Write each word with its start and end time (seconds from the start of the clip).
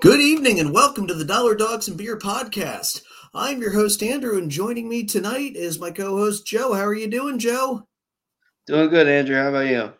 Good 0.00 0.20
evening 0.20 0.58
and 0.58 0.72
welcome 0.72 1.06
to 1.06 1.14
the 1.14 1.24
Dollar 1.24 1.54
Dogs 1.54 1.88
and 1.88 1.96
Beer 1.96 2.18
podcast. 2.18 3.02
I'm 3.34 3.60
your 3.60 3.72
host 3.72 4.02
Andrew, 4.02 4.36
and 4.36 4.50
joining 4.50 4.88
me 4.88 5.04
tonight 5.04 5.56
is 5.56 5.78
my 5.78 5.90
co-host 5.90 6.46
Joe. 6.46 6.74
How 6.74 6.84
are 6.84 6.94
you 6.94 7.08
doing, 7.08 7.38
Joe? 7.38 7.86
Doing 8.66 8.90
good, 8.90 9.08
Andrew. 9.08 9.36
How 9.36 9.48
about 9.50 9.66
you? 9.66 9.92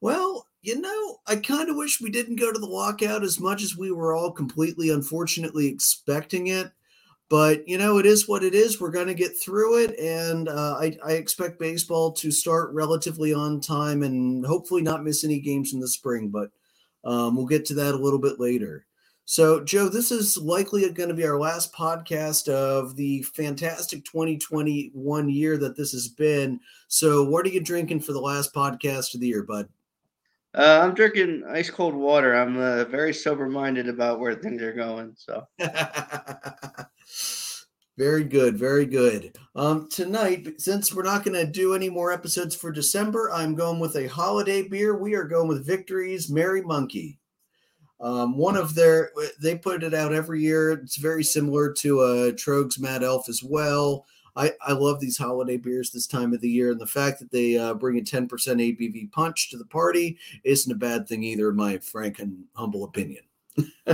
Well, 0.00 0.46
you 0.62 0.80
know, 0.80 1.18
I 1.26 1.36
kind 1.36 1.68
of 1.68 1.76
wish 1.76 2.00
we 2.00 2.10
didn't 2.10 2.36
go 2.36 2.52
to 2.52 2.58
the 2.58 2.66
lockout 2.66 3.22
as 3.22 3.38
much 3.38 3.62
as 3.62 3.76
we 3.76 3.92
were 3.92 4.14
all 4.14 4.32
completely 4.32 4.90
unfortunately 4.90 5.66
expecting 5.66 6.48
it. 6.48 6.72
But 7.30 7.68
you 7.68 7.76
know, 7.76 7.98
it 7.98 8.06
is 8.06 8.26
what 8.26 8.42
it 8.42 8.54
is. 8.54 8.80
We're 8.80 8.90
going 8.90 9.08
to 9.08 9.14
get 9.14 9.38
through 9.38 9.84
it, 9.84 9.98
and 9.98 10.48
uh, 10.48 10.78
I, 10.80 10.96
I 11.04 11.12
expect 11.12 11.58
baseball 11.58 12.12
to 12.12 12.30
start 12.30 12.72
relatively 12.72 13.34
on 13.34 13.60
time 13.60 14.02
and 14.02 14.46
hopefully 14.46 14.82
not 14.82 15.04
miss 15.04 15.24
any 15.24 15.38
games 15.38 15.74
in 15.74 15.80
the 15.80 15.88
spring. 15.88 16.30
But 16.30 16.50
um, 17.04 17.36
we'll 17.36 17.46
get 17.46 17.64
to 17.66 17.74
that 17.74 17.94
a 17.94 17.98
little 17.98 18.18
bit 18.18 18.40
later. 18.40 18.86
So, 19.30 19.62
Joe, 19.62 19.90
this 19.90 20.10
is 20.10 20.38
likely 20.38 20.88
going 20.90 21.10
to 21.10 21.14
be 21.14 21.26
our 21.26 21.38
last 21.38 21.70
podcast 21.74 22.48
of 22.48 22.96
the 22.96 23.22
fantastic 23.24 24.02
2021 24.06 25.28
year 25.28 25.58
that 25.58 25.76
this 25.76 25.92
has 25.92 26.08
been. 26.08 26.58
So, 26.88 27.24
what 27.24 27.44
are 27.44 27.50
you 27.50 27.60
drinking 27.60 28.00
for 28.00 28.14
the 28.14 28.20
last 28.20 28.54
podcast 28.54 29.14
of 29.14 29.20
the 29.20 29.28
year, 29.28 29.42
bud? 29.42 29.68
Uh, 30.54 30.80
I'm 30.82 30.94
drinking 30.94 31.44
ice 31.46 31.68
cold 31.68 31.94
water. 31.94 32.34
I'm 32.34 32.56
uh, 32.56 32.84
very 32.84 33.12
sober 33.12 33.50
minded 33.50 33.86
about 33.86 34.18
where 34.18 34.34
things 34.34 34.62
are 34.62 34.72
going. 34.72 35.14
So, 35.18 35.46
very 37.98 38.22
good, 38.22 38.56
very 38.56 38.86
good. 38.86 39.36
Um, 39.56 39.88
tonight, 39.90 40.60
since 40.60 40.94
we're 40.94 41.02
not 41.02 41.24
going 41.24 41.34
to 41.34 41.50
do 41.50 41.74
any 41.74 41.90
more 41.90 42.12
episodes 42.12 42.54
for 42.54 42.70
December, 42.70 43.28
I'm 43.32 43.56
going 43.56 43.80
with 43.80 43.96
a 43.96 44.06
holiday 44.06 44.62
beer. 44.62 44.96
We 44.96 45.14
are 45.16 45.24
going 45.24 45.48
with 45.48 45.66
Victory's 45.66 46.30
Merry 46.30 46.62
Monkey. 46.62 47.18
Um, 48.00 48.38
one 48.38 48.56
of 48.56 48.76
their, 48.76 49.10
they 49.42 49.58
put 49.58 49.82
it 49.82 49.94
out 49.94 50.14
every 50.14 50.40
year. 50.40 50.70
It's 50.70 50.96
very 50.96 51.24
similar 51.24 51.72
to 51.72 52.02
a 52.02 52.28
uh, 52.28 52.32
Tröegs 52.32 52.78
Mad 52.78 53.02
Elf 53.02 53.28
as 53.28 53.42
well. 53.42 54.06
I, 54.36 54.52
I 54.64 54.74
love 54.74 55.00
these 55.00 55.18
holiday 55.18 55.56
beers 55.56 55.90
this 55.90 56.06
time 56.06 56.32
of 56.32 56.40
the 56.40 56.48
year, 56.48 56.70
and 56.70 56.80
the 56.80 56.86
fact 56.86 57.18
that 57.18 57.32
they 57.32 57.58
uh, 57.58 57.74
bring 57.74 57.98
a 57.98 58.02
10% 58.02 58.28
ABV 58.28 59.10
punch 59.10 59.50
to 59.50 59.58
the 59.58 59.66
party 59.66 60.16
isn't 60.44 60.70
a 60.70 60.76
bad 60.76 61.08
thing 61.08 61.24
either, 61.24 61.48
in 61.48 61.56
my 61.56 61.78
frank 61.78 62.20
and 62.20 62.44
humble 62.54 62.84
opinion. 62.84 63.24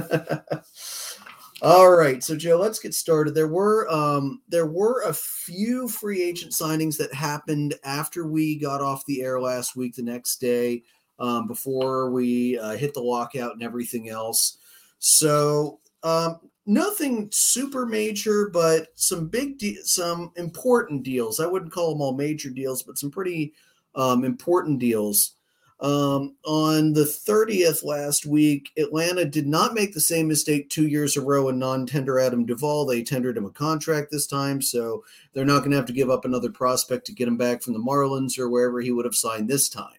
All 1.63 1.91
right, 1.91 2.23
so 2.23 2.37
Joe, 2.37 2.59
let's 2.59 2.81
get 2.81 2.95
started. 2.95 3.35
There 3.35 3.49
were 3.49 3.89
um, 3.91 4.43
there 4.49 4.67
were 4.67 5.03
a 5.03 5.15
few 5.15 5.89
free 5.89 6.23
agent 6.23 6.53
signings 6.53 6.99
that 6.99 7.15
happened 7.15 7.75
after 7.85 8.27
we 8.27 8.59
got 8.59 8.81
off 8.81 9.07
the 9.07 9.23
air 9.23 9.41
last 9.41 9.77
week. 9.77 9.95
The 9.95 10.03
next 10.03 10.41
day, 10.41 10.83
um, 11.19 11.47
before 11.47 12.11
we 12.11 12.59
uh, 12.59 12.77
hit 12.77 12.95
the 12.95 13.01
lockout 13.01 13.53
and 13.53 13.63
everything 13.63 14.09
else. 14.09 14.59
So 14.99 15.79
um, 16.03 16.41
nothing 16.67 17.29
super 17.33 17.87
major, 17.87 18.49
but 18.53 18.89
some 18.97 19.29
big, 19.29 19.59
de- 19.59 19.83
some 19.85 20.33
important 20.37 21.03
deals. 21.03 21.41
I 21.41 21.47
wouldn't 21.47 21.73
call 21.73 21.93
them 21.93 22.03
all 22.03 22.15
major 22.15 22.51
deals, 22.51 22.83
but 22.83 22.99
some 22.99 23.11
pretty 23.11 23.55
um, 23.95 24.25
important 24.25 24.79
deals. 24.79 25.35
Um, 25.81 26.37
on 26.45 26.93
the 26.93 27.05
30th 27.05 27.85
last 27.85 28.27
week, 28.27 28.71
Atlanta 28.79 29.25
did 29.25 29.47
not 29.47 29.75
make 29.75 29.93
the 29.93 30.01
same 30.01 30.29
mistake 30.29 30.71
two 30.71 30.87
years 30.87 31.17
in 31.17 31.23
a 31.23 31.27
row 31.27 31.49
and 31.49 31.59
non 31.59 31.85
tender 31.85 32.19
Adam 32.19 32.47
Duvall. 32.47 32.87
They 32.87 33.03
tendered 33.03 33.37
him 33.37 33.45
a 33.45 33.51
contract 33.51 34.11
this 34.11 34.27
time, 34.27 34.63
so 34.63 35.05
they're 35.33 35.45
not 35.45 35.59
going 35.61 35.73
to 35.73 35.77
have 35.77 35.87
to 35.87 35.93
give 35.93 36.11
up 36.11 36.25
another 36.25 36.51
prospect 36.51 37.07
to 37.07 37.13
get 37.13 37.29
him 37.29 37.37
back 37.37 37.63
from 37.63 37.73
the 37.73 37.81
Marlins 37.81 38.39
or 38.39 38.49
wherever 38.49 38.81
he 38.81 38.93
would 38.93 39.05
have 39.05 39.17
signed 39.17 39.49
this 39.49 39.69
time. 39.69 39.99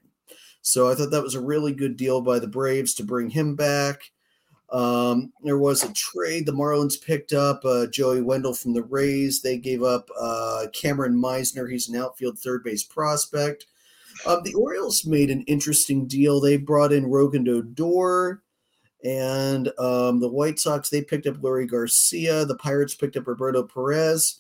So 0.62 0.90
I 0.90 0.96
thought 0.96 1.12
that 1.12 1.24
was 1.24 1.36
a 1.36 1.42
really 1.42 1.74
good 1.74 1.98
deal 1.98 2.22
by 2.22 2.40
the 2.40 2.48
Braves 2.48 2.96
to 2.96 3.04
bring 3.04 3.30
him 3.30 3.56
back. 3.56 4.12
Um, 4.72 5.32
there 5.44 5.60
was 5.60 5.84
a 5.84 5.94
trade. 5.94 6.46
The 6.46 6.54
Marlins 6.54 7.00
picked 7.00 7.34
up 7.34 7.64
uh, 7.64 7.86
Joey 7.88 8.22
Wendle 8.22 8.54
from 8.54 8.74
the 8.74 8.82
Rays. 8.84 9.42
They 9.42 9.58
gave 9.58 9.84
up 9.84 10.10
uh, 10.20 10.66
Cameron 10.74 11.16
Meisner. 11.16 11.70
He's 11.70 11.88
an 11.88 11.96
outfield 11.96 12.40
third 12.40 12.64
base 12.64 12.84
prospect. 12.84 13.68
Um, 14.28 14.42
the 14.44 14.54
Orioles 14.54 15.06
made 15.06 15.30
an 15.30 15.44
interesting 15.44 16.08
deal. 16.08 16.40
They 16.40 16.58
brought 16.58 16.92
in 16.92 17.06
Rougned 17.06 17.48
Odor, 17.48 18.42
and 19.04 19.68
um, 19.80 20.20
the 20.20 20.30
White 20.30 20.60
Sox 20.60 20.90
they 20.90 21.02
picked 21.02 21.28
up 21.28 21.36
Leury 21.36 21.70
Garcia. 21.70 22.46
The 22.46 22.56
Pirates 22.56 22.96
picked 22.96 23.18
up 23.18 23.28
Roberto 23.28 23.64
Perez 23.64 24.40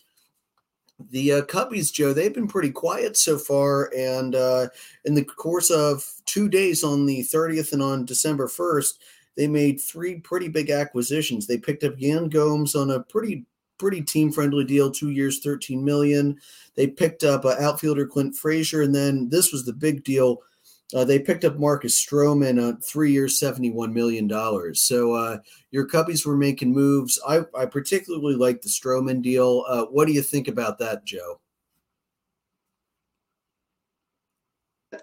the 1.11 1.33
uh, 1.33 1.41
Cubbies, 1.43 1.91
Joe, 1.91 2.13
they've 2.13 2.33
been 2.33 2.47
pretty 2.47 2.71
quiet 2.71 3.17
so 3.17 3.37
far. 3.37 3.91
And 3.95 4.35
uh, 4.35 4.67
in 5.03 5.13
the 5.13 5.25
course 5.25 5.69
of 5.69 6.05
two 6.25 6.47
days 6.47 6.83
on 6.83 7.05
the 7.05 7.21
30th 7.21 7.73
and 7.73 7.81
on 7.81 8.05
December 8.05 8.47
1st, 8.47 8.93
they 9.35 9.47
made 9.47 9.81
three 9.81 10.19
pretty 10.19 10.47
big 10.47 10.69
acquisitions. 10.69 11.45
They 11.45 11.57
picked 11.57 11.83
up 11.83 11.95
Yan 11.97 12.29
Gomes 12.29 12.75
on 12.75 12.91
a 12.91 13.01
pretty 13.01 13.45
pretty 13.77 14.01
team 14.01 14.31
friendly 14.31 14.65
deal, 14.65 14.91
two 14.91 15.09
years, 15.09 15.39
13 15.39 15.83
million. 15.83 16.39
They 16.75 16.87
picked 16.87 17.23
up 17.23 17.45
uh, 17.45 17.55
outfielder 17.59 18.07
Clint 18.07 18.35
Frazier, 18.35 18.81
and 18.81 18.93
then 18.93 19.29
this 19.29 19.51
was 19.51 19.65
the 19.65 19.73
big 19.73 20.03
deal. 20.03 20.41
Uh, 20.93 21.03
they 21.03 21.17
picked 21.17 21.43
up 21.43 21.57
Marcus 21.57 22.03
Stroman 22.03 22.61
on 22.63 22.79
three 22.79 23.11
years, 23.11 23.39
$71 23.39 23.91
million. 23.91 24.75
So 24.75 25.13
uh, 25.13 25.37
your 25.71 25.87
Cubbies 25.87 26.25
were 26.25 26.37
making 26.37 26.73
moves. 26.73 27.19
I, 27.27 27.41
I 27.57 27.65
particularly 27.65 28.35
like 28.35 28.61
the 28.61 28.69
Stroman 28.69 29.21
deal. 29.21 29.65
Uh, 29.67 29.85
what 29.85 30.05
do 30.05 30.13
you 30.13 30.21
think 30.21 30.47
about 30.47 30.77
that, 30.79 31.03
Joe? 31.03 31.39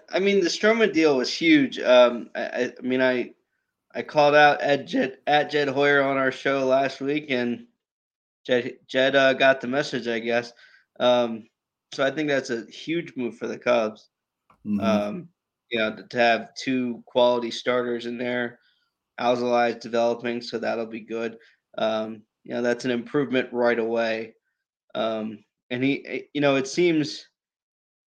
I 0.09 0.19
mean, 0.19 0.39
the 0.39 0.49
Stroman 0.49 0.93
deal 0.93 1.17
was 1.17 1.31
huge. 1.31 1.79
Um, 1.79 2.29
I, 2.33 2.73
I, 2.77 2.81
mean, 2.81 3.01
I 3.01 3.33
I 3.93 4.01
called 4.01 4.33
out 4.33 4.61
at 4.61 4.87
Jed, 4.87 5.17
at 5.27 5.51
Jed 5.51 5.67
Hoyer 5.67 6.01
on 6.01 6.17
our 6.17 6.31
show 6.31 6.65
last 6.65 6.99
week, 6.99 7.27
and 7.29 7.67
Jed, 8.45 8.77
Jed 8.87 9.15
uh, 9.15 9.33
got 9.33 9.61
the 9.61 9.67
message, 9.67 10.07
I 10.07 10.19
guess. 10.19 10.53
Um, 10.99 11.45
so 11.93 12.05
I 12.05 12.11
think 12.11 12.29
that's 12.29 12.49
a 12.49 12.65
huge 12.65 13.13
move 13.15 13.37
for 13.37 13.47
the 13.47 13.57
Cubs. 13.57 14.09
Mm-hmm. 14.65 14.79
Um, 14.79 15.29
you 15.69 15.79
know, 15.79 15.95
to 16.09 16.17
have 16.17 16.53
two 16.55 17.03
quality 17.05 17.51
starters 17.51 18.05
in 18.05 18.17
there. 18.17 18.59
Alzolay 19.19 19.79
developing, 19.79 20.41
so 20.41 20.57
that'll 20.57 20.85
be 20.85 21.01
good. 21.01 21.37
Um, 21.77 22.23
you 22.43 22.53
know, 22.53 22.61
that's 22.61 22.85
an 22.85 22.91
improvement 22.91 23.49
right 23.51 23.77
away. 23.77 24.35
Um, 24.95 25.39
and 25.69 25.83
he, 25.83 26.05
eh, 26.05 26.21
you 26.33 26.41
know, 26.41 26.55
it 26.55 26.67
seems 26.67 27.27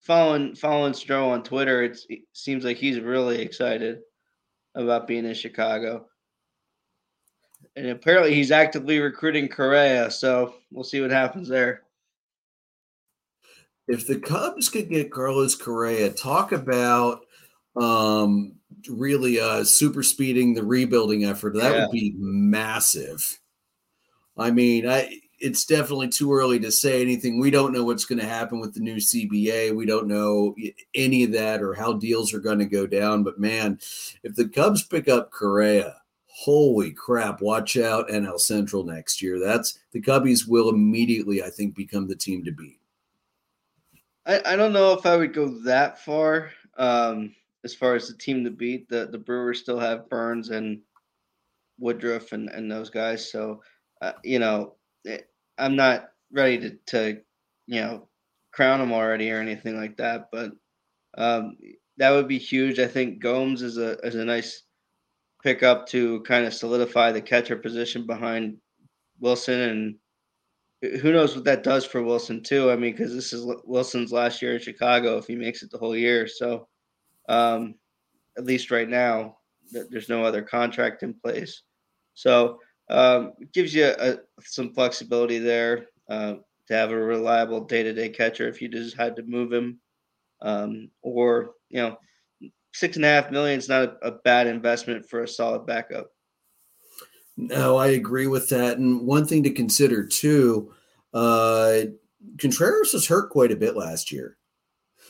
following 0.02 0.54
following 0.54 0.92
Stroh 0.92 1.30
on 1.30 1.42
Twitter, 1.42 1.82
it 1.82 1.98
seems 2.32 2.64
like 2.64 2.76
he's 2.76 3.00
really 3.00 3.40
excited 3.40 4.00
about 4.74 5.06
being 5.06 5.24
in 5.24 5.34
Chicago. 5.34 6.06
And 7.74 7.88
apparently, 7.88 8.34
he's 8.34 8.50
actively 8.50 8.98
recruiting 8.98 9.48
Correa, 9.48 10.10
so 10.10 10.54
we'll 10.70 10.84
see 10.84 11.00
what 11.00 11.10
happens 11.10 11.48
there. 11.48 11.82
If 13.88 14.06
the 14.06 14.18
Cubs 14.18 14.68
could 14.68 14.88
get 14.88 15.12
Carlos 15.12 15.54
Correa, 15.54 16.10
talk 16.10 16.52
about 16.52 17.20
um, 17.76 18.54
really 18.88 19.40
uh, 19.40 19.64
super 19.64 20.02
speeding 20.02 20.54
the 20.54 20.64
rebuilding 20.64 21.24
effort. 21.24 21.54
That 21.54 21.72
yeah. 21.72 21.82
would 21.82 21.92
be 21.92 22.14
massive. 22.16 23.38
I 24.36 24.50
mean, 24.50 24.88
I 24.88 25.20
it's 25.38 25.64
definitely 25.66 26.08
too 26.08 26.32
early 26.32 26.58
to 26.60 26.72
say 26.72 27.02
anything. 27.02 27.38
We 27.38 27.50
don't 27.50 27.72
know 27.72 27.84
what's 27.84 28.06
going 28.06 28.20
to 28.20 28.26
happen 28.26 28.58
with 28.58 28.74
the 28.74 28.80
new 28.80 28.96
CBA. 28.96 29.74
We 29.76 29.84
don't 29.84 30.08
know 30.08 30.54
any 30.94 31.24
of 31.24 31.32
that 31.32 31.62
or 31.62 31.74
how 31.74 31.92
deals 31.92 32.32
are 32.32 32.40
going 32.40 32.58
to 32.58 32.64
go 32.64 32.86
down. 32.86 33.22
But 33.22 33.38
man, 33.38 33.78
if 34.22 34.34
the 34.34 34.48
Cubs 34.48 34.82
pick 34.82 35.08
up 35.08 35.30
Correa, 35.30 35.96
holy 36.38 36.92
crap, 36.92 37.40
watch 37.40 37.76
out 37.76 38.08
NL 38.08 38.38
Central 38.38 38.84
next 38.84 39.22
year. 39.22 39.38
That's 39.38 39.78
the 39.92 40.02
Cubbies 40.02 40.46
will 40.46 40.68
immediately, 40.68 41.42
I 41.42 41.50
think, 41.50 41.74
become 41.74 42.06
the 42.06 42.16
team 42.16 42.44
to 42.44 42.52
beat. 42.52 42.78
I, 44.26 44.42
I 44.44 44.56
don't 44.56 44.72
know 44.72 44.92
if 44.92 45.06
I 45.06 45.16
would 45.16 45.32
go 45.32 45.48
that 45.64 46.04
far. 46.04 46.50
Um, 46.76 47.34
as 47.66 47.74
far 47.74 47.96
as 47.96 48.06
the 48.06 48.14
team 48.14 48.44
to 48.44 48.50
beat. 48.50 48.88
The 48.88 49.08
the 49.10 49.18
Brewers 49.18 49.60
still 49.60 49.78
have 49.78 50.08
Burnes 50.08 50.50
and 50.50 50.80
Woodruff 51.78 52.32
and, 52.32 52.48
and 52.48 52.70
those 52.70 52.90
guys. 52.90 53.30
So, 53.30 53.60
uh, 54.00 54.12
you 54.22 54.38
know, 54.38 54.76
eh, 55.06 55.18
I'm 55.58 55.74
not 55.74 56.10
ready 56.32 56.58
to, 56.60 56.70
to, 56.86 57.20
you 57.66 57.80
know, 57.80 58.08
crown 58.52 58.78
them 58.78 58.92
already 58.92 59.32
or 59.32 59.40
anything 59.40 59.76
like 59.76 59.96
that. 59.96 60.28
But 60.30 60.52
um, 61.18 61.56
that 61.96 62.10
would 62.10 62.28
be 62.28 62.38
huge. 62.38 62.78
I 62.78 62.86
think 62.86 63.18
Gomes 63.18 63.62
is 63.62 63.78
a 63.78 63.98
is 64.06 64.14
a 64.14 64.24
nice 64.24 64.62
pickup 65.42 65.86
to 65.88 66.20
kind 66.22 66.46
of 66.46 66.54
solidify 66.54 67.12
the 67.12 67.20
catcher 67.20 67.56
position 67.56 68.06
behind 68.06 68.56
Wilson 69.20 69.60
and 69.60 69.96
who 71.00 71.12
knows 71.12 71.34
what 71.34 71.44
that 71.44 71.62
does 71.62 71.84
for 71.84 72.02
Wilson 72.02 72.42
too. 72.42 72.70
I 72.70 72.76
mean, 72.76 72.92
because 72.92 73.14
this 73.14 73.32
is 73.32 73.46
Wilson's 73.64 74.12
last 74.12 74.42
year 74.42 74.54
in 74.54 74.60
Chicago 74.60 75.16
if 75.16 75.26
he 75.26 75.34
makes 75.34 75.62
it 75.62 75.70
the 75.70 75.78
whole 75.78 75.96
year. 75.96 76.28
So 76.28 76.68
um, 77.28 77.74
at 78.36 78.44
least 78.44 78.70
right 78.70 78.88
now, 78.88 79.38
there's 79.72 80.08
no 80.08 80.22
other 80.22 80.42
contract 80.42 81.02
in 81.02 81.14
place. 81.14 81.62
So 82.14 82.60
um, 82.88 83.32
it 83.40 83.52
gives 83.52 83.74
you 83.74 83.86
a, 83.86 84.18
some 84.42 84.72
flexibility 84.72 85.38
there 85.38 85.86
uh, 86.08 86.34
to 86.68 86.74
have 86.74 86.90
a 86.90 86.96
reliable 86.96 87.64
day-to-day 87.64 88.10
catcher 88.10 88.48
if 88.48 88.60
you 88.60 88.68
just 88.68 88.96
had 88.96 89.16
to 89.16 89.22
move 89.22 89.52
him, 89.52 89.80
um, 90.42 90.90
or 91.02 91.52
you 91.68 91.78
know, 91.78 91.96
six 92.76 92.96
and 92.96 93.04
a 93.04 93.08
half 93.08 93.30
million 93.30 93.58
is 93.58 93.68
not 93.68 93.84
a, 93.84 94.08
a 94.08 94.10
bad 94.24 94.46
investment 94.46 95.08
for 95.08 95.22
a 95.22 95.28
solid 95.28 95.66
backup. 95.66 96.10
No, 97.36 97.76
I 97.76 97.88
agree 97.88 98.26
with 98.26 98.48
that. 98.50 98.78
And 98.78 99.06
one 99.06 99.26
thing 99.26 99.42
to 99.42 99.50
consider 99.50 100.06
too, 100.06 100.72
uh, 101.12 101.82
Contreras 102.38 102.92
was 102.92 103.06
hurt 103.06 103.30
quite 103.30 103.52
a 103.52 103.56
bit 103.56 103.76
last 103.76 104.10
year. 104.10 104.36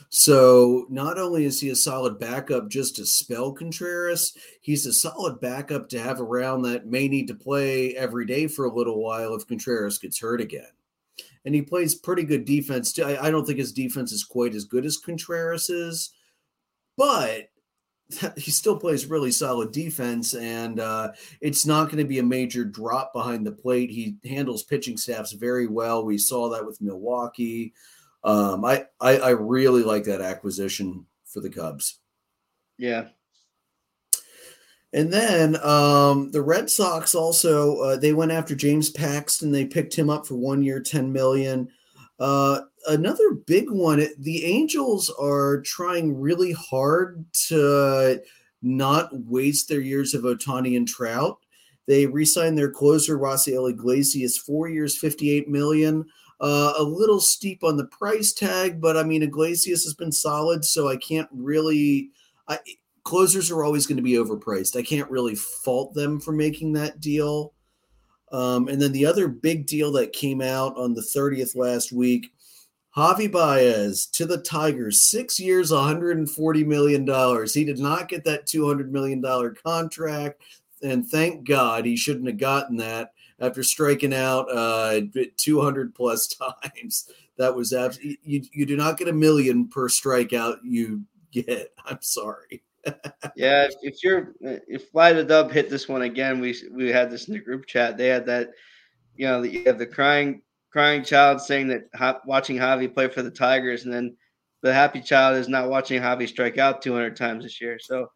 So 0.08 0.86
not 0.90 1.18
only 1.18 1.44
is 1.44 1.60
he 1.60 1.70
a 1.70 1.76
solid 1.76 2.18
backup 2.18 2.68
just 2.68 2.96
to 2.96 3.06
spell 3.06 3.52
Contreras, 3.52 4.36
he's 4.60 4.86
a 4.86 4.92
solid 4.92 5.40
backup 5.40 5.88
to 5.88 5.98
have 5.98 6.20
around 6.20 6.62
that 6.62 6.86
may 6.86 7.08
need 7.08 7.28
to 7.28 7.34
play 7.34 7.96
every 7.96 8.26
day 8.26 8.46
for 8.46 8.66
a 8.66 8.74
little 8.74 9.02
while 9.02 9.34
if 9.34 9.46
Contreras 9.46 9.98
gets 9.98 10.20
hurt 10.20 10.40
again. 10.40 10.68
And 11.44 11.54
he 11.54 11.62
plays 11.62 11.94
pretty 11.94 12.24
good 12.24 12.44
defense. 12.44 12.98
I, 12.98 13.16
I 13.16 13.30
don't 13.30 13.46
think 13.46 13.58
his 13.58 13.72
defense 13.72 14.12
is 14.12 14.24
quite 14.24 14.54
as 14.54 14.64
good 14.64 14.84
as 14.84 14.98
Contreras's, 14.98 16.12
but 16.96 17.48
he 18.36 18.50
still 18.50 18.78
plays 18.78 19.06
really 19.06 19.30
solid 19.30 19.72
defense, 19.72 20.34
and 20.34 20.80
uh, 20.80 21.12
it's 21.40 21.66
not 21.66 21.86
going 21.86 21.98
to 21.98 22.04
be 22.04 22.18
a 22.18 22.24
major 22.24 22.64
drop 22.64 23.12
behind 23.12 23.46
the 23.46 23.52
plate. 23.52 23.90
He 23.90 24.16
handles 24.24 24.62
pitching 24.62 24.96
staffs 24.96 25.32
very 25.32 25.66
well. 25.66 26.04
We 26.04 26.18
saw 26.18 26.48
that 26.50 26.64
with 26.64 26.80
Milwaukee. 26.80 27.72
Um, 28.22 28.64
I, 28.64 28.86
I, 29.00 29.18
I 29.18 29.30
really 29.30 29.82
like 29.82 30.04
that 30.04 30.20
acquisition 30.20 31.06
for 31.24 31.40
the 31.40 31.50
Cubs. 31.50 31.98
Yeah. 32.78 33.08
And 34.92 35.12
then 35.12 35.56
um, 35.62 36.30
the 36.30 36.42
Red 36.42 36.70
Sox 36.70 37.14
also 37.14 37.78
uh, 37.80 37.96
they 37.96 38.12
went 38.12 38.32
after 38.32 38.54
James 38.54 38.88
Paxton. 38.88 39.52
They 39.52 39.66
picked 39.66 39.94
him 39.94 40.08
up 40.08 40.26
for 40.26 40.36
one 40.36 40.62
year, 40.62 40.80
ten 40.80 41.12
million. 41.12 41.68
Uh, 42.18 42.60
another 42.86 43.34
big 43.46 43.70
one. 43.70 44.06
The 44.18 44.44
Angels 44.44 45.10
are 45.20 45.60
trying 45.62 46.18
really 46.18 46.52
hard 46.52 47.24
to 47.48 48.20
not 48.62 49.10
waste 49.12 49.68
their 49.68 49.80
years 49.80 50.14
of 50.14 50.22
Ohtani 50.22 50.76
and 50.76 50.88
Trout. 50.88 51.38
They 51.86 52.06
re-signed 52.06 52.58
their 52.58 52.70
closer 52.70 53.18
Raisel 53.18 53.70
Iglesias, 53.70 54.38
four 54.38 54.68
years, 54.68 54.98
fifty-eight 54.98 55.48
million. 55.48 56.04
Uh, 56.40 56.74
a 56.76 56.82
little 56.82 57.20
steep 57.20 57.64
on 57.64 57.76
the 57.76 57.86
price 57.86 58.32
tag, 58.32 58.80
but 58.80 58.96
I 58.96 59.04
mean 59.04 59.22
Iglesias 59.22 59.84
has 59.84 59.94
been 59.94 60.12
solid, 60.12 60.64
so 60.64 60.88
I 60.88 60.96
can't 60.96 61.28
really. 61.32 62.10
I, 62.48 62.58
closers 63.04 63.50
are 63.52 63.62
always 63.62 63.86
going 63.86 63.96
to 63.96 64.02
be 64.02 64.14
overpriced. 64.14 64.76
I 64.76 64.82
can't 64.82 65.10
really 65.10 65.36
fault 65.36 65.94
them 65.94 66.20
for 66.20 66.32
making 66.32 66.72
that 66.72 67.00
deal. 67.00 67.54
Um, 68.32 68.66
and 68.66 68.82
then 68.82 68.90
the 68.90 69.06
other 69.06 69.28
big 69.28 69.66
deal 69.66 69.92
that 69.92 70.12
came 70.12 70.40
out 70.42 70.76
on 70.76 70.92
the 70.92 71.00
30th 71.00 71.54
last 71.54 71.92
week 71.92 72.32
Javi 72.96 73.30
Baez 73.30 74.06
to 74.06 74.24
the 74.24 74.38
Tigers, 74.38 75.02
six 75.02 75.38
years, 75.38 75.70
$140 75.70 76.66
million. 76.66 77.46
He 77.46 77.64
did 77.64 77.78
not 77.78 78.08
get 78.08 78.24
that 78.24 78.46
$200 78.46 78.88
million 78.88 79.22
contract. 79.62 80.40
And 80.82 81.06
thank 81.06 81.46
God 81.46 81.84
he 81.84 81.96
shouldn't 81.96 82.26
have 82.26 82.38
gotten 82.38 82.76
that 82.78 83.12
after 83.38 83.62
striking 83.62 84.14
out 84.14 84.46
uh, 84.50 85.02
200 85.36 85.94
plus 85.94 86.26
times. 86.64 87.10
That 87.36 87.54
was 87.54 87.74
absolutely, 87.74 88.48
you, 88.52 88.64
do 88.64 88.78
not 88.78 88.96
get 88.96 89.08
a 89.08 89.12
million 89.12 89.68
per 89.68 89.88
strikeout 89.88 90.58
you 90.64 91.02
get. 91.32 91.74
I'm 91.84 92.00
sorry. 92.00 92.62
yeah, 93.36 93.68
if, 93.82 94.02
you're 94.02 94.32
if 94.40 94.88
Fly 94.88 95.12
the 95.12 95.24
Dub 95.24 95.50
hit 95.50 95.68
this 95.68 95.88
one 95.88 96.02
again, 96.02 96.40
we 96.40 96.56
we 96.70 96.88
had 96.88 97.10
this 97.10 97.26
in 97.26 97.34
the 97.34 97.40
group 97.40 97.66
chat. 97.66 97.98
They 97.98 98.06
had 98.06 98.24
that, 98.26 98.52
you 99.16 99.26
know, 99.26 99.42
that 99.42 99.50
you 99.50 99.64
have 99.64 99.78
the 99.78 99.86
crying 99.86 100.40
crying 100.76 101.02
child 101.02 101.40
saying 101.40 101.68
that 101.68 102.20
watching 102.26 102.58
Javi 102.58 102.92
play 102.92 103.08
for 103.08 103.22
the 103.22 103.30
Tigers, 103.30 103.86
and 103.86 103.94
then 103.94 104.14
the 104.60 104.74
happy 104.74 105.00
child 105.00 105.38
is 105.38 105.48
not 105.48 105.70
watching 105.70 106.02
Javi 106.02 106.28
strike 106.28 106.58
out 106.58 106.82
200 106.82 107.16
times 107.16 107.44
this 107.44 107.62
year. 107.62 107.78
So, 107.80 108.10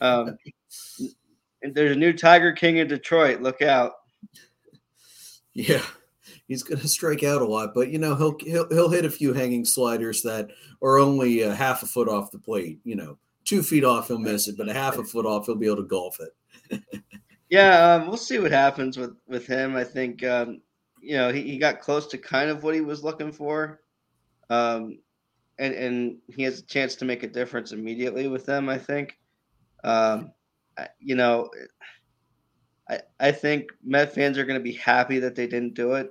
um, 0.00 0.38
there's 1.62 1.94
a 1.94 1.98
new 1.98 2.14
Tiger 2.14 2.52
King 2.52 2.78
in 2.78 2.88
Detroit. 2.88 3.42
Look 3.42 3.60
out. 3.60 3.92
Yeah, 5.52 5.82
he's 6.48 6.62
going 6.62 6.80
to 6.80 6.88
strike 6.88 7.22
out 7.22 7.42
a 7.42 7.46
lot, 7.46 7.74
but 7.74 7.90
you 7.90 7.98
know 7.98 8.14
he'll 8.14 8.38
he'll 8.40 8.68
he'll 8.70 8.88
hit 8.88 9.04
a 9.04 9.10
few 9.10 9.34
hanging 9.34 9.66
sliders 9.66 10.22
that 10.22 10.48
are 10.82 10.98
only 10.98 11.42
a 11.42 11.54
half 11.54 11.82
a 11.82 11.86
foot 11.86 12.08
off 12.08 12.30
the 12.30 12.38
plate. 12.38 12.78
You 12.84 12.96
know, 12.96 13.18
two 13.44 13.62
feet 13.62 13.84
off 13.84 14.08
he'll 14.08 14.18
miss 14.18 14.48
it, 14.48 14.56
but 14.56 14.70
a 14.70 14.72
half 14.72 14.96
a 14.96 15.04
foot 15.04 15.26
off 15.26 15.44
he'll 15.44 15.54
be 15.54 15.66
able 15.66 15.76
to 15.76 15.82
golf 15.82 16.18
it. 16.20 16.82
yeah, 17.50 17.94
um, 17.94 18.08
we'll 18.08 18.16
see 18.16 18.38
what 18.38 18.52
happens 18.52 18.96
with 18.96 19.14
with 19.28 19.46
him. 19.46 19.76
I 19.76 19.84
think 19.84 20.24
um, 20.24 20.62
you 21.06 21.16
know 21.16 21.32
he, 21.32 21.42
he 21.42 21.58
got 21.58 21.80
close 21.80 22.06
to 22.08 22.18
kind 22.18 22.50
of 22.50 22.62
what 22.62 22.74
he 22.74 22.80
was 22.80 23.04
looking 23.04 23.32
for, 23.32 23.80
um, 24.50 24.98
and 25.58 25.74
and 25.74 26.16
he 26.28 26.42
has 26.42 26.58
a 26.58 26.66
chance 26.66 26.96
to 26.96 27.04
make 27.04 27.22
a 27.22 27.28
difference 27.28 27.72
immediately 27.72 28.28
with 28.28 28.46
them. 28.46 28.68
I 28.68 28.78
think, 28.78 29.18
um, 29.84 30.32
you 30.98 31.14
know. 31.14 31.50
I, 32.88 33.00
I 33.18 33.32
think 33.32 33.72
Met 33.84 34.14
fans 34.14 34.38
are 34.38 34.44
going 34.44 34.60
to 34.60 34.62
be 34.62 34.74
happy 34.74 35.18
that 35.18 35.34
they 35.34 35.48
didn't 35.48 35.74
do 35.74 35.94
it. 35.94 36.10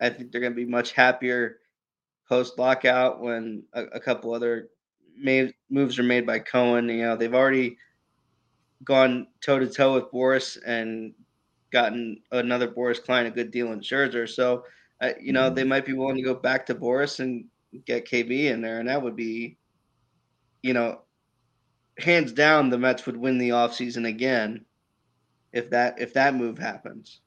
I 0.00 0.08
think 0.08 0.32
they're 0.32 0.40
going 0.40 0.54
to 0.54 0.56
be 0.56 0.64
much 0.64 0.92
happier 0.92 1.58
post 2.28 2.58
lockout 2.58 3.20
when 3.20 3.62
a, 3.74 3.84
a 3.84 4.00
couple 4.00 4.32
other 4.32 4.70
moves 5.70 5.98
are 5.98 6.02
made 6.02 6.26
by 6.26 6.38
Cohen. 6.38 6.88
You 6.88 7.02
know, 7.02 7.16
they've 7.16 7.34
already 7.34 7.76
gone 8.84 9.26
toe 9.42 9.58
to 9.58 9.68
toe 9.68 9.94
with 9.94 10.10
Boris 10.10 10.56
and 10.66 11.12
gotten 11.74 12.22
another 12.30 12.68
Boris 12.68 13.00
client 13.00 13.28
a 13.28 13.30
good 13.32 13.50
deal 13.50 13.72
in 13.72 13.80
Scherzer. 13.80 14.28
So, 14.28 14.64
uh, 15.02 15.10
you 15.20 15.32
know, 15.32 15.50
they 15.50 15.64
might 15.64 15.84
be 15.84 15.92
willing 15.92 16.16
to 16.16 16.22
go 16.22 16.34
back 16.34 16.64
to 16.66 16.74
Boris 16.74 17.18
and 17.18 17.44
get 17.84 18.08
KB 18.08 18.44
in 18.44 18.62
there, 18.62 18.78
and 18.78 18.88
that 18.88 19.02
would 19.02 19.16
be, 19.16 19.58
you 20.62 20.72
know, 20.72 21.02
hands 21.98 22.32
down, 22.32 22.70
the 22.70 22.78
Mets 22.78 23.04
would 23.06 23.16
win 23.16 23.38
the 23.38 23.50
offseason 23.50 24.08
again 24.08 24.64
if 25.52 25.68
that 25.70 26.00
if 26.00 26.14
that 26.14 26.36
move 26.36 26.58
happens. 26.58 27.20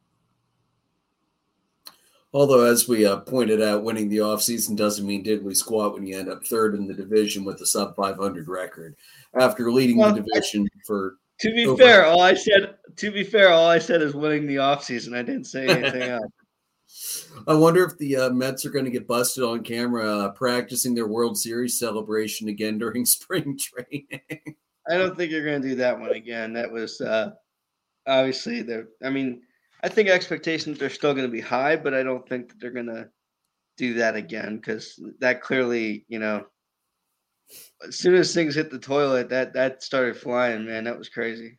Although, 2.33 2.65
as 2.65 2.87
we 2.87 3.05
uh, 3.05 3.17
pointed 3.17 3.61
out, 3.61 3.83
winning 3.83 4.09
the 4.09 4.17
offseason 4.17 4.75
doesn't 4.77 5.05
mean 5.05 5.23
diddly 5.23 5.55
squat 5.55 5.93
when 5.93 6.05
you 6.05 6.17
end 6.17 6.29
up 6.29 6.45
third 6.45 6.75
in 6.75 6.87
the 6.87 6.93
division 6.93 7.43
with 7.43 7.59
a 7.61 7.65
sub 7.65 7.95
500 7.95 8.47
record 8.47 8.95
after 9.37 9.71
leading 9.71 9.97
well, 9.97 10.13
the 10.13 10.21
division 10.21 10.67
for. 10.85 11.17
To 11.41 11.53
be 11.53 11.67
over- 11.67 11.81
fair, 11.81 12.05
all 12.05 12.21
I 12.21 12.33
said 12.33 12.75
to 12.97 13.11
be 13.11 13.23
fair, 13.23 13.49
all 13.49 13.67
I 13.67 13.79
said 13.79 14.01
is 14.01 14.15
winning 14.15 14.47
the 14.47 14.55
offseason. 14.55 15.15
I 15.15 15.21
didn't 15.21 15.45
say 15.45 15.67
anything 15.67 16.01
else. 16.01 16.31
I 17.47 17.53
wonder 17.53 17.83
if 17.83 17.97
the 17.97 18.15
uh, 18.15 18.29
Mets 18.31 18.65
are 18.65 18.71
going 18.71 18.85
to 18.85 18.91
get 18.91 19.07
busted 19.07 19.43
on 19.43 19.63
camera 19.63 20.05
uh, 20.05 20.31
practicing 20.31 20.95
their 20.95 21.07
World 21.07 21.37
Series 21.37 21.77
celebration 21.77 22.47
again 22.47 22.77
during 22.77 23.05
spring 23.05 23.57
training. 23.57 24.55
I 24.89 24.97
don't 24.97 25.15
think 25.15 25.31
you're 25.31 25.45
going 25.45 25.61
to 25.61 25.67
do 25.67 25.75
that 25.75 25.99
one 25.99 26.11
again. 26.11 26.53
That 26.53 26.71
was 26.71 27.01
uh, 27.01 27.31
obviously 28.07 28.61
they're. 28.61 28.87
I 29.03 29.09
mean, 29.09 29.41
I 29.83 29.89
think 29.89 30.09
expectations 30.09 30.81
are 30.81 30.89
still 30.89 31.13
going 31.13 31.27
to 31.27 31.31
be 31.31 31.41
high, 31.41 31.75
but 31.75 31.93
I 31.93 32.03
don't 32.03 32.27
think 32.27 32.49
that 32.49 32.59
they're 32.59 32.71
going 32.71 32.87
to 32.87 33.09
do 33.77 33.93
that 33.95 34.15
again 34.15 34.57
because 34.57 34.99
that 35.19 35.41
clearly, 35.41 36.05
you 36.07 36.19
know, 36.19 36.45
as 37.87 37.97
soon 37.97 38.15
as 38.15 38.33
things 38.33 38.55
hit 38.55 38.71
the 38.71 38.79
toilet, 38.79 39.29
that 39.29 39.53
that 39.53 39.83
started 39.83 40.17
flying. 40.17 40.65
Man, 40.65 40.83
that 40.85 40.97
was 40.97 41.09
crazy. 41.09 41.57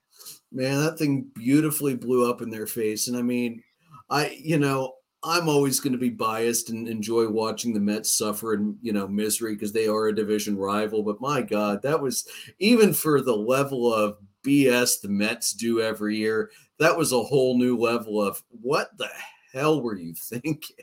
Man, 0.51 0.83
that 0.83 0.99
thing 0.99 1.31
beautifully 1.35 1.95
blew 1.95 2.29
up 2.29 2.43
in 2.43 2.51
their 2.51 2.67
face, 2.67 3.09
and 3.09 3.17
I 3.17 3.23
mean, 3.23 3.63
I 4.11 4.37
you 4.39 4.59
know 4.59 4.95
I'm 5.25 5.49
always 5.49 5.81
going 5.81 5.93
to 5.93 5.99
be 5.99 6.11
biased 6.11 6.71
and 6.71 6.89
enjoy 6.89 7.29
watching 7.29 7.75
the 7.75 7.81
Mets 7.81 8.17
suffer 8.17 8.55
in 8.55 8.77
you 8.81 8.93
know 8.93 9.09
misery 9.09 9.55
because 9.55 9.73
they 9.73 9.89
are 9.89 10.09
a 10.09 10.15
division 10.15 10.57
rival. 10.57 11.03
But 11.03 11.21
my 11.21 11.43
God, 11.43 11.83
that 11.83 12.01
was 12.01 12.27
even 12.59 12.93
for 12.93 13.21
the 13.21 13.37
level 13.37 13.93
of 13.93 14.19
BS 14.45 15.01
the 15.01 15.09
Mets 15.09 15.53
do 15.53 15.81
every 15.81 16.17
year. 16.17 16.51
That 16.79 16.97
was 16.97 17.13
a 17.13 17.23
whole 17.23 17.59
new 17.59 17.77
level 17.77 18.23
of 18.23 18.43
what 18.51 18.97
the 18.97 19.09
hell 19.53 19.83
were 19.83 19.97
you 19.97 20.15
thinking? 20.31 20.77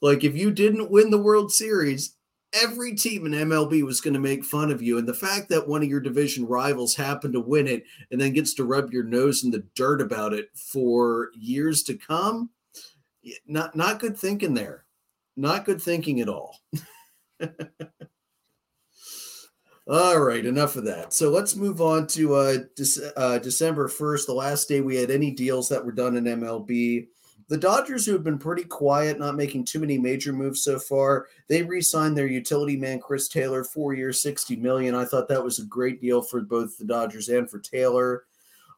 like, 0.00 0.24
if 0.24 0.36
you 0.36 0.50
didn't 0.50 0.90
win 0.90 1.10
the 1.10 1.18
World 1.18 1.52
Series, 1.52 2.16
every 2.52 2.94
team 2.94 3.26
in 3.26 3.32
MLB 3.32 3.82
was 3.84 4.00
going 4.00 4.14
to 4.14 4.20
make 4.20 4.44
fun 4.44 4.70
of 4.70 4.82
you. 4.82 4.98
And 4.98 5.06
the 5.06 5.14
fact 5.14 5.48
that 5.50 5.68
one 5.68 5.82
of 5.82 5.88
your 5.88 6.00
division 6.00 6.46
rivals 6.46 6.94
happened 6.94 7.34
to 7.34 7.40
win 7.40 7.66
it 7.66 7.84
and 8.10 8.20
then 8.20 8.32
gets 8.32 8.54
to 8.54 8.64
rub 8.64 8.92
your 8.92 9.04
nose 9.04 9.44
in 9.44 9.50
the 9.50 9.64
dirt 9.74 10.00
about 10.00 10.32
it 10.32 10.48
for 10.54 11.30
years 11.34 11.82
to 11.84 11.94
come, 11.94 12.50
not 13.46 13.76
not 13.76 14.00
good 14.00 14.16
thinking 14.16 14.54
there. 14.54 14.84
Not 15.36 15.64
good 15.64 15.80
thinking 15.80 16.20
at 16.20 16.28
all. 16.28 16.58
All 19.86 20.18
right, 20.20 20.44
enough 20.44 20.76
of 20.76 20.84
that. 20.84 21.14
So 21.14 21.30
let's 21.30 21.56
move 21.56 21.80
on 21.80 22.06
to 22.08 22.34
uh, 22.34 22.56
De- 22.76 23.12
uh, 23.16 23.38
December 23.38 23.88
1st, 23.88 24.26
the 24.26 24.34
last 24.34 24.68
day 24.68 24.82
we 24.82 24.96
had 24.96 25.10
any 25.10 25.30
deals 25.30 25.68
that 25.70 25.82
were 25.82 25.92
done 25.92 26.16
in 26.16 26.24
MLB. 26.24 27.06
The 27.48 27.56
Dodgers, 27.56 28.04
who 28.04 28.12
have 28.12 28.24
been 28.24 28.38
pretty 28.38 28.64
quiet, 28.64 29.18
not 29.18 29.34
making 29.34 29.64
too 29.64 29.80
many 29.80 29.96
major 29.96 30.34
moves 30.34 30.62
so 30.62 30.78
far, 30.78 31.28
they 31.48 31.62
re-signed 31.62 32.16
their 32.16 32.26
utility 32.26 32.76
man 32.76 33.00
Chris 33.00 33.26
Taylor, 33.26 33.64
four 33.64 33.94
years, 33.94 34.20
sixty 34.20 34.54
million. 34.54 34.94
I 34.94 35.06
thought 35.06 35.28
that 35.28 35.42
was 35.42 35.58
a 35.58 35.64
great 35.64 36.00
deal 36.00 36.20
for 36.20 36.42
both 36.42 36.76
the 36.76 36.84
Dodgers 36.84 37.30
and 37.30 37.48
for 37.48 37.58
Taylor. 37.58 38.24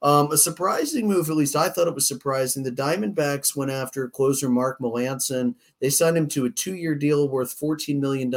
Um, 0.03 0.33
a 0.33 0.37
surprising 0.39 1.07
move, 1.07 1.29
at 1.29 1.37
least 1.37 1.57
I 1.57 1.69
thought 1.69 1.89
it 1.89 1.95
was 1.95 2.09
surprising. 2.09 2.63
The 2.63 2.73
Diamondbacks 2.73 3.55
went 3.55 3.71
after 3.71 4.09
closer 4.09 4.49
Mark 4.49 4.79
Melancon. 4.81 5.55
They 5.81 5.91
signed 5.91 6.17
him 6.17 6.27
to 6.29 6.47
a 6.47 6.51
two-year 6.51 6.95
deal 6.95 7.29
worth 7.29 7.59
$14 7.59 8.01
million. 8.01 8.35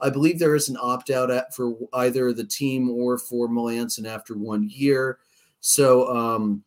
I 0.00 0.10
believe 0.10 0.38
there 0.38 0.54
is 0.54 0.68
an 0.68 0.76
opt 0.80 1.10
out 1.10 1.52
for 1.52 1.76
either 1.94 2.32
the 2.32 2.44
team 2.44 2.90
or 2.90 3.18
for 3.18 3.48
Melancon 3.48 4.06
after 4.06 4.34
one 4.36 4.68
year. 4.70 5.18
So 5.60 6.08
um, 6.14 6.62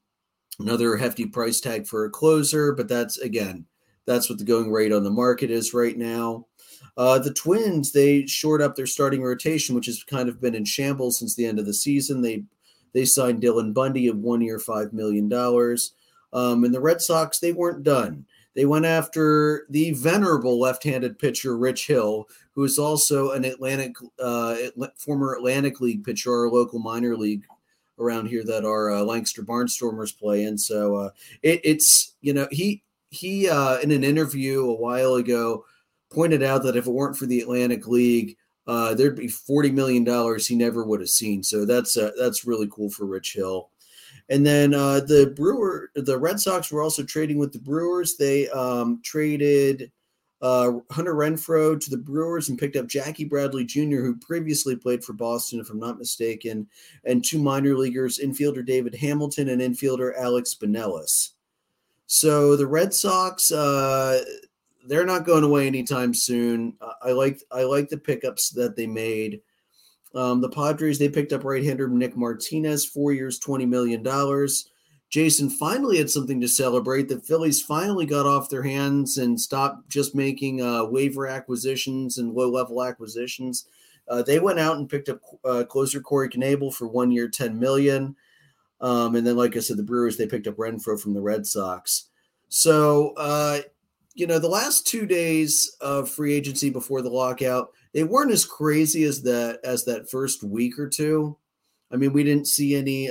Another 0.60 0.98
hefty 0.98 1.26
price 1.26 1.60
tag 1.60 1.86
for 1.86 2.06
a 2.06 2.10
closer, 2.10 2.74
but 2.74 2.88
that's 2.88 3.18
again, 3.20 3.66
that's 4.06 4.30
what 4.30 4.40
the 4.40 4.46
going 4.46 4.72
rate 4.72 4.92
on 4.92 5.04
the 5.04 5.12
market 5.12 5.52
is 5.52 5.74
right 5.74 5.98
now. 5.98 6.48
Uh, 6.96 7.20
the 7.20 7.34
Twins, 7.34 7.92
they 7.92 8.26
shored 8.26 8.62
up 8.62 8.76
their 8.76 8.88
starting 8.88 9.22
rotation, 9.22 9.76
which 9.76 9.86
has 9.86 10.04
kind 10.04 10.28
of 10.28 10.42
been 10.42 10.56
in 10.56 10.66
shambles 10.66 11.20
since 11.20 11.36
the 11.36 11.46
end 11.46 11.60
of 11.60 11.66
the 11.66 11.74
season. 11.74 12.22
They 12.22 12.44
they 12.94 13.06
signed 13.06 13.42
Dylan 13.42 13.74
Bundy 13.74 14.08
of 14.08 14.18
one 14.18 14.42
year, 14.42 14.58
five 14.58 14.94
million 14.94 15.30
dollars. 15.30 15.94
Um, 16.34 16.64
and 16.64 16.74
the 16.74 16.82
Red 16.82 17.02
Sox, 17.02 17.40
they 17.40 17.54
weren't 17.54 17.84
done. 17.84 18.26
They 18.56 18.66
went 18.66 18.86
after 18.86 19.68
the 19.70 19.92
venerable 19.92 20.60
left-handed 20.60 21.20
pitcher 21.20 21.56
Rich 21.56 21.86
Hill, 21.86 22.28
who 22.54 22.64
is 22.64 22.80
also 22.80 23.32
an 23.32 23.46
Atlantic 23.46 23.96
uh, 24.20 24.56
former 24.98 25.36
Atlantic 25.36 25.80
League 25.80 26.04
pitcher, 26.04 26.34
or 26.34 26.50
local 26.50 26.80
minor 26.80 27.16
league 27.16 27.46
around 28.00 28.27
here 28.27 28.44
that 28.44 28.66
our 28.66 28.92
uh, 28.92 29.04
Lancaster 29.04 29.44
Barnstormers 29.44 30.18
play 30.18 30.44
in. 30.44 30.58
So 30.58 30.96
uh, 30.96 31.10
it, 31.42 31.62
it's 31.63 32.16
you 32.22 32.34
know 32.34 32.48
he 32.51 32.84
he 33.10 33.50
uh, 33.50 33.80
in 33.80 33.92
an 33.92 34.04
interview 34.04 34.70
a 34.70 34.75
while 34.75 35.16
ago 35.16 35.66
pointed 36.12 36.44
out 36.44 36.63
that 36.63 36.75
if 36.75 36.88
it 36.88 36.92
weren't 36.92 37.18
for 37.18 37.25
the 37.25 37.42
Atlantic 37.42 37.88
League, 37.88 38.38
uh, 38.68 38.94
there'd 38.94 39.16
be 39.16 39.27
forty 39.27 39.72
million 39.72 40.04
dollars 40.04 40.48
he 40.48 40.56
never 40.56 40.84
would 40.84 41.00
have 41.00 41.10
seen. 41.10 41.44
So 41.44 41.66
that's 41.66 41.98
uh, 41.98 42.12
that's 42.18 42.46
really 42.46 42.68
cool 42.72 42.89
for 42.89 43.06
Rich 43.06 43.34
Hill. 43.34 43.70
And 44.30 44.46
then 44.46 44.74
uh, 44.74 45.00
the 45.01 45.34
Brewer, 45.38 45.89
the 45.96 46.18
Red 46.18 46.39
Sox 46.39 46.72
were 46.72 46.82
also 46.82 47.04
trading 47.04 47.38
with 47.38 47.54
the 47.54 47.60
Brewers. 47.60 48.18
They 48.18 48.50
um, 48.50 49.00
traded 49.04 49.89
uh, 50.41 50.74
Hunter 50.91 51.15
Renfroe 51.15 51.79
to 51.79 51.89
the 51.89 51.98
Brewers 51.98 52.50
and 52.50 52.60
picked 52.60 52.75
up 52.75 52.88
Jackie 52.88 53.25
Bradley 53.25 53.65
Jr., 53.65 53.98
who 53.98 54.15
previously 54.17 54.75
played 54.75 55.03
for 55.03 55.13
Boston, 55.13 55.60
if 55.60 55.70
I'm 55.70 55.79
not 55.79 55.98
mistaken, 55.98 56.67
and 57.06 57.24
two 57.24 57.39
minor 57.39 57.75
leaguers, 57.75 58.20
infielder 58.20 58.65
David 58.65 58.94
Hamilton 58.96 59.50
and 59.50 59.62
infielder 59.62 60.13
Alex 60.17 60.56
Binelas. 60.60 61.32
So 62.06 62.56
the 62.56 62.67
Red 62.67 62.94
Sox, 62.94 63.51
uh, 63.51 64.24
they're 64.88 65.06
not 65.06 65.25
going 65.25 65.44
away 65.44 65.67
anytime 65.67 66.13
soon. 66.13 66.75
I 67.01 67.12
like 67.12 67.41
I 67.51 67.63
like 67.63 67.89
the 67.89 67.98
pickups 67.98 68.51
that 68.51 68.75
they 68.75 68.88
made. 68.88 69.41
Um, 70.15 70.39
the 70.39 70.50
Padres 70.50 70.98
they 70.98 71.10
picked 71.10 71.34
up 71.34 71.44
right-hander 71.44 71.89
Nick 71.89 72.15
Martinez, 72.15 72.86
four 72.86 73.12
years, 73.12 73.39
twenty 73.39 73.65
million 73.65 74.03
dollars. 74.03 74.70
Jason 75.10 75.50
finally 75.50 75.98
had 75.98 76.10
something 76.10 76.42
to 76.42 76.48
celebrate. 76.48 77.08
The 77.08 77.20
Phillies 77.20 77.62
finally 77.62 78.06
got 78.06 78.26
off 78.26 78.50
their 78.50 78.64
hands 78.64 79.18
and 79.18 79.40
stopped 79.40 79.88
just 79.90 80.14
making 80.14 80.62
uh, 80.62 80.84
waiver 80.86 81.28
acquisitions 81.28 82.18
and 82.18 82.34
low-level 82.34 82.84
acquisitions. 82.84 83.68
Uh, 84.10 84.22
they 84.22 84.40
went 84.40 84.60
out 84.60 84.78
and 84.78 84.90
picked 84.90 85.10
up 85.10 85.22
uh, 85.46 85.64
closer 85.64 86.02
Corey 86.02 86.30
Knebel 86.30 86.74
for 86.74 86.88
one 86.88 87.12
year, 87.12 87.30
ten 87.30 87.58
million. 87.58 88.16
Um, 88.82 89.16
and 89.16 89.26
then, 89.26 89.38
like 89.38 89.56
I 89.56 89.60
said, 89.60 89.78
the 89.78 89.84
Brewers 89.84 90.18
they 90.18 90.28
picked 90.28 90.48
up 90.48 90.58
Renfroe 90.58 91.00
from 91.00 91.14
the 91.14 91.22
Red 91.22 91.48
Sox. 91.48 92.10
So 92.50 93.14
uh, 93.18 93.60
you 94.14 94.28
know, 94.28 94.40
the 94.40 94.48
last 94.50 94.88
two 94.88 95.06
days 95.06 95.76
of 95.80 96.10
free 96.10 96.34
agency 96.34 96.70
before 96.70 97.02
the 97.02 97.10
lockout, 97.10 97.70
they 97.94 98.04
weren't 98.04 98.32
as 98.32 98.46
crazy 98.46 99.04
as 99.04 99.22
that 99.24 99.60
as 99.64 99.86
that 99.86 100.10
first 100.10 100.44
week 100.44 100.78
or 100.80 100.90
two. 100.90 101.38
I 101.92 101.96
mean, 101.96 102.12
we 102.14 102.24
didn't 102.24 102.48
see 102.48 102.76
any. 102.76 103.10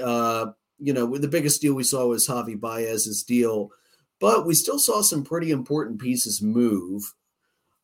You 0.78 0.92
know, 0.92 1.16
the 1.16 1.28
biggest 1.28 1.61
deal 1.61 1.75
we 1.75 1.85
saw 1.85 2.06
was 2.06 2.26
Javi 2.26 2.59
Baez's 2.59 3.23
deal, 3.23 3.71
but 4.21 4.47
we 4.47 4.54
still 4.54 4.78
saw 4.78 5.02
some 5.02 5.25
pretty 5.25 5.50
important 5.50 6.00
pieces 6.00 6.42
move. 6.42 7.14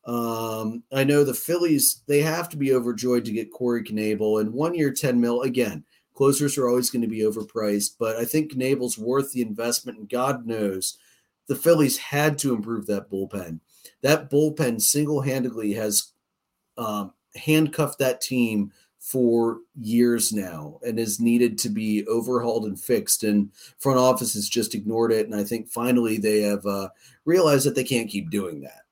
Um, 0.05 0.83
I 0.91 1.03
know 1.03 1.23
the 1.23 1.33
Phillies, 1.33 2.01
they 2.07 2.21
have 2.21 2.49
to 2.49 2.57
be 2.57 2.73
overjoyed 2.73 3.25
to 3.25 3.31
get 3.31 3.51
Corey 3.51 3.83
Knebel 3.83 4.41
and 4.41 4.53
one 4.53 4.75
year, 4.75 4.91
10 4.91 5.19
mil. 5.19 5.41
Again, 5.41 5.85
closers 6.13 6.57
are 6.57 6.67
always 6.67 6.89
going 6.89 7.01
to 7.01 7.07
be 7.07 7.21
overpriced, 7.21 7.95
but 7.99 8.17
I 8.17 8.25
think 8.25 8.53
Knebel's 8.53 8.97
worth 8.97 9.31
the 9.31 9.41
investment. 9.41 9.97
And 9.97 10.09
God 10.09 10.45
knows 10.45 10.97
the 11.47 11.55
Phillies 11.55 11.97
had 11.97 12.37
to 12.39 12.53
improve 12.53 12.85
that 12.87 13.09
bullpen. 13.09 13.59
That 14.01 14.29
bullpen 14.29 14.81
single 14.81 15.21
handedly 15.21 15.73
has 15.73 16.11
um, 16.77 17.13
handcuffed 17.35 17.99
that 17.99 18.21
team 18.21 18.71
for 19.03 19.59
years 19.75 20.31
now 20.31 20.79
and 20.81 20.97
is 20.97 21.19
needed 21.19 21.57
to 21.57 21.67
be 21.67 22.07
overhauled 22.07 22.63
and 22.63 22.79
fixed. 22.79 23.25
And 23.25 23.51
front 23.77 23.99
office 23.99 24.33
has 24.33 24.47
just 24.47 24.73
ignored 24.73 25.11
it. 25.11 25.25
And 25.25 25.35
I 25.35 25.43
think 25.43 25.67
finally 25.67 26.17
they 26.17 26.41
have 26.43 26.65
uh, 26.65 26.87
realized 27.25 27.65
that 27.67 27.75
they 27.75 27.83
can't 27.83 28.09
keep 28.09 28.29
doing 28.29 28.61
that. 28.61 28.83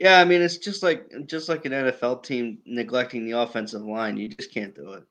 Yeah, 0.00 0.18
I 0.18 0.24
mean 0.24 0.42
it's 0.42 0.56
just 0.56 0.82
like 0.82 1.08
just 1.26 1.48
like 1.48 1.64
an 1.64 1.70
NFL 1.70 2.24
team 2.24 2.58
neglecting 2.66 3.24
the 3.24 3.38
offensive 3.38 3.82
line. 3.82 4.16
You 4.16 4.28
just 4.28 4.52
can't 4.52 4.74
do 4.74 4.94
it. 4.94 5.04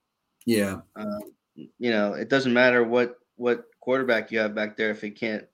Yeah. 0.45 0.81
Um, 0.97 1.21
you 1.55 1.91
know, 1.91 2.13
it 2.13 2.27
doesn't 2.27 2.53
matter 2.53 2.83
what 2.83 3.15
what 3.37 3.67
quarterback 3.79 4.33
you 4.33 4.39
have 4.39 4.53
back 4.53 4.75
there 4.75 4.89
if 4.89 4.99
he 4.99 5.11
can't 5.11 5.45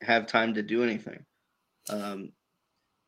have 0.00 0.28
time 0.28 0.54
to 0.54 0.62
do 0.62 0.84
anything. 0.84 1.24
Um, 1.90 2.30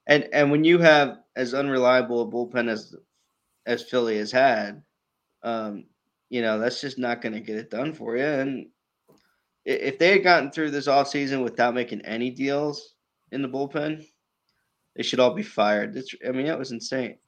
and 0.08 0.28
and 0.32 0.50
when 0.50 0.64
you 0.64 0.78
have 0.78 1.18
as 1.36 1.54
unreliable 1.54 2.22
a 2.22 2.26
bullpen 2.26 2.68
as 2.68 2.96
as 3.66 3.82
Philly 3.82 4.18
has 4.18 4.32
had, 4.32 4.82
um, 5.42 5.84
you 6.28 6.42
know 6.42 6.58
that's 6.58 6.80
just 6.80 6.98
not 6.98 7.20
going 7.22 7.34
to 7.34 7.40
get 7.40 7.56
it 7.56 7.70
done 7.70 7.92
for 7.92 8.16
you. 8.16 8.24
And 8.24 8.66
if 9.64 9.98
they 9.98 10.12
had 10.12 10.22
gotten 10.22 10.50
through 10.50 10.70
this 10.70 10.88
off 10.88 11.08
season 11.08 11.42
without 11.42 11.74
making 11.74 12.02
any 12.02 12.30
deals 12.30 12.94
in 13.32 13.42
the 13.42 13.48
bullpen, 13.48 14.06
they 14.94 15.02
should 15.02 15.20
all 15.20 15.34
be 15.34 15.42
fired. 15.42 15.96
It's, 15.96 16.14
I 16.26 16.30
mean, 16.30 16.46
that 16.46 16.58
was 16.58 16.72
insane. 16.72 17.18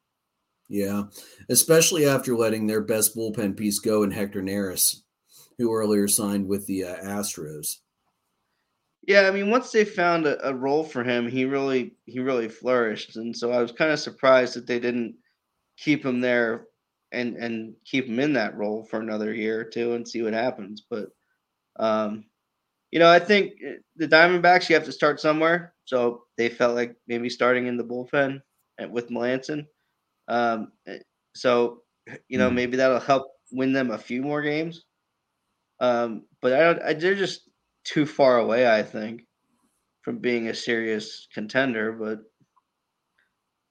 Yeah, 0.69 1.05
especially 1.49 2.07
after 2.07 2.37
letting 2.37 2.67
their 2.67 2.83
best 2.83 3.17
bullpen 3.17 3.57
piece 3.57 3.79
go 3.79 4.03
in 4.03 4.11
Hector 4.11 4.43
Neris 4.43 4.97
who 5.59 5.75
earlier 5.75 6.09
signed 6.09 6.47
with 6.47 6.67
the 6.67 6.85
uh, 6.85 6.97
Astros. 7.05 7.79
Yeah, 9.07 9.23
I 9.23 9.31
mean, 9.31 9.51
once 9.51 9.73
they 9.73 9.85
found 9.85 10.27
a, 10.27 10.49
a, 10.49 10.55
role 10.55 10.85
for 10.85 11.03
him, 11.03 11.29
he 11.29 11.45
really 11.45 11.97
he 12.07 12.21
really 12.21 12.49
flourished, 12.49 13.17
and 13.17 13.37
so 13.37 13.51
I 13.51 13.61
was 13.61 13.73
kind 13.73 13.91
of 13.91 13.99
surprised 13.99 14.55
that 14.55 14.67
they 14.67 14.79
didn't 14.79 15.15
keep 15.79 16.05
him 16.05 16.21
there 16.21 16.67
and 17.13 17.37
and 17.37 17.75
keep 17.85 18.07
him 18.07 18.21
in 18.21 18.35
that 18.35 18.57
role 18.57 18.85
for 18.85 19.01
another 19.01 19.33
year 19.33 19.61
or 19.61 19.65
two 19.65 19.95
and 19.95 20.07
see 20.07 20.23
what 20.23 20.35
happens. 20.35 20.83
But 20.89 21.07
um, 21.79 22.25
you 22.91 22.99
know, 22.99 23.11
I 23.11 23.19
think 23.19 23.53
eh, 23.65 23.75
the 23.97 24.09
Diamondbacks 24.09 24.69
you 24.69 24.75
have 24.75 24.85
to 24.85 24.93
start 24.93 25.21
somewhere, 25.21 25.75
so 25.85 26.23
they 26.37 26.49
felt 26.49 26.75
like 26.75 26.97
maybe 27.07 27.31
starting 27.31 27.67
in 27.67 27.77
the 27.77 27.85
bullpen 27.85 28.41
with 28.91 29.11
Melancon. 29.11 29.67
Um, 30.29 30.73
eh, 30.87 30.99
so 31.35 31.83
you 32.29 32.39
know, 32.39 32.51
mm. 32.51 32.55
maybe 32.55 32.77
that'll 32.77 33.01
help 33.01 33.29
win 33.53 33.73
them 33.73 33.91
a 33.91 33.99
few 33.99 34.23
more 34.23 34.43
games. 34.43 34.85
Um, 35.81 36.27
but 36.43 36.53
I 36.53 36.61
don't. 36.61 36.83
I, 36.83 36.93
they're 36.95 37.15
just 37.15 37.49
too 37.85 38.05
far 38.05 38.39
away. 38.39 38.69
I 38.69 38.83
think 38.83 39.23
from 40.03 40.19
being 40.19 40.49
a 40.49 40.55
serious 40.55 41.29
contender. 41.33 41.93
But 41.93 42.21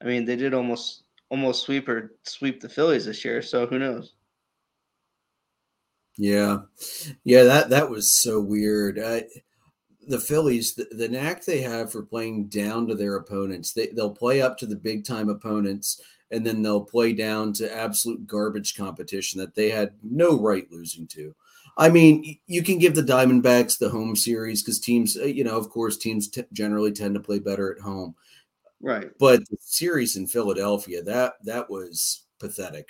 I 0.02 0.06
mean, 0.06 0.26
they 0.26 0.36
did 0.36 0.54
almost 0.54 1.04
almost 1.30 1.64
sweep 1.64 1.88
or 1.90 2.16
sweep 2.24 2.62
the 2.62 2.70
Phillies 2.70 3.06
this 3.06 3.24
year. 3.24 3.42
So 3.42 3.66
who 3.66 3.80
knows? 3.80 4.14
Yeah, 6.18 6.60
yeah. 7.24 7.44
That 7.44 7.70
that 7.70 7.90
was 7.90 8.14
so 8.22 8.42
weird. 8.42 9.00
I, 9.00 9.26
the 10.08 10.20
Phillies, 10.20 10.74
the, 10.74 10.88
the 10.92 11.08
knack 11.08 11.46
they 11.46 11.62
have 11.62 11.92
for 11.92 12.02
playing 12.02 12.48
down 12.48 12.88
to 12.88 12.96
their 12.96 13.18
opponents. 13.18 13.74
They 13.74 13.88
they'll 13.88 14.16
play 14.16 14.42
up 14.42 14.58
to 14.60 14.66
the 14.66 14.76
big 14.76 15.06
time 15.06 15.30
opponents 15.30 16.02
and 16.32 16.46
then 16.46 16.62
they'll 16.62 16.84
play 16.84 17.14
down 17.14 17.54
to 17.54 17.76
absolute 17.76 18.28
garbage 18.28 18.76
competition 18.76 19.40
that 19.40 19.56
they 19.56 19.70
had 19.70 19.94
no 20.04 20.40
right 20.40 20.70
losing 20.72 21.08
to. 21.08 21.34
I 21.78 21.90
mean, 21.90 22.38
you 22.48 22.64
can 22.64 22.80
give 22.80 22.96
the 22.96 23.04
Diamondbacks 23.04 23.78
the 23.78 23.90
home 23.90 24.16
series 24.16 24.64
because 24.64 24.80
teams, 24.80 25.16
uh, 25.16 25.26
you 25.26 25.44
know, 25.44 25.58
of 25.58 25.70
course, 25.70 25.96
teams 25.98 26.28
t- 26.28 26.44
generally 26.52 26.92
tend 26.92 27.14
to 27.14 27.22
play 27.22 27.40
better 27.40 27.72
at 27.72 27.82
home. 27.82 28.16
Right. 28.82 29.10
But 29.20 29.48
the 29.50 29.58
series 29.60 30.16
in 30.16 30.28
Philadelphia, 30.28 31.02
that 31.04 31.34
that 31.44 31.70
was 31.70 32.26
pathetic. 32.40 32.90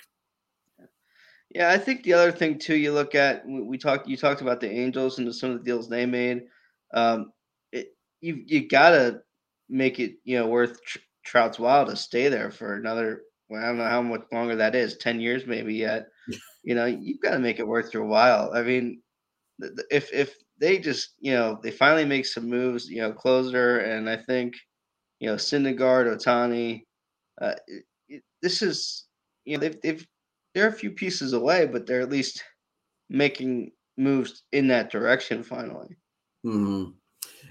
Yeah, 1.50 1.70
I 1.70 1.78
think 1.78 2.02
the 2.02 2.12
other 2.12 2.30
thing 2.30 2.58
too, 2.58 2.76
you 2.76 2.92
look 2.92 3.14
at 3.14 3.46
we 3.46 3.78
talked, 3.78 4.06
you 4.08 4.16
talked 4.16 4.42
about 4.42 4.60
the 4.60 4.70
Angels 4.70 5.18
and 5.18 5.34
some 5.34 5.50
of 5.50 5.58
the 5.58 5.64
deals 5.64 5.88
they 5.88 6.04
made. 6.04 6.42
Um, 6.92 7.32
it, 7.72 7.96
you 8.20 8.42
you 8.46 8.68
gotta 8.68 9.22
make 9.68 9.98
it 9.98 10.16
you 10.24 10.38
know 10.38 10.46
worth 10.46 10.82
tr- 10.84 10.98
Trout's 11.24 11.58
while 11.58 11.86
to 11.86 11.96
stay 11.96 12.28
there 12.28 12.50
for 12.50 12.74
another. 12.74 13.22
Well, 13.48 13.62
I 13.62 13.66
don't 13.68 13.78
know 13.78 13.88
how 13.88 14.02
much 14.02 14.22
longer 14.30 14.56
that 14.56 14.74
is, 14.74 14.98
ten 14.98 15.20
years 15.20 15.46
maybe 15.46 15.74
yet 15.74 16.08
you 16.64 16.74
know, 16.74 16.86
you've 16.86 17.20
got 17.20 17.32
to 17.32 17.40
make 17.40 17.58
it 17.60 17.68
worth 17.68 17.94
your 17.94 18.04
while. 18.06 18.52
I 18.54 18.62
mean, 18.62 19.02
if 19.90 20.12
if 20.12 20.36
they 20.58 20.78
just, 20.78 21.14
you 21.20 21.32
know, 21.32 21.58
they 21.62 21.70
finally 21.70 22.04
make 22.04 22.26
some 22.26 22.48
moves, 22.48 22.88
you 22.88 23.00
know, 23.00 23.12
closer, 23.12 23.78
and 23.80 24.08
I 24.10 24.16
think, 24.16 24.54
you 25.20 25.28
know, 25.28 25.34
Syndergaard, 25.36 26.06
Ohtani. 26.06 26.84
uh, 27.40 27.54
it, 27.66 27.84
it, 28.08 28.22
this 28.42 28.62
is, 28.62 29.06
you 29.44 29.56
know, 29.56 29.60
they've 29.60 29.80
they've 29.80 30.06
they're 30.54 30.68
a 30.68 30.72
few 30.72 30.90
pieces 30.90 31.32
away, 31.32 31.66
but 31.66 31.86
they're 31.86 32.00
at 32.00 32.10
least 32.10 32.42
making 33.08 33.72
moves 33.96 34.42
in 34.52 34.68
that 34.68 34.90
direction 34.90 35.42
finally. 35.42 35.96
Mm-hmm. 36.44 36.90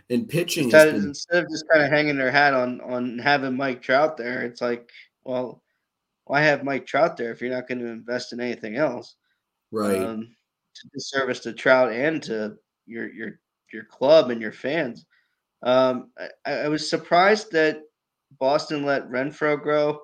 And 0.09 0.29
pitching 0.29 0.65
instead, 0.65 0.93
been... 0.93 1.03
instead 1.03 1.43
of 1.43 1.49
just 1.49 1.65
kind 1.71 1.83
of 1.83 1.91
hanging 1.91 2.17
their 2.17 2.31
hat 2.31 2.53
on 2.53 2.81
on 2.81 3.19
having 3.19 3.55
Mike 3.55 3.81
Trout 3.81 4.17
there, 4.17 4.41
it's 4.41 4.61
like, 4.61 4.89
well, 5.23 5.63
why 6.25 6.41
have 6.41 6.63
Mike 6.63 6.85
Trout 6.85 7.17
there 7.17 7.31
if 7.31 7.41
you're 7.41 7.53
not 7.53 7.67
going 7.67 7.79
to 7.79 7.87
invest 7.87 8.33
in 8.33 8.39
anything 8.39 8.75
else? 8.75 9.15
Right. 9.71 10.01
Um, 10.01 10.29
to 10.93 10.99
service 10.99 11.39
to 11.41 11.53
Trout 11.53 11.91
and 11.91 12.21
to 12.23 12.55
your 12.85 13.11
your 13.11 13.39
your 13.73 13.83
club 13.83 14.29
and 14.29 14.41
your 14.41 14.51
fans. 14.51 15.05
Um, 15.63 16.11
I, 16.45 16.51
I 16.51 16.67
was 16.67 16.89
surprised 16.89 17.51
that 17.51 17.81
Boston 18.39 18.85
let 18.85 19.09
Renfroe 19.09 19.61
grow, 19.61 19.99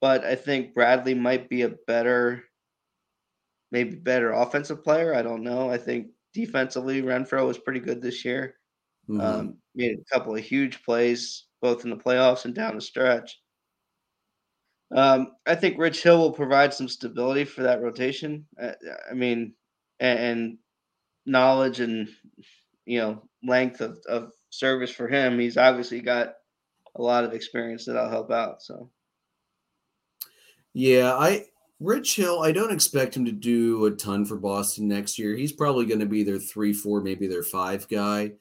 but 0.00 0.24
I 0.24 0.34
think 0.34 0.74
Bradley 0.74 1.14
might 1.14 1.48
be 1.48 1.62
a 1.62 1.74
better, 1.86 2.44
maybe 3.70 3.96
better 3.96 4.32
offensive 4.32 4.84
player. 4.84 5.14
I 5.14 5.22
don't 5.22 5.42
know. 5.42 5.70
I 5.70 5.78
think 5.78 6.08
defensively, 6.34 7.02
Renfroe 7.02 7.46
was 7.46 7.58
pretty 7.58 7.80
good 7.80 8.00
this 8.00 8.24
year. 8.24 8.54
Mm-hmm. 9.08 9.20
Um, 9.20 9.56
made 9.74 9.98
a 9.98 10.14
couple 10.14 10.34
of 10.36 10.44
huge 10.44 10.82
plays 10.84 11.46
both 11.60 11.84
in 11.84 11.90
the 11.90 11.96
playoffs 11.96 12.44
and 12.44 12.54
down 12.54 12.74
the 12.74 12.80
stretch. 12.80 13.38
Um, 14.94 15.32
I 15.46 15.54
think 15.54 15.78
Rich 15.78 16.02
Hill 16.02 16.18
will 16.18 16.32
provide 16.32 16.74
some 16.74 16.88
stability 16.88 17.44
for 17.44 17.62
that 17.62 17.80
rotation. 17.80 18.46
I, 18.60 18.74
I 19.10 19.14
mean, 19.14 19.54
and, 20.00 20.18
and, 20.18 20.58
knowledge 21.24 21.78
and 21.78 22.08
you 22.84 22.98
know 22.98 23.22
length 23.44 23.80
of, 23.80 23.96
of 24.08 24.32
service 24.52 24.90
for 24.90 25.08
him. 25.08 25.38
He's 25.38 25.56
obviously 25.56 26.00
got 26.00 26.34
a 26.94 27.02
lot 27.02 27.24
of 27.24 27.32
experience 27.32 27.86
that'll 27.86 28.08
help 28.08 28.30
out. 28.30 28.62
So, 28.62 28.90
yeah, 30.72 31.14
I 31.14 31.46
Rich 31.80 32.16
Hill. 32.16 32.42
I 32.42 32.52
don't 32.52 32.72
expect 32.72 33.16
him 33.16 33.24
to 33.24 33.32
do 33.32 33.86
a 33.86 33.90
ton 33.90 34.24
for 34.24 34.36
Boston 34.36 34.88
next 34.88 35.18
year. 35.18 35.34
He's 35.34 35.52
probably 35.52 35.86
going 35.86 36.00
to 36.00 36.06
be 36.06 36.22
their 36.22 36.38
three, 36.38 36.72
four, 36.72 37.00
maybe 37.00 37.26
their 37.26 37.42
five 37.42 37.88
guy 37.88 38.32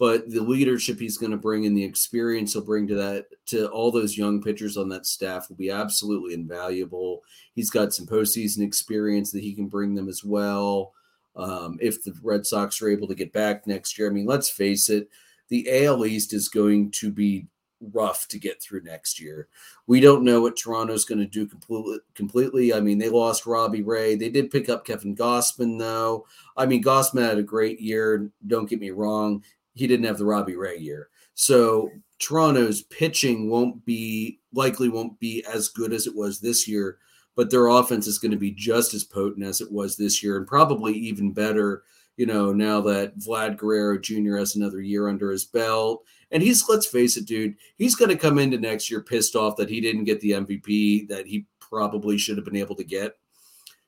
but 0.00 0.30
the 0.30 0.40
leadership 0.40 0.98
he's 0.98 1.18
going 1.18 1.30
to 1.30 1.36
bring 1.36 1.66
and 1.66 1.76
the 1.76 1.84
experience 1.84 2.54
he'll 2.54 2.64
bring 2.64 2.88
to 2.88 2.94
that 2.94 3.26
to 3.44 3.68
all 3.68 3.92
those 3.92 4.16
young 4.16 4.42
pitchers 4.42 4.78
on 4.78 4.88
that 4.88 5.04
staff 5.04 5.50
will 5.50 5.56
be 5.56 5.70
absolutely 5.70 6.32
invaluable. 6.32 7.22
He's 7.54 7.68
got 7.68 7.92
some 7.92 8.06
postseason 8.06 8.62
experience 8.62 9.30
that 9.32 9.42
he 9.42 9.54
can 9.54 9.66
bring 9.66 9.94
them 9.94 10.08
as 10.08 10.24
well. 10.24 10.94
Um, 11.36 11.76
if 11.82 12.02
the 12.02 12.14
Red 12.22 12.46
Sox 12.46 12.80
are 12.80 12.88
able 12.88 13.08
to 13.08 13.14
get 13.14 13.34
back 13.34 13.66
next 13.66 13.98
year, 13.98 14.08
I 14.08 14.12
mean, 14.12 14.24
let's 14.24 14.48
face 14.48 14.88
it, 14.88 15.10
the 15.50 15.84
AL 15.84 16.06
East 16.06 16.32
is 16.32 16.48
going 16.48 16.90
to 16.92 17.12
be 17.12 17.46
rough 17.92 18.28
to 18.28 18.38
get 18.38 18.62
through 18.62 18.82
next 18.82 19.20
year. 19.20 19.48
We 19.86 20.00
don't 20.00 20.24
know 20.24 20.40
what 20.40 20.56
Toronto's 20.56 21.04
going 21.04 21.20
to 21.20 21.26
do 21.26 21.46
completely. 21.46 21.98
Completely. 22.14 22.74
I 22.74 22.80
mean, 22.80 22.98
they 22.98 23.08
lost 23.08 23.46
Robbie 23.46 23.82
Ray. 23.82 24.16
They 24.16 24.28
did 24.28 24.50
pick 24.50 24.68
up 24.68 24.84
Kevin 24.84 25.16
Gausman, 25.16 25.78
though. 25.78 26.26
I 26.56 26.66
mean, 26.66 26.82
Gausman 26.82 27.22
had 27.22 27.38
a 27.38 27.42
great 27.42 27.80
year. 27.80 28.30
Don't 28.46 28.68
get 28.68 28.80
me 28.80 28.90
wrong 28.90 29.42
he 29.74 29.86
didn't 29.86 30.06
have 30.06 30.18
the 30.18 30.24
Robbie 30.24 30.56
Ray 30.56 30.76
year. 30.76 31.08
So 31.34 31.90
Toronto's 32.18 32.82
pitching 32.82 33.48
won't 33.48 33.84
be 33.84 34.40
likely 34.52 34.88
won't 34.88 35.18
be 35.20 35.44
as 35.46 35.68
good 35.68 35.92
as 35.92 36.06
it 36.06 36.14
was 36.14 36.40
this 36.40 36.66
year, 36.68 36.98
but 37.36 37.50
their 37.50 37.68
offense 37.68 38.06
is 38.06 38.18
going 38.18 38.32
to 38.32 38.36
be 38.36 38.50
just 38.50 38.94
as 38.94 39.04
potent 39.04 39.46
as 39.46 39.60
it 39.60 39.70
was 39.70 39.96
this 39.96 40.22
year 40.22 40.36
and 40.36 40.46
probably 40.46 40.92
even 40.92 41.32
better, 41.32 41.84
you 42.20 42.26
know, 42.26 42.52
now 42.52 42.82
that 42.82 43.18
Vlad 43.18 43.56
Guerrero 43.56 43.96
Jr. 43.96 44.36
has 44.36 44.54
another 44.54 44.82
year 44.82 45.08
under 45.08 45.30
his 45.30 45.46
belt. 45.46 46.04
And 46.30 46.42
he's 46.42 46.68
let's 46.68 46.86
face 46.86 47.16
it, 47.16 47.24
dude, 47.24 47.56
he's 47.78 47.94
going 47.94 48.10
to 48.10 48.16
come 48.16 48.38
into 48.38 48.58
next 48.58 48.90
year 48.90 49.00
pissed 49.00 49.34
off 49.34 49.56
that 49.56 49.70
he 49.70 49.80
didn't 49.80 50.04
get 50.04 50.20
the 50.20 50.32
MVP 50.32 51.08
that 51.08 51.26
he 51.26 51.46
probably 51.60 52.18
should 52.18 52.36
have 52.36 52.44
been 52.44 52.56
able 52.56 52.76
to 52.76 52.84
get. 52.84 53.16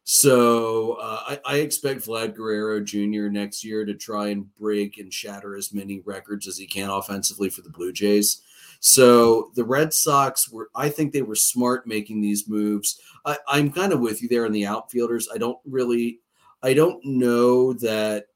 So 0.05 0.95
uh, 0.95 1.21
I, 1.27 1.41
I, 1.45 1.57
expect 1.59 2.07
Vlad 2.07 2.35
Guerrero 2.35 2.81
Jr. 2.81 3.29
next 3.29 3.65
year 3.65 3.85
to 3.85 3.93
try 3.93 4.29
and 4.29 4.53
break 4.55 4.97
and 4.97 5.13
shatter 5.13 5.55
as 5.55 5.75
many 5.75 6.01
records 6.01 6.49
as 6.49 6.57
he 6.57 6.67
can 6.67 6.89
offensively 6.89 7.51
for 7.51 7.61
the 7.61 7.71
Blue 7.71 7.93
Jays. 7.93 8.41
So 8.81 9.51
the 9.55 9.65
Red 9.65 9.93
Sox 9.93 10.51
were, 10.51 10.71
I 10.75 10.89
think 10.89 11.13
they 11.13 11.23
were 11.23 11.37
smart 11.37 11.87
making 11.87 12.23
these 12.23 12.49
moves. 12.49 12.99
I, 13.27 13.37
I'm 13.47 13.71
kind 13.71 13.93
of 13.93 14.01
with 14.01 14.23
you 14.23 14.29
there 14.29 14.47
on 14.47 14.53
the 14.53 14.67
outfielders. 14.67 15.29
I 15.33 15.37
don't 15.37 15.59
really, 15.67 16.21
I 16.63 16.75
don't 16.75 17.05
know 17.05 17.73
that 17.75 18.27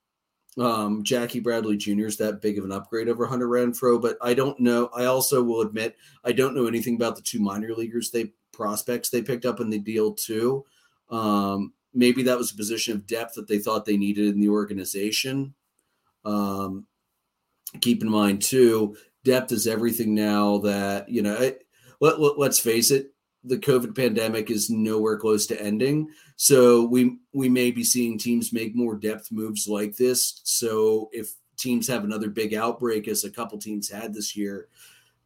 um, 0.58 1.04
Jackie 1.04 1.40
Bradley 1.40 1.76
Jr. 1.76 2.06
is 2.06 2.16
that 2.16 2.40
big 2.40 2.58
of 2.58 2.64
an 2.64 2.72
upgrade 2.72 3.08
over 3.08 3.26
Hunter 3.26 3.48
Renfroe, 3.48 4.00
but 4.00 4.16
I 4.22 4.34
don't 4.34 4.58
know. 4.58 4.88
I 4.94 5.04
also 5.04 5.42
will 5.42 5.60
admit 5.60 5.96
I 6.24 6.32
don't 6.32 6.54
know 6.54 6.66
anything 6.66 6.96
about 6.96 7.16
the 7.16 7.22
two 7.22 7.40
minor 7.40 7.72
leaguers 7.74 8.10
they 8.10 8.32
prospects 8.52 9.10
they 9.10 9.22
picked 9.22 9.44
up 9.44 9.60
in 9.60 9.68
the 9.68 9.78
deal 9.78 10.12
too. 10.14 10.64
Um, 11.10 11.74
maybe 11.92 12.22
that 12.24 12.38
was 12.38 12.50
a 12.50 12.56
position 12.56 12.94
of 12.94 13.06
depth 13.06 13.34
that 13.34 13.48
they 13.48 13.58
thought 13.58 13.84
they 13.84 13.98
needed 13.98 14.34
in 14.34 14.40
the 14.40 14.48
organization. 14.48 15.54
Um, 16.24 16.86
keep 17.80 18.02
in 18.02 18.08
mind 18.08 18.42
too, 18.42 18.96
depth 19.24 19.52
is 19.52 19.66
everything 19.66 20.14
now. 20.14 20.58
That 20.58 21.08
you 21.08 21.22
know, 21.22 21.38
let, 22.00 22.18
let, 22.18 22.38
let's 22.38 22.58
face 22.58 22.90
it, 22.90 23.12
the 23.46 23.58
COVID 23.58 23.94
pandemic 23.94 24.50
is 24.50 24.70
nowhere 24.70 25.16
close 25.16 25.46
to 25.46 25.60
ending. 25.60 26.08
So 26.36 26.84
we 26.84 27.18
we 27.32 27.48
may 27.48 27.70
be 27.70 27.84
seeing 27.84 28.18
teams 28.18 28.52
make 28.52 28.74
more 28.74 28.96
depth 28.96 29.32
moves 29.32 29.66
like 29.66 29.96
this. 29.96 30.40
So 30.44 31.08
if 31.12 31.32
teams 31.56 31.88
have 31.88 32.04
another 32.04 32.28
big 32.28 32.54
outbreak, 32.54 33.08
as 33.08 33.24
a 33.24 33.30
couple 33.30 33.58
teams 33.58 33.88
had 33.88 34.12
this 34.12 34.36
year, 34.36 34.68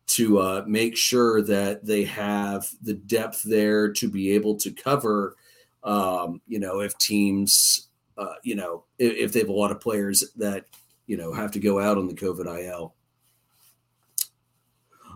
to 0.09 0.39
uh, 0.39 0.65
make 0.67 0.97
sure 0.97 1.43
that 1.43 1.85
they 1.85 2.05
have 2.05 2.69
the 2.83 2.95
depth 2.95 3.43
there 3.43 3.93
to 3.93 4.09
be 4.09 4.33
able 4.33 4.57
to 4.57 4.71
cover 4.71 5.37
um, 5.83 6.41
you 6.47 6.59
know, 6.59 6.81
if 6.81 6.97
teams, 6.99 7.89
uh, 8.19 8.35
you 8.43 8.55
know, 8.55 8.85
if, 8.99 9.15
if, 9.17 9.33
they 9.33 9.41
have 9.41 9.49
a 9.49 9.53
lot 9.53 9.71
of 9.71 9.81
players 9.81 10.25
that, 10.37 10.67
you 11.07 11.17
know, 11.17 11.33
have 11.33 11.51
to 11.53 11.61
go 11.61 11.81
out 11.81 11.99
on 11.99 12.07
the 12.07 12.15
COVID 12.15 12.47
IL. 12.65 12.95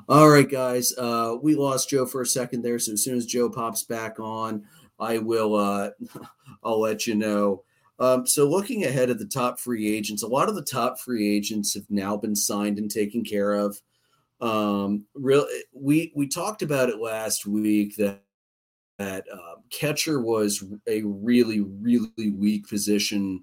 All 0.07 0.29
right, 0.29 0.49
guys. 0.49 0.93
Uh, 0.99 1.37
we 1.43 1.55
lost 1.55 1.89
Joe 1.89 2.05
for 2.05 2.21
a 2.21 2.27
second 2.27 2.63
there. 2.63 2.79
So 2.79 2.93
as 2.93 3.03
soon 3.03 3.17
as 3.17 3.25
Joe 3.25 3.49
pops 3.49 3.85
back 3.85 4.21
on, 4.21 4.65
I 5.01 5.19
will, 5.19 5.55
uh, 5.55 5.91
I'll 6.63 6.81
let 6.81 7.07
you 7.07 7.15
know. 7.15 7.65
Um, 7.99 8.27
so 8.27 8.47
looking 8.47 8.85
ahead 8.85 9.09
at 9.09 9.19
the 9.19 9.27
top 9.27 9.59
free 9.59 9.95
agents, 9.97 10.23
a 10.23 10.27
lot 10.27 10.49
of 10.51 10.57
the 10.57 10.63
top 10.63 10.99
free 10.99 11.35
agents 11.35 11.73
have 11.75 11.89
now 11.89 12.17
been 12.17 12.37
signed 12.37 12.79
and 12.79 12.91
taken 12.91 13.25
care 13.25 13.55
of. 13.55 13.81
Um, 14.41 15.07
real, 15.15 15.47
we 15.73 16.13
we 16.15 16.27
talked 16.27 16.61
about 16.61 16.91
it 16.91 16.99
last 16.99 17.47
week 17.47 17.97
that 17.97 18.25
that 18.99 19.25
uh, 19.33 19.57
catcher 19.71 20.21
was 20.21 20.63
a 20.87 21.03
really, 21.03 21.61
really 21.61 22.31
weak 22.31 22.69
position 22.69 23.43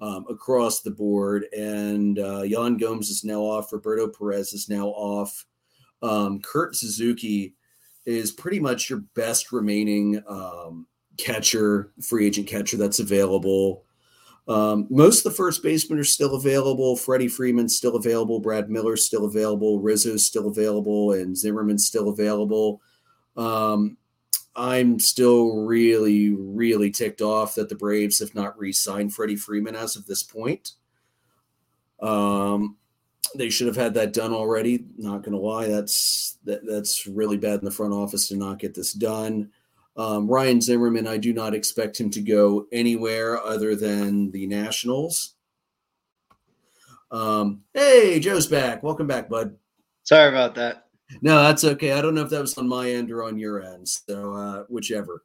um, 0.00 0.26
across 0.28 0.82
the 0.82 0.90
board. 0.90 1.46
And 1.56 2.18
uh, 2.18 2.42
Yan 2.42 2.76
Gomes 2.76 3.10
is 3.10 3.24
now 3.24 3.40
off. 3.40 3.72
Roberto 3.72 4.08
Perez 4.08 4.52
is 4.52 4.68
now 4.68 4.88
off. 4.88 5.46
Um, 6.04 6.40
Kurt 6.40 6.76
Suzuki 6.76 7.54
is 8.04 8.30
pretty 8.30 8.60
much 8.60 8.90
your 8.90 9.00
best 9.14 9.52
remaining 9.52 10.22
um, 10.28 10.86
catcher, 11.16 11.92
free 12.02 12.26
agent 12.26 12.46
catcher 12.46 12.76
that's 12.76 12.98
available. 12.98 13.84
Um, 14.46 14.86
most 14.90 15.24
of 15.24 15.32
the 15.32 15.36
first 15.36 15.62
basemen 15.62 15.98
are 15.98 16.04
still 16.04 16.34
available. 16.34 16.96
Freddie 16.96 17.28
Freeman's 17.28 17.76
still 17.76 17.96
available. 17.96 18.40
Brad 18.40 18.68
Miller's 18.68 19.06
still 19.06 19.24
available. 19.24 19.80
Rizzo's 19.80 20.26
still 20.26 20.48
available. 20.48 21.12
And 21.12 21.36
Zimmerman's 21.36 21.86
still 21.86 22.10
available. 22.10 22.82
Um, 23.38 23.96
I'm 24.54 25.00
still 25.00 25.64
really, 25.64 26.30
really 26.30 26.90
ticked 26.90 27.22
off 27.22 27.54
that 27.54 27.70
the 27.70 27.74
Braves 27.74 28.18
have 28.18 28.34
not 28.34 28.58
re-signed 28.58 29.14
Freddie 29.14 29.36
Freeman 29.36 29.74
as 29.74 29.96
of 29.96 30.06
this 30.06 30.22
point. 30.22 30.72
Um, 32.00 32.76
they 33.34 33.50
should 33.50 33.66
have 33.66 33.76
had 33.76 33.94
that 33.94 34.12
done 34.12 34.32
already. 34.32 34.84
Not 34.96 35.22
going 35.22 35.32
to 35.32 35.38
lie, 35.38 35.68
that's 35.68 36.38
that, 36.44 36.66
that's 36.66 37.06
really 37.06 37.36
bad 37.36 37.60
in 37.60 37.64
the 37.64 37.70
front 37.70 37.92
office 37.92 38.28
to 38.28 38.36
not 38.36 38.58
get 38.58 38.74
this 38.74 38.92
done. 38.92 39.50
Um, 39.96 40.26
Ryan 40.26 40.60
Zimmerman, 40.60 41.06
I 41.06 41.18
do 41.18 41.32
not 41.32 41.54
expect 41.54 42.00
him 42.00 42.10
to 42.10 42.20
go 42.20 42.66
anywhere 42.72 43.40
other 43.40 43.76
than 43.76 44.30
the 44.32 44.46
Nationals. 44.46 45.34
Um, 47.10 47.62
hey, 47.74 48.18
Joe's 48.18 48.48
back. 48.48 48.82
Welcome 48.82 49.06
back, 49.06 49.28
bud. 49.28 49.56
Sorry 50.02 50.28
about 50.28 50.56
that. 50.56 50.86
No, 51.22 51.42
that's 51.42 51.62
okay. 51.64 51.92
I 51.92 52.00
don't 52.00 52.14
know 52.14 52.22
if 52.22 52.30
that 52.30 52.40
was 52.40 52.58
on 52.58 52.66
my 52.66 52.90
end 52.90 53.10
or 53.12 53.22
on 53.22 53.38
your 53.38 53.62
end. 53.62 53.88
So 53.88 54.34
uh, 54.34 54.64
whichever. 54.68 55.22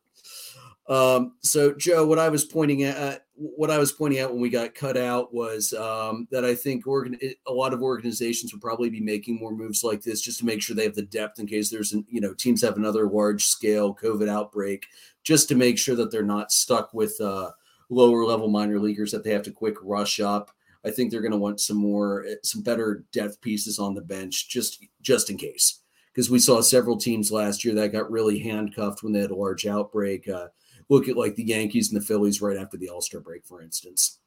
Um, 0.90 1.34
so 1.42 1.72
Joe, 1.74 2.06
what 2.06 2.18
I 2.18 2.30
was 2.30 2.44
pointing 2.44 2.82
at, 2.84 2.98
uh, 2.98 3.20
what 3.36 3.70
I 3.70 3.78
was 3.78 3.92
pointing 3.92 4.20
out 4.20 4.32
when 4.32 4.42
we 4.42 4.50
got 4.50 4.74
cut 4.74 4.98
out 4.98 5.32
was 5.32 5.72
um, 5.74 6.28
that 6.32 6.44
I 6.44 6.56
think 6.56 6.88
organ- 6.88 7.20
a 7.48 7.54
lot 7.54 7.74
of 7.74 7.84
organizations 7.84 8.52
would 8.52 8.62
probably 8.62 8.90
be 8.90 9.00
making 9.00 9.40
more 9.40 9.52
moves 9.52 9.84
like 9.84 10.02
this 10.02 10.20
just 10.20 10.40
to 10.40 10.46
make 10.46 10.64
sure 10.64 10.76
they 10.76 10.84
have 10.84 10.96
the 10.96 11.04
depth 11.04 11.40
in 11.40 11.46
case 11.46 11.70
there's, 11.70 11.94
an, 11.94 12.06
you 12.10 12.20
know, 12.20 12.34
teams 12.34 12.64
have 12.64 12.76
another 12.76 13.08
large 13.08 13.46
scale 13.46 13.94
COVID 13.94 14.28
outbreak, 14.28 14.88
just 15.24 15.48
to 15.50 15.56
make 15.56 15.78
sure 15.78 15.96
that 15.96 16.12
they're 16.12 16.24
not 16.24 16.52
stuck 16.52 16.92
with 16.92 17.16
uh, 17.22 17.52
lower 17.90 18.26
level 18.26 18.48
minor 18.48 18.80
leaguers 18.80 19.12
that 19.12 19.24
they 19.24 19.32
have 19.32 19.44
to 19.44 19.52
quick 19.52 19.76
rush 19.84 20.20
up. 20.20 20.50
I 20.84 20.90
think 20.90 21.12
they're 21.12 21.22
going 21.22 21.32
to 21.32 21.38
want 21.38 21.62
some 21.62 21.78
more, 21.78 22.26
eh, 22.26 22.36
some 22.44 22.62
better 22.62 23.06
depth 23.12 23.42
pieces 23.42 23.78
on 23.78 23.94
the 23.94 24.02
bench, 24.02 24.50
just 24.50 24.84
just 25.02 25.30
in 25.30 25.38
case, 25.38 25.82
because 26.12 26.30
we 26.30 26.40
saw 26.40 26.62
several 26.62 26.98
teams 26.98 27.32
last 27.32 27.64
year 27.64 27.76
that 27.76 27.92
got 27.92 28.10
really 28.10 28.40
handcuffed 28.40 29.04
when 29.04 29.14
they 29.14 29.20
had 29.20 29.32
a 29.32 29.36
large 29.36 29.68
outbreak. 29.68 30.28
Uh, 30.28 30.48
look 30.90 31.08
at 31.08 31.18
like 31.18 31.36
the 31.36 31.44
Yankees 31.44 31.92
and 31.92 32.02
the 32.02 32.06
Phillies 32.06 32.42
right 32.42 32.58
after 32.58 32.78
the 32.78 32.90
All 32.90 33.02
Star 33.02 33.22
break, 33.22 33.46
for 33.46 33.62
instance. 33.62 34.20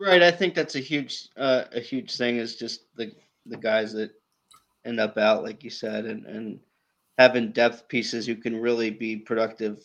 Right, 0.00 0.22
I 0.22 0.30
think 0.30 0.54
that's 0.54 0.76
a 0.76 0.80
huge, 0.80 1.28
uh, 1.36 1.64
a 1.72 1.80
huge 1.80 2.16
thing 2.16 2.36
is 2.36 2.56
just 2.56 2.84
the 2.96 3.12
the 3.46 3.56
guys 3.56 3.92
that 3.92 4.10
end 4.84 5.00
up 5.00 5.18
out, 5.18 5.42
like 5.42 5.62
you 5.62 5.70
said, 5.70 6.06
and 6.06 6.26
and 6.26 6.60
having 7.18 7.52
depth 7.52 7.86
pieces 7.88 8.26
who 8.26 8.34
can 8.34 8.60
really 8.60 8.90
be 8.90 9.16
productive 9.16 9.84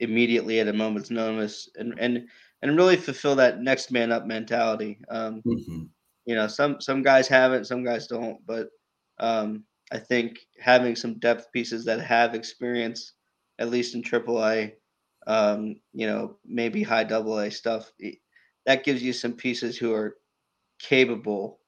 immediately 0.00 0.58
at 0.58 0.68
a 0.68 0.72
moment's 0.72 1.10
notice 1.10 1.68
and 1.76 1.94
and 1.98 2.26
and 2.62 2.76
really 2.76 2.96
fulfill 2.96 3.34
that 3.36 3.60
next 3.60 3.90
man 3.90 4.10
up 4.10 4.26
mentality. 4.26 4.98
Um, 5.10 5.42
mm-hmm. 5.46 5.82
You 6.24 6.34
know, 6.34 6.46
some 6.46 6.80
some 6.80 7.02
guys 7.02 7.28
have 7.28 7.52
it, 7.52 7.66
some 7.66 7.84
guys 7.84 8.06
don't, 8.06 8.38
but 8.46 8.68
um, 9.18 9.64
I 9.92 9.98
think 9.98 10.46
having 10.60 10.96
some 10.96 11.18
depth 11.18 11.52
pieces 11.52 11.84
that 11.84 12.00
have 12.00 12.34
experience, 12.34 13.12
at 13.58 13.70
least 13.70 13.94
in 13.94 14.02
AAA, 14.02 14.72
um, 15.26 15.76
you 15.92 16.06
know, 16.06 16.36
maybe 16.44 16.82
high 16.82 17.04
double 17.04 17.38
A 17.38 17.50
stuff, 17.50 17.90
that 18.66 18.84
gives 18.84 19.02
you 19.02 19.12
some 19.12 19.32
pieces 19.32 19.76
who 19.76 19.92
are 19.92 20.16
capable 20.78 21.60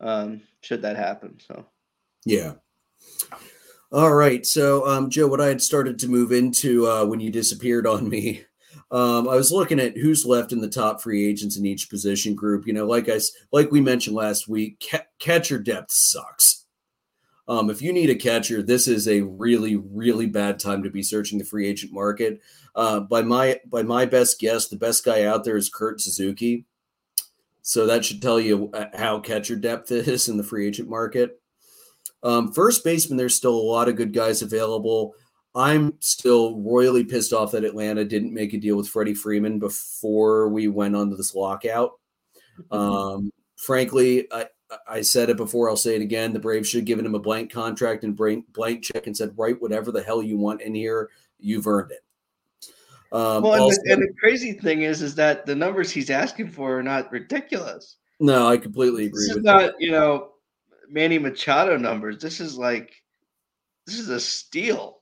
um, 0.00 0.42
should 0.62 0.82
that 0.82 0.96
happen. 0.96 1.38
So, 1.46 1.66
yeah. 2.24 2.54
All 3.90 4.12
right. 4.12 4.44
So, 4.44 4.86
um, 4.86 5.10
Joe, 5.10 5.26
what 5.26 5.40
I 5.40 5.46
had 5.46 5.62
started 5.62 5.98
to 6.00 6.08
move 6.08 6.32
into 6.32 6.86
uh, 6.86 7.06
when 7.06 7.20
you 7.20 7.30
disappeared 7.30 7.86
on 7.86 8.08
me, 8.08 8.44
um, 8.90 9.28
I 9.28 9.34
was 9.34 9.50
looking 9.50 9.80
at 9.80 9.96
who's 9.96 10.26
left 10.26 10.52
in 10.52 10.60
the 10.60 10.68
top 10.68 11.00
free 11.00 11.26
agents 11.26 11.56
in 11.56 11.66
each 11.66 11.88
position 11.90 12.34
group. 12.34 12.66
You 12.66 12.74
know, 12.74 12.86
like 12.86 13.08
I 13.08 13.18
like 13.52 13.70
we 13.70 13.80
mentioned 13.80 14.16
last 14.16 14.48
week, 14.48 14.84
ca- 14.90 15.06
catcher 15.18 15.58
depth 15.58 15.90
sucks. 15.90 16.57
Um, 17.48 17.70
if 17.70 17.80
you 17.80 17.92
need 17.92 18.10
a 18.10 18.14
catcher, 18.14 18.62
this 18.62 18.86
is 18.86 19.08
a 19.08 19.22
really, 19.22 19.76
really 19.76 20.26
bad 20.26 20.58
time 20.58 20.82
to 20.82 20.90
be 20.90 21.02
searching 21.02 21.38
the 21.38 21.44
free 21.44 21.66
agent 21.66 21.92
market. 21.92 22.40
Uh, 22.74 23.00
by 23.00 23.22
my 23.22 23.58
by 23.66 23.82
my 23.82 24.04
best 24.04 24.38
guess, 24.38 24.68
the 24.68 24.76
best 24.76 25.04
guy 25.04 25.24
out 25.24 25.44
there 25.44 25.56
is 25.56 25.70
Kurt 25.70 26.00
Suzuki. 26.00 26.66
So 27.62 27.86
that 27.86 28.04
should 28.04 28.22
tell 28.22 28.38
you 28.38 28.70
uh, 28.72 28.86
how 28.94 29.20
catcher 29.20 29.56
depth 29.56 29.90
is 29.92 30.28
in 30.28 30.36
the 30.36 30.44
free 30.44 30.66
agent 30.66 30.88
market. 30.88 31.40
Um, 32.22 32.52
first 32.52 32.84
baseman, 32.84 33.16
there's 33.16 33.34
still 33.34 33.54
a 33.54 33.70
lot 33.70 33.88
of 33.88 33.96
good 33.96 34.12
guys 34.12 34.42
available. 34.42 35.14
I'm 35.54 35.94
still 36.00 36.60
royally 36.60 37.04
pissed 37.04 37.32
off 37.32 37.52
that 37.52 37.64
Atlanta 37.64 38.04
didn't 38.04 38.34
make 38.34 38.52
a 38.52 38.58
deal 38.58 38.76
with 38.76 38.88
Freddie 38.88 39.14
Freeman 39.14 39.58
before 39.58 40.48
we 40.48 40.68
went 40.68 40.94
on 40.94 41.10
to 41.10 41.16
this 41.16 41.34
lockout. 41.34 41.92
Mm-hmm. 42.70 42.74
Um, 42.74 43.32
frankly, 43.56 44.26
I, 44.32 44.46
I 44.86 45.00
said 45.00 45.30
it 45.30 45.36
before, 45.36 45.70
I'll 45.70 45.76
say 45.76 45.96
it 45.96 46.02
again. 46.02 46.32
The 46.32 46.38
Braves 46.38 46.68
should 46.68 46.80
have 46.80 46.86
given 46.86 47.06
him 47.06 47.14
a 47.14 47.20
blank 47.20 47.52
contract 47.52 48.04
and 48.04 48.16
blank 48.16 48.82
check 48.82 49.06
and 49.06 49.16
said, 49.16 49.32
write 49.36 49.60
whatever 49.62 49.90
the 49.90 50.02
hell 50.02 50.22
you 50.22 50.36
want 50.36 50.62
in 50.62 50.74
here. 50.74 51.10
You've 51.38 51.66
earned 51.66 51.92
it. 51.92 52.04
Um, 53.10 53.42
well, 53.42 53.54
and, 53.54 53.62
also, 53.62 53.80
the, 53.84 53.92
and, 53.92 54.02
the, 54.02 54.12
crazy 54.20 54.52
thing 54.52 54.82
is, 54.82 55.00
is 55.00 55.14
that 55.14 55.46
the 55.46 55.54
numbers 55.54 55.90
he's 55.90 56.10
asking 56.10 56.50
for 56.50 56.78
are 56.78 56.82
not 56.82 57.10
ridiculous. 57.10 57.96
No, 58.20 58.46
I 58.46 58.58
completely 58.58 59.06
agree. 59.06 59.28
This 59.28 59.36
is 59.36 59.42
not, 59.42 59.60
that. 59.60 59.74
you 59.78 59.90
know, 59.90 60.32
Manny 60.90 61.18
Machado 61.18 61.78
numbers. 61.78 62.20
This 62.20 62.40
is 62.40 62.58
like, 62.58 63.02
this 63.86 63.98
is 63.98 64.10
a 64.10 64.20
steal, 64.20 64.98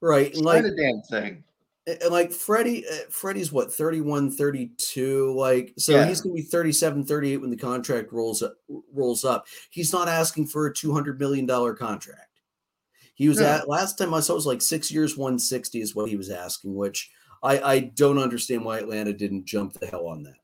right? 0.00 0.28
It's 0.28 0.38
like 0.38 0.64
a 0.64 0.70
damn 0.76 1.02
thing. 1.02 1.42
And 1.86 2.10
like 2.10 2.32
Freddie, 2.32 2.86
uh, 2.88 3.10
Freddie's 3.10 3.52
what 3.52 3.72
31, 3.72 4.30
32. 4.30 5.34
Like, 5.34 5.74
so 5.76 5.92
yeah. 5.92 6.06
he's 6.06 6.22
gonna 6.22 6.34
be 6.34 6.42
37, 6.42 7.04
38 7.04 7.36
when 7.38 7.50
the 7.50 7.56
contract 7.56 8.12
rolls 8.12 8.42
up, 8.42 8.54
rolls 8.92 9.24
up. 9.24 9.46
He's 9.70 9.92
not 9.92 10.08
asking 10.08 10.46
for 10.46 10.66
a 10.66 10.74
two 10.74 10.92
hundred 10.92 11.18
million 11.18 11.44
dollar 11.44 11.74
contract. 11.74 12.40
He 13.14 13.28
was 13.28 13.38
no. 13.38 13.46
at 13.46 13.68
last 13.68 13.98
time 13.98 14.14
I 14.14 14.20
saw 14.20 14.32
it 14.32 14.36
was 14.36 14.46
like 14.46 14.62
six 14.62 14.90
years, 14.90 15.16
160 15.16 15.80
is 15.80 15.94
what 15.94 16.08
he 16.08 16.16
was 16.16 16.30
asking, 16.30 16.74
which 16.74 17.10
I, 17.42 17.60
I 17.60 17.78
don't 17.80 18.18
understand 18.18 18.64
why 18.64 18.78
Atlanta 18.78 19.12
didn't 19.12 19.44
jump 19.44 19.74
the 19.74 19.86
hell 19.86 20.08
on 20.08 20.22
that. 20.24 20.34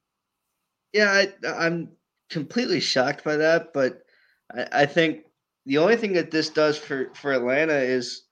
Yeah, 0.92 1.10
I, 1.10 1.48
I'm 1.48 1.90
completely 2.28 2.80
shocked 2.80 3.24
by 3.24 3.36
that, 3.36 3.72
but 3.72 4.02
I, 4.54 4.82
I 4.82 4.86
think 4.86 5.24
the 5.66 5.78
only 5.78 5.96
thing 5.96 6.12
that 6.12 6.30
this 6.30 6.50
does 6.50 6.78
for 6.78 7.10
for 7.14 7.32
Atlanta 7.32 7.76
is 7.76 8.24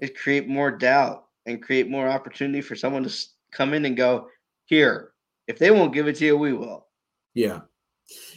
it 0.00 0.18
create 0.18 0.48
more 0.48 0.70
doubt 0.70 1.27
and 1.48 1.62
create 1.62 1.90
more 1.90 2.08
opportunity 2.08 2.60
for 2.60 2.76
someone 2.76 3.02
to 3.04 3.26
come 3.50 3.74
in 3.74 3.84
and 3.84 3.96
go 3.96 4.28
here. 4.66 5.12
If 5.46 5.58
they 5.58 5.70
won't 5.70 5.94
give 5.94 6.06
it 6.06 6.16
to 6.16 6.26
you, 6.26 6.36
we 6.36 6.52
will. 6.52 6.86
Yeah, 7.34 7.60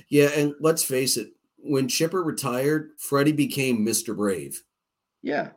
yeah, 0.09 0.29
and 0.35 0.53
let's 0.59 0.83
face 0.83 1.17
it. 1.17 1.31
When 1.57 1.87
Chipper 1.87 2.23
retired, 2.23 2.91
Freddie 2.97 3.31
became 3.31 3.85
Mr. 3.85 4.15
Brave. 4.15 4.63
Yeah, 5.21 5.49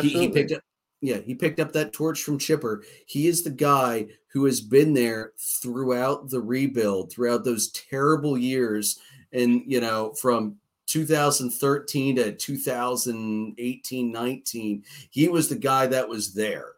he, 0.00 0.08
he, 0.08 0.28
picked 0.28 0.52
up 0.52 0.62
yeah, 1.00 1.18
he 1.18 1.34
picked 1.34 1.60
up 1.60 1.72
that 1.72 1.92
torch 1.92 2.22
from 2.22 2.38
Chipper. 2.38 2.82
He 3.06 3.26
is 3.26 3.42
the 3.42 3.50
guy 3.50 4.06
who 4.28 4.44
has 4.46 4.60
been 4.60 4.94
there 4.94 5.32
throughout 5.38 6.30
the 6.30 6.40
rebuild, 6.40 7.12
throughout 7.12 7.44
those 7.44 7.70
terrible 7.70 8.36
years. 8.36 8.98
And, 9.32 9.62
you 9.66 9.80
know, 9.80 10.14
from 10.14 10.56
2013 10.86 12.16
to 12.16 12.32
2018 12.32 14.12
19, 14.12 14.84
he 15.10 15.28
was 15.28 15.48
the 15.48 15.56
guy 15.56 15.86
that 15.86 16.08
was 16.08 16.34
there. 16.34 16.72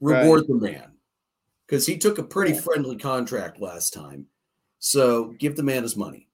Reward 0.00 0.42
right. 0.42 0.48
the 0.48 0.54
man 0.54 0.92
because 1.66 1.86
he 1.86 1.98
took 1.98 2.18
a 2.18 2.22
pretty 2.22 2.54
yeah. 2.54 2.60
friendly 2.60 2.96
contract 2.96 3.60
last 3.60 3.92
time. 3.92 4.26
So 4.78 5.34
give 5.38 5.56
the 5.56 5.62
man 5.62 5.82
his 5.82 5.96
money. 5.96 6.28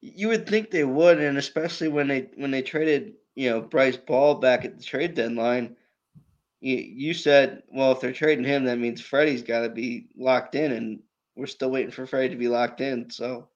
You 0.00 0.28
would 0.28 0.48
think 0.48 0.70
they 0.70 0.84
would, 0.84 1.20
and 1.20 1.38
especially 1.38 1.88
when 1.88 2.08
they 2.08 2.28
when 2.36 2.50
they 2.50 2.62
traded 2.62 3.14
you 3.34 3.50
know 3.50 3.60
Bryce 3.60 3.96
Ball 3.96 4.36
back 4.36 4.64
at 4.64 4.76
the 4.76 4.84
trade 4.84 5.14
deadline, 5.14 5.76
you, 6.60 6.76
you 6.76 7.14
said, 7.14 7.62
well, 7.72 7.92
if 7.92 8.00
they're 8.00 8.12
trading 8.12 8.44
him, 8.44 8.64
that 8.64 8.78
means 8.78 9.00
Freddie's 9.00 9.42
got 9.42 9.60
to 9.60 9.68
be 9.68 10.06
locked 10.16 10.54
in, 10.54 10.72
and 10.72 11.00
we're 11.36 11.46
still 11.46 11.70
waiting 11.70 11.90
for 11.90 12.06
Freddie 12.06 12.30
to 12.30 12.36
be 12.36 12.48
locked 12.48 12.80
in. 12.80 13.10
So, 13.10 13.48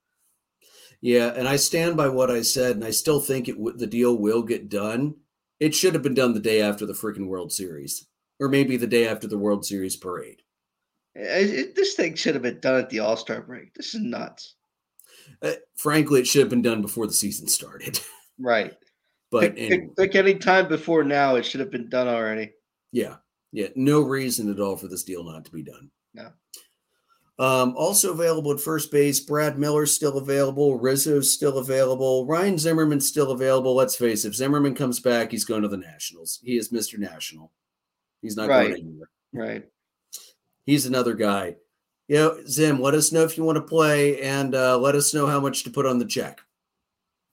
yeah, 1.01 1.33
and 1.35 1.47
I 1.47 1.55
stand 1.55 1.95
by 1.97 2.09
what 2.09 2.29
I 2.29 2.41
said, 2.41 2.75
and 2.75 2.85
I 2.85 2.91
still 2.91 3.19
think 3.19 3.47
it 3.47 3.57
w- 3.57 3.77
the 3.77 3.87
deal 3.87 4.17
will 4.17 4.43
get 4.43 4.69
done. 4.69 5.15
It 5.59 5.75
should 5.75 5.93
have 5.93 6.03
been 6.03 6.13
done 6.13 6.33
the 6.33 6.39
day 6.39 6.61
after 6.61 6.85
the 6.85 6.93
freaking 6.93 7.27
World 7.27 7.51
Series, 7.51 8.07
or 8.39 8.49
maybe 8.49 8.77
the 8.77 8.87
day 8.87 9.07
after 9.07 9.27
the 9.27 9.37
World 9.37 9.65
Series 9.65 9.95
parade. 9.95 10.41
It, 11.15 11.49
it, 11.49 11.75
this 11.75 11.95
thing 11.95 12.15
should 12.15 12.35
have 12.35 12.43
been 12.43 12.59
done 12.59 12.79
at 12.79 12.89
the 12.89 12.99
All 12.99 13.17
Star 13.17 13.41
break. 13.41 13.73
This 13.73 13.95
is 13.95 14.01
nuts. 14.01 14.55
Uh, 15.41 15.53
frankly, 15.75 16.21
it 16.21 16.27
should 16.27 16.41
have 16.41 16.49
been 16.49 16.61
done 16.61 16.81
before 16.81 17.07
the 17.07 17.13
season 17.13 17.47
started. 17.47 17.99
Right. 18.41 18.73
But 19.31 19.55
pick, 19.55 19.71
anyway. 19.71 19.89
pick, 19.97 20.15
any 20.15 20.35
time 20.35 20.69
before 20.69 21.03
now, 21.03 21.35
it 21.35 21.45
should 21.45 21.59
have 21.59 21.71
been 21.71 21.89
done 21.89 22.07
already. 22.07 22.53
Yeah, 22.93 23.17
yeah, 23.51 23.67
no 23.75 23.99
reason 23.99 24.49
at 24.49 24.61
all 24.61 24.77
for 24.77 24.87
this 24.87 25.03
deal 25.03 25.25
not 25.25 25.43
to 25.43 25.51
be 25.51 25.61
done. 25.61 25.91
Um, 27.39 27.73
also 27.77 28.11
available 28.11 28.51
at 28.51 28.59
first 28.59 28.91
base, 28.91 29.21
Brad 29.21 29.57
Miller's 29.57 29.93
still 29.93 30.17
available. 30.17 30.77
Rizzo's 30.77 31.31
still 31.31 31.59
available. 31.59 32.25
Ryan 32.25 32.57
Zimmerman's 32.57 33.07
still 33.07 33.31
available. 33.31 33.73
Let's 33.73 33.95
face 33.95 34.25
it, 34.25 34.29
if 34.29 34.35
Zimmerman 34.35 34.75
comes 34.75 34.99
back, 34.99 35.31
he's 35.31 35.45
going 35.45 35.61
to 35.61 35.69
the 35.69 35.77
Nationals. 35.77 36.39
He 36.43 36.57
is 36.57 36.69
Mr. 36.69 36.99
National. 36.99 37.51
He's 38.21 38.35
not 38.35 38.49
right. 38.49 38.67
going 38.67 38.81
anywhere. 38.81 39.09
Right. 39.31 39.65
He's 40.65 40.85
another 40.85 41.13
guy. 41.13 41.55
You 42.09 42.15
know, 42.15 42.37
Zim, 42.45 42.81
let 42.81 42.93
us 42.93 43.13
know 43.13 43.23
if 43.23 43.37
you 43.37 43.45
want 43.45 43.55
to 43.55 43.61
play 43.61 44.21
and 44.21 44.53
uh, 44.53 44.77
let 44.77 44.95
us 44.95 45.13
know 45.13 45.25
how 45.25 45.39
much 45.39 45.63
to 45.63 45.69
put 45.69 45.85
on 45.85 45.97
the 45.97 46.05
check. 46.05 46.41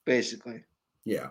Basically. 0.05 0.63
Yeah. 1.05 1.31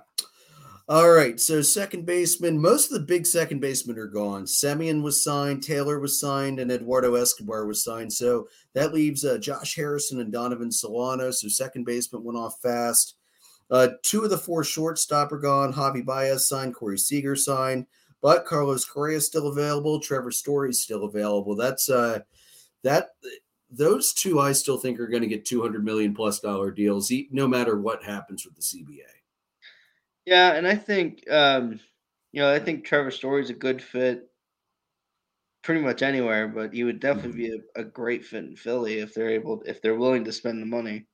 All 0.88 1.10
right, 1.10 1.39
so 1.39 1.63
second 1.63 2.06
baseman, 2.06 2.62
most 2.62 2.91
of 2.91 3.00
the 3.00 3.08
big 3.08 3.26
second 3.26 3.60
basemen 3.60 3.98
are 3.98 4.06
gone. 4.06 4.43
Semien 4.43 5.02
was 5.02 5.24
signed, 5.24 5.63
Taylor 5.63 6.00
was 6.00 6.19
signed, 6.19 6.60
and 6.60 6.71
Eduardo 6.71 7.15
Escobar 7.15 7.65
was 7.65 7.84
signed. 7.84 8.13
So 8.13 8.48
that 8.74 8.93
leaves 8.93 9.26
uh, 9.26 9.39
Josh 9.39 9.76
Harrison 9.76 10.19
and 10.19 10.32
Donovan 10.32 10.71
Solano. 10.71 11.32
So 11.32 11.48
second 11.48 11.86
baseman 11.86 12.24
went 12.24 12.38
off 12.38 12.62
fast. 12.62 13.15
Uh, 13.71 13.89
two 14.04 14.24
of 14.24 14.30
the 14.30 14.38
four 14.38 14.63
shortstop 14.63 15.32
are 15.32 15.39
gone. 15.39 15.74
Javi 15.74 16.06
Baez 16.06 16.48
signed, 16.48 16.76
Corey 16.76 17.00
Seager 17.00 17.36
signed, 17.36 17.88
but 18.21 18.45
Carlos 18.45 18.86
Correa 18.86 19.17
is 19.17 19.26
still 19.26 19.48
available. 19.48 20.00
Trevor 20.00 20.30
Story 20.30 20.69
is 20.69 20.84
still 20.84 21.06
available. 21.06 21.56
That's 21.56 21.89
uh, 21.89 22.19
that. 22.84 23.10
Those 23.71 24.13
two, 24.13 24.39
I 24.39 24.52
still 24.52 24.78
think, 24.78 25.00
are 25.00 25.08
going 25.08 25.24
to 25.24 25.28
get 25.28 25.45
two 25.45 25.63
hundred 25.63 25.84
million 25.84 26.13
plus 26.13 26.39
dollar 26.39 26.69
deals, 26.69 27.12
no 27.32 27.48
matter 27.48 27.80
what 27.80 28.04
happens 28.04 28.45
with 28.45 28.56
the 28.56 28.62
CBA. 28.62 29.14
Yeah, 30.25 30.53
and 30.53 30.67
I 30.67 30.75
think 30.75 31.29
um, 31.29 31.79
you 32.31 32.41
know, 32.41 32.51
I 32.51 32.59
think 32.59 32.83
Trevor 32.83 33.11
Story 33.11 33.41
is 33.41 33.49
a 33.49 33.53
good 33.53 33.81
fit 33.81 34.29
pretty 35.63 35.81
much 35.81 36.01
anywhere, 36.01 36.47
but 36.47 36.73
he 36.73 36.83
would 36.83 36.99
definitely 36.99 37.31
mm-hmm. 37.31 37.55
be 37.55 37.61
a, 37.75 37.81
a, 37.81 37.83
great 37.83 38.23
fit 38.23 38.43
in 38.43 38.55
Philly 38.55 38.99
if 38.99 39.13
they're 39.13 39.29
able 39.29 39.63
if 39.65 39.81
they're 39.81 39.95
willing 39.95 40.23
to 40.25 40.31
spend 40.31 40.61
the 40.61 40.65
money. 40.65 41.05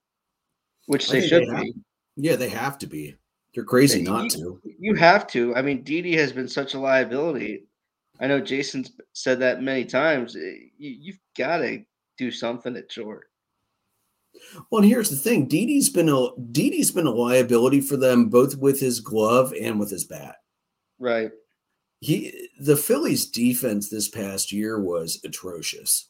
Which 0.88 1.10
they 1.10 1.26
should 1.26 1.48
they 1.48 1.62
be. 1.62 1.74
Yeah, 2.18 2.36
they 2.36 2.50
have 2.50 2.78
to 2.80 2.88
be. 2.88 3.16
They're 3.54 3.64
crazy 3.64 4.02
yeah, 4.02 4.12
not 4.12 4.24
you, 4.36 4.60
to. 4.64 4.72
You 4.80 4.96
have 4.96 5.28
to. 5.28 5.56
I 5.56 5.62
mean, 5.62 5.84
Didi 5.84 6.16
has 6.18 6.32
been 6.32 6.48
such 6.48 6.74
a 6.74 6.80
liability. 6.80 7.66
I 8.20 8.28
know 8.28 8.40
Jason's 8.40 8.92
said 9.14 9.40
that 9.40 9.62
many 9.62 9.86
times. 9.86 10.36
You, 10.36 10.62
you've 10.78 11.20
got 11.38 11.58
to 11.58 11.84
do 12.18 12.32
something 12.32 12.76
at 12.76 12.92
short. 12.92 13.31
Well, 14.70 14.82
and 14.82 14.90
here's 14.90 15.10
the 15.10 15.16
thing: 15.16 15.48
Didi's 15.48 15.90
been 15.90 16.10
a 16.10 16.30
Didi's 16.52 16.92
been 16.92 17.08
a 17.08 17.12
liability 17.12 17.82
for 17.82 17.98
them 17.98 18.30
both 18.30 18.58
with 18.58 18.80
his 18.80 19.00
glove 19.00 19.54
and 19.60 19.80
with 19.80 19.90
his 19.90 20.04
bat. 20.04 20.38
Right. 21.00 21.32
He 22.00 22.50
the 22.60 22.78
Phillies' 22.78 23.26
defense 23.26 23.90
this 23.90 24.08
past 24.10 24.52
year 24.52 24.80
was 24.80 25.20
atrocious, 25.24 26.10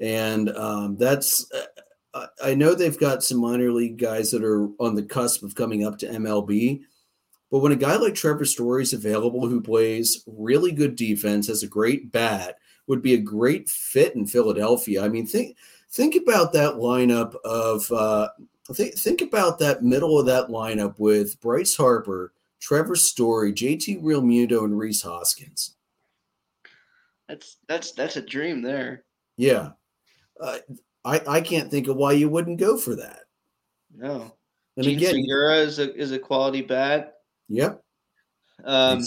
and 0.00 0.48
um, 0.56 0.96
that's. 0.96 1.50
Uh, 1.52 2.26
I 2.44 2.54
know 2.54 2.74
they've 2.74 2.98
got 2.98 3.22
some 3.22 3.38
minor 3.38 3.72
league 3.72 3.96
guys 3.98 4.30
that 4.32 4.44
are 4.44 4.68
on 4.78 4.94
the 4.94 5.02
cusp 5.02 5.42
of 5.42 5.54
coming 5.54 5.86
up 5.86 5.96
to 5.98 6.06
MLB, 6.06 6.82
But 7.50 7.60
when 7.60 7.72
a 7.72 7.76
guy 7.76 7.96
like 7.96 8.14
Trevor 8.14 8.44
Story 8.44 8.82
is 8.82 8.92
available, 8.92 9.46
who 9.48 9.62
plays 9.62 10.22
really 10.26 10.72
good 10.72 10.94
defense, 10.94 11.46
has 11.46 11.62
a 11.62 11.66
great 11.68 12.12
bat, 12.12 12.56
would 12.86 13.00
be 13.02 13.14
a 13.14 13.18
great 13.18 13.68
fit 13.70 14.14
in 14.14 14.26
Philadelphia. 14.26 15.02
I 15.02 15.08
mean, 15.08 15.26
think 15.26 15.56
think 15.92 16.16
about 16.16 16.52
that 16.54 16.74
lineup 16.74 17.36
of 17.44 17.90
uh, 17.92 18.28
think 18.72 18.94
think 18.94 19.20
about 19.20 19.58
that 19.58 19.82
middle 19.82 20.18
of 20.18 20.26
that 20.26 20.48
lineup 20.48 20.98
with 20.98 21.40
Bryce 21.40 21.76
Harper, 21.76 22.32
Trevor 22.60 22.96
Story, 22.96 23.52
JT 23.52 24.02
Realmuto, 24.02 24.64
and 24.64 24.78
Rhys 24.78 25.02
Hoskins. 25.02 25.74
That's 27.28 27.58
that's 27.68 27.92
that's 27.92 28.16
a 28.16 28.22
dream 28.22 28.62
there. 28.62 29.04
Yeah, 29.36 29.70
uh, 30.40 30.58
I 31.04 31.20
I 31.26 31.40
can't 31.40 31.70
think 31.70 31.88
of 31.88 31.96
why 31.96 32.12
you 32.12 32.28
wouldn't 32.28 32.58
go 32.58 32.76
for 32.76 32.96
that. 32.96 33.20
No, 33.94 34.34
and 34.76 34.84
Jean 34.84 34.96
again, 34.96 35.14
Segura 35.14 35.56
is 35.56 35.78
a 35.78 35.94
is 35.94 36.12
a 36.12 36.18
quality 36.18 36.62
bat. 36.62 37.14
Yep. 37.48 37.82
Um, 38.64 39.02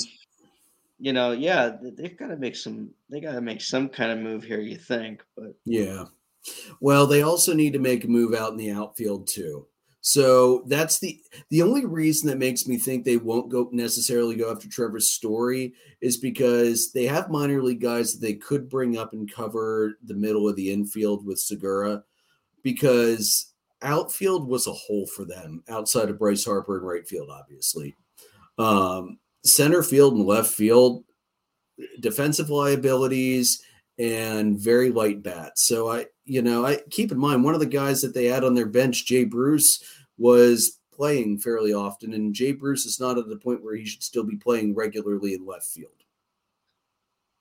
you 0.99 1.13
know, 1.13 1.31
yeah, 1.31 1.77
they've 1.81 2.17
got 2.17 2.27
to 2.27 2.37
make 2.37 2.55
some. 2.55 2.91
They 3.09 3.19
got 3.19 3.33
to 3.33 3.41
make 3.41 3.61
some 3.61 3.89
kind 3.89 4.11
of 4.11 4.19
move 4.19 4.43
here. 4.43 4.59
You 4.59 4.77
think, 4.77 5.23
but 5.35 5.55
yeah. 5.65 6.05
Well, 6.79 7.07
they 7.07 7.21
also 7.21 7.53
need 7.53 7.73
to 7.73 7.79
make 7.79 8.03
a 8.03 8.07
move 8.07 8.33
out 8.33 8.51
in 8.51 8.57
the 8.57 8.71
outfield 8.71 9.27
too. 9.27 9.67
So 10.01 10.63
that's 10.67 10.99
the 10.99 11.19
the 11.49 11.63
only 11.63 11.83
reason 11.83 12.29
that 12.29 12.37
makes 12.37 12.67
me 12.67 12.77
think 12.77 13.03
they 13.03 13.17
won't 13.17 13.49
go 13.49 13.69
necessarily 13.71 14.35
go 14.35 14.51
after 14.51 14.69
Trevor's 14.69 15.09
Story 15.09 15.73
is 15.99 16.17
because 16.17 16.91
they 16.91 17.05
have 17.05 17.31
minor 17.31 17.63
league 17.63 17.81
guys 17.81 18.13
that 18.13 18.21
they 18.21 18.35
could 18.35 18.69
bring 18.69 18.99
up 18.99 19.13
and 19.13 19.31
cover 19.31 19.97
the 20.03 20.13
middle 20.13 20.47
of 20.47 20.55
the 20.57 20.71
infield 20.71 21.25
with 21.25 21.39
Segura 21.39 22.03
because 22.61 23.53
outfield 23.81 24.47
was 24.47 24.67
a 24.67 24.73
hole 24.73 25.07
for 25.07 25.25
them 25.25 25.63
outside 25.69 26.09
of 26.09 26.19
Bryce 26.19 26.45
Harper 26.45 26.77
and 26.77 26.85
right 26.85 27.07
field, 27.07 27.29
obviously. 27.31 27.95
Um, 28.59 29.17
center 29.43 29.81
field 29.81 30.13
and 30.13 30.25
left 30.25 30.53
field, 30.53 31.03
defensive 31.99 32.51
liabilities 32.51 33.61
and 33.97 34.59
very 34.59 34.91
light 34.91 35.23
bats. 35.23 35.63
So 35.63 35.91
I, 35.91 36.05
you 36.25 36.41
know, 36.41 36.65
I 36.65 36.79
keep 36.89 37.11
in 37.11 37.19
mind 37.19 37.43
one 37.43 37.53
of 37.53 37.59
the 37.59 37.65
guys 37.65 38.01
that 38.01 38.13
they 38.13 38.25
had 38.25 38.43
on 38.43 38.55
their 38.55 38.65
bench, 38.65 39.05
Jay 39.05 39.23
Bruce, 39.23 39.83
was 40.17 40.79
playing 40.91 41.39
fairly 41.39 41.73
often, 41.73 42.13
and 42.13 42.33
Jay 42.33 42.51
Bruce 42.51 42.85
is 42.85 42.99
not 42.99 43.17
at 43.17 43.27
the 43.27 43.37
point 43.37 43.63
where 43.63 43.75
he 43.75 43.85
should 43.85 44.03
still 44.03 44.23
be 44.23 44.37
playing 44.37 44.75
regularly 44.75 45.33
in 45.33 45.45
left 45.45 45.65
field. 45.65 45.91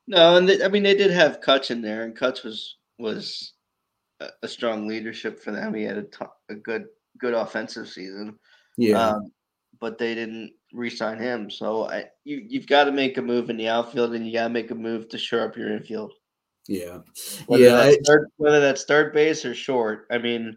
No, 0.07 0.37
and 0.37 0.49
they, 0.49 0.63
I 0.63 0.69
mean 0.69 0.83
they 0.83 0.95
did 0.95 1.11
have 1.11 1.41
Kutch 1.41 1.71
in 1.71 1.81
there, 1.81 2.05
and 2.05 2.17
Kutch 2.17 2.45
was 2.45 2.77
was 2.99 3.53
a, 4.21 4.29
a 4.43 4.49
strong 4.49 4.87
leadership 4.87 5.43
for 5.43 5.51
them. 5.51 5.75
He 5.75 5.83
had 5.85 5.97
a, 5.97 6.03
t- 6.03 6.27
a 6.51 6.55
good 6.55 6.87
good 7.19 7.35
offensive 7.35 7.89
season. 7.89 8.39
Yeah, 8.77 9.09
um, 9.11 9.33
but 9.81 9.99
they 9.99 10.15
didn't 10.15 10.53
re-sign 10.73 11.19
him. 11.19 11.49
So 11.49 11.89
I 11.89 12.07
you 12.25 12.45
you've 12.47 12.67
got 12.67 12.85
to 12.85 12.93
make 12.93 13.17
a 13.17 13.23
move 13.23 13.49
in 13.49 13.57
the 13.57 13.69
outfield, 13.69 14.15
and 14.15 14.27
you 14.27 14.33
got 14.33 14.45
to 14.45 14.53
make 14.53 14.71
a 14.71 14.75
move 14.75 15.09
to 15.09 15.19
shore 15.19 15.49
up 15.49 15.57
your 15.57 15.73
infield. 15.73 16.13
Yeah, 16.67 17.01
whether 17.47 17.63
yeah. 17.63 17.77
That's 17.77 18.09
third, 18.09 18.29
whether 18.37 18.61
that's 18.61 18.85
third 18.85 19.13
base 19.13 19.45
or 19.45 19.55
short. 19.55 20.07
I 20.11 20.19
mean, 20.19 20.57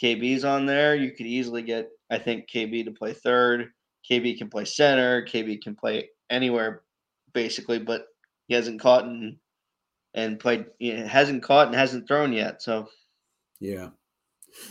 KB's 0.00 0.44
on 0.44 0.66
there. 0.66 0.94
You 0.94 1.12
could 1.12 1.26
easily 1.26 1.62
get, 1.62 1.90
I 2.10 2.18
think, 2.18 2.48
KB 2.48 2.84
to 2.84 2.90
play 2.90 3.12
third. 3.12 3.70
KB 4.10 4.38
can 4.38 4.48
play 4.48 4.64
center. 4.64 5.24
KB 5.24 5.60
can 5.62 5.76
play 5.76 6.08
anywhere, 6.30 6.82
basically, 7.34 7.78
but 7.78 8.06
he 8.48 8.54
hasn't 8.54 8.80
caught 8.80 9.04
and 9.04 9.36
and 10.14 10.40
played. 10.40 10.66
You 10.78 10.98
know, 10.98 11.06
hasn't 11.06 11.42
caught 11.42 11.66
and 11.66 11.76
hasn't 11.76 12.08
thrown 12.08 12.32
yet. 12.32 12.62
So, 12.62 12.88
yeah. 13.60 13.90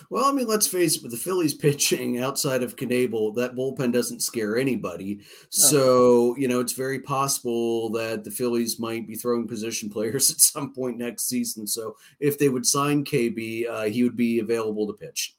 Well, 0.09 0.25
I 0.25 0.31
mean, 0.31 0.47
let's 0.47 0.67
face 0.67 0.97
it, 0.97 1.03
with 1.03 1.11
the 1.11 1.17
Phillies 1.17 1.53
pitching 1.53 2.19
outside 2.19 2.63
of 2.63 2.75
Knebel, 2.75 3.35
that 3.35 3.55
bullpen 3.55 3.91
doesn't 3.91 4.21
scare 4.21 4.57
anybody. 4.57 5.21
So, 5.49 6.35
you 6.37 6.47
know, 6.47 6.59
it's 6.59 6.73
very 6.73 6.99
possible 6.99 7.89
that 7.91 8.23
the 8.23 8.31
Phillies 8.31 8.79
might 8.79 9.07
be 9.07 9.15
throwing 9.15 9.47
position 9.47 9.89
players 9.91 10.29
at 10.29 10.39
some 10.39 10.73
point 10.73 10.97
next 10.97 11.27
season. 11.27 11.67
So, 11.67 11.95
if 12.19 12.37
they 12.37 12.49
would 12.49 12.65
sign 12.65 13.03
KB, 13.03 13.69
uh, 13.69 13.83
he 13.83 14.03
would 14.03 14.17
be 14.17 14.39
available 14.39 14.87
to 14.87 14.93
pitch. 14.93 15.35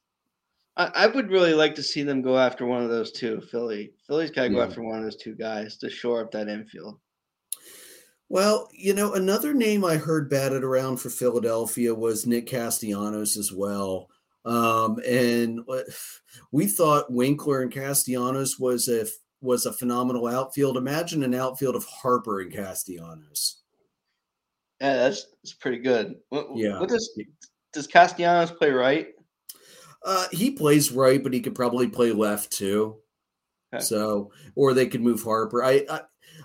I, 0.76 0.90
I, 0.94 1.06
would 1.08 1.30
really 1.30 1.52
like 1.52 1.74
to 1.74 1.82
see 1.82 2.02
them 2.02 2.22
go 2.22 2.38
after 2.38 2.64
one 2.64 2.82
of 2.82 2.88
those 2.88 3.12
two. 3.12 3.40
Philly, 3.40 3.92
Philly's 4.06 4.30
got 4.30 4.44
to 4.44 4.48
go 4.50 4.58
yeah. 4.58 4.64
after 4.64 4.82
one 4.82 4.98
of 4.98 5.04
those 5.04 5.16
two 5.16 5.34
guys 5.34 5.76
to 5.78 5.90
shore 5.90 6.22
up 6.22 6.30
that 6.32 6.48
infield. 6.48 6.98
Well, 8.30 8.68
you 8.72 8.94
know, 8.94 9.14
another 9.14 9.52
name 9.52 9.84
I 9.84 9.96
heard 9.96 10.30
batted 10.30 10.62
around 10.62 10.98
for 10.98 11.10
Philadelphia 11.10 11.92
was 11.92 12.26
Nick 12.26 12.46
Castellanos 12.46 13.36
as 13.36 13.52
well. 13.52 14.08
Um, 14.44 14.98
and 15.06 15.60
we 16.52 16.66
thought 16.66 17.12
Winker 17.12 17.62
and 17.62 17.70
Castellanos 17.70 18.58
was 18.58 18.88
a 18.88 19.06
was 19.42 19.66
a 19.66 19.72
phenomenal 19.72 20.26
outfield. 20.26 20.76
Imagine 20.76 21.22
an 21.22 21.34
outfield 21.34 21.76
of 21.76 21.84
Harper 21.84 22.40
and 22.40 22.52
Castellanos. 22.52 23.62
Yeah, 24.80 24.96
that's, 24.96 25.26
that's 25.42 25.54
pretty 25.54 25.78
good. 25.78 26.16
What, 26.30 26.48
yeah. 26.54 26.78
What 26.78 26.88
does 26.88 27.18
does 27.72 27.86
Castellanos 27.86 28.50
play 28.50 28.70
right? 28.70 29.08
Uh, 30.04 30.26
he 30.32 30.50
plays 30.50 30.90
right, 30.90 31.22
but 31.22 31.34
he 31.34 31.40
could 31.40 31.54
probably 31.54 31.86
play 31.86 32.12
left 32.12 32.50
too. 32.50 32.96
Okay. 33.74 33.84
So, 33.84 34.32
or 34.56 34.72
they 34.72 34.86
could 34.86 35.02
move 35.02 35.22
Harper. 35.22 35.62
I, 35.62 35.84
I, 35.90 36.00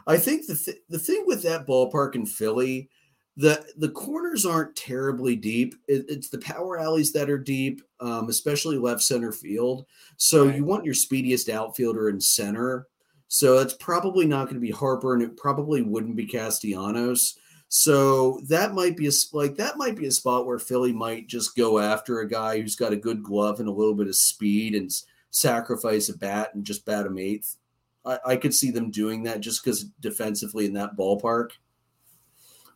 I 0.05 0.17
think 0.17 0.45
the 0.45 0.55
th- 0.55 0.83
the 0.89 0.99
thing 0.99 1.23
with 1.25 1.41
that 1.43 1.65
ballpark 1.65 2.15
in 2.15 2.25
Philly 2.25 2.89
the 3.37 3.65
the 3.77 3.89
corners 3.89 4.45
aren't 4.45 4.75
terribly 4.75 5.35
deep. 5.35 5.75
It, 5.87 6.05
it's 6.07 6.29
the 6.29 6.39
power 6.39 6.79
alleys 6.79 7.11
that 7.13 7.29
are 7.29 7.37
deep, 7.37 7.81
um, 7.99 8.29
especially 8.29 8.77
left 8.77 9.01
center 9.01 9.31
field. 9.31 9.85
So 10.17 10.45
right. 10.45 10.55
you 10.55 10.63
want 10.63 10.85
your 10.85 10.93
speediest 10.93 11.49
outfielder 11.49 12.09
in 12.09 12.21
center. 12.21 12.87
So 13.27 13.57
it's 13.57 13.73
probably 13.73 14.25
not 14.25 14.45
going 14.45 14.55
to 14.55 14.61
be 14.61 14.71
Harper, 14.71 15.13
and 15.13 15.23
it 15.23 15.35
probably 15.35 15.81
wouldn't 15.81 16.15
be 16.15 16.25
Castellanos. 16.25 17.37
So 17.67 18.39
that 18.47 18.73
might 18.73 18.95
be 18.95 19.07
a 19.07 19.11
like 19.33 19.55
that 19.57 19.77
might 19.77 19.97
be 19.97 20.05
a 20.05 20.11
spot 20.11 20.45
where 20.45 20.59
Philly 20.59 20.93
might 20.93 21.27
just 21.27 21.57
go 21.57 21.79
after 21.79 22.19
a 22.19 22.29
guy 22.29 22.61
who's 22.61 22.75
got 22.75 22.93
a 22.93 22.97
good 22.97 23.21
glove 23.23 23.59
and 23.59 23.67
a 23.67 23.73
little 23.73 23.95
bit 23.95 24.07
of 24.07 24.15
speed 24.15 24.75
and 24.75 24.89
sacrifice 25.31 26.07
a 26.07 26.17
bat 26.17 26.51
and 26.53 26.63
just 26.63 26.85
bat 26.85 27.05
him 27.05 27.17
eighth. 27.17 27.57
I, 28.05 28.19
I 28.25 28.35
could 28.37 28.55
see 28.55 28.71
them 28.71 28.91
doing 28.91 29.23
that 29.23 29.41
just 29.41 29.63
because 29.63 29.83
defensively 29.99 30.65
in 30.65 30.73
that 30.73 30.95
ballpark. 30.95 31.49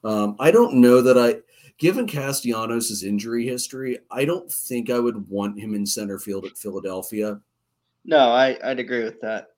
Um, 0.03 0.35
I 0.39 0.51
don't 0.51 0.75
know 0.75 1.01
that 1.01 1.17
I, 1.17 1.41
given 1.77 2.07
Castellanos' 2.07 3.03
injury 3.03 3.45
history, 3.45 3.99
I 4.11 4.25
don't 4.25 4.51
think 4.51 4.89
I 4.89 4.99
would 4.99 5.27
want 5.29 5.59
him 5.59 5.75
in 5.75 5.85
center 5.85 6.19
field 6.19 6.45
at 6.45 6.57
Philadelphia. 6.57 7.39
No, 8.05 8.29
I, 8.29 8.57
I'd 8.63 8.79
agree 8.79 9.03
with 9.03 9.19
that. 9.21 9.49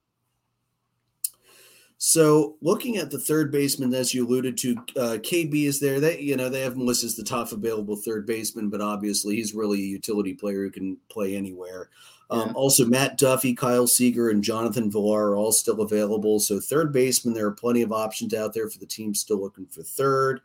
So, 2.04 2.58
looking 2.62 2.98
at 2.98 3.12
the 3.12 3.20
third 3.20 3.52
baseman, 3.52 3.94
as 3.94 4.12
you 4.12 4.26
alluded 4.26 4.58
to, 4.58 4.72
uh, 4.98 5.18
KB 5.20 5.66
is 5.66 5.80
there. 5.80 6.00
They, 6.00 6.20
you 6.20 6.36
know, 6.36 6.50
they 6.50 6.62
have 6.62 6.74
him 6.74 6.84
listed 6.84 7.10
as 7.10 7.16
the 7.16 7.24
top 7.24 7.52
available 7.52 7.96
third 7.96 8.26
baseman, 8.26 8.72
but 8.72 8.82
obviously 8.82 9.36
he's 9.36 9.54
really 9.54 9.78
a 9.78 9.86
utility 9.86 10.34
player 10.34 10.64
who 10.64 10.72
can 10.72 10.98
play 11.10 11.36
anywhere. 11.36 11.92
Um, 12.32 12.48
yeah. 12.48 12.54
Also, 12.54 12.86
Matt 12.86 13.18
Duffy, 13.18 13.54
Kyle 13.54 13.86
Seager, 13.86 14.30
and 14.30 14.44
Jonathan 14.44 14.90
Villar 14.90 15.32
are 15.32 15.36
all 15.36 15.52
still 15.52 15.82
available. 15.82 16.40
So, 16.40 16.60
third 16.60 16.94
baseman, 16.94 17.36
there 17.36 17.46
are 17.46 17.52
plenty 17.52 17.82
of 17.82 17.92
options 17.92 18.34
out 18.34 18.54
there 18.54 18.70
for 18.70 18.80
the 18.80 18.86
team 18.86 19.14
still 19.14 19.40
looking 19.40 19.66
for 19.68 19.84
third. 19.84 20.40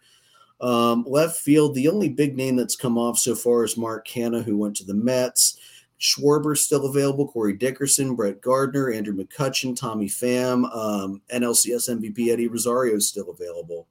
Um, 0.60 1.04
left 1.06 1.38
field, 1.38 1.74
the 1.74 1.88
only 1.88 2.08
big 2.08 2.36
name 2.36 2.56
that's 2.56 2.76
come 2.76 2.98
off 2.98 3.18
so 3.18 3.34
far 3.34 3.64
is 3.64 3.76
Mark 3.76 4.06
Canha, 4.06 4.42
who 4.42 4.58
went 4.58 4.76
to 4.76 4.84
the 4.84 4.94
Mets. 4.94 5.58
Schwarber 6.00 6.56
still 6.56 6.86
available. 6.86 7.28
Corey 7.28 7.54
Dickerson, 7.54 8.14
Brett 8.14 8.40
Gardner, 8.42 8.90
Andrew 8.90 9.14
McCutchen, 9.14 9.78
Tommy 9.78 10.08
Pham, 10.08 10.64
um, 10.74 11.22
NLCS 11.32 11.88
MVP 11.88 12.28
Eddie 12.32 12.48
Rosario 12.48 12.96
is 12.96 13.08
still 13.08 13.30
available. 13.30 13.86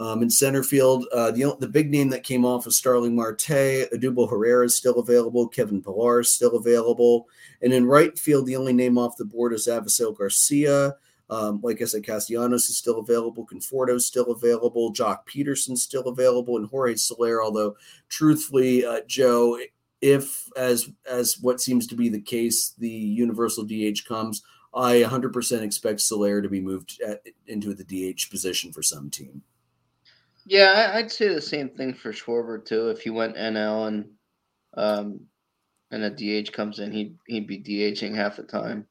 Um, 0.00 0.22
in 0.22 0.30
center 0.30 0.62
field, 0.62 1.04
uh, 1.12 1.30
the 1.30 1.54
the 1.60 1.68
big 1.68 1.90
name 1.90 2.08
that 2.08 2.22
came 2.22 2.46
off 2.46 2.64
was 2.64 2.78
Starling 2.78 3.14
Marte. 3.14 3.90
Odubel 3.92 4.30
Herrera 4.30 4.64
is 4.64 4.74
still 4.74 4.98
available. 4.98 5.46
Kevin 5.46 5.82
Pillar 5.82 6.20
is 6.20 6.32
still 6.32 6.56
available. 6.56 7.28
And 7.60 7.70
in 7.70 7.84
right 7.84 8.18
field, 8.18 8.46
the 8.46 8.56
only 8.56 8.72
name 8.72 8.96
off 8.96 9.18
the 9.18 9.26
board 9.26 9.52
is 9.52 9.68
Avisail 9.68 10.16
Garcia. 10.16 10.96
Um, 11.28 11.60
like 11.62 11.82
I 11.82 11.84
said, 11.84 12.02
Castellanos 12.02 12.70
is 12.70 12.78
still 12.78 12.98
available. 12.98 13.46
Conforto 13.46 13.94
is 13.94 14.06
still 14.06 14.32
available. 14.32 14.90
Joc 14.94 15.26
Pederson 15.28 15.72
is 15.72 15.82
still 15.82 16.08
available, 16.08 16.56
and 16.56 16.66
Jorge 16.66 16.96
Soler. 16.96 17.42
Although, 17.42 17.76
truthfully, 18.08 18.86
uh, 18.86 19.02
Joe, 19.06 19.58
if 20.00 20.48
as 20.56 20.88
as 21.06 21.36
what 21.42 21.60
seems 21.60 21.86
to 21.88 21.94
be 21.94 22.08
the 22.08 22.22
case, 22.22 22.74
the 22.78 22.88
universal 22.88 23.64
DH 23.64 24.06
comes, 24.08 24.42
I 24.72 25.02
100% 25.02 25.60
expect 25.60 26.00
Soler 26.00 26.40
to 26.40 26.48
be 26.48 26.62
moved 26.62 27.02
at, 27.06 27.22
into 27.46 27.74
the 27.74 27.84
DH 27.84 28.30
position 28.30 28.72
for 28.72 28.82
some 28.82 29.10
team. 29.10 29.42
Yeah, 30.46 30.92
I'd 30.94 31.12
say 31.12 31.28
the 31.28 31.40
same 31.40 31.68
thing 31.70 31.94
for 31.94 32.12
Schwarber 32.12 32.64
too. 32.64 32.88
If 32.90 33.02
he 33.02 33.10
went 33.10 33.36
NL 33.36 33.88
and 33.88 34.10
um, 34.76 35.26
and 35.90 36.04
a 36.04 36.10
DH 36.10 36.52
comes 36.52 36.78
in, 36.78 36.92
he'd 36.92 37.16
he'd 37.26 37.46
be 37.46 37.58
DHing 37.62 38.14
half 38.14 38.36
the 38.36 38.42
time, 38.44 38.86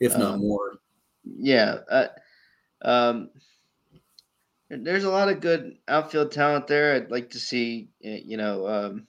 if 0.00 0.16
not 0.16 0.34
um, 0.34 0.40
more. 0.40 0.74
Yeah. 1.24 1.78
Uh, 1.90 2.08
um, 2.82 3.30
there's 4.70 5.04
a 5.04 5.10
lot 5.10 5.28
of 5.28 5.40
good 5.40 5.78
outfield 5.88 6.32
talent 6.32 6.66
there. 6.66 6.94
I'd 6.94 7.10
like 7.10 7.30
to 7.30 7.38
see, 7.40 7.90
you 8.00 8.36
know, 8.36 8.66
um, 8.66 9.06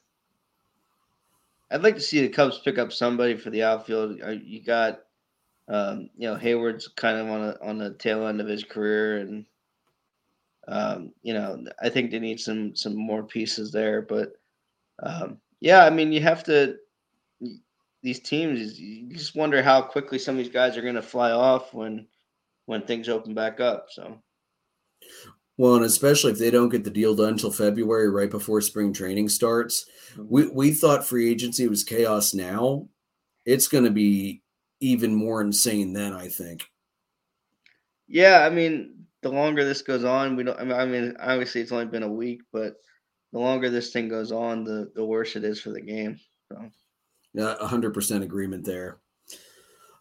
I'd 1.71 1.83
like 1.83 1.95
to 1.95 2.01
see 2.01 2.21
the 2.21 2.29
Cubs 2.29 2.59
pick 2.59 2.77
up 2.77 2.93
somebody 2.93 3.35
for 3.35 3.49
the 3.49 3.63
outfield. 3.63 4.21
Uh, 4.21 4.31
you 4.31 4.63
got 4.63 5.01
Um, 5.67 6.09
you 6.17 6.29
know, 6.29 6.35
Heyward's 6.37 6.87
kind 6.89 7.17
of 7.17 7.27
on 7.29 7.41
a, 7.41 7.57
on 7.61 7.77
the 7.77 7.93
tail 7.95 8.27
end 8.27 8.41
of 8.41 8.47
his 8.47 8.63
career, 8.65 9.19
and 9.19 9.45
um, 10.67 11.11
you 11.21 11.33
know, 11.33 11.63
I 11.81 11.89
think 11.89 12.11
they 12.11 12.19
need 12.19 12.39
some 12.39 12.75
some 12.75 12.95
more 12.95 13.23
pieces 13.23 13.71
there. 13.71 14.01
But 14.01 14.33
um, 15.01 15.37
yeah, 15.59 15.85
I 15.85 15.89
mean, 15.89 16.11
you 16.11 16.21
have 16.21 16.43
to 16.45 16.77
these 18.01 18.19
teams. 18.19 18.79
You 18.79 19.13
just 19.13 19.35
wonder 19.35 19.61
how 19.61 19.81
quickly 19.81 20.19
some 20.19 20.35
of 20.35 20.43
these 20.43 20.53
guys 20.53 20.77
are 20.77 20.81
going 20.81 20.95
to 20.95 21.01
fly 21.01 21.31
off 21.31 21.73
when 21.73 22.07
when 22.65 22.81
things 22.83 23.09
open 23.09 23.33
back 23.33 23.59
up. 23.59 23.87
So. 23.89 24.21
Well, 25.57 25.75
and 25.75 25.85
especially 25.85 26.31
if 26.31 26.39
they 26.39 26.49
don't 26.49 26.69
get 26.69 26.83
the 26.83 26.89
deal 26.89 27.15
done 27.15 27.29
until 27.29 27.51
February, 27.51 28.09
right 28.09 28.29
before 28.29 28.59
spring 28.61 28.91
training 28.91 29.29
starts, 29.29 29.85
mm-hmm. 30.13 30.25
we 30.27 30.47
we 30.47 30.71
thought 30.71 31.05
free 31.05 31.29
agency 31.29 31.67
was 31.67 31.83
chaos. 31.83 32.33
Now, 32.33 32.87
it's 33.45 33.67
going 33.67 33.83
to 33.83 33.91
be 33.91 34.41
even 34.79 35.13
more 35.13 35.41
insane 35.41 35.93
then. 35.93 36.13
I 36.13 36.27
think. 36.27 36.63
Yeah, 38.07 38.45
I 38.45 38.49
mean, 38.49 39.02
the 39.23 39.29
longer 39.29 39.65
this 39.65 39.81
goes 39.81 40.03
on, 40.03 40.35
we 40.35 40.43
don't. 40.43 40.59
I 40.71 40.85
mean, 40.85 41.15
obviously, 41.19 41.61
it's 41.61 41.71
only 41.71 41.85
been 41.85 42.03
a 42.03 42.11
week, 42.11 42.41
but 42.51 42.75
the 43.31 43.39
longer 43.39 43.69
this 43.69 43.91
thing 43.91 44.09
goes 44.09 44.31
on, 44.31 44.63
the 44.63 44.91
the 44.95 45.05
worse 45.05 45.35
it 45.35 45.43
is 45.43 45.59
for 45.61 45.71
the 45.71 45.81
game. 45.81 46.19
So. 46.51 46.69
Yeah, 47.33 47.55
hundred 47.65 47.93
percent 47.93 48.23
agreement 48.23 48.65
there. 48.65 48.99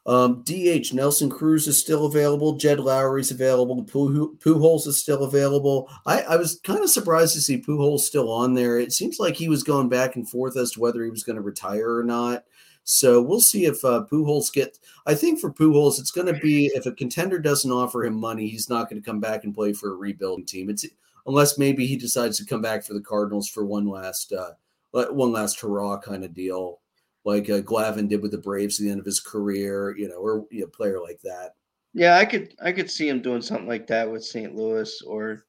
Um, 0.04 0.42
DH 0.42 0.92
Nelson 0.92 1.30
Cruz 1.30 1.68
is 1.68 1.78
still 1.78 2.06
available. 2.06 2.54
Jed 2.56 2.80
Lowrie's 2.80 3.30
available. 3.30 3.84
Pujols 3.84 4.86
is 4.86 4.98
still 4.98 5.22
available. 5.22 5.88
I, 6.06 6.22
I 6.22 6.36
was 6.36 6.60
kind 6.64 6.80
of 6.80 6.90
surprised 6.90 7.34
to 7.34 7.40
see 7.40 7.62
Pujols 7.62 8.00
still 8.00 8.30
on 8.30 8.54
there. 8.54 8.80
It 8.80 8.92
seems 8.92 9.20
like 9.20 9.36
he 9.36 9.48
was 9.48 9.62
going 9.62 9.88
back 9.88 10.16
and 10.16 10.28
forth 10.28 10.56
as 10.56 10.72
to 10.72 10.80
whether 10.80 11.04
he 11.04 11.10
was 11.10 11.22
going 11.22 11.36
to 11.36 11.42
retire 11.42 11.98
or 11.98 12.02
not. 12.02 12.44
So 12.84 13.22
we'll 13.22 13.40
see 13.40 13.66
if 13.66 13.84
uh, 13.84 14.04
Pujols 14.10 14.52
get. 14.52 14.78
I 15.06 15.14
think 15.14 15.38
for 15.40 15.52
Pujols, 15.52 16.00
it's 16.00 16.10
going 16.10 16.32
to 16.32 16.40
be 16.40 16.66
if 16.74 16.86
a 16.86 16.92
contender 16.92 17.38
doesn't 17.38 17.70
offer 17.70 18.04
him 18.04 18.14
money, 18.14 18.48
he's 18.48 18.68
not 18.68 18.90
going 18.90 19.00
to 19.00 19.06
come 19.06 19.20
back 19.20 19.44
and 19.44 19.54
play 19.54 19.72
for 19.72 19.92
a 19.92 19.96
rebuilding 19.96 20.46
team. 20.46 20.68
It's 20.68 20.84
unless 21.26 21.58
maybe 21.58 21.86
he 21.86 21.96
decides 21.96 22.38
to 22.38 22.44
come 22.44 22.60
back 22.60 22.84
for 22.84 22.94
the 22.94 23.00
Cardinals 23.00 23.48
for 23.48 23.64
one 23.64 23.86
last 23.86 24.32
uh, 24.32 24.52
one 24.92 25.32
last 25.32 25.60
hurrah 25.60 25.98
kind 25.98 26.24
of 26.24 26.34
deal 26.34 26.80
like 27.24 27.48
uh, 27.48 27.60
Glavine 27.60 28.08
did 28.08 28.22
with 28.22 28.32
the 28.32 28.38
Braves 28.38 28.80
at 28.80 28.84
the 28.84 28.90
end 28.90 29.00
of 29.00 29.06
his 29.06 29.20
career, 29.20 29.96
you 29.96 30.08
know, 30.08 30.16
or 30.16 30.46
you 30.50 30.60
know, 30.60 30.66
a 30.66 30.70
player 30.70 31.00
like 31.00 31.20
that. 31.22 31.54
Yeah, 31.94 32.16
I 32.16 32.24
could 32.24 32.54
I 32.62 32.72
could 32.72 32.90
see 32.90 33.08
him 33.08 33.22
doing 33.22 33.42
something 33.42 33.68
like 33.68 33.86
that 33.88 34.10
with 34.10 34.24
St. 34.24 34.54
Louis, 34.54 35.02
or, 35.02 35.44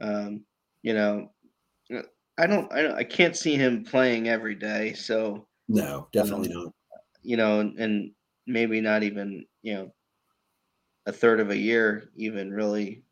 um, 0.00 0.42
you 0.82 0.94
know, 0.94 1.30
I 2.38 2.46
don't 2.46 2.72
I 2.72 2.96
I 2.96 3.04
can't 3.04 3.36
see 3.36 3.56
him 3.56 3.84
playing 3.84 4.28
every 4.28 4.54
day. 4.54 4.94
So 4.94 5.46
no, 5.74 6.08
definitely 6.12 6.52
um, 6.52 6.64
not. 6.64 6.72
You 7.22 7.36
know, 7.36 7.60
and 7.60 8.12
maybe 8.46 8.80
not 8.80 9.02
even 9.02 9.46
you 9.62 9.74
know 9.74 9.92
a 11.06 11.12
third 11.12 11.40
of 11.40 11.50
a 11.50 11.56
year, 11.56 12.10
even 12.16 12.50
really 12.50 13.04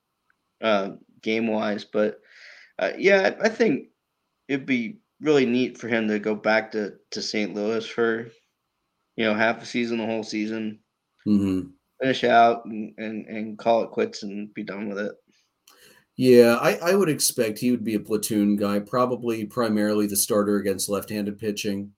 uh, 0.61 0.91
game 1.23 1.47
wise. 1.47 1.85
But 1.85 2.21
uh, 2.79 2.93
yeah, 2.97 3.35
I 3.43 3.49
think 3.49 3.89
it'd 4.49 4.67
be 4.67 4.99
really 5.21 5.47
neat 5.47 5.79
for 5.79 5.89
him 5.89 6.09
to 6.09 6.19
go 6.19 6.35
back 6.35 6.73
to, 6.73 6.95
to 7.11 7.23
St. 7.23 7.55
Louis 7.55 7.87
for, 7.87 8.29
you 9.17 9.25
know, 9.25 9.35
half 9.35 9.63
a 9.63 9.67
season, 9.67 9.99
the 9.99 10.07
whole 10.07 10.23
season, 10.23 10.79
mm-hmm. 11.27 11.69
finish 12.01 12.25
out 12.25 12.65
and, 12.65 12.95
and, 12.97 13.27
and 13.27 13.59
call 13.59 13.83
it 13.83 13.91
quits 13.91 14.23
and 14.23 14.53
be 14.55 14.63
done 14.63 14.89
with 14.89 14.99
it. 14.99 15.13
Yeah, 16.17 16.57
I, 16.61 16.77
I 16.77 16.95
would 16.95 17.09
expect 17.09 17.59
he 17.59 17.71
would 17.71 17.85
be 17.85 17.95
a 17.95 18.01
platoon 18.01 18.57
guy, 18.57 18.79
probably 18.79 19.47
primarily 19.47 20.07
the 20.07 20.17
starter 20.17 20.57
against 20.57 20.89
left-handed 20.89 21.39
pitching. 21.39 21.93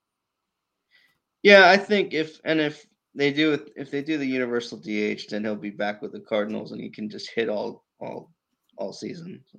Yeah, 1.42 1.68
I 1.68 1.76
think 1.76 2.14
if 2.14 2.40
and 2.44 2.60
if 2.60 2.86
they 3.14 3.32
do 3.32 3.58
if 3.76 3.90
they 3.90 4.02
do 4.02 4.18
the 4.18 4.26
universal 4.26 4.78
DH, 4.78 5.28
then 5.30 5.44
he'll 5.44 5.56
be 5.56 5.70
back 5.70 6.00
with 6.02 6.12
the 6.12 6.20
Cardinals 6.20 6.72
and 6.72 6.80
he 6.80 6.88
can 6.88 7.10
just 7.10 7.30
hit 7.30 7.48
all 7.48 7.84
all 7.98 8.30
all 8.76 8.92
season. 8.92 9.42
So. 9.52 9.58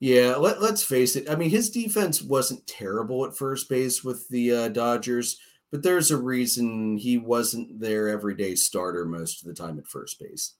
Yeah, 0.00 0.36
let, 0.36 0.58
us 0.58 0.82
face 0.82 1.16
it. 1.16 1.30
I 1.30 1.36
mean, 1.36 1.50
his 1.50 1.70
defense 1.70 2.20
wasn't 2.20 2.66
terrible 2.66 3.24
at 3.24 3.36
first 3.36 3.68
base 3.68 4.04
with 4.04 4.28
the 4.28 4.52
uh, 4.52 4.68
Dodgers, 4.68 5.38
but 5.70 5.82
there's 5.82 6.10
a 6.10 6.16
reason 6.16 6.98
he 6.98 7.16
wasn't 7.16 7.80
their 7.80 8.08
everyday 8.08 8.54
starter 8.54 9.06
most 9.06 9.40
of 9.40 9.48
the 9.48 9.54
time 9.54 9.78
at 9.78 9.86
first 9.86 10.20
base. 10.20 10.56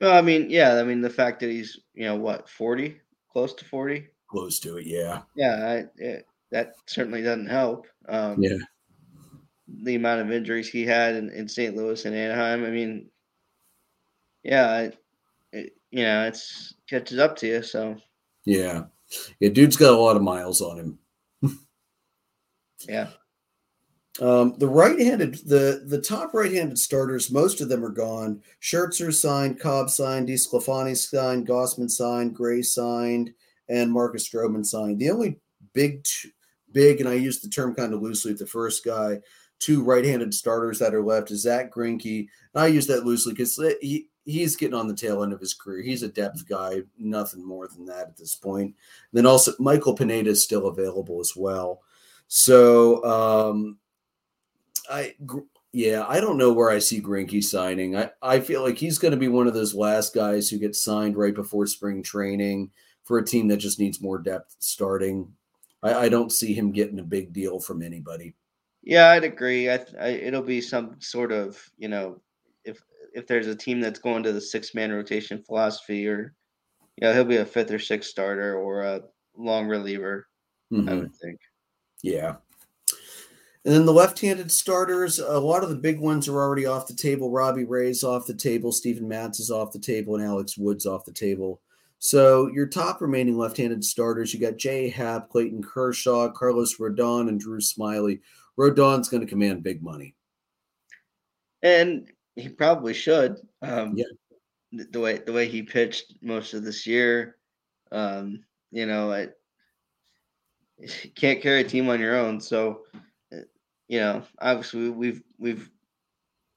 Well, 0.00 0.14
I 0.14 0.20
mean, 0.20 0.50
yeah, 0.50 0.74
I 0.74 0.82
mean 0.82 1.00
the 1.00 1.08
fact 1.08 1.40
that 1.40 1.50
he's 1.50 1.80
you 1.94 2.04
know 2.04 2.16
what 2.16 2.48
forty, 2.48 3.00
close 3.32 3.54
to 3.54 3.64
forty, 3.64 4.08
close 4.28 4.60
to 4.60 4.76
it, 4.76 4.86
yeah, 4.86 5.22
yeah, 5.34 5.84
I, 5.98 6.02
it, 6.02 6.26
that 6.50 6.74
certainly 6.86 7.22
doesn't 7.22 7.48
help. 7.48 7.86
Um, 8.08 8.42
yeah, 8.42 8.58
the 9.68 9.94
amount 9.94 10.20
of 10.20 10.32
injuries 10.32 10.68
he 10.68 10.84
had 10.84 11.14
in, 11.16 11.30
in 11.30 11.48
St. 11.48 11.76
Louis 11.76 12.04
and 12.04 12.14
Anaheim. 12.14 12.64
I 12.64 12.70
mean, 12.70 13.08
yeah, 14.42 14.80
it, 14.80 14.98
it, 15.52 15.76
you 15.90 16.04
know, 16.04 16.26
it's 16.26 16.74
catches 16.88 17.18
up 17.18 17.36
to 17.36 17.46
you. 17.46 17.62
So 17.62 17.96
yeah. 18.44 18.84
Yeah, 19.40 19.50
dude's 19.50 19.76
got 19.76 19.92
a 19.92 19.96
lot 19.96 20.16
of 20.16 20.22
miles 20.22 20.60
on 20.60 20.78
him. 20.78 20.98
yeah. 22.88 23.08
Um, 24.20 24.54
the 24.56 24.68
right-handed, 24.68 25.34
the 25.46 25.84
the 25.86 26.00
top 26.00 26.32
right-handed 26.32 26.78
starters, 26.78 27.30
most 27.30 27.60
of 27.60 27.68
them 27.68 27.84
are 27.84 27.90
gone. 27.90 28.42
Scherzer 28.62 29.12
signed, 29.12 29.60
Cobb 29.60 29.90
signed, 29.90 30.28
DeSclafani 30.28 30.96
signed, 30.96 31.46
Gausman 31.46 31.90
signed, 31.90 32.34
Gray 32.34 32.62
signed, 32.62 33.32
and 33.68 33.92
Marcus 33.92 34.26
Stroman 34.26 34.64
signed. 34.64 34.98
The 34.98 35.10
only 35.10 35.38
big, 35.74 36.06
big, 36.72 37.00
and 37.00 37.08
I 37.08 37.14
use 37.14 37.40
the 37.40 37.50
term 37.50 37.74
kind 37.74 37.92
of 37.92 38.00
loosely. 38.00 38.32
The 38.32 38.46
first 38.46 38.84
guy, 38.84 39.20
two 39.58 39.82
right-handed 39.82 40.34
starters 40.34 40.78
that 40.78 40.94
are 40.94 41.02
left 41.02 41.30
is 41.30 41.42
Zack 41.42 41.72
Greinke, 41.72 42.28
and 42.54 42.62
I 42.62 42.66
use 42.66 42.86
that 42.86 43.04
loosely 43.04 43.32
because 43.32 43.56
he 43.80 44.08
he's 44.24 44.56
getting 44.56 44.74
on 44.74 44.88
the 44.88 44.94
tail 44.94 45.22
end 45.22 45.32
of 45.32 45.40
his 45.40 45.54
career. 45.54 45.82
He's 45.82 46.02
a 46.02 46.08
depth 46.08 46.48
guy, 46.48 46.82
nothing 46.98 47.44
more 47.44 47.68
than 47.68 47.86
that 47.86 48.08
at 48.08 48.16
this 48.16 48.34
point. 48.34 48.66
And 48.66 48.74
then 49.12 49.26
also 49.26 49.52
Michael 49.58 49.94
Pineda 49.94 50.30
is 50.30 50.42
still 50.42 50.66
available 50.66 51.20
as 51.20 51.32
well. 51.36 51.80
So 52.28 53.04
um, 53.04 53.78
I 54.90 55.14
yeah, 55.72 56.04
I 56.08 56.20
don't 56.20 56.38
know 56.38 56.52
where 56.52 56.70
I 56.70 56.78
see 56.78 57.00
Greinke 57.00 57.42
signing. 57.42 57.96
I, 57.96 58.10
I 58.22 58.40
feel 58.40 58.62
like 58.62 58.78
he's 58.78 58.98
going 58.98 59.12
to 59.12 59.18
be 59.18 59.28
one 59.28 59.46
of 59.46 59.54
those 59.54 59.74
last 59.74 60.14
guys 60.14 60.48
who 60.48 60.58
gets 60.58 60.82
signed 60.82 61.16
right 61.16 61.34
before 61.34 61.66
spring 61.66 62.02
training 62.02 62.70
for 63.04 63.18
a 63.18 63.24
team 63.24 63.46
that 63.48 63.58
just 63.58 63.78
needs 63.78 64.00
more 64.00 64.18
depth 64.18 64.56
starting. 64.58 65.32
I, 65.82 65.94
I 65.94 66.08
don't 66.08 66.32
see 66.32 66.54
him 66.54 66.72
getting 66.72 66.98
a 66.98 67.04
big 67.04 67.32
deal 67.32 67.60
from 67.60 67.82
anybody. 67.82 68.34
Yeah, 68.86 69.10
I'd 69.10 69.24
agree. 69.24 69.68
I, 69.68 69.84
I, 70.00 70.08
it'll 70.10 70.42
be 70.42 70.60
some 70.60 70.96
sort 71.00 71.32
of 71.32 71.60
you 71.76 71.88
know 71.88 72.20
if 72.64 72.80
if 73.12 73.26
there's 73.26 73.48
a 73.48 73.54
team 73.54 73.80
that's 73.80 73.98
going 73.98 74.22
to 74.22 74.32
the 74.32 74.40
six 74.40 74.74
man 74.74 74.92
rotation 74.92 75.42
philosophy, 75.42 76.06
or 76.06 76.32
yeah, 76.96 77.12
he'll 77.12 77.24
be 77.24 77.38
a 77.38 77.44
fifth 77.44 77.72
or 77.72 77.80
sixth 77.80 78.08
starter 78.08 78.56
or 78.56 78.82
a 78.82 79.02
long 79.36 79.66
reliever. 79.66 80.28
Mm-hmm. 80.72 80.88
I 80.88 80.94
would 80.94 81.16
think. 81.16 81.40
Yeah. 82.02 82.36
And 83.64 83.74
then 83.74 83.84
the 83.84 83.92
left-handed 83.92 84.52
starters, 84.52 85.18
a 85.18 85.40
lot 85.40 85.64
of 85.64 85.70
the 85.70 85.76
big 85.76 85.98
ones 85.98 86.28
are 86.28 86.40
already 86.40 86.66
off 86.66 86.86
the 86.86 86.94
table. 86.94 87.32
Robbie 87.32 87.64
Ray's 87.64 88.04
off 88.04 88.26
the 88.26 88.34
table, 88.34 88.70
Steven 88.70 89.08
Matz 89.08 89.40
is 89.40 89.50
off 89.50 89.72
the 89.72 89.80
table, 89.80 90.14
and 90.14 90.24
Alex 90.24 90.56
Wood's 90.56 90.86
off 90.86 91.04
the 91.04 91.12
table. 91.12 91.60
So 91.98 92.48
your 92.48 92.66
top 92.66 93.00
remaining 93.00 93.36
left-handed 93.36 93.82
starters, 93.82 94.32
you 94.32 94.38
got 94.38 94.56
Jay 94.56 94.88
Happ, 94.88 95.30
Clayton 95.30 95.64
Kershaw, 95.64 96.30
Carlos 96.30 96.76
Rodon, 96.76 97.28
and 97.28 97.40
Drew 97.40 97.58
Smyly. 97.58 98.20
Rodon's 98.58 99.08
going 99.08 99.20
to 99.20 99.28
command 99.28 99.62
big 99.62 99.82
money. 99.82 100.14
And 101.62 102.10
he 102.36 102.48
probably 102.48 102.94
should. 102.94 103.36
Um, 103.62 103.94
yeah. 103.96 104.04
The 104.72 105.00
way 105.00 105.18
the 105.18 105.32
way 105.32 105.48
he 105.48 105.62
pitched 105.62 106.14
most 106.22 106.52
of 106.52 106.64
this 106.64 106.86
year, 106.86 107.36
um, 107.92 108.44
you 108.72 108.84
know, 108.84 109.10
I 109.12 109.28
you 110.78 111.10
can't 111.14 111.40
carry 111.40 111.60
a 111.60 111.64
team 111.64 111.88
on 111.88 112.00
your 112.00 112.16
own. 112.16 112.40
So, 112.40 112.82
uh, 113.32 113.42
you 113.88 114.00
know, 114.00 114.22
obviously 114.40 114.90
we've 114.90 115.22
we've 115.38 115.70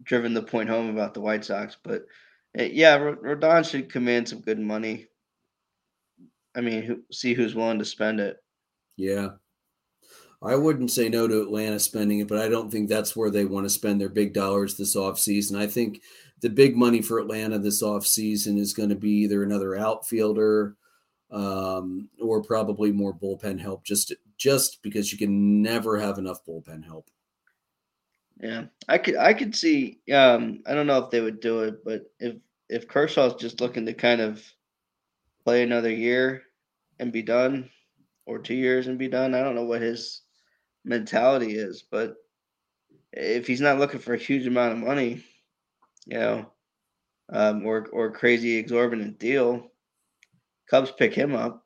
driven 0.04 0.34
the 0.34 0.42
point 0.42 0.70
home 0.70 0.90
about 0.90 1.14
the 1.14 1.22
White 1.22 1.46
Sox, 1.46 1.78
but 1.82 2.06
uh, 2.58 2.64
yeah, 2.64 2.98
Rodon 2.98 3.70
should 3.70 3.92
command 3.92 4.28
some 4.28 4.42
good 4.42 4.60
money. 4.60 5.08
I 6.56 6.62
mean, 6.62 7.04
see 7.12 7.34
who's 7.34 7.56
willing 7.56 7.80
to 7.80 7.86
spend 7.86 8.20
it. 8.20 8.38
Yeah, 8.98 9.30
I 10.42 10.56
wouldn't 10.56 10.92
say 10.92 11.10
no 11.10 11.28
to 11.28 11.42
Atlanta 11.42 11.80
spending 11.80 12.20
it, 12.20 12.28
but 12.28 12.40
I 12.40 12.48
don't 12.48 12.72
think 12.72 12.88
that's 12.88 13.16
where 13.16 13.30
they 13.30 13.44
want 13.44 13.66
to 13.66 13.70
spend 13.70 14.00
their 14.00 14.10
big 14.10 14.34
dollars 14.34 14.76
this 14.76 14.96
offseason. 14.96 15.58
I 15.58 15.68
think 15.68 16.02
the 16.40 16.50
big 16.50 16.78
money 16.78 17.02
for 17.02 17.20
Atlanta 17.20 17.60
this 17.60 17.84
offseason 17.84 18.58
is 18.58 18.74
going 18.74 18.90
to 18.90 18.96
be 18.96 19.10
either 19.10 19.44
another 19.44 19.78
outfielder 19.78 20.78
um, 21.32 22.10
or 22.22 22.42
probably 22.42 22.92
more 22.92 23.14
bullpen 23.14 23.60
help 23.60 23.84
just 23.84 24.14
just 24.38 24.82
because 24.82 25.12
you 25.12 25.18
can 25.18 25.62
never 25.62 26.00
have 26.00 26.18
enough 26.18 26.46
bullpen 26.46 26.86
help. 26.86 27.10
Yeah, 28.40 28.66
I 28.88 28.98
could 28.98 29.18
I 29.18 29.34
could 29.34 29.54
see 29.54 30.00
um, 30.14 30.64
I 30.66 30.74
don't 30.74 30.88
know 30.88 31.04
if 31.04 31.12
they 31.12 31.20
would 31.20 31.42
do 31.42 31.64
it, 31.64 31.84
but 31.84 32.04
if 32.20 32.38
if 32.70 32.88
Kershaw's 32.88 33.36
just 33.36 33.60
looking 33.60 33.86
to 33.86 33.94
kind 33.94 34.22
of 34.22 34.42
play 35.44 35.64
another 35.64 35.92
year 35.92 36.44
and 37.00 37.12
be 37.12 37.22
done 37.22 37.70
or 38.26 38.40
2 38.40 38.54
years 38.54 38.88
and 38.88 38.98
be 38.98 39.08
done, 39.08 39.34
I 39.34 39.42
don't 39.42 39.56
know 39.56 39.66
what 39.66 39.82
his 39.82 40.22
mentality 40.86 41.56
is. 41.56 41.84
But 41.90 42.16
if 43.14 43.48
he's 43.48 43.62
not 43.62 43.80
looking 43.80 44.00
for 44.00 44.14
a 44.14 44.18
huge 44.18 44.48
amount 44.48 44.74
of 44.74 44.80
money, 44.80 45.24
you 46.06 46.20
know, 46.20 46.52
um, 47.32 47.66
or 47.66 47.88
or 47.92 48.12
crazy 48.12 48.58
exorbitant 48.58 49.20
deal, 49.20 49.72
Cubs 50.70 50.92
pick 50.92 51.14
him 51.14 51.36
up. 51.36 51.66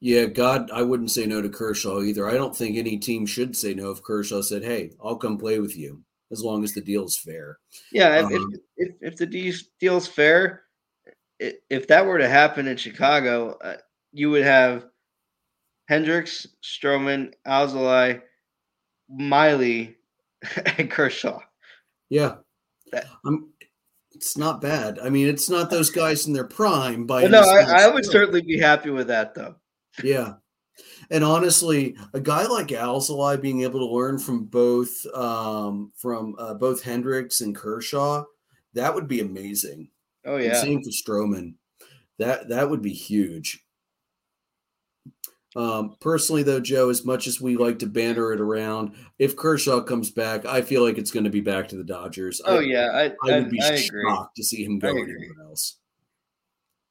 Yeah, 0.00 0.26
God, 0.26 0.70
I 0.70 0.82
wouldn't 0.82 1.10
say 1.10 1.26
no 1.26 1.40
to 1.40 1.48
Kershaw 1.48 2.02
either. 2.02 2.28
I 2.28 2.34
don't 2.34 2.54
think 2.54 2.76
any 2.76 2.98
team 2.98 3.24
should 3.24 3.56
say 3.56 3.74
no 3.74 3.90
if 3.90 4.02
Kershaw 4.02 4.42
said, 4.42 4.62
"Hey, 4.62 4.92
I'll 5.02 5.16
come 5.16 5.38
play 5.38 5.58
with 5.58 5.76
you 5.76 6.02
as 6.30 6.42
long 6.42 6.64
as 6.64 6.74
the 6.74 6.82
deal's 6.82 7.16
fair." 7.16 7.58
Yeah, 7.92 8.18
um, 8.18 8.32
if, 8.32 8.60
if, 8.76 8.94
if 9.00 9.16
the 9.16 9.56
deal's 9.80 10.06
fair, 10.06 10.64
if 11.38 11.86
that 11.88 12.04
were 12.04 12.18
to 12.18 12.28
happen 12.28 12.66
in 12.66 12.76
Chicago, 12.76 13.56
uh, 13.62 13.76
you 14.12 14.30
would 14.30 14.44
have 14.44 14.86
Hendricks, 15.88 16.46
Stroman, 16.62 17.32
Alzolay, 17.46 18.20
Miley, 19.08 19.96
and 20.78 20.90
Kershaw. 20.90 21.40
Yeah, 22.08 22.36
that, 22.92 23.06
I'm, 23.24 23.48
it's 24.14 24.36
not 24.36 24.60
bad. 24.60 24.98
I 24.98 25.08
mean, 25.08 25.28
it's 25.28 25.50
not 25.50 25.70
those 25.70 25.90
guys 25.90 26.26
in 26.26 26.32
their 26.32 26.46
prime. 26.46 27.06
By 27.06 27.24
no, 27.26 27.40
I, 27.40 27.84
I 27.84 27.88
would 27.88 28.04
certainly 28.04 28.42
be 28.42 28.58
happy 28.58 28.90
with 28.90 29.08
that, 29.08 29.34
though. 29.34 29.56
Yeah, 30.02 30.34
and 31.10 31.24
honestly, 31.24 31.96
a 32.12 32.20
guy 32.20 32.46
like 32.46 32.68
Alzolay 32.68 33.40
being 33.40 33.62
able 33.62 33.80
to 33.80 33.94
learn 33.94 34.18
from 34.18 34.44
both 34.44 34.92
um, 35.14 35.92
from 35.96 36.34
uh, 36.38 36.54
both 36.54 36.82
Hendricks 36.82 37.40
and 37.40 37.54
Kershaw, 37.54 38.24
that 38.74 38.94
would 38.94 39.08
be 39.08 39.20
amazing. 39.20 39.88
Oh 40.24 40.36
yeah, 40.36 40.50
and 40.50 40.56
same 40.56 40.82
for 40.82 40.90
Stroman. 40.90 41.54
That 42.18 42.48
that 42.48 42.68
would 42.68 42.82
be 42.82 42.92
huge. 42.92 43.64
Um, 45.56 45.96
personally, 46.00 46.42
though, 46.42 46.60
Joe, 46.60 46.90
as 46.90 47.06
much 47.06 47.26
as 47.26 47.40
we 47.40 47.56
like 47.56 47.78
to 47.78 47.86
banter 47.86 48.34
it 48.34 48.40
around, 48.40 48.94
if 49.18 49.36
Kershaw 49.36 49.80
comes 49.80 50.10
back, 50.10 50.44
I 50.44 50.60
feel 50.60 50.84
like 50.84 50.98
it's 50.98 51.10
going 51.10 51.24
to 51.24 51.30
be 51.30 51.40
back 51.40 51.66
to 51.68 51.76
the 51.76 51.84
Dodgers. 51.84 52.42
Oh 52.44 52.58
I, 52.58 52.60
yeah, 52.60 52.88
I, 52.92 53.30
I 53.30 53.38
would 53.38 53.50
be 53.50 53.60
I 53.62 53.76
shocked 53.76 54.36
to 54.36 54.44
see 54.44 54.62
him 54.62 54.78
go 54.78 54.90
anywhere 54.90 55.30
else. 55.48 55.78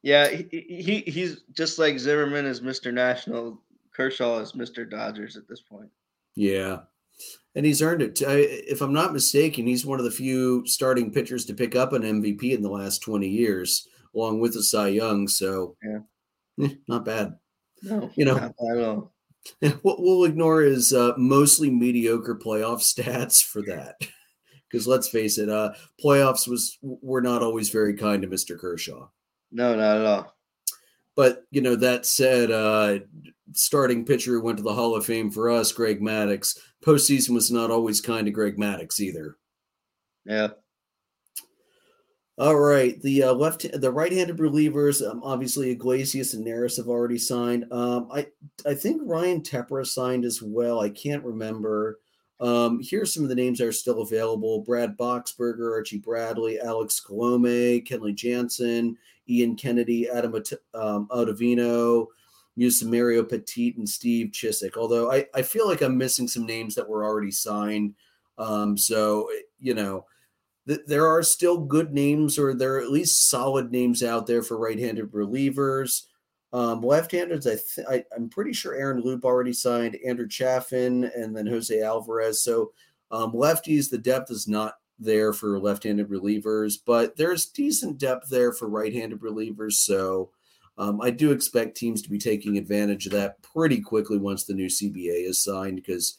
Yeah, 0.01 0.30
he, 0.30 0.47
he 0.51 1.03
he's 1.05 1.41
just 1.53 1.78
like 1.78 1.99
Zimmerman 1.99 2.47
is 2.47 2.61
Mr. 2.61 2.91
National. 2.91 3.61
Kershaw 3.93 4.39
is 4.39 4.53
Mr. 4.53 4.89
Dodgers 4.89 5.38
at 5.38 5.47
this 5.47 5.61
point. 5.61 5.89
Yeah, 6.36 6.80
and 7.53 7.68
he's 7.68 7.84
earned 7.84 8.01
it. 8.01 8.20
If 8.20 8.82
I'm 8.82 8.93
not 8.93 9.13
mistaken, 9.13 9.68
he's 9.68 9.86
one 9.86 9.99
of 9.99 10.05
the 10.05 10.11
few 10.11 10.66
starting 10.66 11.11
pitchers 11.11 11.45
to 11.45 11.53
pick 11.53 11.76
up 11.76 11.93
an 11.93 12.01
MVP 12.01 12.51
in 12.51 12.63
the 12.63 12.70
last 12.70 13.03
20 13.03 13.28
years, 13.28 13.88
along 14.16 14.39
with 14.39 14.53
the 14.53 14.63
Cy 14.63 14.88
Young. 14.88 15.28
So, 15.28 15.76
yeah, 15.84 16.66
eh, 16.66 16.74
not 16.88 17.05
bad. 17.05 17.36
No, 17.84 18.10
you 18.16 18.26
know, 18.26 19.12
what 19.82 20.02
we'll 20.02 20.26
ignore 20.26 20.64
is 20.64 20.94
uh, 20.94 21.14
mostly 21.18 21.70
mediocre 21.70 22.36
playoff 22.36 22.80
stats 22.82 23.44
for 23.44 23.62
that. 23.64 23.96
Because 24.70 24.88
let's 24.88 25.08
face 25.08 25.38
it, 25.38 25.50
uh, 25.50 25.74
playoffs 26.04 26.48
was 26.48 26.78
were 26.82 27.22
not 27.22 27.42
always 27.42 27.70
very 27.70 27.96
kind 27.96 28.22
to 28.24 28.28
Mr. 28.28 28.58
Kershaw. 28.60 29.08
No, 29.52 29.76
not 29.76 29.98
at 29.98 30.06
all. 30.06 30.36
But 31.16 31.44
you 31.52 31.62
know 31.62 31.76
that 31.78 32.06
said, 32.06 32.52
uh, 32.52 33.00
starting 33.54 34.06
pitcher 34.06 34.32
who 34.32 34.42
went 34.42 34.58
to 34.58 34.64
the 34.64 34.74
Hall 34.74 34.96
of 34.96 35.06
Fame 35.06 35.32
for 35.32 35.50
us, 35.50 35.72
Greg 35.72 36.02
Maddux. 36.02 36.58
postseason 36.84 37.30
was 37.30 37.52
not 37.52 37.72
always 37.72 38.02
kind 38.02 38.26
to 38.26 38.32
Greg 38.32 38.58
Maddux 38.58 39.00
either. 39.00 39.38
Yeah. 40.26 40.50
All 42.38 42.58
right, 42.58 43.02
the 43.02 43.24
uh, 43.24 43.34
left, 43.34 43.66
the 43.80 43.92
right-handed 43.92 44.40
relievers, 44.40 45.08
um, 45.10 45.24
obviously 45.24 45.72
Iglesias 45.72 46.34
and 46.34 46.46
Neris 46.46 46.76
have 46.76 46.90
already 46.90 47.18
signed. 47.18 47.66
Um, 47.72 48.10
I, 48.14 48.28
I 48.66 48.74
think 48.74 49.02
Ryan 49.06 49.42
Tepera 49.42 49.88
signed 49.88 50.26
as 50.26 50.42
well. 50.42 50.82
I 50.82 50.90
can't 50.90 51.24
remember. 51.24 52.00
Um, 52.42 52.82
here's 52.84 53.14
some 53.14 53.24
of 53.24 53.30
the 53.30 53.36
names 53.36 53.60
that 53.60 53.68
are 53.68 53.72
still 53.72 54.02
available: 54.02 54.60
Brad 54.64 54.98
Boxberger, 54.98 55.72
Archie 55.72 56.00
Bradley, 56.00 56.60
Alex 56.60 57.02
Colome, 57.06 57.88
Kenley 57.88 58.14
Jansen, 58.14 58.98
Ian 59.30 59.56
Kennedy, 59.56 60.10
Adam 60.10 60.36
um, 60.74 61.08
Ottavino, 61.12 62.08
Mario 62.84 63.24
Petit, 63.24 63.76
and 63.78 63.88
Steve 63.88 64.32
Cishek. 64.32 64.76
Although 64.76 65.10
I, 65.10 65.26
I 65.34 65.42
feel 65.42 65.70
like 65.70 65.82
I'm 65.82 65.98
missing 65.98 66.28
some 66.28 66.46
names 66.46 66.76
that 66.76 66.90
were 66.90 67.06
already 67.06 67.32
signed. 67.32 67.96
Um, 68.38 68.78
so 68.78 69.30
you 69.58 69.74
know 69.74 70.06
there 70.66 71.07
are 71.07 71.22
still 71.22 71.59
good 71.59 71.93
names, 71.93 72.39
or 72.39 72.53
there 72.53 72.76
are 72.76 72.82
at 72.82 72.91
least 72.91 73.30
solid 73.30 73.72
names 73.72 74.01
out 74.01 74.26
there 74.26 74.41
for 74.41 74.57
right-handed 74.57 75.11
relievers. 75.11 76.03
Um, 76.53 76.82
left-handers, 76.82 77.45
I, 77.45 77.55
th- 77.55 77.88
I 77.88 78.03
am 78.16 78.30
pretty 78.30 78.53
sure 78.53 78.74
Aaron 78.74 79.01
Loup 79.01 79.26
already 79.26 79.53
signed 79.53 79.97
Andrew 80.05 80.28
Chafin, 80.28 81.03
and 81.16 81.36
then 81.36 81.45
Jose 81.45 81.82
Alvarez. 81.82 82.43
So 82.43 82.72
um, 83.11 83.34
lefties, 83.34 83.89
the 83.89 83.97
depth 83.97 84.32
is 84.32 84.47
not 84.47 84.76
there 84.97 85.34
for 85.34 85.59
left-handed 85.59 86.09
relievers, 86.09 86.76
but 86.84 87.16
there's 87.18 87.47
decent 87.47 87.97
depth 87.97 88.30
there 88.30 88.53
for 88.53 88.68
right-handed 88.68 89.20
relievers. 89.20 89.74
So 89.74 90.32
um, 90.78 91.01
I 91.01 91.11
do 91.11 91.32
expect 91.32 91.78
teams 91.78 92.01
to 92.01 92.09
be 92.09 92.18
taking 92.18 92.57
advantage 92.57 93.05
of 93.05 93.11
that 93.13 93.41
pretty 93.41 93.82
quickly 93.82 94.18
once 94.18 94.45
the 94.45 94.53
new 94.53 94.68
CBA 94.68 95.28
is 95.28 95.43
signed 95.43 95.76
because 95.76 96.18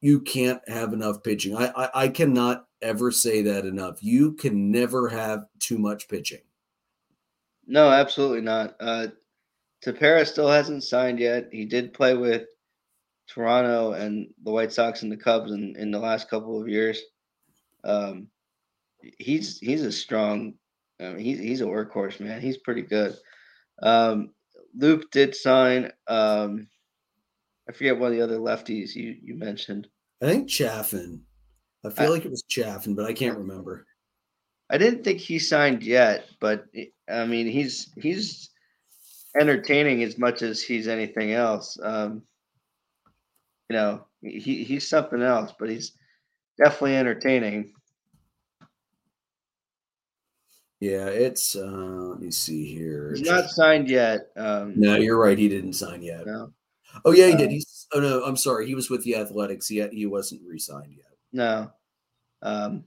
you 0.00 0.20
can't 0.20 0.60
have 0.68 0.92
enough 0.92 1.22
pitching. 1.22 1.56
I, 1.56 1.72
I, 1.76 1.88
I 2.04 2.08
cannot 2.08 2.66
ever 2.82 3.10
say 3.10 3.42
that 3.42 3.64
enough. 3.64 4.02
You 4.02 4.32
can 4.34 4.70
never 4.70 5.08
have 5.08 5.46
too 5.58 5.78
much 5.78 6.08
pitching. 6.08 6.42
No, 7.66 7.88
absolutely 7.88 8.42
not. 8.42 8.76
Uh, 8.78 9.08
Tepera 9.84 10.26
still 10.26 10.48
hasn't 10.48 10.84
signed 10.84 11.18
yet. 11.18 11.48
He 11.50 11.64
did 11.64 11.94
play 11.94 12.14
with 12.14 12.46
Toronto 13.28 13.92
and 13.92 14.28
the 14.44 14.50
White 14.50 14.72
Sox 14.72 15.02
and 15.02 15.10
the 15.10 15.16
Cubs 15.16 15.50
in, 15.50 15.74
in 15.76 15.90
the 15.90 15.98
last 15.98 16.30
couple 16.30 16.60
of 16.60 16.68
years. 16.68 17.00
Um, 17.84 18.28
he's 19.18 19.58
he's 19.58 19.82
a 19.82 19.92
strong. 19.92 20.54
I 21.00 21.10
mean, 21.10 21.18
he's 21.18 21.38
he's 21.38 21.60
a 21.60 21.66
workhorse, 21.66 22.20
man. 22.20 22.40
He's 22.40 22.58
pretty 22.58 22.82
good. 22.82 23.16
Um, 23.82 24.30
Loup 24.76 25.10
did 25.10 25.34
sign. 25.34 25.92
Um, 26.06 26.68
I 27.68 27.72
forget 27.72 27.98
one 27.98 28.12
of 28.12 28.16
the 28.16 28.24
other 28.24 28.38
lefties 28.38 28.94
you 28.94 29.16
you 29.22 29.34
mentioned. 29.34 29.88
I 30.22 30.26
think 30.26 30.48
Chafin. 30.48 31.20
I 31.84 31.90
feel 31.90 32.06
I, 32.06 32.10
like 32.10 32.24
it 32.24 32.30
was 32.30 32.44
Chafin, 32.48 32.94
but 32.94 33.06
I 33.06 33.12
can't 33.12 33.38
remember. 33.38 33.86
I 34.70 34.78
didn't 34.78 35.04
think 35.04 35.20
he 35.20 35.38
signed 35.38 35.82
yet, 35.82 36.26
but 36.40 36.66
I 37.08 37.26
mean 37.26 37.46
he's 37.46 37.92
he's 37.96 38.50
entertaining 39.38 40.02
as 40.02 40.18
much 40.18 40.42
as 40.42 40.62
he's 40.62 40.88
anything 40.88 41.32
else. 41.32 41.78
Um, 41.82 42.22
you 43.68 43.76
know, 43.76 44.06
he 44.22 44.64
he's 44.64 44.88
something 44.88 45.22
else, 45.22 45.52
but 45.58 45.68
he's 45.68 45.92
definitely 46.62 46.96
entertaining. 46.96 47.72
Yeah, 50.80 51.06
it's 51.06 51.56
uh 51.56 51.60
let 51.62 52.20
me 52.20 52.30
see 52.30 52.64
here. 52.66 53.12
He's 53.16 53.28
not 53.28 53.50
signed 53.50 53.88
yet. 53.88 54.28
Um, 54.36 54.74
no, 54.76 54.96
you're 54.96 55.18
right. 55.18 55.38
He 55.38 55.48
didn't 55.48 55.72
sign 55.72 56.02
yet. 56.02 56.26
No. 56.26 56.52
Oh 57.04 57.12
yeah, 57.12 57.28
he 57.28 57.36
did. 57.36 57.50
He's 57.50 57.86
oh 57.92 58.00
no, 58.00 58.24
I'm 58.24 58.36
sorry. 58.36 58.66
He 58.66 58.74
was 58.74 58.90
with 58.90 59.04
the 59.04 59.16
Athletics. 59.16 59.70
Yet 59.70 59.92
he 59.92 60.06
wasn't 60.06 60.42
re-signed 60.46 60.94
yet. 60.96 61.06
No. 61.32 61.70
Um, 62.42 62.84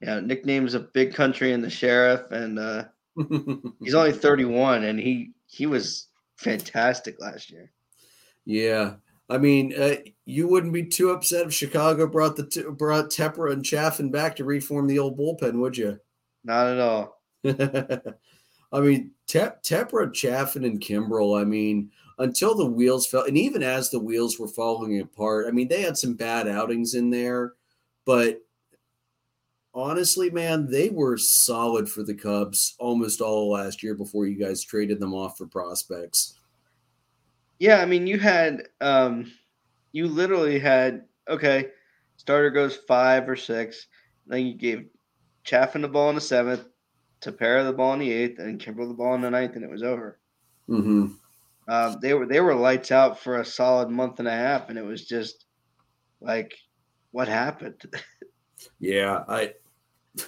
yeah, 0.00 0.20
nickname's 0.20 0.74
a 0.74 0.80
big 0.80 1.14
country 1.14 1.52
and 1.52 1.64
the 1.64 1.70
sheriff, 1.70 2.30
and 2.30 2.58
uh, 2.58 2.84
he's 3.80 3.94
only 3.94 4.12
31, 4.12 4.84
and 4.84 4.98
he 4.98 5.32
he 5.46 5.66
was 5.66 6.08
fantastic 6.36 7.20
last 7.20 7.50
year. 7.50 7.70
Yeah, 8.44 8.94
I 9.30 9.38
mean, 9.38 9.72
uh, 9.80 9.96
you 10.26 10.48
wouldn't 10.48 10.72
be 10.72 10.84
too 10.84 11.10
upset 11.10 11.46
if 11.46 11.54
Chicago 11.54 12.06
brought 12.06 12.36
the 12.36 12.46
t- 12.46 12.64
brought 12.70 13.10
Tepper 13.10 13.52
and 13.52 13.64
Chafin 13.64 14.10
back 14.10 14.36
to 14.36 14.44
reform 14.44 14.86
the 14.86 14.98
old 14.98 15.18
bullpen, 15.18 15.60
would 15.60 15.76
you? 15.76 15.98
Not 16.44 16.66
at 16.66 16.80
all. 16.80 17.22
I 18.72 18.80
mean, 18.80 19.12
Te- 19.26 19.38
Tepera, 19.62 20.12
Chafin, 20.12 20.64
and 20.64 20.80
Kimbrel. 20.80 21.40
I 21.40 21.44
mean, 21.44 21.90
until 22.18 22.54
the 22.54 22.66
wheels 22.66 23.06
fell, 23.06 23.24
and 23.24 23.36
even 23.36 23.62
as 23.62 23.90
the 23.90 23.98
wheels 23.98 24.38
were 24.38 24.48
falling 24.48 25.00
apart, 25.00 25.46
I 25.48 25.50
mean, 25.50 25.68
they 25.68 25.82
had 25.82 25.96
some 25.96 26.14
bad 26.14 26.48
outings 26.48 26.94
in 26.94 27.10
there, 27.10 27.54
but 28.04 28.40
honestly, 29.74 30.30
man, 30.30 30.70
they 30.70 30.90
were 30.90 31.16
solid 31.18 31.88
for 31.88 32.02
the 32.02 32.14
Cubs 32.14 32.74
almost 32.78 33.20
all 33.20 33.50
last 33.50 33.82
year 33.82 33.94
before 33.94 34.26
you 34.26 34.38
guys 34.38 34.62
traded 34.62 35.00
them 35.00 35.12
off 35.12 35.36
for 35.36 35.46
prospects. 35.46 36.38
Yeah, 37.58 37.80
I 37.80 37.86
mean, 37.86 38.06
you 38.06 38.18
had, 38.18 38.68
um, 38.80 39.32
you 39.92 40.06
literally 40.06 40.58
had, 40.58 41.04
okay, 41.28 41.68
starter 42.16 42.50
goes 42.50 42.76
five 42.88 43.28
or 43.28 43.36
six. 43.36 43.86
Then 44.26 44.46
you 44.46 44.54
gave 44.54 44.86
Chafin 45.44 45.82
the 45.82 45.88
ball 45.88 46.08
in 46.08 46.14
the 46.14 46.20
seventh, 46.20 46.66
Tepera 47.20 47.64
the 47.64 47.72
ball 47.72 47.94
in 47.94 48.00
the 48.00 48.12
eighth, 48.12 48.38
and 48.38 48.60
Kimbrel 48.60 48.88
the 48.88 48.94
ball 48.94 49.14
in 49.14 49.20
the 49.20 49.30
ninth, 49.30 49.56
and 49.56 49.64
it 49.64 49.70
was 49.70 49.82
over. 49.82 50.18
Mm-hmm. 50.68 51.06
Um, 51.66 51.98
they 52.00 52.14
were 52.14 52.26
they 52.26 52.40
were 52.40 52.54
lights 52.54 52.92
out 52.92 53.18
for 53.18 53.40
a 53.40 53.44
solid 53.44 53.88
month 53.88 54.18
and 54.18 54.28
a 54.28 54.32
half, 54.32 54.68
and 54.68 54.78
it 54.78 54.84
was 54.84 55.06
just 55.06 55.46
like, 56.20 56.54
what 57.10 57.28
happened? 57.28 57.82
yeah, 58.78 59.24
I 59.28 59.54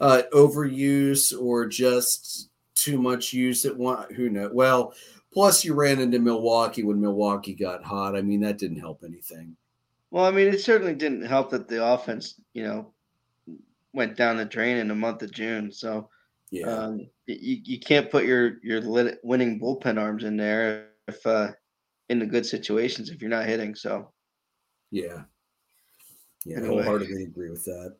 uh, 0.00 0.22
overuse 0.32 1.32
or 1.38 1.66
just 1.66 2.50
too 2.74 3.00
much 3.00 3.32
use 3.32 3.64
at 3.64 3.76
one. 3.76 4.12
Who 4.14 4.28
knows? 4.28 4.52
Well, 4.52 4.94
plus 5.32 5.64
you 5.64 5.74
ran 5.74 6.00
into 6.00 6.18
Milwaukee 6.18 6.84
when 6.84 7.00
Milwaukee 7.00 7.54
got 7.54 7.84
hot. 7.84 8.16
I 8.16 8.22
mean, 8.22 8.40
that 8.40 8.58
didn't 8.58 8.80
help 8.80 9.02
anything. 9.04 9.56
Well, 10.10 10.24
I 10.24 10.30
mean, 10.30 10.48
it 10.48 10.60
certainly 10.60 10.94
didn't 10.94 11.24
help 11.24 11.50
that 11.50 11.68
the 11.68 11.84
offense, 11.84 12.34
you 12.52 12.64
know, 12.64 12.92
went 13.94 14.16
down 14.16 14.36
the 14.36 14.44
drain 14.44 14.76
in 14.76 14.88
the 14.88 14.94
month 14.94 15.22
of 15.22 15.32
June. 15.32 15.72
So 15.72 16.08
Yeah. 16.52 16.66
um, 16.66 17.08
you, 17.26 17.60
you 17.64 17.80
can't 17.80 18.10
put 18.10 18.24
your 18.24 18.58
your 18.62 18.80
lit- 18.82 19.18
winning 19.24 19.58
bullpen 19.58 19.98
arms 19.98 20.22
in 20.22 20.36
there 20.36 20.90
if 21.08 21.26
uh, 21.26 21.50
in 22.10 22.18
the 22.18 22.26
good 22.26 22.44
situations 22.46 23.08
if 23.10 23.20
you're 23.20 23.30
not 23.30 23.46
hitting. 23.46 23.74
So 23.74 24.12
Yeah. 24.90 25.22
Yeah, 26.44 26.56
I 26.56 26.60
Anyway. 26.60 26.74
wholeheartedly 26.82 27.22
agree 27.24 27.50
with 27.50 27.64
that. 27.64 27.96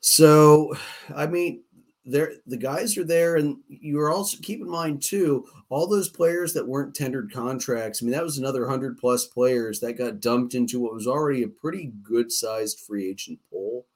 So, 0.00 0.74
I 1.14 1.26
mean, 1.26 1.62
there 2.04 2.32
the 2.46 2.56
guys 2.56 2.96
are 2.98 3.04
there, 3.04 3.36
and 3.36 3.58
you 3.68 4.00
are 4.00 4.10
also 4.10 4.38
keep 4.42 4.60
in 4.60 4.68
mind 4.68 5.02
too, 5.02 5.44
all 5.68 5.86
those 5.86 6.08
players 6.08 6.52
that 6.54 6.66
weren't 6.66 6.94
tendered 6.94 7.32
contracts. 7.32 8.02
I 8.02 8.06
mean, 8.06 8.12
that 8.12 8.24
was 8.24 8.38
another 8.38 8.66
hundred 8.68 8.98
plus 8.98 9.26
players 9.26 9.78
that 9.80 9.98
got 9.98 10.20
dumped 10.20 10.54
into 10.54 10.80
what 10.80 10.94
was 10.94 11.06
already 11.06 11.42
a 11.42 11.48
pretty 11.48 11.92
good 12.02 12.32
sized 12.32 12.80
free 12.80 13.08
agent 13.08 13.38
pool. 13.50 13.86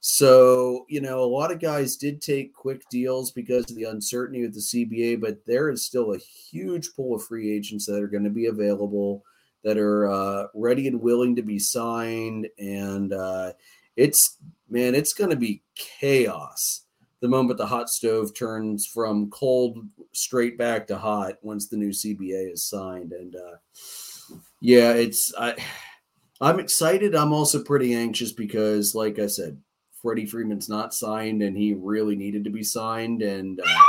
So, 0.00 0.86
you 0.88 1.00
know, 1.00 1.20
a 1.20 1.26
lot 1.26 1.50
of 1.50 1.60
guys 1.60 1.96
did 1.96 2.20
take 2.20 2.54
quick 2.54 2.82
deals 2.90 3.32
because 3.32 3.68
of 3.70 3.76
the 3.76 3.84
uncertainty 3.84 4.42
with 4.42 4.54
the 4.54 4.60
CBA, 4.60 5.20
but 5.20 5.44
there 5.46 5.68
is 5.70 5.86
still 5.86 6.12
a 6.12 6.18
huge 6.18 6.90
pool 6.94 7.16
of 7.16 7.24
free 7.24 7.52
agents 7.52 7.86
that 7.86 8.02
are 8.02 8.08
going 8.08 8.24
to 8.24 8.30
be 8.30 8.46
available 8.46 9.24
that 9.64 9.78
are 9.78 10.06
uh, 10.08 10.46
ready 10.54 10.86
and 10.86 11.00
willing 11.00 11.34
to 11.36 11.42
be 11.42 11.58
signed. 11.58 12.46
And 12.58 13.12
uh, 13.12 13.52
it's, 13.96 14.38
man, 14.68 14.94
it's 14.94 15.12
going 15.12 15.30
to 15.30 15.36
be 15.36 15.62
chaos 15.74 16.86
the 17.20 17.28
moment 17.28 17.58
the 17.58 17.66
hot 17.66 17.88
stove 17.88 18.34
turns 18.34 18.86
from 18.86 19.30
cold 19.30 19.78
straight 20.12 20.58
back 20.58 20.86
to 20.86 20.96
hot 20.96 21.34
once 21.42 21.68
the 21.68 21.76
new 21.76 21.90
CBA 21.90 22.52
is 22.52 22.68
signed. 22.68 23.12
And 23.12 23.34
uh, 23.34 24.36
yeah, 24.60 24.92
it's, 24.92 25.32
I, 25.38 25.56
I'm 26.40 26.60
excited. 26.60 27.14
I'm 27.14 27.32
also 27.32 27.62
pretty 27.62 27.94
anxious 27.94 28.30
because, 28.30 28.94
like 28.94 29.18
I 29.18 29.26
said, 29.26 29.58
Freddie 30.06 30.24
Freeman's 30.24 30.68
not 30.68 30.94
signed 30.94 31.42
and 31.42 31.56
he 31.56 31.74
really 31.74 32.14
needed 32.14 32.44
to 32.44 32.50
be 32.50 32.62
signed. 32.62 33.22
And 33.22 33.58
uh, 33.58 33.82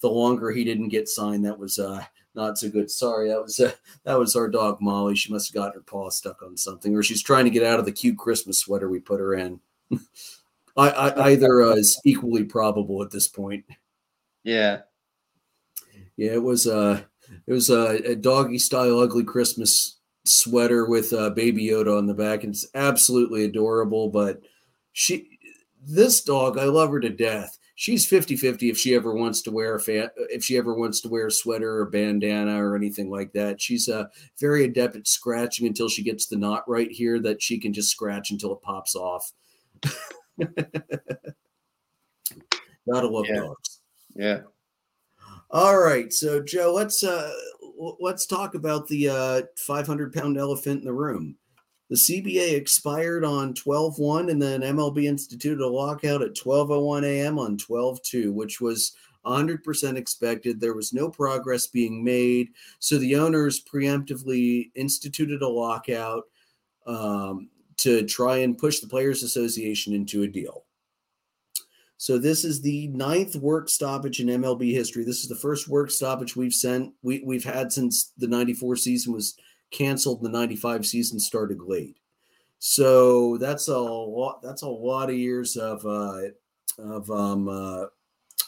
the 0.00 0.08
longer 0.08 0.52
he 0.52 0.62
didn't 0.62 0.90
get 0.90 1.08
signed, 1.08 1.44
that 1.44 1.58
was 1.58 1.80
uh, 1.80 2.04
not 2.36 2.56
so 2.58 2.68
good. 2.68 2.88
Sorry, 2.88 3.28
that 3.28 3.42
was 3.42 3.58
uh, 3.58 3.72
that 4.04 4.16
was 4.16 4.36
our 4.36 4.48
dog 4.48 4.80
Molly. 4.80 5.16
She 5.16 5.32
must 5.32 5.48
have 5.48 5.56
gotten 5.56 5.72
her 5.72 5.80
paw 5.80 6.10
stuck 6.10 6.44
on 6.44 6.56
something, 6.56 6.94
or 6.94 7.02
she's 7.02 7.24
trying 7.24 7.44
to 7.44 7.50
get 7.50 7.64
out 7.64 7.80
of 7.80 7.86
the 7.86 7.92
cute 7.92 8.18
Christmas 8.18 8.60
sweater 8.60 8.88
we 8.88 9.00
put 9.00 9.18
her 9.18 9.34
in. 9.34 9.58
I, 10.76 10.90
I, 10.90 11.30
either 11.30 11.62
uh, 11.62 11.74
is 11.74 12.00
equally 12.04 12.44
probable 12.44 13.02
at 13.02 13.10
this 13.10 13.26
point. 13.26 13.64
yeah, 14.44 14.82
Yeah, 16.16 16.34
it 16.34 16.42
was 16.44 16.68
uh 16.68 17.02
it 17.48 17.52
was 17.52 17.68
a, 17.68 18.12
a 18.12 18.14
doggy 18.14 18.60
style 18.60 19.00
ugly 19.00 19.24
Christmas 19.24 19.98
sweater 20.24 20.86
with 20.86 21.12
uh, 21.12 21.30
Baby 21.30 21.66
Yoda 21.66 21.98
on 21.98 22.06
the 22.06 22.14
back, 22.14 22.44
and 22.44 22.54
it's 22.54 22.68
absolutely 22.76 23.44
adorable. 23.44 24.08
But 24.08 24.42
she, 24.92 25.37
this 25.88 26.20
dog, 26.22 26.58
I 26.58 26.64
love 26.64 26.90
her 26.90 27.00
to 27.00 27.10
death. 27.10 27.58
She's 27.74 28.08
50-50 28.08 28.70
if 28.70 28.78
she 28.78 28.94
ever 28.94 29.14
wants 29.14 29.40
to 29.42 29.50
wear 29.52 29.76
a 29.76 29.80
fan, 29.80 30.08
if 30.16 30.44
she 30.44 30.58
ever 30.58 30.74
wants 30.74 31.00
to 31.02 31.08
wear 31.08 31.28
a 31.28 31.32
sweater 31.32 31.78
or 31.78 31.86
bandana 31.86 32.60
or 32.62 32.74
anything 32.74 33.08
like 33.08 33.32
that. 33.34 33.62
She's 33.62 33.88
uh, 33.88 34.06
very 34.40 34.64
adept 34.64 34.96
at 34.96 35.06
scratching 35.06 35.66
until 35.66 35.88
she 35.88 36.02
gets 36.02 36.26
the 36.26 36.36
knot 36.36 36.68
right 36.68 36.90
here 36.90 37.20
that 37.20 37.40
she 37.40 37.58
can 37.58 37.72
just 37.72 37.90
scratch 37.90 38.32
until 38.32 38.52
it 38.52 38.62
pops 38.62 38.96
off. 38.96 39.30
Gotta 42.92 43.06
love 43.08 43.26
Yeah. 43.28 43.36
dogs. 43.40 43.80
yeah. 44.16 44.40
All 45.50 45.78
right, 45.78 46.12
so 46.12 46.42
Joe, 46.42 46.72
let's 46.74 47.02
uh 47.04 47.32
let's 48.00 48.26
talk 48.26 48.54
about 48.54 48.86
the 48.88 49.08
uh 49.08 49.42
500 49.56 50.12
pound 50.12 50.36
elephant 50.36 50.80
in 50.80 50.84
the 50.84 50.92
room. 50.92 51.36
The 51.90 51.96
CBA 51.96 52.54
expired 52.54 53.24
on 53.24 53.54
12-1 53.54 54.30
and 54.30 54.40
then 54.40 54.60
MLB 54.60 55.04
instituted 55.04 55.62
a 55.62 55.68
lockout 55.68 56.22
at 56.22 56.34
12:01 56.34 57.04
a.m. 57.04 57.38
on 57.38 57.56
12-2, 57.56 58.32
which 58.32 58.60
was 58.60 58.92
100% 59.24 59.96
expected. 59.96 60.60
There 60.60 60.74
was 60.74 60.92
no 60.92 61.08
progress 61.08 61.66
being 61.66 62.04
made, 62.04 62.50
so 62.78 62.98
the 62.98 63.16
owners 63.16 63.64
preemptively 63.64 64.70
instituted 64.74 65.42
a 65.42 65.48
lockout 65.48 66.24
um, 66.86 67.48
to 67.78 68.04
try 68.06 68.38
and 68.38 68.58
push 68.58 68.80
the 68.80 68.88
Players 68.88 69.22
Association 69.22 69.94
into 69.94 70.22
a 70.22 70.28
deal. 70.28 70.64
So 71.96 72.16
this 72.16 72.44
is 72.44 72.60
the 72.60 72.88
ninth 72.88 73.34
work 73.34 73.68
stoppage 73.68 74.20
in 74.20 74.28
MLB 74.28 74.72
history. 74.72 75.04
This 75.04 75.22
is 75.22 75.28
the 75.28 75.34
first 75.34 75.68
work 75.68 75.90
stoppage 75.90 76.36
we've 76.36 76.54
sent 76.54 76.92
we, 77.02 77.22
we've 77.24 77.44
had 77.44 77.72
since 77.72 78.12
the 78.18 78.28
94 78.28 78.76
season 78.76 79.12
was 79.12 79.36
canceled 79.70 80.22
the 80.22 80.28
95 80.28 80.86
season 80.86 81.18
started 81.18 81.60
late. 81.62 81.96
So 82.58 83.36
that's 83.38 83.68
a 83.68 83.78
lot 83.78 84.42
that's 84.42 84.62
a 84.62 84.68
lot 84.68 85.10
of 85.10 85.16
years 85.16 85.56
of 85.56 85.84
uh 85.86 86.22
of 86.78 87.10
um 87.10 87.48
uh 87.48 87.86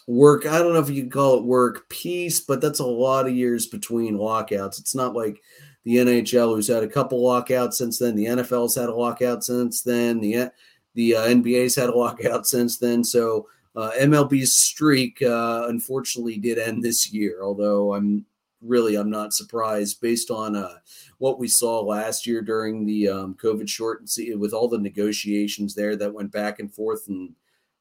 work. 0.07 0.47
I 0.47 0.59
don't 0.59 0.73
know 0.73 0.81
if 0.81 0.91
you 0.91 1.03
can 1.03 1.11
call 1.11 1.39
it 1.39 1.45
work 1.45 1.89
peace, 1.89 2.41
but 2.41 2.61
that's 2.61 2.81
a 2.81 2.87
lot 2.87 3.27
of 3.27 3.35
years 3.35 3.67
between 3.67 4.19
lockouts. 4.19 4.81
It's 4.81 4.95
not 4.95 5.15
like 5.15 5.41
the 5.85 5.97
NHL 5.97 6.55
who's 6.55 6.69
had 6.69 6.83
a 6.83 6.89
couple 6.89 7.23
lockouts 7.23 7.79
since 7.79 7.99
then. 7.99 8.17
The 8.17 8.27
NFL's 8.27 8.77
had 8.77 8.89
a 8.89 8.95
lockout 8.95 9.45
since 9.45 9.83
then. 9.83 10.21
The 10.21 10.51
the 10.95 11.17
uh, 11.17 11.27
NBA's 11.27 11.77
had 11.77 11.89
a 11.89 11.97
lockout 11.97 12.47
since 12.47 12.79
then. 12.79 13.05
So 13.05 13.47
uh, 13.77 13.93
MLB's 13.99 14.57
streak, 14.57 15.23
uh, 15.23 15.67
unfortunately, 15.69 16.37
did 16.39 16.59
end 16.59 16.83
this 16.83 17.13
year. 17.13 17.43
Although 17.43 17.95
I'm 17.95 18.27
really 18.63 18.97
I'm 18.97 19.11
not 19.11 19.33
surprised 19.33 20.01
based 20.01 20.31
on 20.31 20.57
uh, 20.57 20.77
what 21.19 21.39
we 21.39 21.49
saw 21.49 21.81
last 21.81 22.27
year 22.27 22.43
during 22.43 22.85
the 22.85 23.09
um, 23.09 23.35
COVID 23.35 23.69
short 23.69 24.03
with 24.37 24.53
all 24.53 24.69
the 24.69 24.79
negotiations 24.79 25.75
there 25.75 25.97
that 25.97 26.13
went 26.13 26.33
back 26.33 26.61
and 26.61 26.73
forth 26.73 27.09
and 27.09 27.35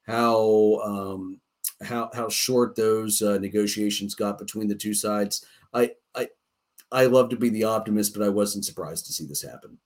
how 0.03 0.79
um, 0.83 1.39
how 1.83 2.09
how 2.13 2.29
short 2.29 2.75
those 2.75 3.21
uh, 3.21 3.37
negotiations 3.37 4.15
got 4.15 4.37
between 4.37 4.67
the 4.67 4.75
two 4.75 4.93
sides. 4.93 5.45
I 5.73 5.91
I 6.15 6.29
I 6.91 7.05
love 7.05 7.29
to 7.29 7.37
be 7.37 7.49
the 7.49 7.65
optimist, 7.65 8.13
but 8.13 8.25
I 8.25 8.29
wasn't 8.29 8.65
surprised 8.65 9.05
to 9.05 9.13
see 9.13 9.25
this 9.25 9.41
happen. 9.41 9.77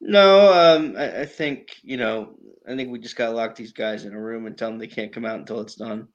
No, 0.00 0.52
um, 0.52 0.94
I, 0.96 1.22
I 1.22 1.26
think 1.26 1.76
you 1.82 1.96
know. 1.96 2.34
I 2.68 2.76
think 2.76 2.90
we 2.90 2.98
just 2.98 3.16
gotta 3.16 3.32
lock 3.32 3.54
these 3.54 3.72
guys 3.72 4.04
in 4.04 4.12
a 4.12 4.20
room 4.20 4.44
and 4.44 4.56
tell 4.56 4.68
them 4.68 4.78
they 4.78 4.86
can't 4.86 5.12
come 5.12 5.24
out 5.24 5.38
until 5.38 5.60
it's 5.60 5.74
done. 5.74 6.06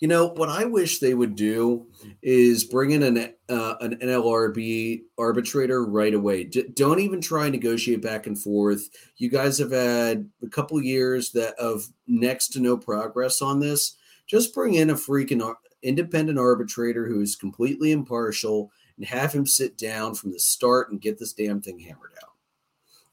You 0.00 0.08
know 0.08 0.28
what 0.28 0.48
I 0.48 0.64
wish 0.64 0.98
they 0.98 1.12
would 1.12 1.36
do 1.36 1.86
is 2.22 2.64
bring 2.64 2.92
in 2.92 3.02
an 3.02 3.34
uh, 3.50 3.74
an 3.82 3.96
NLRB 3.96 5.02
arbitrator 5.18 5.84
right 5.84 6.14
away. 6.14 6.44
D- 6.44 6.68
don't 6.72 7.00
even 7.00 7.20
try 7.20 7.44
and 7.44 7.52
negotiate 7.52 8.00
back 8.00 8.26
and 8.26 8.38
forth. 8.38 8.88
You 9.18 9.28
guys 9.28 9.58
have 9.58 9.72
had 9.72 10.30
a 10.42 10.48
couple 10.48 10.80
years 10.82 11.32
that 11.32 11.54
of 11.56 11.86
next 12.06 12.48
to 12.48 12.60
no 12.60 12.78
progress 12.78 13.42
on 13.42 13.60
this. 13.60 13.96
Just 14.26 14.54
bring 14.54 14.74
in 14.74 14.88
a 14.88 14.94
freaking 14.94 15.44
ar- 15.44 15.58
independent 15.82 16.38
arbitrator 16.38 17.06
who 17.06 17.20
is 17.20 17.36
completely 17.36 17.92
impartial 17.92 18.72
and 18.96 19.04
have 19.04 19.34
him 19.34 19.46
sit 19.46 19.76
down 19.76 20.14
from 20.14 20.32
the 20.32 20.40
start 20.40 20.90
and 20.90 21.02
get 21.02 21.18
this 21.18 21.34
damn 21.34 21.60
thing 21.60 21.78
hammered 21.78 22.12
out. 22.22 22.30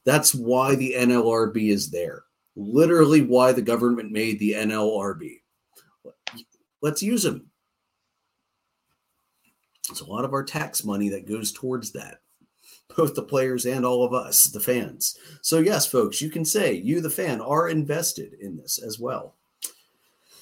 That's 0.05 0.33
why 0.33 0.75
the 0.75 0.95
NLRB 0.97 1.69
is 1.69 1.89
there. 1.89 2.23
Literally, 2.55 3.21
why 3.21 3.51
the 3.51 3.61
government 3.61 4.11
made 4.11 4.39
the 4.39 4.53
NLRB. 4.53 5.41
Let's 6.81 7.01
use 7.01 7.23
them. 7.23 7.49
It's 9.89 10.01
a 10.01 10.05
lot 10.05 10.25
of 10.25 10.33
our 10.33 10.43
tax 10.43 10.83
money 10.83 11.09
that 11.09 11.27
goes 11.27 11.51
towards 11.51 11.91
that, 11.93 12.19
both 12.95 13.15
the 13.15 13.23
players 13.23 13.65
and 13.65 13.85
all 13.85 14.03
of 14.03 14.13
us, 14.13 14.45
the 14.45 14.59
fans. 14.59 15.17
So, 15.41 15.59
yes, 15.59 15.87
folks, 15.87 16.21
you 16.21 16.29
can 16.29 16.45
say 16.45 16.73
you, 16.73 17.01
the 17.01 17.09
fan, 17.09 17.41
are 17.41 17.69
invested 17.69 18.33
in 18.41 18.57
this 18.57 18.79
as 18.79 18.99
well. 18.99 19.35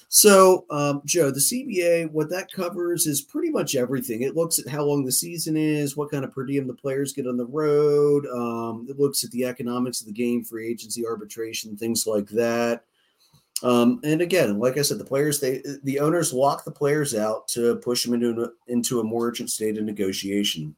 So, 0.08 0.66
um, 0.70 1.02
Joe, 1.04 1.30
the 1.30 1.40
CBA, 1.40 2.12
what 2.12 2.30
that 2.30 2.50
covers 2.52 3.06
is 3.06 3.22
pretty 3.22 3.50
much 3.50 3.74
everything. 3.74 4.22
It 4.22 4.36
looks 4.36 4.58
at 4.58 4.68
how 4.68 4.84
long 4.84 5.04
the 5.04 5.12
season 5.12 5.56
is, 5.56 5.96
what 5.96 6.10
kind 6.10 6.24
of 6.24 6.32
per 6.32 6.44
diem 6.44 6.68
the 6.68 6.74
players 6.74 7.12
get 7.12 7.26
on 7.26 7.36
the 7.36 7.46
road. 7.46 8.24
Um, 8.26 8.86
it 8.88 8.98
looks 9.00 9.24
at 9.24 9.30
the 9.32 9.44
economics 9.44 10.00
of 10.00 10.06
the 10.06 10.12
game, 10.12 10.44
free 10.44 10.68
agency, 10.68 11.04
arbitration, 11.04 11.76
things 11.76 12.06
like 12.06 12.28
that. 12.28 12.84
Um, 13.62 14.00
and 14.04 14.20
again, 14.20 14.58
like 14.58 14.76
I 14.76 14.82
said, 14.82 14.98
the 14.98 15.04
players, 15.04 15.40
they 15.40 15.62
the 15.82 16.00
owners 16.00 16.32
lock 16.32 16.64
the 16.64 16.70
players 16.70 17.14
out 17.14 17.48
to 17.48 17.76
push 17.76 18.04
them 18.04 18.14
into 18.14 18.52
into 18.66 19.00
a 19.00 19.04
more 19.04 19.28
urgent 19.28 19.50
state 19.50 19.78
of 19.78 19.84
negotiation. 19.84 20.76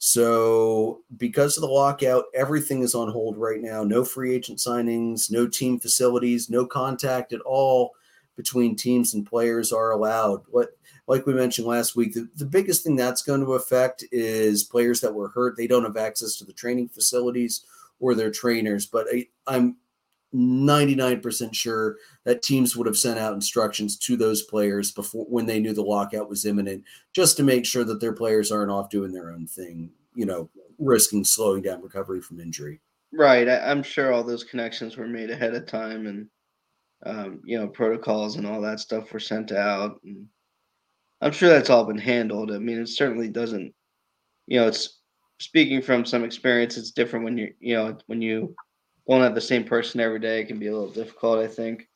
So, 0.00 1.00
because 1.16 1.56
of 1.56 1.62
the 1.62 1.68
lockout, 1.68 2.26
everything 2.32 2.82
is 2.82 2.94
on 2.94 3.10
hold 3.10 3.36
right 3.36 3.60
now. 3.60 3.82
No 3.82 4.04
free 4.04 4.32
agent 4.34 4.58
signings, 4.58 5.30
no 5.30 5.48
team 5.48 5.80
facilities, 5.80 6.48
no 6.48 6.64
contact 6.66 7.32
at 7.32 7.40
all 7.40 7.92
between 8.36 8.76
teams 8.76 9.14
and 9.14 9.26
players 9.26 9.72
are 9.72 9.90
allowed. 9.90 10.42
What, 10.50 10.68
like 11.08 11.26
we 11.26 11.34
mentioned 11.34 11.66
last 11.66 11.96
week, 11.96 12.14
the, 12.14 12.28
the 12.36 12.46
biggest 12.46 12.84
thing 12.84 12.94
that's 12.94 13.22
going 13.22 13.40
to 13.40 13.54
affect 13.54 14.04
is 14.12 14.62
players 14.62 15.00
that 15.00 15.12
were 15.12 15.30
hurt. 15.30 15.56
They 15.56 15.66
don't 15.66 15.82
have 15.82 15.96
access 15.96 16.36
to 16.36 16.44
the 16.44 16.52
training 16.52 16.90
facilities 16.90 17.64
or 17.98 18.14
their 18.14 18.30
trainers. 18.30 18.86
But 18.86 19.08
I, 19.12 19.26
I'm 19.48 19.76
99% 20.34 21.54
sure 21.54 21.96
that 22.24 22.42
teams 22.42 22.76
would 22.76 22.86
have 22.86 22.98
sent 22.98 23.18
out 23.18 23.34
instructions 23.34 23.96
to 23.96 24.16
those 24.16 24.42
players 24.42 24.92
before 24.92 25.24
when 25.24 25.46
they 25.46 25.58
knew 25.58 25.72
the 25.72 25.82
lockout 25.82 26.28
was 26.28 26.44
imminent, 26.44 26.84
just 27.14 27.36
to 27.36 27.42
make 27.42 27.64
sure 27.64 27.84
that 27.84 28.00
their 28.00 28.12
players 28.12 28.52
aren't 28.52 28.70
off 28.70 28.90
doing 28.90 29.12
their 29.12 29.30
own 29.30 29.46
thing, 29.46 29.90
you 30.14 30.26
know, 30.26 30.50
risking 30.78 31.24
slowing 31.24 31.62
down 31.62 31.82
recovery 31.82 32.20
from 32.20 32.40
injury. 32.40 32.80
Right. 33.12 33.48
I, 33.48 33.70
am 33.70 33.82
sure 33.82 34.12
all 34.12 34.22
those 34.22 34.44
connections 34.44 34.96
were 34.96 35.08
made 35.08 35.30
ahead 35.30 35.54
of 35.54 35.66
time, 35.66 36.06
and 36.06 36.28
um, 37.06 37.40
you 37.44 37.58
know 37.58 37.68
protocols 37.68 38.36
and 38.36 38.46
all 38.46 38.60
that 38.60 38.80
stuff 38.80 39.12
were 39.12 39.20
sent 39.20 39.52
out. 39.52 40.00
And 40.04 40.26
I'm 41.20 41.32
sure 41.32 41.48
that's 41.48 41.70
all 41.70 41.86
been 41.86 41.98
handled. 41.98 42.52
I 42.52 42.58
mean, 42.58 42.78
it 42.78 42.88
certainly 42.88 43.28
doesn't. 43.28 43.72
You 44.46 44.60
know, 44.60 44.68
it's 44.68 45.00
speaking 45.40 45.80
from 45.80 46.04
some 46.04 46.24
experience. 46.24 46.76
It's 46.76 46.90
different 46.90 47.24
when 47.24 47.38
you're 47.38 47.50
you 47.60 47.76
know 47.76 47.96
when 48.06 48.20
you 48.20 48.54
don't 49.14 49.24
have 49.24 49.34
the 49.34 49.40
same 49.40 49.64
person 49.64 50.00
every 50.00 50.18
day. 50.18 50.40
It 50.40 50.48
can 50.48 50.58
be 50.58 50.66
a 50.66 50.72
little 50.72 50.92
difficult. 50.92 51.38
I 51.38 51.46
think. 51.46 51.88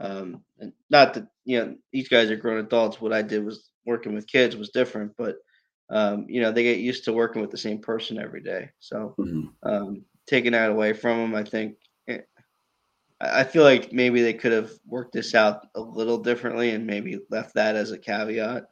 Um, 0.00 0.42
and 0.58 0.72
not 0.90 1.14
that 1.14 1.26
you 1.44 1.58
know 1.58 1.76
these 1.92 2.08
guys 2.08 2.30
are 2.30 2.36
grown 2.36 2.58
adults. 2.58 3.00
What 3.00 3.12
I 3.12 3.22
did 3.22 3.44
was 3.44 3.70
working 3.84 4.14
with 4.14 4.26
kids 4.26 4.56
was 4.56 4.70
different, 4.70 5.12
but 5.18 5.36
um, 5.90 6.26
you 6.28 6.40
know 6.40 6.52
they 6.52 6.62
get 6.62 6.78
used 6.78 7.04
to 7.04 7.12
working 7.12 7.42
with 7.42 7.50
the 7.50 7.58
same 7.58 7.78
person 7.78 8.18
every 8.18 8.42
day. 8.42 8.70
So 8.78 9.14
mm-hmm. 9.18 9.48
um, 9.68 10.04
taking 10.26 10.52
that 10.52 10.70
away 10.70 10.92
from 10.92 11.18
them, 11.18 11.34
I 11.34 11.44
think. 11.44 11.76
Eh, 12.08 12.18
I 13.20 13.44
feel 13.44 13.62
like 13.62 13.92
maybe 13.92 14.22
they 14.22 14.34
could 14.34 14.52
have 14.52 14.72
worked 14.86 15.12
this 15.12 15.34
out 15.34 15.66
a 15.74 15.80
little 15.80 16.18
differently 16.18 16.70
and 16.70 16.86
maybe 16.86 17.20
left 17.30 17.54
that 17.54 17.76
as 17.76 17.92
a 17.92 17.98
caveat. 17.98 18.64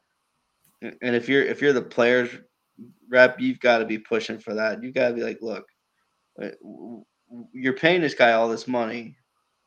And 0.83 1.15
if 1.15 1.29
you're 1.29 1.45
if 1.45 1.61
you're 1.61 1.75
the 1.75 1.83
players 1.83 2.31
rep, 3.09 3.39
you've 3.41 3.61
got 3.61 3.79
to 3.79 3.85
be 3.85 3.99
pushing 3.99 4.39
for 4.39 4.55
that. 4.55 4.83
You've 4.83 4.95
got 4.95 5.09
to 5.09 5.15
be 5.15 5.23
like, 5.23 5.39
look, 5.43 5.67
eh, 6.41 6.51
you're 7.53 7.75
paying 7.75 8.01
this 8.01 8.15
guy 8.15 8.33
all 8.33 8.49
this 8.49 8.69
money. 8.69 9.17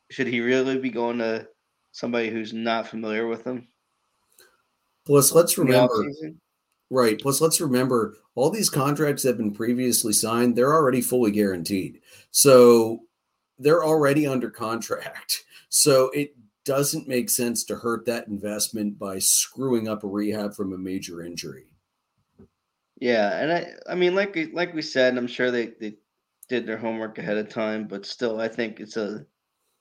Should 0.10 0.28
he 0.28 0.42
really 0.42 0.78
be 0.78 0.90
going 0.90 1.18
to 1.20 1.48
somebody 1.92 2.30
who's 2.30 2.54
not 2.54 2.88
familiar 2.88 3.28
with 3.28 3.46
him? 3.46 3.68
Plus, 5.06 5.34
let's 5.34 5.58
remember. 5.58 6.06
Right. 6.90 7.20
Plus, 7.20 7.42
let's 7.42 7.60
remember 7.60 8.16
all 8.36 8.50
these 8.50 8.70
contracts 8.70 9.24
have 9.24 9.38
been 9.38 9.54
previously 9.54 10.14
signed, 10.14 10.56
they're 10.56 10.74
already 10.74 11.02
fully 11.02 11.32
guaranteed. 11.32 12.02
So 12.32 13.02
they're 13.60 13.84
already 13.84 14.28
under 14.28 14.50
contract. 14.50 15.44
So 15.70 16.10
it 16.12 16.36
doesn't 16.66 17.08
make 17.08 17.30
sense 17.30 17.64
to 17.66 17.76
hurt 17.76 18.06
that 18.06 18.28
investment 18.28 18.98
by 18.98 19.20
screwing 19.20 19.88
up 19.88 20.04
a 20.04 20.08
rehab 20.08 20.54
from 20.54 20.74
a 20.74 20.78
major 20.78 21.24
injury. 21.24 21.66
Yeah, 23.00 23.38
and 23.40 23.52
I 23.52 23.74
I 23.92 23.96
mean 23.96 24.16
like 24.16 24.38
like 24.54 24.74
we 24.74 24.82
said, 24.82 25.18
I'm 25.18 25.28
sure 25.28 25.52
they, 25.52 25.74
they 25.80 25.96
did 26.50 26.66
their 26.66 26.78
homework 26.78 27.18
ahead 27.18 27.38
of 27.38 27.50
time, 27.50 27.88
but 27.88 28.06
still 28.06 28.40
I 28.40 28.48
think 28.48 28.80
it's 28.80 28.98
a 28.98 29.26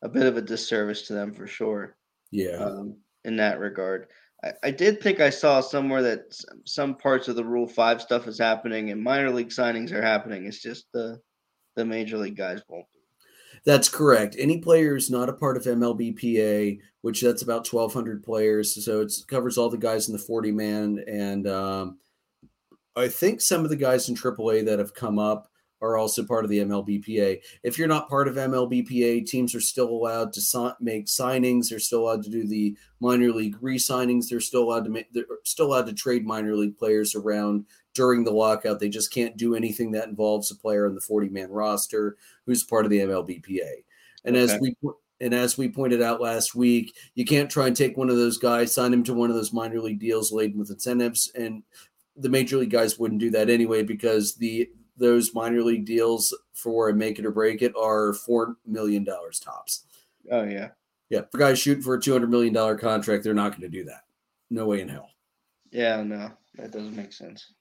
a 0.02 0.08
bit 0.08 0.26
of 0.26 0.36
a 0.36 0.42
disservice 0.42 1.02
to 1.02 1.12
them 1.12 1.32
for 1.32 1.46
sure. 1.46 1.96
Yeah. 2.30 2.56
Um, 2.56 2.96
in 3.24 3.36
that 3.36 3.60
regard. 3.60 4.08
I, 4.42 4.52
I 4.64 4.70
did 4.70 5.00
think 5.00 5.20
I 5.20 5.30
saw 5.30 5.60
somewhere 5.60 6.02
that 6.02 6.34
some 6.64 6.96
parts 6.96 7.28
of 7.28 7.36
the 7.36 7.44
Rule 7.44 7.68
Five 7.68 8.02
stuff 8.02 8.26
is 8.26 8.38
happening 8.38 8.90
and 8.90 9.02
minor 9.02 9.30
league 9.30 9.50
signings 9.50 9.92
are 9.92 10.02
happening. 10.02 10.46
It's 10.46 10.60
just 10.60 10.86
the 10.92 11.20
the 11.76 11.84
major 11.84 12.18
league 12.18 12.36
guys 12.36 12.62
won't 12.68 12.86
be. 12.92 13.00
That's 13.64 13.88
correct. 13.88 14.36
Any 14.38 14.58
player 14.58 14.96
is 14.96 15.10
not 15.10 15.28
a 15.28 15.32
part 15.32 15.56
of 15.56 15.64
MLBPA, 15.64 16.80
which 17.02 17.20
that's 17.20 17.42
about 17.42 17.72
1,200 17.72 18.22
players. 18.24 18.84
So 18.84 19.02
it 19.02 19.12
covers 19.28 19.56
all 19.56 19.70
the 19.70 19.78
guys 19.78 20.08
in 20.08 20.12
the 20.12 20.18
40 20.18 20.50
man. 20.52 21.04
And 21.06 21.46
um, 21.46 21.98
I 22.96 23.08
think 23.08 23.40
some 23.40 23.62
of 23.62 23.70
the 23.70 23.76
guys 23.76 24.08
in 24.08 24.16
AAA 24.16 24.66
that 24.66 24.80
have 24.80 24.94
come 24.94 25.18
up 25.18 25.48
are 25.82 25.98
also 25.98 26.24
part 26.24 26.44
of 26.44 26.50
the 26.50 26.60
MLBPA. 26.60 27.40
If 27.62 27.76
you're 27.76 27.88
not 27.88 28.08
part 28.08 28.28
of 28.28 28.36
MLBPA, 28.36 29.26
teams 29.26 29.54
are 29.54 29.60
still 29.60 29.88
allowed 29.88 30.32
to 30.34 30.40
si- 30.40 30.70
make 30.80 31.06
signings. 31.06 31.68
They're 31.68 31.80
still 31.80 32.04
allowed 32.04 32.22
to 32.22 32.30
do 32.30 32.46
the 32.46 32.76
minor 33.00 33.32
league 33.32 33.56
re-signings. 33.60 34.28
They're 34.28 34.40
still 34.40 34.62
allowed 34.62 34.84
to 34.84 34.90
make. 34.90 35.12
They're 35.12 35.24
still 35.44 35.66
allowed 35.66 35.86
to 35.86 35.92
trade 35.92 36.24
minor 36.24 36.56
league 36.56 36.78
players 36.78 37.14
around 37.14 37.66
during 37.94 38.24
the 38.24 38.30
lockout. 38.30 38.78
They 38.80 38.88
just 38.88 39.12
can't 39.12 39.36
do 39.36 39.54
anything 39.54 39.90
that 39.92 40.08
involves 40.08 40.50
a 40.50 40.56
player 40.56 40.86
on 40.86 40.94
the 40.94 41.00
40-man 41.00 41.50
roster 41.50 42.16
who's 42.46 42.64
part 42.64 42.86
of 42.86 42.90
the 42.90 43.00
MLBPA. 43.00 43.84
And 44.24 44.36
okay. 44.36 44.54
as 44.54 44.60
we 44.60 44.76
and 45.20 45.34
as 45.34 45.58
we 45.58 45.68
pointed 45.68 46.00
out 46.00 46.20
last 46.20 46.54
week, 46.54 46.96
you 47.14 47.24
can't 47.24 47.50
try 47.50 47.66
and 47.66 47.76
take 47.76 47.96
one 47.96 48.10
of 48.10 48.16
those 48.16 48.38
guys, 48.38 48.74
sign 48.74 48.92
him 48.92 49.04
to 49.04 49.14
one 49.14 49.30
of 49.30 49.36
those 49.36 49.52
minor 49.52 49.80
league 49.80 50.00
deals 50.00 50.32
laden 50.32 50.58
with 50.58 50.70
incentives, 50.70 51.30
and 51.34 51.62
the 52.16 52.28
major 52.28 52.56
league 52.56 52.70
guys 52.70 52.98
wouldn't 52.98 53.20
do 53.20 53.30
that 53.30 53.48
anyway 53.48 53.82
because 53.82 54.34
the 54.34 54.68
those 55.02 55.34
minor 55.34 55.62
league 55.62 55.84
deals 55.84 56.34
for 56.54 56.88
a 56.88 56.94
make 56.94 57.18
it 57.18 57.26
or 57.26 57.30
break 57.30 57.60
it 57.60 57.74
are 57.76 58.14
four 58.14 58.56
million 58.66 59.04
dollars 59.04 59.38
tops. 59.40 59.84
Oh 60.30 60.44
yeah, 60.44 60.68
yeah. 61.10 61.22
For 61.30 61.38
guys 61.38 61.58
shooting 61.58 61.82
for 61.82 61.94
a 61.94 62.00
two 62.00 62.12
hundred 62.12 62.30
million 62.30 62.54
dollar 62.54 62.78
contract, 62.78 63.24
they're 63.24 63.34
not 63.34 63.50
going 63.50 63.62
to 63.62 63.68
do 63.68 63.84
that. 63.84 64.04
No 64.48 64.66
way 64.66 64.80
in 64.80 64.88
hell. 64.88 65.10
Yeah, 65.70 66.02
no, 66.02 66.30
that 66.56 66.70
doesn't 66.70 66.96
make 66.96 67.12
sense. 67.12 67.52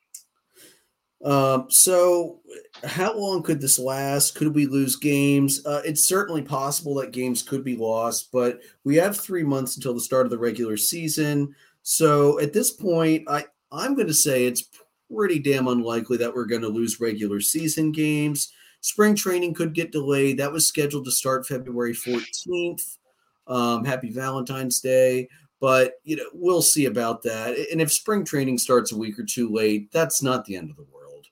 Um, 1.23 1.67
so, 1.69 2.41
how 2.83 3.17
long 3.17 3.43
could 3.43 3.61
this 3.61 3.77
last? 3.77 4.35
Could 4.35 4.55
we 4.55 4.65
lose 4.65 4.95
games? 4.95 5.65
Uh, 5.65 5.81
it's 5.85 6.07
certainly 6.07 6.41
possible 6.41 6.95
that 6.95 7.11
games 7.11 7.43
could 7.43 7.63
be 7.63 7.75
lost, 7.75 8.31
but 8.31 8.61
we 8.83 8.95
have 8.95 9.17
three 9.17 9.43
months 9.43 9.75
until 9.75 9.93
the 9.93 9.99
start 9.99 10.25
of 10.25 10.31
the 10.31 10.39
regular 10.39 10.77
season. 10.77 11.55
So, 11.83 12.39
at 12.39 12.53
this 12.53 12.71
point, 12.71 13.23
I 13.27 13.45
I'm 13.71 13.95
going 13.95 14.07
to 14.07 14.13
say 14.13 14.45
it's 14.45 14.67
pretty 15.13 15.39
damn 15.39 15.67
unlikely 15.67 16.17
that 16.17 16.33
we're 16.33 16.45
going 16.45 16.61
to 16.61 16.67
lose 16.67 16.99
regular 16.99 17.39
season 17.39 17.91
games. 17.91 18.51
Spring 18.81 19.15
training 19.15 19.53
could 19.53 19.73
get 19.73 19.91
delayed. 19.91 20.37
That 20.37 20.51
was 20.51 20.67
scheduled 20.67 21.05
to 21.05 21.11
start 21.11 21.47
February 21.47 21.93
14th. 21.93 22.97
Um, 23.47 23.85
happy 23.85 24.09
Valentine's 24.09 24.79
Day. 24.79 25.27
But 25.59 25.93
you 26.03 26.15
know, 26.15 26.25
we'll 26.33 26.63
see 26.63 26.87
about 26.87 27.21
that. 27.23 27.55
And 27.71 27.81
if 27.81 27.91
spring 27.91 28.25
training 28.25 28.57
starts 28.57 28.91
a 28.91 28.97
week 28.97 29.19
or 29.19 29.23
two 29.23 29.53
late, 29.53 29.91
that's 29.91 30.23
not 30.23 30.43
the 30.43 30.55
end 30.55 30.71
of 30.71 30.75
the 30.75 30.87
world. 30.91 31.27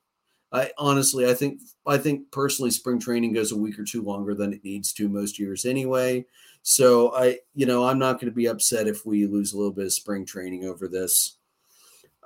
I 0.51 0.71
honestly, 0.77 1.27
I 1.27 1.34
think, 1.34 1.61
I 1.86 1.97
think 1.97 2.32
personally, 2.32 2.71
spring 2.71 2.99
training 2.99 3.34
goes 3.34 3.51
a 3.51 3.57
week 3.57 3.80
or 3.80 3.84
two 3.84 4.03
longer 4.03 4.36
than 4.36 4.53
it 4.53 4.63
needs 4.63 4.93
to 4.93 5.09
most 5.09 5.39
years 5.39 5.65
anyway. 5.65 6.25
So 6.61 7.15
I, 7.15 7.39
you 7.55 7.65
know, 7.65 7.86
I'm 7.86 7.99
not 7.99 8.13
going 8.13 8.32
to 8.32 8.36
be 8.36 8.47
upset 8.47 8.88
if 8.88 9.05
we 9.05 9.25
lose 9.25 9.53
a 9.53 9.57
little 9.57 9.71
bit 9.71 9.86
of 9.86 9.93
spring 9.93 10.25
training 10.25 10.65
over 10.65 10.88
this. 10.88 11.38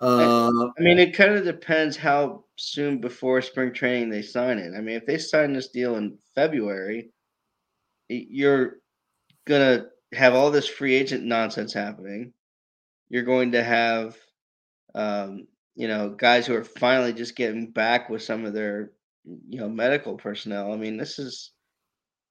Uh, 0.02 0.52
I 0.78 0.82
mean, 0.82 1.00
it 1.00 1.16
kind 1.16 1.34
of 1.34 1.46
depends 1.46 1.96
how 1.96 2.44
soon 2.58 3.00
before 3.00 3.41
spring 3.41 3.74
training 3.74 4.10
they 4.10 4.22
sign 4.22 4.58
it. 4.58 4.74
I 4.76 4.82
mean, 4.82 4.96
if 4.96 5.06
they 5.06 5.18
sign 5.18 5.54
this 5.54 5.70
deal 5.70 5.96
in 5.96 6.18
February, 6.36 7.12
you're 8.10 8.78
gonna 9.46 9.86
have 10.14 10.34
all 10.34 10.52
this 10.52 10.68
free 10.68 10.94
agent 10.94 11.24
nonsense 11.24 11.74
happening. 11.74 12.34
You're 13.10 13.24
going 13.24 13.52
to 13.54 13.64
have, 13.64 14.18
um, 14.96 15.48
you 15.76 15.88
know, 15.88 16.10
guys 16.10 16.46
who 16.48 16.56
are 16.56 16.64
finally 16.64 17.14
just 17.14 17.36
getting 17.36 17.72
back 17.72 18.10
with 18.10 18.24
some 18.24 18.46
of 18.46 18.54
their, 18.54 18.91
you 19.48 19.60
know, 19.60 19.70
medical 19.70 20.16
personnel. 20.16 20.74
I 20.74 20.78
mean, 20.78 20.98
this 20.98 21.20
is, 21.20 21.52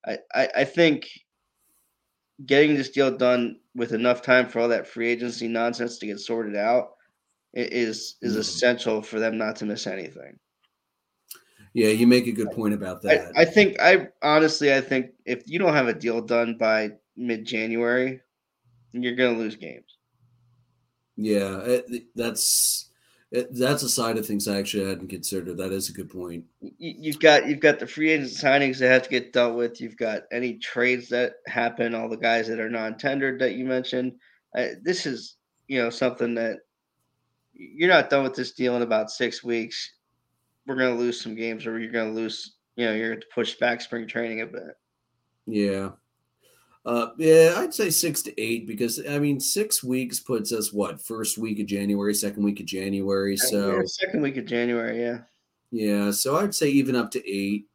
I, 0.06 0.18
I, 0.34 0.48
I 0.58 0.64
think 0.64 1.08
getting 2.46 2.74
this 2.74 2.90
deal 2.90 3.16
done 3.16 3.60
with 3.74 3.92
enough 3.92 4.22
time 4.22 4.48
for 4.48 4.60
all 4.60 4.68
that 4.68 4.86
free 4.86 5.08
agency 5.08 5.48
nonsense 5.48 5.98
to 5.98 6.06
get 6.06 6.18
sorted 6.18 6.56
out 6.56 6.90
is 7.54 8.16
is 8.22 8.36
essential 8.36 9.02
for 9.02 9.18
them 9.18 9.38
not 9.38 9.56
to 9.56 9.66
miss 9.66 9.86
anything. 9.86 10.38
Yeah, 11.74 11.88
you 11.88 12.06
make 12.06 12.26
a 12.26 12.32
good 12.32 12.50
point 12.50 12.74
about 12.74 13.02
that. 13.02 13.32
I, 13.36 13.42
I 13.42 13.44
think 13.44 13.80
I 13.80 14.08
honestly 14.22 14.72
I 14.74 14.80
think 14.80 15.12
if 15.24 15.42
you 15.46 15.58
don't 15.58 15.74
have 15.74 15.88
a 15.88 15.94
deal 15.94 16.20
done 16.20 16.56
by 16.58 16.92
mid 17.16 17.44
January, 17.44 18.20
you're 18.92 19.16
gonna 19.16 19.38
lose 19.38 19.56
games. 19.56 19.96
Yeah, 21.16 21.58
it, 21.60 22.04
that's 22.14 22.90
it, 23.30 23.54
that's 23.54 23.82
a 23.82 23.88
side 23.88 24.18
of 24.18 24.26
things 24.26 24.46
I 24.46 24.58
actually 24.58 24.86
hadn't 24.86 25.08
considered. 25.08 25.56
That 25.56 25.72
is 25.72 25.88
a 25.88 25.92
good 25.92 26.10
point. 26.10 26.44
You, 26.78 27.12
have 27.12 27.20
got 27.20 27.46
you've 27.46 27.60
got 27.60 27.78
the 27.78 27.86
free 27.86 28.10
agent 28.10 28.30
signings 28.30 28.78
that 28.78 28.90
have 28.90 29.04
to 29.04 29.10
get 29.10 29.32
dealt 29.32 29.56
with. 29.56 29.80
You've 29.80 29.96
got 29.96 30.24
any 30.30 30.58
trades 30.58 31.08
that 31.08 31.34
happen. 31.46 31.94
All 31.94 32.10
the 32.10 32.16
guys 32.16 32.48
that 32.48 32.60
are 32.60 32.70
non-tendered 32.70 33.40
that 33.40 33.54
you 33.54 33.64
mentioned. 33.64 34.12
Uh, 34.56 34.68
this 34.82 35.06
is 35.06 35.36
you 35.68 35.82
know 35.82 35.88
something 35.88 36.34
that 36.34 36.58
you're 37.54 37.88
not 37.88 38.10
done 38.10 38.22
with 38.22 38.34
this 38.34 38.52
deal 38.52 38.76
in 38.76 38.82
about 38.82 39.10
six 39.10 39.44
weeks. 39.44 39.92
We're 40.66 40.76
going 40.76 40.94
to 40.94 41.00
lose 41.00 41.20
some 41.20 41.34
games, 41.34 41.66
or 41.66 41.78
you're 41.78 41.92
going 41.92 42.14
to 42.14 42.20
lose. 42.20 42.56
You 42.76 42.86
know, 42.86 42.94
you're 42.94 43.10
going 43.10 43.20
to 43.20 43.26
push 43.34 43.54
back 43.54 43.80
spring 43.80 44.06
training 44.06 44.40
a 44.40 44.46
bit. 44.46 44.76
Yeah. 45.46 45.90
Uh, 46.84 47.08
yeah, 47.16 47.54
I'd 47.58 47.74
say 47.74 47.90
six 47.90 48.22
to 48.22 48.40
eight 48.40 48.66
because 48.66 49.00
I 49.08 49.18
mean 49.20 49.38
six 49.38 49.84
weeks 49.84 50.18
puts 50.18 50.52
us 50.52 50.72
what 50.72 51.00
first 51.00 51.38
week 51.38 51.60
of 51.60 51.66
January, 51.66 52.12
second 52.12 52.42
week 52.42 52.58
of 52.58 52.66
January. 52.66 53.36
So 53.36 53.76
yeah, 53.76 53.82
second 53.86 54.22
week 54.22 54.36
of 54.36 54.46
January, 54.46 55.00
yeah. 55.00 55.18
Yeah, 55.70 56.10
so 56.10 56.36
I'd 56.36 56.54
say 56.54 56.68
even 56.68 56.96
up 56.96 57.10
to 57.12 57.30
eight. 57.30 57.66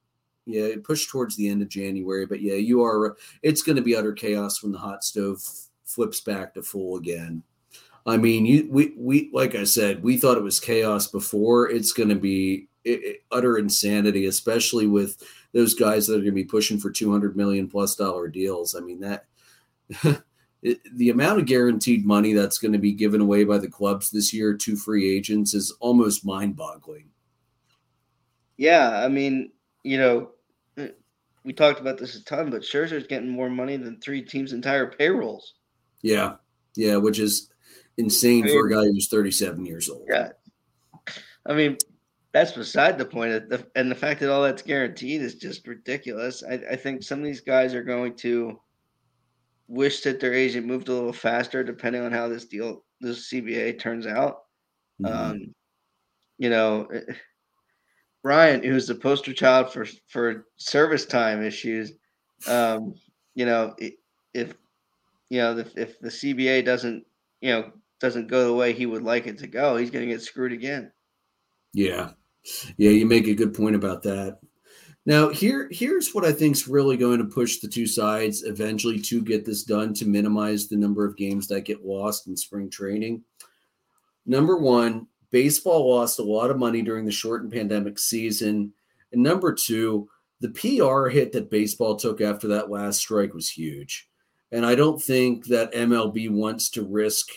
Yeah, 0.46 0.76
push 0.84 1.08
towards 1.08 1.36
the 1.36 1.50
end 1.50 1.62
of 1.62 1.70
January, 1.70 2.26
but 2.26 2.42
yeah, 2.42 2.56
you 2.56 2.82
are. 2.84 3.18
It's 3.44 3.64
going 3.64 3.76
to 3.76 3.82
be 3.82 3.96
utter 3.96 4.14
chaos 4.14 4.62
when 4.62 4.72
the 4.72 4.78
hot 4.78 5.04
stove 5.04 5.42
flips 5.84 6.22
back 6.22 6.54
to 6.54 6.64
full 6.64 6.98
again. 6.98 7.44
I 8.08 8.16
mean, 8.16 8.45
you 8.45 8.68
we 8.72 8.93
we 8.97 9.30
like 9.34 9.53
I 9.53 9.66
said, 9.66 10.01
we 10.01 10.18
thought 10.18 10.38
it 10.38 10.43
was 10.43 10.62
chaos 10.62 11.08
before. 11.08 11.70
It's 11.70 11.91
going 11.91 12.10
to 12.10 12.16
be 12.16 12.70
it, 12.86 13.03
it, 13.03 13.24
utter 13.32 13.58
insanity, 13.58 14.28
especially 14.28 14.88
with 14.88 15.22
those 15.53 15.74
guys 15.74 16.08
that 16.08 16.14
are 16.14 16.20
going 16.20 16.28
to 16.28 16.32
be 16.32 16.45
pushing 16.45 16.80
for 16.80 16.89
200 16.89 17.36
million 17.36 17.68
plus 17.68 17.95
dollar 17.95 18.30
deals. 18.30 18.76
I 18.76 18.80
mean 18.80 19.01
that 19.01 19.26
it, 20.62 20.80
the 20.95 21.10
amount 21.10 21.39
of 21.39 21.45
guaranteed 21.45 22.05
money 22.05 22.32
that's 22.32 22.58
going 22.58 22.72
to 22.72 22.80
be 22.80 22.93
given 22.93 23.20
away 23.20 23.43
by 23.43 23.58
the 23.58 23.70
clubs 23.70 24.10
this 24.10 24.34
year 24.34 24.55
to 24.55 24.78
free 24.78 25.14
agents 25.14 25.53
is 25.53 25.76
almost 25.82 26.26
mind-boggling. 26.26 27.10
Yeah, 28.58 29.03
I 29.03 29.08
mean, 29.08 29.51
you 29.84 29.97
know, 29.97 30.32
uh, 30.78 30.88
we 31.43 31.53
talked 31.53 31.80
about 31.80 31.97
this 31.97 32.16
a 32.16 32.24
ton, 32.24 32.49
but 32.49 32.64
Scherzer's 32.64 33.05
getting 33.05 33.30
more 33.30 33.49
money 33.49 33.78
than 33.78 33.99
three 33.99 34.22
teams' 34.22 34.51
entire 34.51 34.88
payrolls. 34.88 35.53
Yeah, 36.01 36.36
yeah, 36.76 36.95
which 36.95 37.20
is 37.20 37.49
insane 37.98 38.43
I 38.43 38.48
mean, 38.48 38.56
for 38.56 38.68
a 38.68 38.72
guy 38.72 38.86
who's 38.86 39.08
37 39.08 39.66
years 39.66 39.89
old. 39.89 40.06
Yeah, 40.10 40.30
I 41.45 41.54
mean 41.54 41.78
that's 42.38 42.52
beside 42.52 42.98
the 42.98 43.06
point. 43.06 43.52
And 43.76 43.89
the 43.89 43.95
fact 43.95 44.20
that 44.20 44.32
all 44.32 44.43
that's 44.43 44.62
guaranteed 44.62 45.22
is 45.22 45.36
just 45.36 45.68
ridiculous. 45.68 46.43
I, 46.43 46.54
I 46.72 46.76
think 46.76 47.02
some 47.02 47.18
of 47.20 47.26
these 47.26 47.41
guys 47.41 47.74
are 47.74 47.84
going 47.84 48.16
to 48.18 48.60
wish 49.68 50.02
that 50.02 50.20
their 50.20 50.34
agent 50.34 50.68
moved 50.68 50.88
a 50.88 50.93
little 50.93 51.14
faster, 51.14 51.64
depending 51.64 52.04
on 52.04 52.12
how 52.12 52.28
this 52.28 52.45
deal, 52.45 52.84
this 53.02 53.32
CBA 53.32 53.80
turns 53.80 54.06
out. 54.06 54.43
Mm-hmm. 55.02 55.32
Um, 55.32 55.56
you 56.38 56.52
know, 56.52 56.88
Bryant, 58.24 58.64
who's 58.64 58.88
the 58.88 58.95
poster 58.95 59.34
child 59.34 59.72
for 59.72 59.88
for 60.08 60.45
service 60.58 61.06
time 61.06 61.43
issues, 61.43 61.93
um, 62.48 62.93
you 63.34 63.45
know, 63.45 63.76
if 64.34 64.54
you 65.30 65.39
know 65.39 65.58
if, 65.58 65.76
if 65.76 66.00
the 66.00 66.10
CBA 66.10 66.66
doesn't 66.66 67.04
you 67.41 67.52
know 67.52 67.72
doesn't 68.00 68.28
go 68.28 68.45
the 68.45 68.54
way 68.54 68.74
he 68.74 68.86
would 68.86 69.04
like 69.04 69.28
it 69.28 69.38
to 69.39 69.48
go, 69.48 69.78
he's 69.78 69.91
going 69.91 70.08
to 70.08 70.14
get 70.14 70.22
screwed 70.22 70.52
again. 70.54 70.91
Yeah, 71.74 72.12
yeah, 72.78 72.91
you 72.91 73.06
make 73.06 73.28
a 73.28 73.36
good 73.36 73.54
point 73.54 73.76
about 73.76 74.04
that. 74.04 74.39
Now, 75.06 75.30
here 75.30 75.70
here's 75.72 76.14
what 76.14 76.26
I 76.26 76.34
think 76.34 76.56
is 76.56 76.68
really 76.68 76.98
going 76.98 77.20
to 77.20 77.26
push 77.26 77.60
the 77.60 77.68
two 77.68 77.88
sides 77.88 78.43
eventually 78.43 79.00
to 79.00 79.22
get 79.22 79.45
this 79.45 79.64
done 79.64 79.93
to 79.95 80.06
minimize 80.06 80.68
the 80.68 80.76
number 80.76 81.06
of 81.06 81.16
games 81.16 81.48
that 81.48 81.62
get 81.62 81.86
lost 81.86 82.28
in 82.28 82.36
spring 82.36 82.70
training. 82.70 83.24
Number 84.26 84.58
one, 84.58 85.08
baseball 85.32 85.95
lost 85.95 86.20
a 86.20 86.24
lot 86.24 86.52
of 86.52 86.60
money 86.60 86.82
during 86.82 87.06
the 87.06 87.12
shortened 87.12 87.54
pandemic 87.54 88.00
season. 88.00 88.74
And 89.14 89.24
number 89.24 89.54
two, 89.54 90.10
the 90.41 90.50
PR 90.50 91.08
hit 91.08 91.32
that 91.32 91.50
baseball 91.50 91.95
took 91.95 92.20
after 92.20 92.50
that 92.50 92.70
last 92.70 93.00
strike 93.00 93.34
was 93.34 93.50
huge. 93.50 94.10
And 94.52 94.66
I 94.66 94.76
don't 94.76 95.02
think 95.02 95.45
that 95.48 95.74
MLB 95.74 96.30
wants 96.30 96.70
to 96.72 96.84
risk 96.84 97.30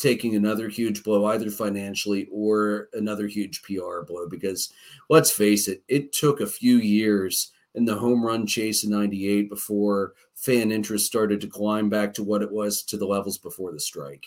taking 0.00 0.34
another 0.34 0.68
huge 0.68 1.04
blow, 1.04 1.26
either 1.26 1.50
financially 1.50 2.28
or 2.32 2.88
another 2.92 3.26
huge 3.26 3.62
PR 3.62 4.02
blow, 4.06 4.26
because 4.28 4.72
let's 5.08 5.30
face 5.30 5.68
it, 5.68 5.82
it 5.88 6.12
took 6.12 6.40
a 6.40 6.46
few 6.46 6.78
years 6.78 7.52
in 7.74 7.84
the 7.84 7.96
home 7.96 8.24
run 8.24 8.46
chase 8.46 8.82
in 8.84 8.90
98 8.90 9.48
before 9.48 10.14
fan 10.34 10.72
interest 10.72 11.06
started 11.06 11.40
to 11.40 11.46
climb 11.46 11.88
back 11.88 12.14
to 12.14 12.24
what 12.24 12.42
it 12.42 12.50
was 12.50 12.82
to 12.82 12.96
the 12.96 13.06
levels 13.06 13.38
before 13.38 13.72
the 13.72 13.80
strike. 13.80 14.26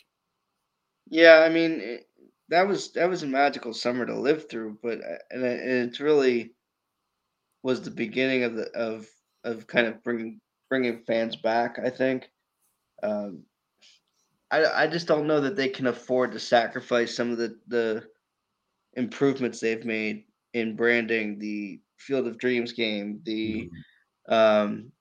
Yeah, 1.09 1.39
I 1.39 1.49
mean, 1.49 1.99
that 2.49 2.67
was 2.67 2.91
that 2.93 3.09
was 3.09 3.23
a 3.23 3.27
magical 3.27 3.73
summer 3.73 4.05
to 4.05 4.17
live 4.17 4.49
through, 4.49 4.77
but 4.81 4.99
uh, 4.99 5.17
and 5.31 5.43
it, 5.43 5.99
really 5.99 6.53
was 7.61 7.81
the 7.81 7.91
beginning 7.91 8.43
of 8.43 8.55
the 8.55 8.69
of 8.71 9.07
of 9.43 9.67
kind 9.67 9.87
of 9.87 10.03
bringing 10.03 10.39
bringing 10.69 11.03
fans 11.05 11.35
back. 11.35 11.79
I 11.83 11.89
think. 11.89 12.29
Um, 13.01 13.43
I, 14.53 14.83
I 14.83 14.87
just 14.87 15.07
don't 15.07 15.25
know 15.25 15.41
that 15.41 15.55
they 15.55 15.67
can 15.67 15.87
afford 15.87 16.31
to 16.31 16.39
sacrifice 16.39 17.15
some 17.15 17.31
of 17.31 17.37
the, 17.37 17.57
the 17.67 18.03
improvements 18.93 19.59
they've 19.59 19.83
made 19.83 20.25
in 20.53 20.75
branding 20.75 21.39
the 21.39 21.79
Field 21.97 22.27
of 22.27 22.37
Dreams 22.37 22.71
game, 22.71 23.19
the 23.23 23.69
mm-hmm. 24.29 24.33
um, 24.33 24.91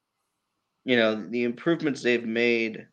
you 0.85 0.97
know, 0.97 1.29
the 1.29 1.45
improvements 1.45 2.03
they've 2.03 2.25
made, 2.25 2.87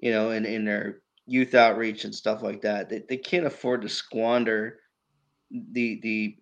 you 0.00 0.12
know, 0.12 0.30
in, 0.30 0.44
in 0.44 0.66
their 0.66 1.00
youth 1.24 1.54
outreach 1.54 2.04
and 2.04 2.14
stuff 2.14 2.42
like 2.42 2.60
that. 2.62 2.90
They, 2.90 3.02
they 3.08 3.16
can't 3.16 3.46
afford 3.46 3.80
to 3.82 3.88
squander 3.88 4.80
the 5.50 6.00
the 6.02 6.36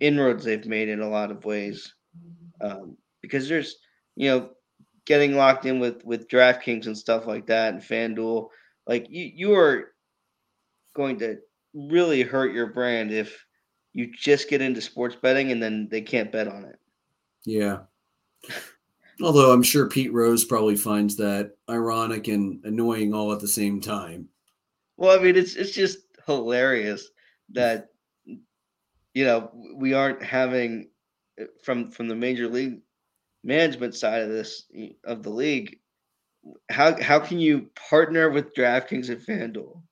inroads 0.00 0.44
they've 0.44 0.66
made 0.66 0.88
in 0.88 1.00
a 1.00 1.08
lot 1.08 1.30
of 1.30 1.44
ways. 1.44 1.94
Um, 2.62 2.96
because 3.20 3.46
there's 3.46 3.76
you 4.14 4.30
know 4.30 4.50
getting 5.04 5.36
locked 5.36 5.66
in 5.66 5.80
with 5.80 6.02
with 6.06 6.28
DraftKings 6.28 6.86
and 6.86 6.96
stuff 6.96 7.26
like 7.26 7.46
that 7.46 7.74
and 7.74 7.82
FanDuel 7.82 8.48
like 8.86 9.06
you, 9.10 9.30
you 9.34 9.54
are 9.54 9.92
going 10.94 11.18
to 11.18 11.38
really 11.74 12.22
hurt 12.22 12.54
your 12.54 12.68
brand 12.68 13.12
if 13.12 13.44
you 13.92 14.10
just 14.12 14.48
get 14.48 14.60
into 14.60 14.80
sports 14.80 15.16
betting 15.16 15.52
and 15.52 15.62
then 15.62 15.88
they 15.90 16.00
can't 16.00 16.32
bet 16.32 16.48
on 16.48 16.64
it. 16.64 16.78
Yeah. 17.44 17.80
Although 19.22 19.52
I'm 19.52 19.62
sure 19.62 19.88
Pete 19.88 20.12
Rose 20.12 20.44
probably 20.44 20.76
finds 20.76 21.16
that 21.16 21.52
ironic 21.70 22.28
and 22.28 22.62
annoying 22.64 23.14
all 23.14 23.32
at 23.32 23.40
the 23.40 23.48
same 23.48 23.80
time. 23.80 24.28
Well, 24.98 25.18
I 25.18 25.22
mean, 25.22 25.36
it's 25.36 25.56
it's 25.56 25.72
just 25.72 25.98
hilarious 26.26 27.08
that 27.52 27.88
you 28.24 29.24
know 29.24 29.50
we 29.74 29.94
aren't 29.94 30.22
having 30.22 30.88
uh, 31.40 31.44
from 31.62 31.90
from 31.90 32.08
the 32.08 32.14
major 32.14 32.48
league 32.48 32.80
management 33.42 33.94
side 33.94 34.22
of 34.22 34.28
this 34.28 34.64
of 35.04 35.22
the 35.22 35.30
league 35.30 35.78
how 36.70 37.00
how 37.00 37.18
can 37.18 37.38
you 37.38 37.70
partner 37.88 38.30
with 38.30 38.54
DraftKings 38.54 39.08
and 39.08 39.20
FanDuel 39.20 39.82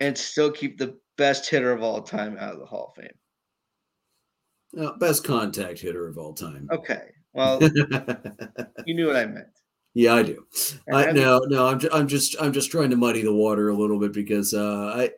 and 0.00 0.16
still 0.16 0.50
keep 0.50 0.78
the 0.78 0.98
best 1.16 1.48
hitter 1.48 1.72
of 1.72 1.82
all 1.82 2.02
time 2.02 2.36
out 2.38 2.54
of 2.54 2.60
the 2.60 2.66
Hall 2.66 2.94
of 2.96 3.02
Fame? 3.02 4.86
Uh, 4.86 4.96
best 4.98 5.24
contact 5.24 5.78
hitter 5.78 6.06
of 6.08 6.18
all 6.18 6.34
time. 6.34 6.68
Okay. 6.70 7.02
Well, 7.32 7.60
you 8.86 8.94
knew 8.94 9.06
what 9.06 9.16
I 9.16 9.26
meant. 9.26 9.48
Yeah, 9.94 10.14
I 10.14 10.22
do. 10.22 10.46
I, 10.92 11.10
no, 11.12 11.40
no, 11.46 11.68
I'm, 11.68 11.80
I'm 11.90 12.06
just 12.06 12.36
I'm 12.40 12.52
just 12.52 12.70
trying 12.70 12.90
to 12.90 12.96
muddy 12.96 13.22
the 13.22 13.32
water 13.32 13.70
a 13.70 13.74
little 13.74 13.98
bit 13.98 14.12
because 14.12 14.52
uh, 14.52 14.92
I, 14.94 15.10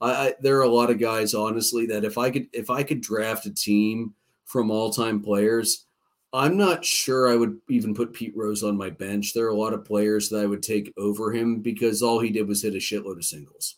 I, 0.00 0.34
there 0.40 0.58
are 0.58 0.62
a 0.62 0.68
lot 0.68 0.90
of 0.90 0.98
guys, 0.98 1.34
honestly, 1.34 1.86
that 1.86 2.04
if 2.04 2.18
I 2.18 2.30
could 2.30 2.46
if 2.52 2.68
I 2.68 2.82
could 2.82 3.00
draft 3.00 3.46
a 3.46 3.54
team 3.54 4.14
from 4.44 4.70
all 4.70 4.90
time 4.92 5.22
players, 5.22 5.86
I'm 6.34 6.56
not 6.56 6.84
sure 6.84 7.28
I 7.28 7.36
would 7.36 7.60
even 7.70 7.94
put 7.94 8.12
Pete 8.12 8.36
Rose 8.36 8.64
on 8.64 8.76
my 8.76 8.90
bench. 8.90 9.32
There 9.32 9.46
are 9.46 9.50
a 9.50 9.56
lot 9.56 9.72
of 9.72 9.84
players 9.84 10.28
that 10.28 10.40
I 10.40 10.46
would 10.46 10.64
take 10.64 10.92
over 10.98 11.32
him 11.32 11.60
because 11.60 12.02
all 12.02 12.18
he 12.18 12.30
did 12.30 12.48
was 12.48 12.60
hit 12.60 12.74
a 12.74 12.78
shitload 12.78 13.18
of 13.18 13.24
singles. 13.24 13.76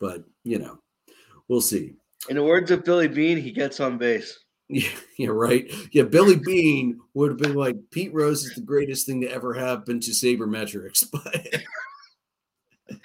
But, 0.00 0.24
you 0.42 0.58
know, 0.58 0.78
we'll 1.48 1.60
see. 1.60 1.92
In 2.30 2.36
the 2.36 2.42
words 2.42 2.70
of 2.70 2.82
Billy 2.82 3.08
Beane, 3.08 3.36
he 3.36 3.52
gets 3.52 3.78
on 3.78 3.98
base. 3.98 4.38
Yeah, 4.72 4.88
yeah, 5.18 5.30
right. 5.30 5.68
Yeah, 5.90 6.04
Billy 6.04 6.36
Beane 6.36 7.00
would 7.14 7.30
have 7.30 7.38
been 7.38 7.56
like 7.56 7.74
Pete 7.90 8.14
Rose 8.14 8.44
is 8.44 8.54
the 8.54 8.60
greatest 8.60 9.04
thing 9.04 9.20
to 9.22 9.26
ever 9.26 9.52
happen 9.52 9.98
to 9.98 10.12
sabermetrics, 10.12 11.06
but 12.88 13.00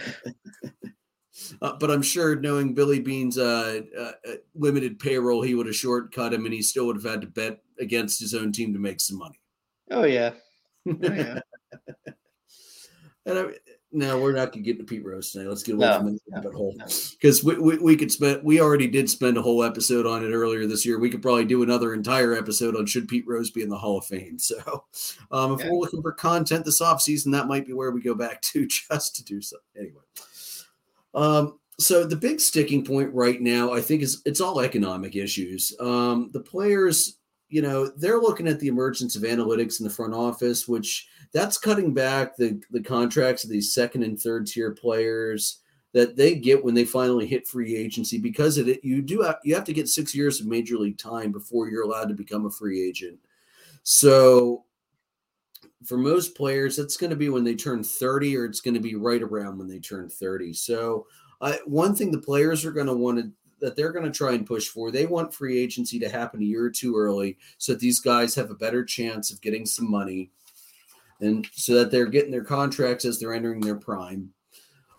uh, 1.61 1.73
but 1.79 1.91
I'm 1.91 2.01
sure 2.01 2.35
knowing 2.35 2.73
Billy 2.73 2.99
Beane's 2.99 3.37
uh, 3.37 3.81
uh, 3.97 4.11
uh, 4.27 4.35
limited 4.53 4.99
payroll, 4.99 5.41
he 5.41 5.55
would 5.55 5.65
have 5.65 5.75
shortcut 5.75 6.33
him, 6.33 6.45
and 6.45 6.53
he 6.53 6.61
still 6.61 6.87
would 6.87 6.97
have 6.97 7.05
had 7.05 7.21
to 7.21 7.27
bet 7.27 7.61
against 7.79 8.19
his 8.19 8.33
own 8.33 8.51
team 8.51 8.73
to 8.73 8.79
make 8.79 8.99
some 8.99 9.17
money. 9.17 9.39
Oh 9.91 10.03
yeah, 10.03 10.31
oh, 10.89 10.97
yeah. 11.01 11.39
and 13.25 13.39
I, 13.39 13.45
no, 13.95 14.19
we're 14.19 14.33
not 14.33 14.51
gonna 14.51 14.61
get 14.61 14.77
to 14.77 14.83
Pete 14.83 15.05
Rose 15.05 15.31
tonight. 15.31 15.47
Let's 15.47 15.63
get 15.63 15.75
away 15.75 15.87
no, 15.87 15.97
from 15.97 16.13
the 16.13 16.19
rabbit 16.29 16.51
no, 16.51 16.57
hole 16.57 16.75
because 17.11 17.43
we, 17.45 17.57
we, 17.57 17.77
we 17.77 17.95
could 17.95 18.11
spend. 18.11 18.43
We 18.43 18.59
already 18.59 18.87
did 18.87 19.09
spend 19.09 19.37
a 19.37 19.41
whole 19.41 19.63
episode 19.63 20.05
on 20.05 20.23
it 20.23 20.31
earlier 20.31 20.67
this 20.67 20.85
year. 20.85 20.99
We 20.99 21.09
could 21.09 21.21
probably 21.21 21.45
do 21.45 21.63
another 21.63 21.93
entire 21.93 22.33
episode 22.33 22.75
on 22.75 22.87
should 22.87 23.07
Pete 23.07 23.25
Rose 23.25 23.51
be 23.51 23.61
in 23.61 23.69
the 23.69 23.77
Hall 23.77 23.97
of 23.97 24.05
Fame. 24.05 24.37
So, 24.37 24.83
um, 25.31 25.53
if 25.53 25.61
yeah. 25.61 25.71
we're 25.71 25.79
looking 25.79 26.01
for 26.01 26.11
content 26.11 26.65
this 26.65 26.81
off 26.81 27.01
season, 27.01 27.31
that 27.31 27.47
might 27.47 27.65
be 27.65 27.73
where 27.73 27.91
we 27.91 28.01
go 28.01 28.15
back 28.15 28.41
to 28.41 28.67
just 28.89 29.15
to 29.15 29.23
do 29.23 29.41
so. 29.41 29.57
Anyway. 29.77 30.01
Um, 31.15 31.59
so 31.79 32.05
the 32.05 32.15
big 32.15 32.39
sticking 32.39 32.85
point 32.85 33.13
right 33.13 33.41
now, 33.41 33.73
I 33.73 33.81
think, 33.81 34.01
is 34.01 34.21
it's 34.25 34.41
all 34.41 34.61
economic 34.61 35.15
issues. 35.15 35.75
Um, 35.79 36.29
the 36.31 36.39
players, 36.39 37.17
you 37.49 37.61
know, 37.61 37.87
they're 37.97 38.19
looking 38.19 38.47
at 38.47 38.59
the 38.59 38.67
emergence 38.67 39.15
of 39.15 39.23
analytics 39.23 39.79
in 39.79 39.85
the 39.85 39.93
front 39.93 40.13
office, 40.13 40.67
which 40.67 41.07
that's 41.33 41.57
cutting 41.57 41.93
back 41.93 42.35
the 42.37 42.61
the 42.71 42.81
contracts 42.81 43.43
of 43.43 43.49
these 43.49 43.73
second 43.73 44.03
and 44.03 44.19
third 44.19 44.47
tier 44.47 44.71
players 44.71 45.61
that 45.93 46.17
they 46.17 46.35
get 46.35 46.63
when 46.63 46.73
they 46.73 46.83
finally 46.83 47.25
hit 47.25 47.47
free 47.47 47.75
agency 47.75 48.17
because 48.17 48.57
of 48.57 48.67
it. 48.67 48.83
You 48.83 49.01
do 49.01 49.21
have, 49.21 49.37
you 49.45 49.55
have 49.55 49.63
to 49.63 49.73
get 49.73 49.87
six 49.87 50.13
years 50.13 50.41
of 50.41 50.45
major 50.45 50.77
league 50.77 50.97
time 50.97 51.31
before 51.31 51.69
you're 51.69 51.83
allowed 51.83 52.09
to 52.09 52.13
become 52.13 52.45
a 52.45 52.51
free 52.51 52.85
agent. 52.85 53.17
So 53.83 54.65
for 55.83 55.97
most 55.97 56.35
players, 56.35 56.75
that's 56.75 56.97
going 56.97 57.09
to 57.09 57.15
be 57.15 57.29
when 57.29 57.43
they 57.43 57.55
turn 57.55 57.83
30, 57.83 58.37
or 58.37 58.45
it's 58.45 58.61
going 58.61 58.73
to 58.73 58.79
be 58.79 58.95
right 58.95 59.21
around 59.21 59.57
when 59.57 59.67
they 59.67 59.79
turn 59.79 60.09
30. 60.09 60.53
So, 60.53 61.05
uh, 61.41 61.55
one 61.65 61.95
thing 61.95 62.11
the 62.11 62.17
players 62.17 62.63
are 62.63 62.71
going 62.71 62.87
to 62.87 62.93
want 62.93 63.19
to 63.19 63.31
that 63.61 63.75
they're 63.75 63.91
going 63.91 64.05
to 64.05 64.11
try 64.11 64.33
and 64.33 64.45
push 64.45 64.67
for, 64.67 64.91
they 64.91 65.05
want 65.05 65.33
free 65.33 65.57
agency 65.57 65.97
to 65.97 66.09
happen 66.09 66.41
a 66.41 66.45
year 66.45 66.65
or 66.65 66.69
two 66.69 66.95
early, 66.95 67.37
so 67.57 67.71
that 67.71 67.79
these 67.79 67.99
guys 67.99 68.35
have 68.35 68.51
a 68.51 68.55
better 68.55 68.83
chance 68.83 69.31
of 69.31 69.41
getting 69.41 69.65
some 69.65 69.89
money, 69.89 70.29
and 71.21 71.47
so 71.53 71.73
that 71.75 71.91
they're 71.91 72.05
getting 72.05 72.31
their 72.31 72.43
contracts 72.43 73.05
as 73.05 73.19
they're 73.19 73.33
entering 73.33 73.61
their 73.61 73.75
prime. 73.75 74.29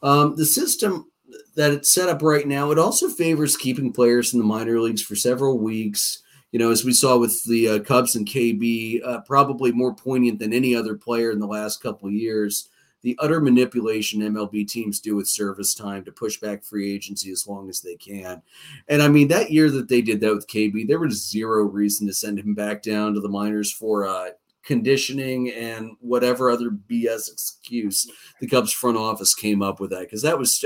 Um, 0.03 0.37
the 0.37 0.47
system 0.47 1.11
that 1.55 1.73
it's 1.73 1.93
set 1.93 2.09
up 2.09 2.23
right 2.23 2.47
now, 2.47 2.71
it 2.71 2.79
also 2.79 3.09
favors 3.09 3.57
keeping 3.57 3.93
players 3.93 4.33
in 4.33 4.39
the 4.39 4.45
minor 4.45 4.81
leagues 4.81 5.03
for 5.03 5.17
several 5.17 5.59
weeks 5.59 6.23
you 6.53 6.59
know, 6.59 6.71
as 6.71 6.85
we 6.85 6.93
saw 6.93 7.19
with 7.19 7.43
the 7.45 7.69
uh, 7.69 7.79
Cubs 7.81 8.17
and 8.17 8.27
KB, 8.27 9.05
uh, 9.05 9.21
probably 9.23 9.73
more 9.73 9.95
poignant 9.95 10.39
than 10.39 10.53
any 10.53 10.75
other 10.75 10.95
player 10.95 11.31
in 11.31 11.39
the 11.39 11.47
last 11.47 11.83
couple 11.83 12.11
years. 12.11 12.69
the 13.03 13.17
utter 13.21 13.41
manipulation 13.41 14.21
MLB 14.21 14.67
teams 14.67 14.99
do 14.99 15.15
with 15.15 15.29
service 15.29 15.75
time 15.75 16.05
to 16.05 16.11
push 16.11 16.41
back 16.41 16.65
free 16.65 16.93
agency 16.93 17.31
as 17.31 17.47
long 17.47 17.69
as 17.69 17.81
they 17.81 17.95
can. 17.95 18.43
And 18.89 19.01
I 19.03 19.09
mean, 19.09 19.29
that 19.29 19.51
year 19.51 19.71
that 19.71 19.89
they 19.89 20.03
did 20.03 20.21
that 20.21 20.35
with 20.35 20.49
KB, 20.49 20.89
there 20.89 20.99
was 20.99 21.29
zero 21.29 21.65
reason 21.65 22.07
to 22.07 22.15
send 22.15 22.39
him 22.39 22.55
back 22.55 22.83
down 22.83 23.15
to 23.15 23.21
the 23.21 23.29
minors 23.29 23.73
for 23.73 24.07
uh, 24.07 24.31
conditioning 24.67 25.51
and 25.53 25.93
whatever 26.01 26.51
other 26.51 26.71
BS 26.71 27.33
excuse 27.33 28.11
the 28.41 28.49
Cubs 28.49 28.73
front 28.73 28.97
office 28.97 29.35
came 29.35 29.63
up 29.63 29.79
with 29.79 29.91
that 29.91 30.01
because 30.01 30.23
that 30.23 30.37
was 30.37 30.65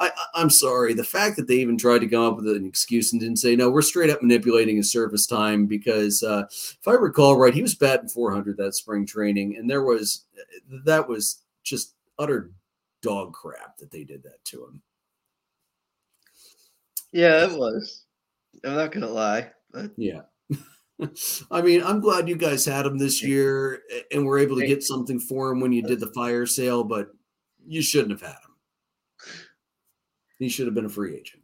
I, 0.00 0.10
am 0.34 0.50
sorry 0.50 0.94
the 0.94 1.04
fact 1.04 1.36
that 1.36 1.46
they 1.46 1.56
even 1.56 1.76
tried 1.76 1.98
to 1.98 2.08
come 2.08 2.24
up 2.24 2.36
with 2.36 2.48
an 2.48 2.64
excuse 2.64 3.12
and 3.12 3.20
didn't 3.20 3.36
say 3.36 3.54
no 3.54 3.70
we're 3.70 3.82
straight 3.82 4.08
up 4.08 4.22
manipulating 4.22 4.76
his 4.76 4.90
service 4.90 5.26
time 5.26 5.66
because 5.66 6.22
uh, 6.22 6.44
if 6.50 6.88
I 6.88 6.92
recall 6.92 7.36
right 7.36 7.52
he 7.52 7.62
was 7.62 7.74
batting 7.74 8.08
400 8.08 8.56
that 8.56 8.74
spring 8.74 9.06
training 9.06 9.56
and 9.58 9.68
there 9.68 9.84
was 9.84 10.24
that 10.84 11.06
was 11.06 11.42
just 11.62 11.94
utter 12.18 12.52
dog 13.02 13.32
crap 13.32 13.76
that 13.76 13.90
they 13.90 14.04
did 14.04 14.22
that 14.22 14.42
to 14.46 14.64
him. 14.64 14.82
Yeah, 17.12 17.44
it 17.44 17.58
was. 17.58 18.04
I'm 18.64 18.76
not 18.76 18.92
gonna 18.92 19.08
lie. 19.08 19.50
But... 19.70 19.90
Yeah. 19.96 20.22
I 21.50 21.62
mean, 21.62 21.82
I'm 21.82 22.00
glad 22.00 22.28
you 22.28 22.36
guys 22.36 22.64
had 22.64 22.86
him 22.86 22.98
this 22.98 23.22
year 23.22 23.82
and 24.10 24.24
were 24.24 24.38
able 24.38 24.58
to 24.58 24.66
get 24.66 24.82
something 24.82 25.20
for 25.20 25.50
him 25.50 25.60
when 25.60 25.72
you 25.72 25.82
did 25.82 26.00
the 26.00 26.12
fire 26.12 26.46
sale, 26.46 26.84
but 26.84 27.08
you 27.66 27.82
shouldn't 27.82 28.12
have 28.12 28.22
had 28.22 28.30
him. 28.30 29.36
He 30.38 30.48
should 30.48 30.66
have 30.66 30.74
been 30.74 30.86
a 30.86 30.90
free 30.90 31.16
agent. 31.16 31.42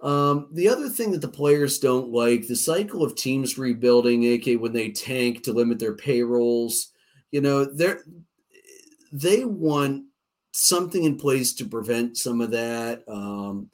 Um, 0.00 0.48
the 0.52 0.68
other 0.68 0.88
thing 0.88 1.10
that 1.12 1.20
the 1.20 1.28
players 1.28 1.78
don't 1.78 2.10
like 2.10 2.46
the 2.46 2.56
cycle 2.56 3.02
of 3.02 3.16
teams 3.16 3.58
rebuilding, 3.58 4.24
aka 4.24 4.56
when 4.56 4.72
they 4.72 4.90
tank 4.90 5.42
to 5.42 5.52
limit 5.52 5.78
their 5.78 5.94
payrolls. 5.94 6.92
You 7.32 7.42
know, 7.42 7.64
they're 7.64 8.02
they 9.12 9.44
want 9.44 10.04
something 10.52 11.04
in 11.04 11.16
place 11.16 11.52
to 11.54 11.64
prevent 11.64 12.16
some 12.16 12.40
of 12.40 12.50
that. 12.52 13.02
Um, 13.08 13.70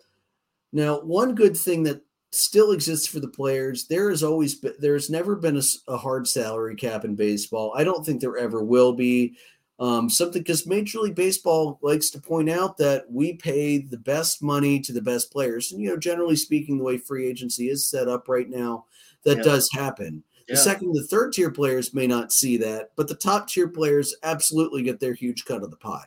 now, 0.73 1.01
one 1.01 1.35
good 1.35 1.57
thing 1.57 1.85
that 1.85 2.03
still 2.33 2.73
exists 2.73 3.07
for 3.07 3.21
the 3.21 3.29
players. 3.29 3.87
There 3.87 4.11
has 4.11 4.23
always 4.23 4.55
been, 4.55 4.75
there's 4.79 5.11
never 5.11 5.37
been 5.37 5.57
a, 5.57 5.63
a, 5.89 5.97
hard 5.97 6.27
salary 6.27 6.75
cap 6.75 7.05
in 7.05 7.15
baseball. 7.15 7.73
I 7.77 7.85
don't 7.85 8.05
think 8.05 8.21
there 8.21 8.37
ever 8.37 8.63
will 8.63 8.93
be. 8.93 9.37
Um, 9.79 10.09
something 10.09 10.41
because 10.41 10.67
Major 10.67 11.01
League 11.01 11.15
Baseball 11.15 11.79
likes 11.83 12.09
to 12.11 12.21
point 12.21 12.49
out 12.49 12.79
that 12.79 13.05
we 13.11 13.35
pay 13.35 13.77
the 13.77 13.99
best 13.99 14.43
money 14.43 14.81
to 14.81 14.93
the 14.93 15.03
best 15.03 15.31
players. 15.31 15.71
And, 15.71 15.83
you 15.83 15.91
know, 15.91 15.99
generally 15.99 16.37
speaking, 16.37 16.79
the 16.79 16.85
way 16.85 16.97
free 16.97 17.27
agency 17.27 17.69
is 17.69 17.87
set 17.87 18.09
up 18.09 18.27
right 18.27 18.49
now, 18.49 18.87
that 19.25 19.39
yeah. 19.39 19.43
does 19.43 19.69
happen. 19.73 20.25
Yeah. 20.49 20.55
The 20.55 20.61
second, 20.63 20.95
the 20.95 21.07
third 21.09 21.35
tier 21.35 21.51
players 21.51 21.93
may 21.93 22.07
not 22.07 22.33
see 22.33 22.57
that, 22.57 22.93
but 22.97 23.07
the 23.07 23.17
top 23.17 23.49
tier 23.49 23.69
players 23.69 24.15
absolutely 24.23 24.83
get 24.83 24.99
their 24.99 25.13
huge 25.13 25.45
cut 25.45 25.63
of 25.63 25.71
the 25.71 25.77
pie. 25.77 26.07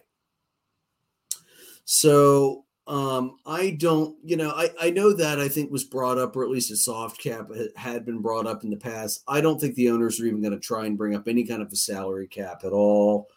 So 1.86 2.66
um, 2.90 3.38
I 3.46 3.78
don't, 3.80 4.18
you 4.24 4.36
know, 4.36 4.50
I, 4.50 4.72
I 4.82 4.90
know 4.90 5.14
that 5.14 5.40
I 5.40 5.48
think 5.48 5.72
was 5.72 5.84
brought 5.84 6.18
up, 6.18 6.36
or 6.36 6.44
at 6.44 6.50
least 6.50 6.72
a 6.72 6.76
soft 6.76 7.22
cap 7.22 7.52
had 7.76 8.04
been 8.04 8.20
brought 8.20 8.48
up 8.48 8.64
in 8.64 8.72
the 8.72 8.78
past. 8.78 9.24
I 9.28 9.42
don't 9.42 9.62
think 9.62 9.76
the 9.76 9.92
owners 9.92 10.20
are 10.20 10.26
even 10.26 10.42
going 10.42 10.54
to 10.54 10.60
try 10.60 10.88
and 10.88 10.98
bring 10.98 11.14
up 11.14 11.28
any 11.28 11.46
kind 11.46 11.62
of 11.62 11.72
a 11.72 11.76
salary 11.76 12.28
cap 12.28 12.62
at 12.64 12.72
all. 12.72 13.28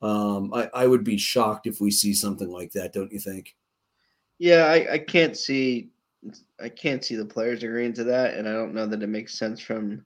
Um, 0.00 0.54
I, 0.54 0.70
I 0.72 0.86
would 0.86 1.04
be 1.04 1.18
shocked 1.18 1.66
if 1.66 1.82
we 1.82 1.90
see 1.90 2.14
something 2.14 2.50
like 2.50 2.72
that, 2.72 2.94
don't 2.94 3.12
you 3.12 3.20
think? 3.20 3.54
Yeah, 4.38 4.64
I, 4.64 4.94
I 4.94 4.98
can't 4.98 5.36
see 5.36 5.90
I 6.58 6.70
can't 6.70 7.04
see 7.04 7.16
the 7.16 7.26
players 7.26 7.62
agreeing 7.62 7.92
to 7.94 8.04
that, 8.04 8.34
and 8.34 8.48
I 8.48 8.52
don't 8.52 8.72
know 8.72 8.86
that 8.86 9.02
it 9.02 9.08
makes 9.08 9.38
sense 9.38 9.60
from 9.60 10.02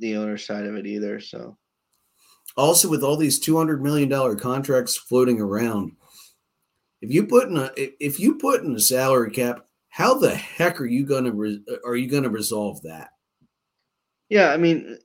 the 0.00 0.16
owner 0.16 0.36
side 0.36 0.66
of 0.66 0.74
it 0.74 0.86
either. 0.86 1.20
So 1.20 1.56
also 2.56 2.88
with 2.88 3.04
all 3.04 3.16
these 3.16 3.38
two 3.38 3.56
hundred 3.56 3.84
million 3.84 4.08
dollar 4.08 4.34
contracts 4.34 4.96
floating 4.96 5.40
around, 5.40 5.92
if 7.00 7.12
you 7.12 7.26
put 7.26 7.48
in 7.48 7.56
a 7.56 7.70
if 7.76 8.18
you 8.18 8.36
put 8.36 8.62
in 8.62 8.74
a 8.74 8.80
salary 8.80 9.30
cap, 9.30 9.66
how 9.88 10.18
the 10.18 10.34
heck 10.34 10.80
are 10.80 10.86
you 10.86 11.06
to 11.24 11.32
re, 11.32 11.60
are 11.84 11.96
you 11.96 12.08
to 12.24 12.30
resolve 12.30 12.82
that? 12.82 13.10
Yeah, 14.28 14.50
I 14.50 14.56
mean, 14.56 14.98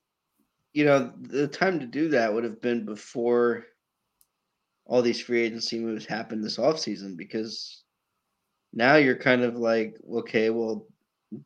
you 0.73 0.85
know, 0.85 1.13
the 1.21 1.47
time 1.47 1.79
to 1.79 1.85
do 1.85 2.09
that 2.09 2.33
would 2.33 2.43
have 2.43 2.61
been 2.61 2.85
before 2.85 3.65
all 4.85 5.01
these 5.01 5.21
free 5.21 5.41
agency 5.41 5.79
moves 5.79 6.05
happened 6.05 6.43
this 6.43 6.57
offseason 6.57 7.15
because 7.15 7.83
now 8.73 8.95
you're 8.95 9.15
kind 9.15 9.43
of 9.43 9.55
like, 9.55 9.95
okay, 10.11 10.49
well, 10.49 10.87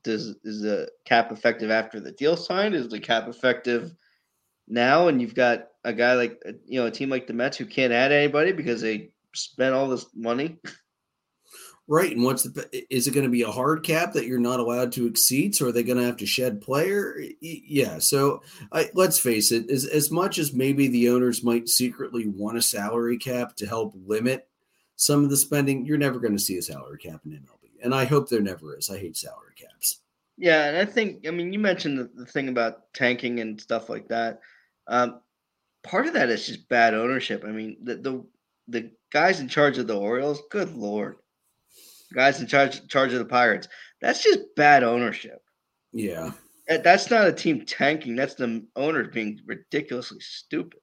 does 0.04 0.36
is 0.44 0.62
the 0.62 0.90
cap 1.06 1.32
effective 1.32 1.70
after 1.70 2.00
the 2.00 2.12
deal 2.14 2.36
signed? 2.36 2.76
Is 2.76 2.90
the 2.90 3.00
cap 3.00 3.28
effective 3.28 3.94
now? 4.68 5.08
And 5.08 5.22
you've 5.22 5.36
got 5.36 5.68
a 5.84 5.94
guy 5.94 6.14
like 6.14 6.42
you 6.66 6.80
know 6.80 6.88
a 6.88 6.92
team 6.92 7.10
like 7.10 7.28
the 7.28 7.34
Mets 7.34 7.58
who 7.58 7.66
can't 7.66 7.94
add 7.94 8.12
anybody 8.12 8.52
because 8.52 8.82
they 8.82 9.12
spent 9.34 9.74
all 9.74 9.88
this 9.88 10.06
money. 10.16 10.58
Right, 11.90 12.12
and 12.12 12.24
what's 12.24 12.44
the 12.44 12.68
is 12.94 13.08
it 13.08 13.14
going 13.14 13.26
to 13.26 13.32
be 13.32 13.44
a 13.44 13.52
hard 13.52 13.84
cap 13.84 14.12
that 14.14 14.26
you're 14.26 14.40
not 14.40 14.60
allowed 14.60 14.92
to 14.94 15.08
exceed? 15.08 15.56
So 15.56 15.68
are 15.68 15.72
they 15.72 15.84
going 15.84 15.98
to 15.98 16.04
have 16.04 16.18
to 16.18 16.26
shed 16.26 16.60
player? 16.60 17.18
Yeah. 17.40 18.00
So 18.00 18.42
I, 18.74 18.90
let's 18.94 19.18
face 19.18 19.54
it, 19.54 19.72
as 19.72 19.86
as 19.86 20.12
much 20.12 20.38
as 20.38 20.54
maybe 20.54 20.90
the 20.90 21.10
owners 21.10 21.46
might 21.46 21.70
secretly 21.70 22.28
want 22.28 22.58
a 22.58 22.62
salary 22.62 23.18
cap 23.18 23.56
to 23.56 23.66
help 23.66 23.94
limit 24.06 24.50
some 24.98 25.24
of 25.24 25.30
the 25.30 25.38
spending, 25.38 25.86
you're 25.86 25.98
never 25.98 26.20
going 26.20 26.36
to 26.36 26.44
see 26.44 26.58
a 26.58 26.62
salary 26.62 26.98
cap 26.98 27.22
in 27.26 27.32
MLB, 27.32 27.82
and 27.82 27.96
I 27.96 28.04
hope 28.04 28.28
there 28.28 28.42
never 28.42 28.76
is. 28.76 28.90
I 28.90 28.98
hate 28.98 29.16
salary 29.16 29.54
caps. 29.56 30.02
Yeah, 30.38 30.66
and 30.66 30.78
I 30.78 30.86
think 30.86 31.26
I 31.26 31.32
mean 31.32 31.54
you 31.54 31.60
mentioned 31.60 31.98
the, 31.98 32.10
the 32.14 32.26
thing 32.26 32.50
about 32.50 32.94
tanking 32.94 33.40
and 33.40 33.62
stuff 33.62 33.90
like 33.90 34.10
that. 34.10 34.42
Um, 34.88 35.22
part 35.84 36.06
of 36.06 36.14
that 36.14 36.30
is 36.30 36.46
just 36.46 36.68
bad 36.68 36.94
ownership. 36.94 37.46
I 37.48 37.52
mean 37.52 37.78
the 37.82 37.96
the 37.96 38.26
the 38.68 38.92
guys 39.12 39.40
in 39.40 39.48
charge 39.48 39.78
of 39.78 39.88
the 39.88 39.98
Orioles, 39.98 40.42
good 40.52 40.76
lord, 40.76 41.18
guys 42.14 42.42
in 42.42 42.48
charge 42.48 42.88
charge 42.88 43.14
of 43.14 43.20
the 43.20 43.26
Pirates. 43.26 43.68
That's 44.02 44.24
just 44.24 44.40
bad 44.56 44.84
ownership. 44.84 45.42
Yeah, 45.92 46.32
that's 46.68 47.10
not 47.10 47.28
a 47.28 47.34
team 47.34 47.66
tanking. 47.66 48.16
That's 48.16 48.36
the 48.36 48.66
owners 48.76 49.10
being 49.14 49.40
ridiculously 49.46 50.20
stupid. 50.20 50.80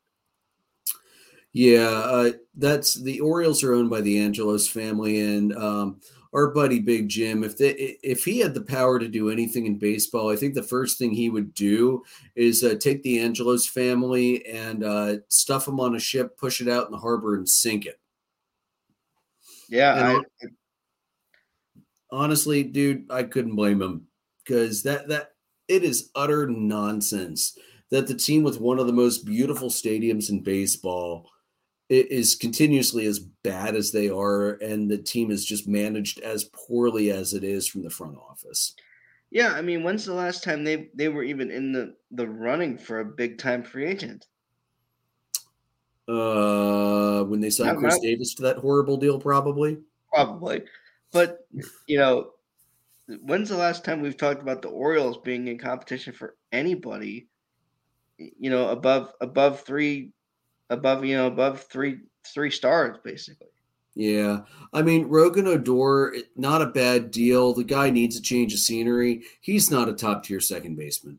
Yeah, 1.52 1.88
uh, 1.88 2.32
that's 2.56 2.94
the 2.94 3.20
Orioles 3.20 3.62
are 3.62 3.74
owned 3.74 3.90
by 3.90 4.00
the 4.00 4.18
Angelos 4.18 4.66
family, 4.66 5.20
and 5.20 5.54
um, 5.56 6.00
our 6.34 6.50
buddy 6.50 6.80
Big 6.80 7.08
Jim. 7.08 7.44
If 7.44 7.56
they 7.56 7.96
if 8.02 8.24
he 8.24 8.40
had 8.40 8.54
the 8.54 8.62
power 8.62 8.98
to 8.98 9.06
do 9.06 9.30
anything 9.30 9.66
in 9.66 9.78
baseball, 9.78 10.32
I 10.32 10.36
think 10.36 10.54
the 10.54 10.64
first 10.64 10.98
thing 10.98 11.12
he 11.12 11.30
would 11.30 11.54
do 11.54 12.02
is 12.34 12.64
uh, 12.64 12.74
take 12.80 13.02
the 13.04 13.20
Angelos 13.20 13.68
family 13.68 14.44
and 14.46 14.82
uh, 14.82 15.16
stuff 15.28 15.66
them 15.66 15.78
on 15.78 15.94
a 15.94 16.00
ship, 16.00 16.36
push 16.36 16.60
it 16.60 16.68
out 16.68 16.86
in 16.86 16.92
the 16.92 16.98
harbor, 16.98 17.36
and 17.36 17.48
sink 17.48 17.86
it. 17.86 18.00
Yeah, 19.68 20.22
I, 20.42 20.46
honestly, 22.10 22.62
dude, 22.62 23.10
I 23.10 23.24
couldn't 23.24 23.56
blame 23.56 23.82
him 23.82 24.06
because 24.44 24.82
that 24.84 25.08
that 25.08 25.32
it 25.68 25.82
is 25.82 26.10
utter 26.14 26.46
nonsense 26.46 27.58
that 27.90 28.06
the 28.06 28.14
team 28.14 28.42
with 28.42 28.60
one 28.60 28.78
of 28.78 28.86
the 28.86 28.92
most 28.92 29.24
beautiful 29.24 29.68
stadiums 29.68 30.30
in 30.30 30.42
baseball 30.42 31.30
is 31.90 32.34
continuously 32.34 33.06
as 33.06 33.18
bad 33.18 33.76
as 33.76 33.92
they 33.92 34.08
are, 34.08 34.52
and 34.54 34.90
the 34.90 34.98
team 34.98 35.30
is 35.30 35.44
just 35.44 35.68
managed 35.68 36.18
as 36.20 36.50
poorly 36.52 37.10
as 37.10 37.34
it 37.34 37.44
is 37.44 37.68
from 37.68 37.82
the 37.82 37.90
front 37.90 38.16
office. 38.16 38.74
Yeah, 39.30 39.52
I 39.52 39.62
mean, 39.62 39.82
when's 39.82 40.04
the 40.04 40.14
last 40.14 40.42
time 40.42 40.64
they 40.64 40.90
they 40.94 41.08
were 41.08 41.24
even 41.24 41.50
in 41.50 41.72
the 41.72 41.96
the 42.10 42.28
running 42.28 42.78
for 42.78 43.00
a 43.00 43.04
big 43.04 43.38
time 43.38 43.62
free 43.62 43.86
agent? 43.86 44.26
Uh, 46.06 47.24
when 47.24 47.40
they 47.40 47.48
signed 47.48 47.78
Chris 47.78 47.98
Davis 47.98 48.34
to 48.34 48.42
that 48.42 48.58
horrible 48.58 48.98
deal, 48.98 49.18
probably. 49.18 49.78
Probably, 50.12 50.62
but 51.12 51.46
you 51.86 51.98
know, 51.98 52.32
when's 53.22 53.48
the 53.48 53.56
last 53.56 53.84
time 53.84 54.00
we've 54.00 54.16
talked 54.16 54.42
about 54.42 54.62
the 54.62 54.68
Orioles 54.68 55.18
being 55.18 55.48
in 55.48 55.58
competition 55.58 56.12
for 56.12 56.36
anybody? 56.52 57.26
You 58.18 58.50
know, 58.50 58.68
above 58.68 59.12
above 59.20 59.62
three, 59.62 60.12
above 60.70 61.04
you 61.04 61.16
know 61.16 61.26
above 61.26 61.62
three 61.62 62.00
three 62.26 62.50
stars 62.50 62.98
basically. 63.02 63.48
Yeah, 63.94 64.40
I 64.72 64.82
mean 64.82 65.08
Rougned 65.08 65.46
Odor, 65.46 66.16
not 66.36 66.62
a 66.62 66.66
bad 66.66 67.10
deal. 67.10 67.54
The 67.54 67.64
guy 67.64 67.90
needs 67.90 68.16
a 68.16 68.22
change 68.22 68.52
of 68.52 68.58
scenery. 68.58 69.22
He's 69.40 69.70
not 69.70 69.88
a 69.88 69.94
top 69.94 70.24
tier 70.24 70.40
second 70.40 70.76
baseman. 70.76 71.18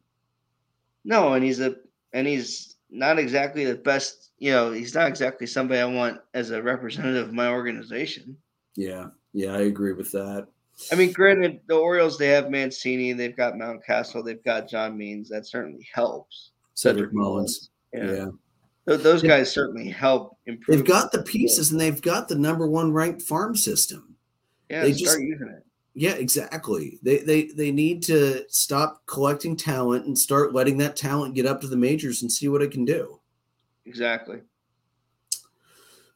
No, 1.04 1.34
and 1.34 1.44
he's 1.44 1.60
a 1.60 1.76
and 2.14 2.28
he's 2.28 2.75
not 2.96 3.20
exactly 3.20 3.66
the 3.66 3.76
best 3.76 4.26
you 4.38 4.52
know, 4.52 4.72
he's 4.72 4.94
not 4.94 5.08
exactly 5.08 5.48
somebody 5.48 5.80
I 5.80 5.86
want 5.86 6.20
as 6.34 6.52
a 6.52 6.62
representative 6.62 7.30
of 7.30 7.34
my 7.34 7.50
organization. 7.50 8.38
Yeah, 8.76 9.08
yeah, 9.34 9.54
I 9.54 9.62
agree 9.62 9.94
with 9.94 10.12
that. 10.12 10.48
I 10.92 10.96
mean, 10.96 11.14
granted, 11.14 11.62
the 11.68 11.76
Orioles 11.76 12.18
they 12.18 12.28
have 12.28 12.50
Mancini, 12.50 13.14
they've 13.14 13.36
got 13.36 13.54
Mountcastle, 13.54 14.26
they've 14.26 14.44
got 14.44 14.70
John 14.70 14.98
Means. 14.98 15.30
That 15.30 15.48
certainly 15.48 15.88
helps. 15.94 16.52
Cedric, 16.74 16.98
Cedric 16.98 17.14
Mullins. 17.14 17.70
Yeah. 17.94 18.12
yeah. 18.12 18.98
Those 18.98 19.24
guys 19.24 19.52
certainly 19.52 19.90
help 19.90 20.38
improve. 20.46 20.78
They've 20.78 20.88
got 20.88 21.12
the 21.12 21.24
pieces 21.24 21.72
and 21.72 21.80
they've 21.80 22.02
got 22.02 22.28
the 22.28 22.36
number 22.36 22.68
one 22.68 22.92
ranked 22.92 23.22
farm 23.22 23.56
system. 23.56 24.16
Yeah, 24.70 24.84
they 24.84 24.94
start 24.94 25.16
just, 25.16 25.22
using 25.22 25.48
it. 25.48 25.65
Yeah, 25.98 26.14
exactly. 26.16 27.00
They 27.02 27.20
they 27.20 27.46
they 27.46 27.72
need 27.72 28.04
to 28.04 28.44
stop 28.50 29.02
collecting 29.06 29.56
talent 29.56 30.06
and 30.06 30.18
start 30.18 30.54
letting 30.54 30.78
that 30.80 30.98
talent 30.98 31.36
get 31.36 31.46
up 31.46 31.62
to 31.62 31.68
the 31.68 31.78
majors 31.78 32.22
and 32.22 32.30
see 32.30 32.50
what 32.50 32.62
it 32.62 32.72
can 32.72 32.84
do. 32.84 33.22
Exactly. 33.86 34.42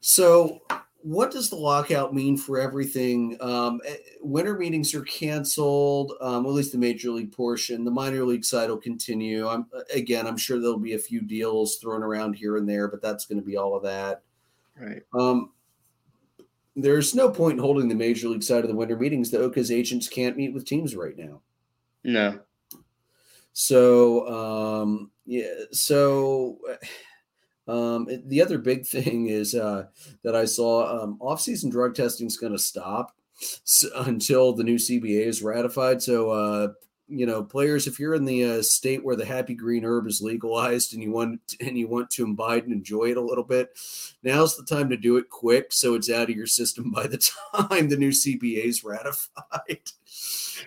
So, 0.01 0.59
what 1.01 1.31
does 1.31 1.49
the 1.49 1.55
lockout 1.55 2.13
mean 2.13 2.35
for 2.35 2.59
everything? 2.59 3.37
Um, 3.39 3.79
eh, 3.85 3.95
winter 4.21 4.57
meetings 4.57 4.93
are 4.93 5.03
canceled, 5.03 6.11
um, 6.19 6.45
at 6.45 6.51
least 6.51 6.73
the 6.73 6.77
major 6.77 7.11
league 7.11 7.31
portion. 7.31 7.85
The 7.85 7.91
minor 7.91 8.25
league 8.25 8.43
side 8.43 8.69
will 8.69 8.77
continue. 8.77 9.47
I'm 9.47 9.65
again, 9.93 10.27
I'm 10.27 10.37
sure 10.37 10.59
there'll 10.59 10.77
be 10.77 10.95
a 10.95 10.99
few 10.99 11.21
deals 11.21 11.77
thrown 11.77 12.03
around 12.03 12.33
here 12.33 12.57
and 12.57 12.67
there, 12.67 12.89
but 12.89 13.01
that's 13.01 13.25
going 13.25 13.39
to 13.39 13.45
be 13.45 13.55
all 13.55 13.77
of 13.77 13.83
that. 13.83 14.23
Right. 14.77 15.03
Um, 15.17 15.51
there's 16.75 17.15
no 17.15 17.29
point 17.29 17.57
in 17.57 17.63
holding 17.63 17.87
the 17.87 17.95
major 17.95 18.29
league 18.29 18.43
side 18.43 18.63
of 18.63 18.69
the 18.69 18.75
winter 18.75 18.97
meetings 18.97 19.31
The 19.31 19.39
Oka's 19.39 19.71
agents 19.71 20.07
can't 20.07 20.37
meet 20.37 20.53
with 20.53 20.65
teams 20.65 20.95
right 20.95 21.17
now. 21.17 21.41
No. 22.03 22.39
So 23.53 24.27
um, 24.81 25.11
yeah, 25.25 25.51
so 25.71 26.59
um, 27.67 28.07
the 28.25 28.41
other 28.41 28.57
big 28.57 28.85
thing 28.85 29.27
is 29.27 29.55
uh, 29.55 29.85
that 30.23 30.35
I 30.35 30.45
saw 30.45 31.03
um, 31.03 31.17
off-season 31.19 31.69
drug 31.69 31.95
testing 31.95 32.27
is 32.27 32.37
going 32.37 32.53
to 32.53 32.59
stop 32.59 33.15
until 33.95 34.53
the 34.53 34.63
new 34.63 34.75
CBA 34.75 35.25
is 35.25 35.41
ratified. 35.41 36.01
So 36.01 36.29
uh, 36.29 36.67
you 37.09 37.25
know, 37.25 37.43
players, 37.43 37.87
if 37.87 37.99
you're 37.99 38.13
in 38.13 38.25
the 38.25 38.43
uh, 38.43 38.61
state 38.61 39.03
where 39.03 39.15
the 39.15 39.25
happy 39.25 39.55
green 39.55 39.83
herb 39.83 40.07
is 40.07 40.21
legalized 40.21 40.93
and 40.93 41.03
you 41.03 41.11
want 41.11 41.55
and 41.59 41.77
you 41.77 41.87
want 41.87 42.09
to 42.11 42.23
imbibe 42.23 42.63
and 42.63 42.73
enjoy 42.73 43.11
it 43.11 43.17
a 43.17 43.21
little 43.21 43.43
bit, 43.43 43.71
now's 44.23 44.55
the 44.55 44.63
time 44.63 44.89
to 44.89 44.97
do 44.97 45.17
it 45.17 45.29
quick 45.29 45.73
so 45.73 45.95
it's 45.95 46.09
out 46.09 46.29
of 46.29 46.35
your 46.35 46.47
system 46.47 46.91
by 46.91 47.07
the 47.07 47.17
time 47.55 47.89
the 47.89 47.97
new 47.97 48.11
CBA 48.11 48.65
is 48.65 48.83
ratified 48.83 49.91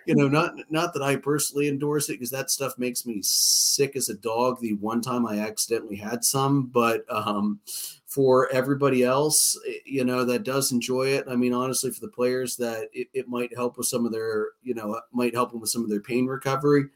you 0.06 0.14
know, 0.14 0.28
not 0.28 0.54
not 0.70 0.94
that 0.94 1.02
I 1.02 1.16
personally 1.16 1.68
endorse 1.68 2.08
it 2.08 2.14
because 2.14 2.30
that 2.30 2.50
stuff 2.50 2.78
makes 2.78 3.06
me 3.06 3.20
sick 3.22 3.96
as 3.96 4.08
a 4.08 4.14
dog. 4.14 4.60
The 4.60 4.74
one 4.74 5.00
time 5.00 5.26
I 5.26 5.38
accidentally 5.38 5.96
had 5.96 6.24
some, 6.24 6.66
but 6.66 7.04
um, 7.08 7.60
for 8.14 8.50
everybody 8.52 9.02
else, 9.02 9.58
eh, 9.68 9.78
you 9.84 10.04
know, 10.04 10.24
that 10.24 10.44
does 10.44 10.72
enjoy 10.72 11.08
it. 11.08 11.24
I 11.28 11.36
mean, 11.36 11.52
honestly, 11.52 11.90
for 11.90 12.00
the 12.00 12.08
players 12.08 12.56
that 12.56 12.88
it, 12.92 13.08
it 13.12 13.28
might 13.28 13.54
help 13.54 13.76
with 13.78 13.86
some 13.86 14.06
of 14.06 14.12
their, 14.12 14.48
you 14.62 14.74
know, 14.74 15.00
might 15.12 15.34
help 15.34 15.50
them 15.50 15.60
with 15.60 15.70
some 15.70 15.84
of 15.84 15.90
their 15.90 16.00
pain 16.00 16.26
recovery. 16.26 16.86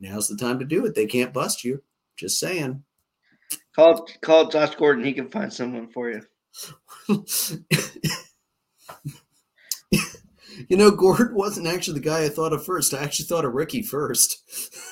Now's 0.00 0.28
the 0.28 0.36
time 0.36 0.58
to 0.58 0.64
do 0.64 0.84
it. 0.86 0.94
They 0.94 1.06
can't 1.06 1.32
bust 1.32 1.64
you. 1.64 1.82
Just 2.16 2.38
saying. 2.38 2.82
Call 3.74 4.06
call 4.20 4.48
Josh 4.48 4.74
Gordon. 4.74 5.04
He 5.04 5.12
can 5.12 5.28
find 5.28 5.52
someone 5.52 5.88
for 5.88 6.10
you. 6.10 6.22
You 10.68 10.76
know, 10.76 10.90
Gordon 10.90 11.34
wasn't 11.34 11.66
actually 11.66 12.00
the 12.00 12.08
guy 12.08 12.24
I 12.24 12.28
thought 12.28 12.52
of 12.52 12.64
first. 12.64 12.94
I 12.94 13.02
actually 13.02 13.26
thought 13.26 13.44
of 13.44 13.52
Ricky 13.52 13.82
first. 13.82 14.42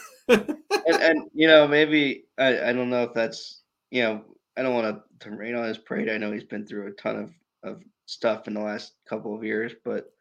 and, 0.29 0.57
and, 0.87 1.31
you 1.33 1.47
know, 1.47 1.67
maybe 1.67 2.25
I, 2.39 2.69
I 2.69 2.73
don't 2.73 2.91
know 2.91 3.05
if 3.05 3.15
that's 3.15 3.63
you 3.91 4.03
know 4.03 4.25
I 4.57 4.63
don't 4.63 4.75
want 4.75 4.97
to, 4.97 5.03
rain 5.33 5.55
on 5.55 5.65
his 5.65 5.79
parade. 5.79 6.09
I 6.09 6.19
know 6.19 6.33
he's 6.33 6.45
been 6.45 6.67
through 6.67 6.89
a 6.89 6.93
ton 6.93 7.35
of, 7.63 7.73
of 7.73 7.83
stuff 8.07 8.49
in 8.49 8.55
the 8.55 8.61
last 8.61 8.95
couple 9.09 9.35
of 9.35 9.45
years, 9.45 9.73
but 9.85 10.13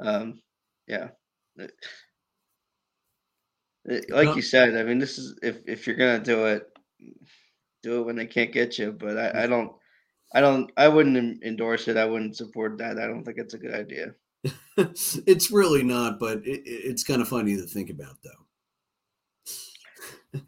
um, 0.00 0.40
yeah, 0.86 1.08
it, 1.56 1.72
it, 3.84 4.10
like 4.10 4.36
you 4.36 4.42
said, 4.42 4.76
I 4.76 4.82
mean, 4.82 4.98
this 4.98 5.18
is 5.18 5.38
if 5.42 5.58
if 5.66 5.86
you're 5.86 5.96
gonna 5.96 6.18
do 6.18 6.46
it, 6.46 6.68
do 7.82 8.00
it 8.00 8.06
when 8.06 8.16
they 8.16 8.26
can't 8.26 8.52
get 8.52 8.78
you. 8.78 8.92
But 8.92 9.18
I, 9.18 9.44
I 9.44 9.46
don't, 9.46 9.72
I 10.34 10.40
don't, 10.40 10.70
I 10.76 10.88
wouldn't 10.88 11.42
endorse 11.42 11.88
it. 11.88 11.96
I 11.96 12.04
wouldn't 12.04 12.36
support 12.36 12.78
that. 12.78 12.98
I 12.98 13.06
don't 13.06 13.24
think 13.24 13.38
it's 13.38 13.54
a 13.54 13.58
good 13.58 13.74
idea. 13.74 14.14
it's 14.76 15.50
really 15.50 15.82
not, 15.82 16.18
but 16.18 16.38
it, 16.46 16.62
it's 16.64 17.04
kind 17.04 17.22
of 17.22 17.28
funny 17.28 17.56
to 17.56 17.62
think 17.62 17.90
about, 17.90 18.16
though. 18.22 18.30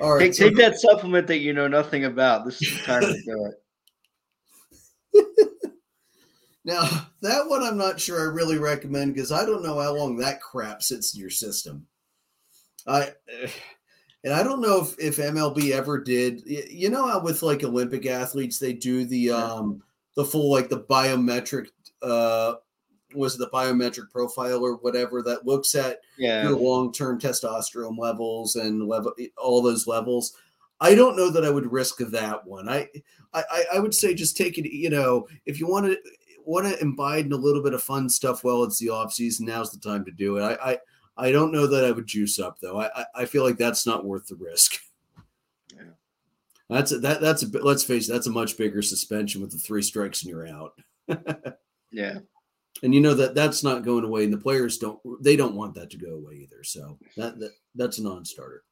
All 0.00 0.14
right, 0.14 0.26
take, 0.26 0.34
so, 0.34 0.44
take 0.44 0.56
that 0.56 0.78
supplement 0.78 1.26
that 1.26 1.38
you 1.38 1.52
know 1.52 1.66
nothing 1.66 2.04
about. 2.04 2.44
This 2.44 2.62
is 2.62 2.78
the 2.78 2.84
time 2.84 3.02
to 3.02 3.22
do 3.22 3.52
it. 5.14 5.72
now, 6.64 6.82
that 7.22 7.48
one 7.48 7.62
I'm 7.62 7.76
not 7.76 7.98
sure 7.98 8.20
I 8.20 8.32
really 8.32 8.58
recommend 8.58 9.14
because 9.14 9.32
I 9.32 9.44
don't 9.44 9.62
know 9.62 9.80
how 9.80 9.94
long 9.94 10.16
that 10.18 10.40
crap 10.40 10.82
sits 10.82 11.14
in 11.14 11.20
your 11.20 11.30
system. 11.30 11.86
I 12.86 13.12
and 14.24 14.32
I 14.32 14.42
don't 14.42 14.60
know 14.60 14.82
if, 14.82 14.98
if 14.98 15.16
MLB 15.16 15.72
ever 15.72 15.98
did. 15.98 16.42
You 16.46 16.90
know 16.90 17.06
how 17.06 17.20
with 17.20 17.42
like 17.42 17.64
Olympic 17.64 18.06
athletes 18.06 18.58
they 18.58 18.72
do 18.72 19.04
the 19.04 19.30
um 19.30 19.82
the 20.16 20.24
full 20.24 20.50
like 20.50 20.68
the 20.68 20.80
biometric 20.80 21.68
uh 22.02 22.54
was 23.14 23.36
the 23.36 23.48
biometric 23.48 24.10
profile 24.10 24.64
or 24.64 24.76
whatever 24.76 25.22
that 25.22 25.46
looks 25.46 25.74
at 25.74 26.00
yeah. 26.18 26.42
your 26.42 26.56
long-term 26.56 27.18
testosterone 27.18 27.98
levels 27.98 28.56
and 28.56 28.86
level 28.86 29.12
all 29.36 29.62
those 29.62 29.86
levels. 29.86 30.34
I 30.80 30.94
don't 30.94 31.16
know 31.16 31.30
that 31.30 31.44
I 31.44 31.50
would 31.50 31.72
risk 31.72 31.98
that 31.98 32.46
one. 32.46 32.68
I 32.68 32.88
I, 33.34 33.64
I 33.74 33.80
would 33.80 33.94
say 33.94 34.14
just 34.14 34.36
take 34.36 34.58
it. 34.58 34.70
You 34.70 34.90
know, 34.90 35.26
if 35.46 35.58
you 35.58 35.66
want 35.66 35.86
to 35.86 35.98
want 36.44 36.66
to 36.66 36.80
imbibe 36.80 37.26
in 37.26 37.32
a 37.32 37.36
little 37.36 37.62
bit 37.62 37.74
of 37.74 37.82
fun 37.82 38.08
stuff 38.08 38.44
while 38.44 38.62
it's 38.62 38.78
the 38.78 38.90
off 38.90 39.12
season, 39.12 39.46
now's 39.46 39.70
the 39.70 39.78
time 39.78 40.04
to 40.04 40.10
do 40.10 40.36
it. 40.36 40.42
I 40.42 40.72
I, 40.72 40.78
I 41.28 41.32
don't 41.32 41.52
know 41.52 41.66
that 41.66 41.84
I 41.84 41.90
would 41.90 42.06
juice 42.06 42.38
up 42.38 42.58
though. 42.60 42.80
I 42.80 43.04
I 43.14 43.24
feel 43.24 43.44
like 43.44 43.58
that's 43.58 43.86
not 43.86 44.04
worth 44.04 44.26
the 44.26 44.36
risk. 44.36 44.76
Yeah. 45.76 45.90
That's 46.70 46.92
a, 46.92 46.98
that 47.00 47.20
that's 47.20 47.42
a 47.42 47.48
let's 47.62 47.84
face 47.84 48.08
it, 48.08 48.12
that's 48.12 48.26
a 48.26 48.30
much 48.30 48.56
bigger 48.56 48.80
suspension 48.80 49.42
with 49.42 49.52
the 49.52 49.58
three 49.58 49.82
strikes 49.82 50.22
and 50.22 50.30
you're 50.30 50.48
out. 50.48 50.72
yeah 51.92 52.20
and 52.82 52.94
you 52.94 53.00
know 53.00 53.14
that 53.14 53.34
that's 53.34 53.64
not 53.64 53.84
going 53.84 54.04
away 54.04 54.24
and 54.24 54.32
the 54.32 54.38
players 54.38 54.78
don't 54.78 55.00
they 55.22 55.36
don't 55.36 55.54
want 55.54 55.74
that 55.74 55.90
to 55.90 55.96
go 55.98 56.14
away 56.14 56.34
either. 56.34 56.62
So 56.62 56.98
that, 57.16 57.38
that 57.38 57.52
that's 57.74 57.98
a 57.98 58.02
non-starter. 58.02 58.62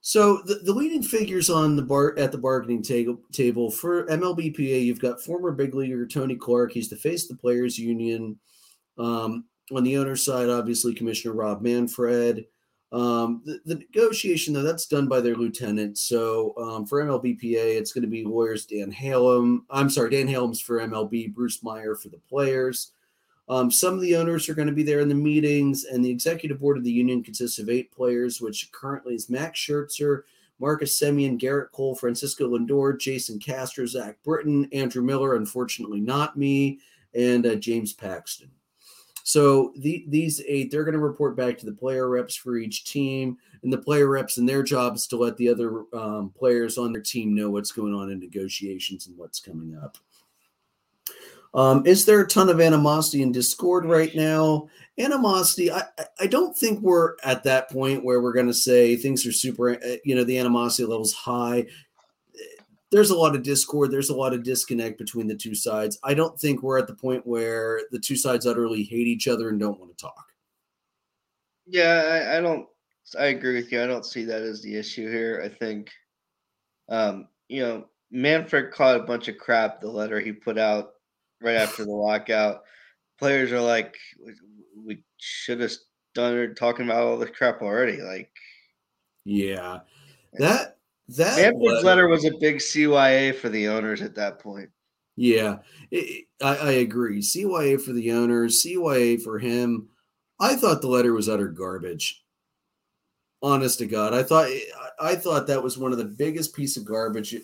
So 0.00 0.40
the, 0.44 0.60
the 0.62 0.72
leading 0.72 1.02
figures 1.02 1.50
on 1.50 1.74
the 1.74 1.82
bar 1.82 2.16
at 2.16 2.30
the 2.30 2.38
bargaining 2.38 2.82
table 2.82 3.18
table 3.32 3.70
for 3.70 4.06
mlbpa 4.06 4.84
you've 4.84 5.00
got 5.00 5.22
former 5.22 5.52
big 5.52 5.74
leaguer 5.74 6.06
tony 6.06 6.36
clark. 6.36 6.72
He's 6.72 6.88
the 6.88 6.96
face 6.96 7.24
of 7.24 7.36
the 7.36 7.40
players 7.40 7.78
union. 7.78 8.38
Um, 8.98 9.44
on 9.72 9.82
the 9.82 9.98
owner 9.98 10.16
side 10.16 10.48
obviously 10.48 10.94
commissioner 10.94 11.34
rob 11.34 11.60
manfred 11.60 12.46
um, 12.92 13.42
the, 13.44 13.60
the, 13.64 13.74
negotiation, 13.74 14.54
though, 14.54 14.62
that's 14.62 14.86
done 14.86 15.08
by 15.08 15.20
their 15.20 15.34
lieutenant. 15.34 15.98
So 15.98 16.54
um, 16.56 16.86
for 16.86 17.02
MLBPA, 17.02 17.76
it's 17.76 17.92
going 17.92 18.02
to 18.02 18.08
be 18.08 18.24
lawyers 18.24 18.64
Dan 18.64 18.92
Halem. 18.92 19.60
I'm 19.70 19.90
sorry, 19.90 20.10
Dan 20.10 20.28
Halem's 20.28 20.60
for 20.60 20.78
MLB, 20.78 21.34
Bruce 21.34 21.62
Meyer 21.62 21.96
for 21.96 22.08
the 22.08 22.20
players. 22.28 22.92
Um, 23.48 23.70
some 23.70 23.94
of 23.94 24.00
the 24.00 24.16
owners 24.16 24.48
are 24.48 24.54
going 24.54 24.68
to 24.68 24.74
be 24.74 24.82
there 24.82 25.00
in 25.00 25.08
the 25.08 25.14
meetings, 25.14 25.84
and 25.84 26.04
the 26.04 26.10
executive 26.10 26.60
board 26.60 26.76
of 26.76 26.84
the 26.84 26.90
union 26.92 27.22
consists 27.22 27.58
of 27.58 27.68
eight 27.68 27.92
players, 27.92 28.40
which 28.40 28.70
currently 28.72 29.14
is 29.14 29.30
Max 29.30 29.60
Scherzer, 29.60 30.22
Marcus 30.58 30.98
Semien, 30.98 31.38
Gerrit 31.38 31.70
Cole, 31.72 31.94
Francisco 31.94 32.48
Lindor, 32.48 32.98
Jason 32.98 33.38
Castro, 33.38 33.86
Zach 33.86 34.16
Britton, 34.24 34.68
Andrew 34.72 35.02
Miller, 35.02 35.36
unfortunately 35.36 36.00
not 36.00 36.36
me, 36.36 36.80
and 37.14 37.46
uh, 37.46 37.54
James 37.56 37.92
Paxton. 37.92 38.50
So 39.26 39.72
the, 39.74 40.04
these 40.06 40.40
eight, 40.46 40.70
they're 40.70 40.84
going 40.84 40.92
to 40.92 41.00
report 41.00 41.34
back 41.34 41.58
to 41.58 41.66
the 41.66 41.72
player 41.72 42.08
reps 42.08 42.36
for 42.36 42.56
each 42.56 42.84
team, 42.84 43.38
and 43.64 43.72
the 43.72 43.78
player 43.78 44.06
reps 44.06 44.38
and 44.38 44.48
their 44.48 44.62
job 44.62 44.94
is 44.94 45.08
to 45.08 45.16
let 45.16 45.36
the 45.36 45.48
other 45.48 45.82
um, 45.92 46.30
players 46.38 46.78
on 46.78 46.92
their 46.92 47.02
team 47.02 47.34
know 47.34 47.50
what's 47.50 47.72
going 47.72 47.92
on 47.92 48.08
in 48.12 48.20
negotiations 48.20 49.08
and 49.08 49.18
what's 49.18 49.40
coming 49.40 49.76
up. 49.82 49.98
Um, 51.54 51.84
is 51.86 52.04
there 52.04 52.20
a 52.20 52.28
ton 52.28 52.48
of 52.48 52.60
animosity 52.60 53.20
and 53.20 53.34
discord 53.34 53.84
right 53.84 54.14
now? 54.14 54.68
Animosity, 54.96 55.72
I, 55.72 55.82
I 56.20 56.28
don't 56.28 56.56
think 56.56 56.80
we're 56.80 57.16
at 57.24 57.42
that 57.42 57.68
point 57.68 58.04
where 58.04 58.20
we're 58.20 58.32
going 58.32 58.46
to 58.46 58.54
say 58.54 58.94
things 58.94 59.26
are 59.26 59.32
super, 59.32 59.70
uh, 59.70 59.96
you 60.04 60.14
know, 60.14 60.22
the 60.22 60.38
animosity 60.38 60.84
level's 60.84 61.14
high 61.14 61.66
there's 62.90 63.10
a 63.10 63.16
lot 63.16 63.34
of 63.34 63.42
discord 63.42 63.90
there's 63.90 64.10
a 64.10 64.16
lot 64.16 64.32
of 64.32 64.42
disconnect 64.42 64.98
between 64.98 65.26
the 65.26 65.34
two 65.34 65.54
sides. 65.54 65.98
I 66.04 66.14
don't 66.14 66.38
think 66.38 66.62
we're 66.62 66.78
at 66.78 66.86
the 66.86 66.94
point 66.94 67.26
where 67.26 67.82
the 67.90 67.98
two 67.98 68.16
sides 68.16 68.46
utterly 68.46 68.82
hate 68.82 69.06
each 69.06 69.28
other 69.28 69.48
and 69.48 69.58
don't 69.58 69.78
want 69.80 69.96
to 69.96 70.02
talk. 70.02 70.26
Yeah 71.66 72.28
I, 72.30 72.38
I, 72.38 72.40
don't 72.40 72.66
i 73.18 73.26
agree 73.26 73.56
with 73.56 73.72
you. 73.72 73.82
I 73.82 73.86
don't 73.86 74.06
see 74.06 74.24
that 74.24 74.42
as 74.42 74.62
the 74.62 74.76
issue 74.76 75.10
here. 75.10 75.42
I 75.44 75.48
think 75.48 75.90
um 76.88 77.28
you 77.48 77.62
know 77.62 77.86
manfred 78.10 78.72
caught 78.72 79.00
a 79.00 79.04
bunch 79.04 79.28
of 79.28 79.38
crap 79.38 79.80
the 79.80 79.90
letter 79.90 80.20
he 80.20 80.32
put 80.32 80.58
out 80.58 80.90
right 81.42 81.56
after 81.56 81.84
the 81.84 81.90
lockout. 81.90 82.62
Players 83.18 83.50
are 83.52 83.60
like 83.60 83.96
we 84.76 85.02
should 85.18 85.60
have 85.60 85.72
done 86.14 86.54
talking 86.54 86.86
about 86.86 87.02
all 87.02 87.18
this 87.18 87.30
crap 87.36 87.62
already 87.62 88.00
like 88.00 88.30
yeah. 89.26 89.80
That 90.34 90.75
that 91.08 91.36
Manfred's 91.36 91.84
letter 91.84 92.08
was 92.08 92.24
a 92.24 92.36
big 92.40 92.56
CYA 92.56 93.34
for 93.34 93.48
the 93.48 93.68
owners 93.68 94.02
at 94.02 94.14
that 94.16 94.38
point. 94.38 94.70
Yeah, 95.16 95.58
it, 95.90 96.26
I, 96.42 96.56
I 96.56 96.70
agree. 96.72 97.20
CYA 97.20 97.80
for 97.80 97.92
the 97.92 98.12
owners, 98.12 98.62
CYA 98.62 99.22
for 99.22 99.38
him. 99.38 99.88
I 100.38 100.56
thought 100.56 100.82
the 100.82 100.88
letter 100.88 101.14
was 101.14 101.28
utter 101.28 101.48
garbage. 101.48 102.22
Honest 103.42 103.78
to 103.78 103.86
God, 103.86 104.14
I 104.14 104.22
thought 104.22 104.50
I 104.98 105.14
thought 105.14 105.46
that 105.46 105.62
was 105.62 105.78
one 105.78 105.92
of 105.92 105.98
the 105.98 106.04
biggest 106.04 106.54
piece 106.54 106.76
of 106.76 106.84
garbage 106.84 107.34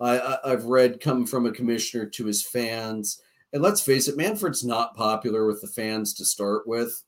I, 0.00 0.38
I, 0.44 0.50
have 0.50 0.64
read 0.64 1.00
come 1.00 1.26
from 1.26 1.46
a 1.46 1.52
commissioner 1.52 2.06
to 2.06 2.24
his 2.24 2.42
fans. 2.42 3.20
And 3.52 3.62
let's 3.62 3.82
face 3.82 4.08
it, 4.08 4.16
Manfred's 4.16 4.64
not 4.64 4.96
popular 4.96 5.46
with 5.46 5.60
the 5.60 5.66
fans 5.66 6.14
to 6.14 6.24
start 6.24 6.66
with. 6.66 7.02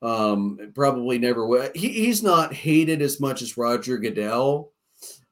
Um, 0.00 0.58
probably 0.74 1.18
never 1.18 1.46
will. 1.46 1.70
He, 1.74 1.88
he's 1.88 2.22
not 2.22 2.52
hated 2.52 3.02
as 3.02 3.20
much 3.20 3.40
as 3.40 3.56
Roger 3.56 3.98
Goodell, 3.98 4.71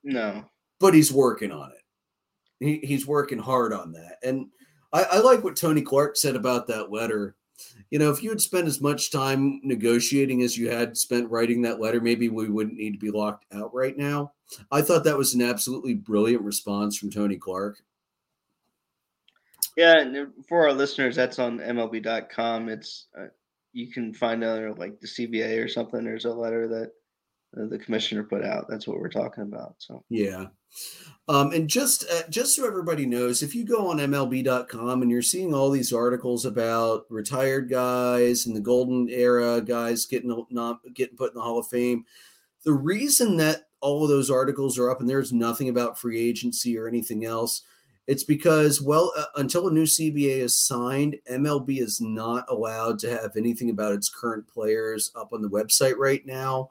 no. 0.02 0.44
But 0.78 0.94
he's 0.94 1.12
working 1.12 1.52
on 1.52 1.70
it. 1.70 2.64
he, 2.64 2.86
he's 2.86 3.06
working 3.06 3.38
hard 3.38 3.72
on 3.72 3.92
that. 3.92 4.16
And 4.22 4.46
I, 4.92 5.04
I 5.04 5.18
like 5.20 5.44
what 5.44 5.56
Tony 5.56 5.82
Clark 5.82 6.16
said 6.16 6.36
about 6.36 6.66
that 6.68 6.90
letter. 6.90 7.36
You 7.90 7.98
know, 7.98 8.10
if 8.10 8.22
you 8.22 8.30
had 8.30 8.40
spent 8.40 8.66
as 8.66 8.80
much 8.80 9.10
time 9.10 9.60
negotiating 9.62 10.42
as 10.42 10.56
you 10.56 10.70
had 10.70 10.96
spent 10.96 11.30
writing 11.30 11.60
that 11.62 11.80
letter, 11.80 12.00
maybe 12.00 12.28
we 12.28 12.48
wouldn't 12.48 12.78
need 12.78 12.92
to 12.92 12.98
be 12.98 13.10
locked 13.10 13.44
out 13.52 13.74
right 13.74 13.96
now. 13.96 14.32
I 14.72 14.80
thought 14.82 15.04
that 15.04 15.18
was 15.18 15.34
an 15.34 15.42
absolutely 15.42 15.94
brilliant 15.94 16.42
response 16.42 16.96
from 16.96 17.10
Tony 17.10 17.36
Clark. 17.36 17.82
Yeah, 19.76 19.98
and 20.00 20.32
for 20.48 20.66
our 20.66 20.72
listeners, 20.72 21.16
that's 21.16 21.38
on 21.38 21.58
MLB.com. 21.58 22.68
It's 22.68 23.06
uh, 23.18 23.26
you 23.72 23.88
can 23.88 24.12
find 24.12 24.42
out 24.42 24.78
like 24.78 24.98
the 25.00 25.06
CBA 25.06 25.64
or 25.64 25.68
something. 25.68 26.04
There's 26.04 26.24
a 26.24 26.32
letter 26.32 26.66
that 26.68 26.92
the 27.52 27.78
commissioner 27.78 28.24
put 28.24 28.44
out. 28.44 28.68
That's 28.68 28.86
what 28.86 28.98
we're 28.98 29.08
talking 29.08 29.42
about. 29.44 29.74
So 29.78 30.04
yeah, 30.08 30.46
um, 31.28 31.52
and 31.52 31.68
just 31.68 32.04
uh, 32.10 32.22
just 32.28 32.56
so 32.56 32.66
everybody 32.66 33.06
knows, 33.06 33.42
if 33.42 33.54
you 33.54 33.64
go 33.64 33.88
on 33.88 33.98
MLB.com 33.98 35.02
and 35.02 35.10
you're 35.10 35.22
seeing 35.22 35.54
all 35.54 35.70
these 35.70 35.92
articles 35.92 36.44
about 36.44 37.06
retired 37.08 37.68
guys 37.68 38.46
and 38.46 38.54
the 38.54 38.60
golden 38.60 39.08
era 39.08 39.60
guys 39.60 40.06
getting 40.06 40.44
not 40.50 40.80
getting 40.94 41.16
put 41.16 41.32
in 41.32 41.36
the 41.36 41.42
Hall 41.42 41.58
of 41.58 41.68
Fame, 41.68 42.04
the 42.64 42.72
reason 42.72 43.36
that 43.38 43.68
all 43.80 44.02
of 44.02 44.10
those 44.10 44.30
articles 44.30 44.78
are 44.78 44.90
up 44.90 45.00
and 45.00 45.08
there's 45.08 45.32
nothing 45.32 45.68
about 45.68 45.98
free 45.98 46.20
agency 46.20 46.76
or 46.76 46.86
anything 46.86 47.24
else. 47.24 47.62
It's 48.06 48.24
because, 48.24 48.82
well, 48.82 49.12
uh, 49.16 49.26
until 49.36 49.68
a 49.68 49.72
new 49.72 49.84
CBA 49.84 50.38
is 50.38 50.58
signed, 50.58 51.16
MLB 51.30 51.80
is 51.80 52.00
not 52.00 52.44
allowed 52.48 52.98
to 53.00 53.10
have 53.10 53.36
anything 53.36 53.70
about 53.70 53.92
its 53.92 54.08
current 54.08 54.48
players 54.48 55.12
up 55.14 55.32
on 55.32 55.42
the 55.42 55.48
website 55.48 55.96
right 55.96 56.24
now. 56.26 56.70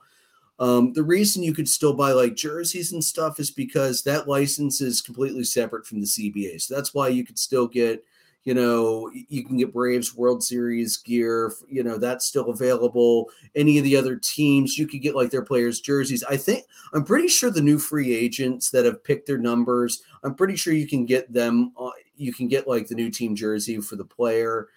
Um, 0.60 0.92
the 0.92 1.04
reason 1.04 1.42
you 1.42 1.54
could 1.54 1.70
still 1.70 1.94
buy 1.94 2.12
like 2.12 2.36
jerseys 2.36 2.92
and 2.92 3.04
stuff 3.04 3.40
is 3.40 3.50
because 3.50 4.04
that 4.04 4.28
license 4.28 4.82
is 4.82 5.02
completely 5.02 5.46
separate 5.46 5.88
from 5.88 6.02
the 6.02 6.06
CBA. 6.06 6.62
So 6.62 6.76
that's 6.76 6.94
why 6.94 7.08
you 7.08 7.26
could 7.26 7.40
still 7.40 7.66
get, 7.66 8.04
you 8.44 8.54
know, 8.54 9.10
you 9.30 9.46
can 9.46 9.58
get 9.58 9.74
Braves 9.74 10.16
World 10.16 10.44
Series 10.44 10.98
gear, 10.98 11.54
you 11.70 11.84
know, 11.84 11.98
that's 11.98 12.26
still 12.26 12.50
available. 12.50 13.30
Any 13.56 13.78
of 13.78 13.86
the 13.86 13.96
other 13.96 14.18
teams, 14.18 14.78
you 14.78 14.86
could 14.86 15.02
get 15.02 15.16
like 15.16 15.30
their 15.30 15.46
players' 15.46 15.80
jerseys. 15.80 16.24
I 16.24 16.36
think, 16.36 16.66
I'm 16.94 17.06
pretty 17.06 17.30
sure 17.30 17.52
the 17.52 17.62
new 17.62 17.80
free 17.80 18.14
agents 18.14 18.70
that 18.72 18.86
have 18.86 19.04
picked 19.04 19.28
their 19.28 19.38
numbers, 19.38 20.04
I'm 20.24 20.36
pretty 20.36 20.58
sure 20.58 20.74
you 20.74 20.88
can 20.88 21.06
get 21.06 21.32
them, 21.32 21.72
uh, 21.80 21.92
you 22.18 22.34
can 22.34 22.50
get 22.50 22.68
like 22.68 22.88
the 22.88 22.96
new 22.96 23.10
team 23.10 23.34
jersey 23.34 23.80
for 23.80 23.96
the 23.96 24.06
player 24.06 24.68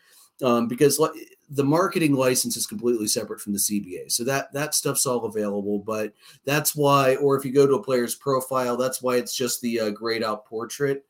um, 0.43 0.69
because 0.69 1.01
the 1.51 1.65
marketing 1.65 2.15
license 2.15 2.57
is 2.57 2.67
completely 2.67 3.07
separate 3.07 3.41
from 3.41 3.53
the 3.53 3.59
CBA. 3.59 4.11
So 4.11 4.25
that 4.25 4.53
that 4.53 4.75
stuff's 4.75 5.07
all 5.07 5.25
available. 5.25 5.79
But 5.79 6.13
that's 6.45 6.75
why, 6.75 7.17
or 7.17 7.37
if 7.37 7.45
you 7.45 7.53
go 7.53 7.67
to 7.67 7.75
a 7.75 7.83
player's 7.83 8.15
profile, 8.15 8.77
that's 8.77 9.03
why 9.03 9.17
it's 9.17 9.37
just 9.37 9.61
the 9.61 9.81
uh, 9.81 9.91
grayed 9.91 10.23
out 10.23 10.47
portrait. 10.47 11.05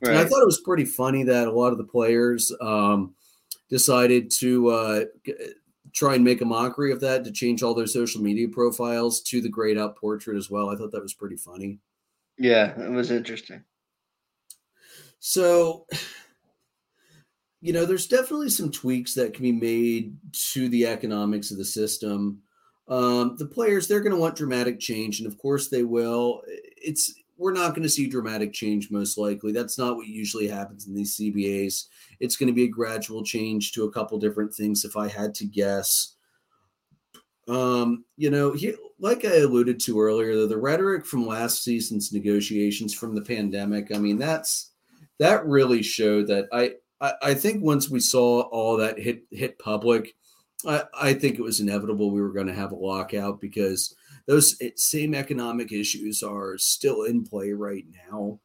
Right. 0.00 0.10
And 0.10 0.18
I 0.18 0.24
thought 0.24 0.42
it 0.42 0.46
was 0.46 0.60
pretty 0.60 0.84
funny 0.84 1.22
that 1.24 1.48
a 1.48 1.52
lot 1.52 1.72
of 1.72 1.78
the 1.78 1.84
players 1.84 2.52
um, 2.60 3.14
decided 3.70 4.30
to 4.32 4.68
uh, 4.68 5.04
try 5.92 6.16
and 6.16 6.24
make 6.24 6.40
a 6.40 6.44
mockery 6.44 6.92
of 6.92 7.00
that 7.00 7.24
to 7.24 7.30
change 7.30 7.62
all 7.62 7.74
their 7.74 7.86
social 7.86 8.20
media 8.20 8.48
profiles 8.48 9.22
to 9.22 9.40
the 9.40 9.48
grayed 9.48 9.78
out 9.78 9.96
portrait 9.96 10.36
as 10.36 10.50
well. 10.50 10.68
I 10.68 10.76
thought 10.76 10.90
that 10.92 11.02
was 11.02 11.14
pretty 11.14 11.36
funny. 11.36 11.78
Yeah, 12.36 12.78
it 12.78 12.90
was 12.90 13.12
interesting. 13.12 13.62
So 15.20 15.86
you 17.64 17.72
know, 17.72 17.86
there's 17.86 18.06
definitely 18.06 18.50
some 18.50 18.70
tweaks 18.70 19.14
that 19.14 19.32
can 19.32 19.42
be 19.42 19.50
made 19.50 20.14
to 20.32 20.68
the 20.68 20.86
economics 20.86 21.50
of 21.50 21.56
the 21.56 21.64
system. 21.64 22.42
Um, 22.88 23.36
the 23.38 23.46
players, 23.46 23.88
they're 23.88 24.02
going 24.02 24.12
to 24.12 24.20
want 24.20 24.36
dramatic 24.36 24.78
change, 24.78 25.18
and 25.18 25.26
of 25.26 25.38
course 25.38 25.68
they 25.68 25.82
will. 25.82 26.42
It's 26.46 27.14
we're 27.38 27.54
not 27.54 27.70
going 27.70 27.82
to 27.82 27.88
see 27.88 28.06
dramatic 28.06 28.52
change 28.52 28.90
most 28.90 29.16
likely. 29.16 29.50
That's 29.50 29.78
not 29.78 29.96
what 29.96 30.06
usually 30.06 30.46
happens 30.46 30.86
in 30.86 30.94
these 30.94 31.16
CBAs. 31.16 31.86
It's 32.20 32.36
going 32.36 32.48
to 32.48 32.52
be 32.52 32.64
a 32.64 32.68
gradual 32.68 33.24
change 33.24 33.72
to 33.72 33.84
a 33.84 33.90
couple 33.90 34.18
different 34.18 34.52
things, 34.52 34.84
if 34.84 34.94
I 34.94 35.08
had 35.08 35.34
to 35.36 35.46
guess. 35.46 36.16
Um, 37.48 38.04
you 38.18 38.28
know, 38.28 38.52
he, 38.52 38.74
like 38.98 39.24
I 39.24 39.38
alluded 39.38 39.80
to 39.80 39.98
earlier, 40.02 40.36
the, 40.36 40.48
the 40.48 40.58
rhetoric 40.58 41.06
from 41.06 41.26
last 41.26 41.64
season's 41.64 42.12
negotiations 42.12 42.92
from 42.92 43.14
the 43.14 43.22
pandemic. 43.22 43.90
I 43.94 43.96
mean, 43.96 44.18
that's 44.18 44.72
that 45.18 45.46
really 45.46 45.82
showed 45.82 46.26
that 46.26 46.46
I 46.52 46.74
I, 47.00 47.12
I 47.22 47.34
think 47.34 47.62
once 47.62 47.90
we 47.90 48.00
saw 48.00 48.42
all 48.42 48.76
that 48.78 48.98
hit 48.98 49.24
hit 49.30 49.58
public, 49.58 50.14
I, 50.66 50.84
I 50.98 51.14
think 51.14 51.38
it 51.38 51.42
was 51.42 51.60
inevitable 51.60 52.10
we 52.10 52.22
were 52.22 52.32
going 52.32 52.46
to 52.46 52.54
have 52.54 52.72
a 52.72 52.76
lockout 52.76 53.40
because 53.40 53.94
those 54.26 54.56
eh, 54.60 54.70
same 54.76 55.14
economic 55.14 55.72
issues 55.72 56.22
are 56.22 56.56
still 56.58 57.02
in 57.02 57.24
play 57.24 57.52
right 57.52 57.84
now. 58.10 58.40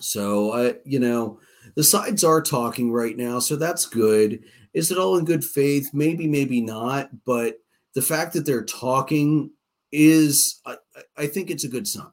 So 0.00 0.52
I, 0.52 0.74
you 0.84 0.98
know, 0.98 1.40
the 1.76 1.84
sides 1.84 2.24
are 2.24 2.42
talking 2.42 2.92
right 2.92 3.16
now, 3.16 3.38
so 3.38 3.56
that's 3.56 3.86
good. 3.86 4.42
Is 4.74 4.90
it 4.90 4.98
all 4.98 5.18
in 5.18 5.24
good 5.24 5.44
faith? 5.44 5.90
Maybe, 5.92 6.26
maybe 6.26 6.60
not. 6.60 7.10
But 7.24 7.58
the 7.94 8.02
fact 8.02 8.32
that 8.32 8.46
they're 8.46 8.64
talking 8.64 9.50
is, 9.92 10.60
I, 10.66 10.76
I 11.16 11.26
think 11.26 11.50
it's 11.50 11.64
a 11.64 11.68
good 11.68 11.86
sign. 11.86 12.06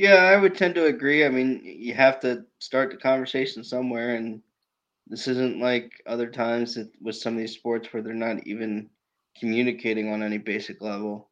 Yeah, 0.00 0.14
I 0.14 0.36
would 0.38 0.56
tend 0.56 0.76
to 0.76 0.86
agree. 0.86 1.26
I 1.26 1.28
mean, 1.28 1.60
you 1.62 1.92
have 1.92 2.20
to 2.20 2.46
start 2.58 2.90
the 2.90 2.96
conversation 2.96 3.62
somewhere, 3.62 4.14
and 4.14 4.40
this 5.06 5.28
isn't 5.28 5.60
like 5.60 5.92
other 6.06 6.26
times 6.26 6.76
that, 6.76 6.90
with 7.02 7.16
some 7.16 7.34
of 7.34 7.38
these 7.38 7.52
sports 7.52 7.92
where 7.92 8.02
they're 8.02 8.14
not 8.14 8.46
even 8.46 8.88
communicating 9.38 10.10
on 10.10 10.22
any 10.22 10.38
basic 10.38 10.80
level. 10.80 11.28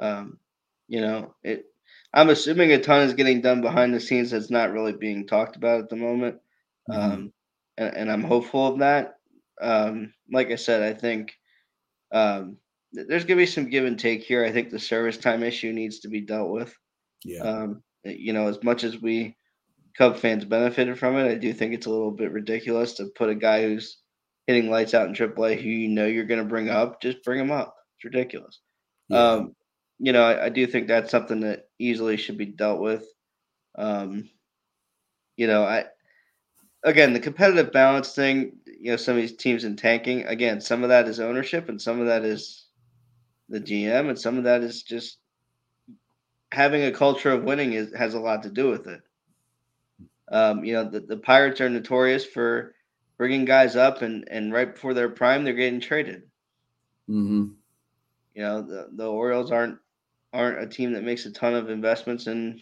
Um, 0.00 0.40
you 0.88 1.00
know, 1.00 1.36
it. 1.44 1.66
I'm 2.12 2.30
assuming 2.30 2.72
a 2.72 2.80
ton 2.80 3.02
is 3.02 3.14
getting 3.14 3.40
done 3.40 3.60
behind 3.60 3.94
the 3.94 4.00
scenes 4.00 4.32
that's 4.32 4.50
not 4.50 4.72
really 4.72 4.92
being 4.92 5.24
talked 5.24 5.54
about 5.54 5.78
at 5.78 5.88
the 5.88 5.94
moment, 5.94 6.40
mm-hmm. 6.90 7.00
um, 7.00 7.32
and, 7.78 7.96
and, 7.96 8.10
I'm 8.10 8.24
hopeful 8.24 8.66
of 8.66 8.80
that. 8.80 9.18
Um, 9.62 10.12
like 10.32 10.50
I 10.50 10.56
said, 10.56 10.82
I 10.82 10.92
think 10.92 11.38
um, 12.10 12.56
there's 12.92 13.24
going 13.24 13.38
to 13.38 13.42
be 13.42 13.46
some 13.46 13.70
give 13.70 13.84
and 13.84 13.96
take 13.96 14.24
here. 14.24 14.44
I 14.44 14.50
think 14.50 14.70
the 14.70 14.80
service 14.80 15.18
time 15.18 15.44
issue 15.44 15.72
needs 15.72 16.00
to 16.00 16.08
be 16.08 16.20
dealt 16.20 16.50
with. 16.50 16.76
Yeah. 17.24 17.40
Um, 17.40 17.82
you 18.04 18.32
know, 18.32 18.48
as 18.48 18.62
much 18.62 18.84
as 18.84 19.00
we 19.00 19.36
Cub 19.96 20.18
fans 20.18 20.44
benefited 20.44 20.98
from 20.98 21.16
it, 21.16 21.30
I 21.30 21.34
do 21.34 21.52
think 21.52 21.72
it's 21.72 21.86
a 21.86 21.90
little 21.90 22.10
bit 22.10 22.30
ridiculous 22.30 22.94
to 22.94 23.06
put 23.06 23.30
a 23.30 23.34
guy 23.34 23.62
who's 23.62 23.98
hitting 24.46 24.70
lights 24.70 24.94
out 24.94 25.08
in 25.08 25.14
AAA 25.14 25.60
who 25.60 25.68
you 25.68 25.88
know 25.88 26.06
you're 26.06 26.24
going 26.24 26.42
to 26.42 26.48
bring 26.48 26.68
up, 26.68 27.00
just 27.00 27.24
bring 27.24 27.40
him 27.40 27.50
up. 27.50 27.74
It's 27.96 28.04
ridiculous. 28.04 28.60
Yeah. 29.08 29.18
Um, 29.18 29.56
you 29.98 30.12
know, 30.12 30.22
I, 30.22 30.46
I, 30.46 30.48
do 30.50 30.66
think 30.66 30.86
that's 30.86 31.10
something 31.10 31.40
that 31.40 31.64
easily 31.78 32.16
should 32.16 32.36
be 32.36 32.46
dealt 32.46 32.80
with. 32.80 33.06
Um, 33.78 34.28
you 35.36 35.46
know, 35.46 35.64
I 35.64 35.86
again 36.84 37.12
the 37.12 37.20
competitive 37.20 37.72
balance 37.72 38.14
thing. 38.14 38.58
You 38.66 38.92
know, 38.92 38.96
some 38.96 39.16
of 39.16 39.22
these 39.22 39.36
teams 39.36 39.64
in 39.64 39.76
tanking. 39.76 40.26
Again, 40.26 40.60
some 40.60 40.82
of 40.82 40.90
that 40.90 41.08
is 41.08 41.20
ownership, 41.20 41.68
and 41.68 41.80
some 41.80 42.00
of 42.00 42.06
that 42.06 42.24
is 42.24 42.66
the 43.48 43.60
GM, 43.60 44.08
and 44.10 44.18
some 44.18 44.36
of 44.36 44.44
that 44.44 44.62
is 44.62 44.82
just 44.82 45.18
having 46.52 46.82
a 46.82 46.92
culture 46.92 47.30
of 47.30 47.44
winning 47.44 47.72
is, 47.72 47.94
has 47.94 48.14
a 48.14 48.20
lot 48.20 48.42
to 48.44 48.50
do 48.50 48.70
with 48.70 48.86
it. 48.86 49.00
Um, 50.30 50.64
you 50.64 50.74
know, 50.74 50.88
the, 50.88 51.00
the 51.00 51.16
Pirates 51.16 51.60
are 51.60 51.70
notorious 51.70 52.24
for 52.24 52.74
bringing 53.16 53.44
guys 53.44 53.76
up 53.76 54.02
and, 54.02 54.26
and 54.30 54.52
right 54.52 54.72
before 54.72 54.94
their 54.94 55.08
prime, 55.08 55.44
they're 55.44 55.54
getting 55.54 55.80
traded. 55.80 56.22
Mm-hmm. 57.08 57.46
You 58.34 58.42
know, 58.42 58.62
the, 58.62 58.88
the 58.94 59.06
Orioles 59.06 59.50
aren't 59.50 59.78
aren't 60.32 60.62
a 60.62 60.66
team 60.66 60.92
that 60.92 61.04
makes 61.04 61.24
a 61.24 61.32
ton 61.32 61.54
of 61.54 61.70
investments 61.70 62.26
in 62.26 62.60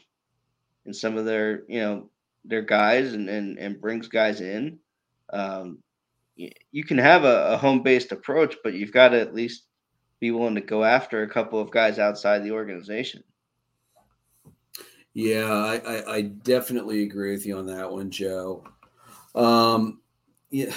in 0.86 0.94
some 0.94 1.16
of 1.16 1.24
their 1.24 1.64
you 1.66 1.80
know 1.80 2.10
their 2.44 2.62
guys 2.62 3.14
and 3.14 3.28
and, 3.28 3.58
and 3.58 3.80
brings 3.80 4.08
guys 4.08 4.40
in. 4.40 4.78
Um, 5.32 5.78
you, 6.36 6.50
you 6.70 6.84
can 6.84 6.98
have 6.98 7.24
a, 7.24 7.54
a 7.54 7.56
home 7.56 7.82
based 7.82 8.12
approach, 8.12 8.56
but 8.62 8.74
you've 8.74 8.92
got 8.92 9.08
to 9.08 9.20
at 9.20 9.34
least 9.34 9.64
be 10.20 10.30
willing 10.30 10.54
to 10.54 10.60
go 10.60 10.84
after 10.84 11.22
a 11.22 11.28
couple 11.28 11.60
of 11.60 11.70
guys 11.70 11.98
outside 11.98 12.44
the 12.44 12.52
organization. 12.52 13.24
Yeah, 15.14 15.48
I, 15.48 15.76
I, 15.76 16.14
I, 16.16 16.20
definitely 16.22 17.04
agree 17.04 17.30
with 17.30 17.46
you 17.46 17.56
on 17.56 17.66
that 17.66 17.90
one, 17.90 18.10
Joe. 18.10 18.64
Um, 19.36 20.00
yeah, 20.50 20.74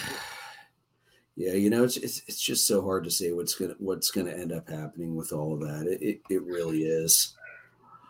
yeah, 1.35 1.53
you 1.53 1.71
know, 1.71 1.83
it's, 1.83 1.97
it's 1.97 2.21
it's 2.27 2.39
just 2.39 2.67
so 2.67 2.83
hard 2.83 3.03
to 3.05 3.11
say 3.11 3.31
what's 3.31 3.55
gonna 3.55 3.73
what's 3.79 4.11
gonna 4.11 4.31
end 4.31 4.53
up 4.53 4.69
happening 4.69 5.15
with 5.15 5.33
all 5.33 5.55
of 5.55 5.61
that. 5.61 5.87
It 5.87 6.01
it, 6.03 6.21
it 6.29 6.43
really 6.43 6.83
is. 6.83 7.35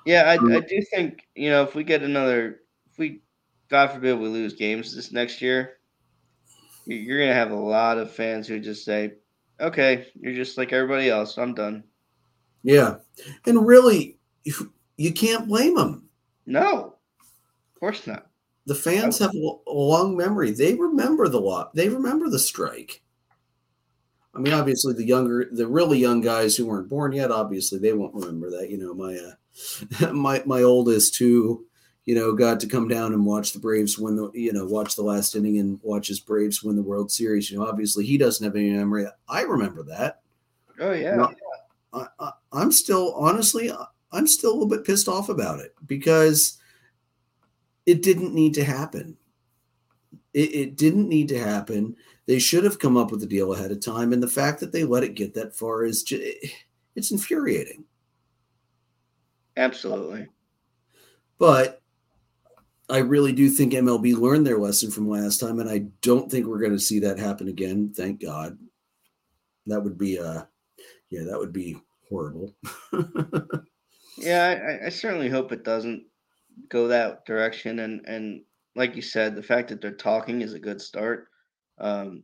Yeah, 0.05 0.23
I, 0.23 0.33
I 0.33 0.59
do 0.59 0.81
think 0.93 1.27
you 1.33 1.49
know 1.49 1.63
if 1.63 1.75
we 1.75 1.85
get 1.85 2.03
another, 2.03 2.59
if 2.91 2.97
we, 2.97 3.21
God 3.69 3.91
forbid, 3.91 4.19
we 4.19 4.27
lose 4.27 4.53
games 4.53 4.93
this 4.93 5.13
next 5.13 5.41
year, 5.41 5.77
you're 6.85 7.19
gonna 7.19 7.33
have 7.33 7.51
a 7.51 7.55
lot 7.55 7.97
of 7.97 8.11
fans 8.11 8.49
who 8.49 8.59
just 8.59 8.83
say, 8.83 9.13
"Okay, 9.61 10.07
you're 10.19 10.33
just 10.33 10.57
like 10.57 10.73
everybody 10.73 11.09
else. 11.09 11.37
I'm 11.37 11.53
done." 11.53 11.85
Yeah, 12.63 12.97
and 13.45 13.65
really, 13.65 14.19
you, 14.43 14.73
you 14.97 15.13
can't 15.13 15.47
blame 15.47 15.75
them 15.75 16.06
no, 16.47 16.95
of 17.19 17.79
course 17.79 18.07
not. 18.07 18.27
The 18.65 18.75
fans 18.75 19.19
have 19.19 19.31
a 19.33 19.71
long 19.71 20.17
memory. 20.17 20.51
They 20.51 20.73
remember 20.73 21.29
the 21.29 21.39
lot. 21.39 21.73
They 21.73 21.87
remember 21.87 22.29
the 22.29 22.39
strike. 22.39 23.01
I 24.33 24.39
mean, 24.39 24.53
obviously, 24.53 24.93
the 24.93 25.05
younger, 25.05 25.47
the 25.51 25.67
really 25.67 25.99
young 25.99 26.21
guys 26.21 26.55
who 26.55 26.65
weren't 26.65 26.89
born 26.89 27.13
yet, 27.13 27.31
obviously, 27.31 27.79
they 27.79 27.93
won't 27.93 28.15
remember 28.15 28.49
that. 28.51 28.69
You 28.69 28.77
know, 28.77 28.93
my 28.93 29.15
uh, 29.15 30.11
my 30.13 30.41
my 30.45 30.63
oldest, 30.63 31.17
who 31.17 31.67
you 32.07 32.15
know, 32.15 32.31
got 32.31 32.61
to 32.61 32.67
come 32.67 32.87
down 32.87 33.13
and 33.13 33.25
watch 33.25 33.51
the 33.51 33.59
Braves 33.59 33.99
win 33.99 34.15
the, 34.15 34.31
you 34.33 34.53
know, 34.53 34.65
watch 34.65 34.95
the 34.95 35.01
last 35.03 35.35
inning 35.35 35.59
and 35.59 35.77
watch 35.83 36.07
his 36.07 36.21
Braves 36.21 36.63
win 36.63 36.77
the 36.77 36.81
World 36.81 37.11
Series. 37.11 37.51
You 37.51 37.59
know, 37.59 37.67
obviously 37.67 38.05
he 38.05 38.17
doesn't 38.17 38.43
have 38.43 38.55
any 38.55 38.71
memory. 38.71 39.05
I 39.27 39.41
remember 39.41 39.83
that. 39.83 40.21
Oh 40.79 40.93
yeah. 40.93 41.27
I, 41.91 42.07
I, 42.17 42.31
I'm 42.53 42.71
still 42.71 43.13
honestly, 43.15 43.73
I'm 44.11 44.27
still 44.27 44.51
a 44.51 44.53
little 44.53 44.67
bit 44.67 44.85
pissed 44.85 45.07
off 45.07 45.29
about 45.29 45.59
it 45.59 45.73
because 45.85 46.57
it 47.85 48.01
didn't 48.01 48.33
need 48.33 48.53
to 48.55 48.63
happen. 48.63 49.17
It, 50.33 50.55
it 50.55 50.75
didn't 50.77 51.09
need 51.09 51.29
to 51.29 51.39
happen. 51.39 51.95
They 52.25 52.39
should 52.39 52.63
have 52.63 52.79
come 52.79 52.97
up 52.97 53.11
with 53.11 53.23
a 53.23 53.27
deal 53.27 53.53
ahead 53.53 53.71
of 53.71 53.79
time, 53.79 54.13
and 54.13 54.21
the 54.21 54.27
fact 54.27 54.59
that 54.59 54.71
they 54.71 54.83
let 54.83 55.03
it 55.03 55.15
get 55.15 55.33
that 55.35 55.55
far 55.55 55.85
is 55.85 56.03
just, 56.03 56.23
it's 56.95 57.11
infuriating. 57.11 57.85
Absolutely. 59.55 60.27
But 61.39 61.81
I 62.89 62.99
really 62.99 63.33
do 63.33 63.49
think 63.49 63.73
MLB 63.73 64.15
learned 64.15 64.45
their 64.45 64.57
lesson 64.57 64.91
from 64.91 65.09
last 65.09 65.39
time, 65.39 65.59
and 65.59 65.69
I 65.69 65.87
don't 66.01 66.29
think 66.29 66.45
we're 66.45 66.59
going 66.59 66.71
to 66.71 66.79
see 66.79 66.99
that 66.99 67.19
happen 67.19 67.47
again. 67.47 67.93
Thank 67.95 68.21
God. 68.21 68.57
That 69.65 69.83
would 69.83 69.97
be 69.97 70.17
uh 70.17 70.43
yeah, 71.09 71.23
that 71.23 71.39
would 71.39 71.53
be 71.53 71.77
horrible. 72.09 72.55
yeah, 74.17 74.79
I, 74.81 74.87
I, 74.87 74.89
certainly 74.89 75.29
hope 75.29 75.51
it 75.51 75.63
doesn't 75.63 76.03
go 76.69 76.87
that 76.87 77.25
direction. 77.25 77.79
And 77.79 78.05
and 78.07 78.41
like 78.75 78.95
you 78.95 79.01
said, 79.01 79.35
the 79.35 79.43
fact 79.43 79.69
that 79.69 79.81
they're 79.81 79.91
talking 79.91 80.41
is 80.41 80.53
a 80.53 80.59
good 80.59 80.81
start. 80.81 81.27
Um, 81.79 82.23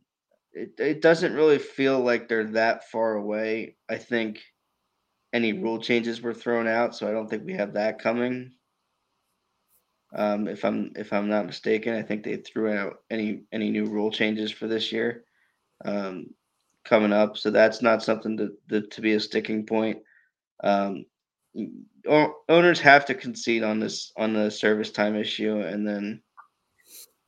it 0.52 0.72
it 0.78 1.02
doesn't 1.02 1.34
really 1.34 1.58
feel 1.58 2.00
like 2.00 2.28
they're 2.28 2.44
that 2.52 2.90
far 2.90 3.14
away. 3.14 3.76
I 3.88 3.96
think 3.96 4.40
any 5.32 5.52
rule 5.52 5.80
changes 5.80 6.22
were 6.22 6.34
thrown 6.34 6.68
out, 6.68 6.94
so 6.94 7.08
I 7.08 7.12
don't 7.12 7.28
think 7.28 7.44
we 7.44 7.54
have 7.54 7.74
that 7.74 7.98
coming. 7.98 8.52
Um, 10.14 10.46
if 10.46 10.64
I'm 10.64 10.92
if 10.96 11.12
I'm 11.12 11.28
not 11.28 11.46
mistaken, 11.46 11.94
I 11.94 12.02
think 12.02 12.22
they 12.22 12.36
threw 12.36 12.72
out 12.72 12.98
any 13.10 13.42
any 13.52 13.70
new 13.70 13.86
rule 13.86 14.12
changes 14.12 14.52
for 14.52 14.68
this 14.68 14.92
year 14.92 15.24
um, 15.84 16.26
coming 16.84 17.12
up. 17.12 17.36
So 17.36 17.50
that's 17.50 17.82
not 17.82 18.02
something 18.02 18.36
to 18.36 18.52
to, 18.70 18.86
to 18.86 19.00
be 19.00 19.14
a 19.14 19.20
sticking 19.20 19.66
point. 19.66 19.98
Um, 20.62 21.04
owners 22.48 22.80
have 22.80 23.06
to 23.06 23.14
concede 23.14 23.62
on 23.62 23.80
this 23.80 24.12
on 24.16 24.32
the 24.32 24.50
service 24.50 24.90
time 24.90 25.16
issue, 25.16 25.60
and 25.60 25.86
then 25.86 26.22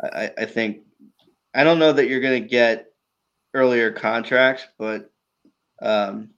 I, 0.03 0.31
I 0.39 0.45
think 0.45 0.83
I 1.55 1.65
don't 1.65 1.79
know 1.79 1.93
that 1.93 2.09
you're 2.09 2.21
going 2.21 2.43
to 2.43 2.49
get 2.49 2.87
earlier 3.55 3.91
contracts, 3.91 4.67
but 4.79 5.11
um, 5.83 6.31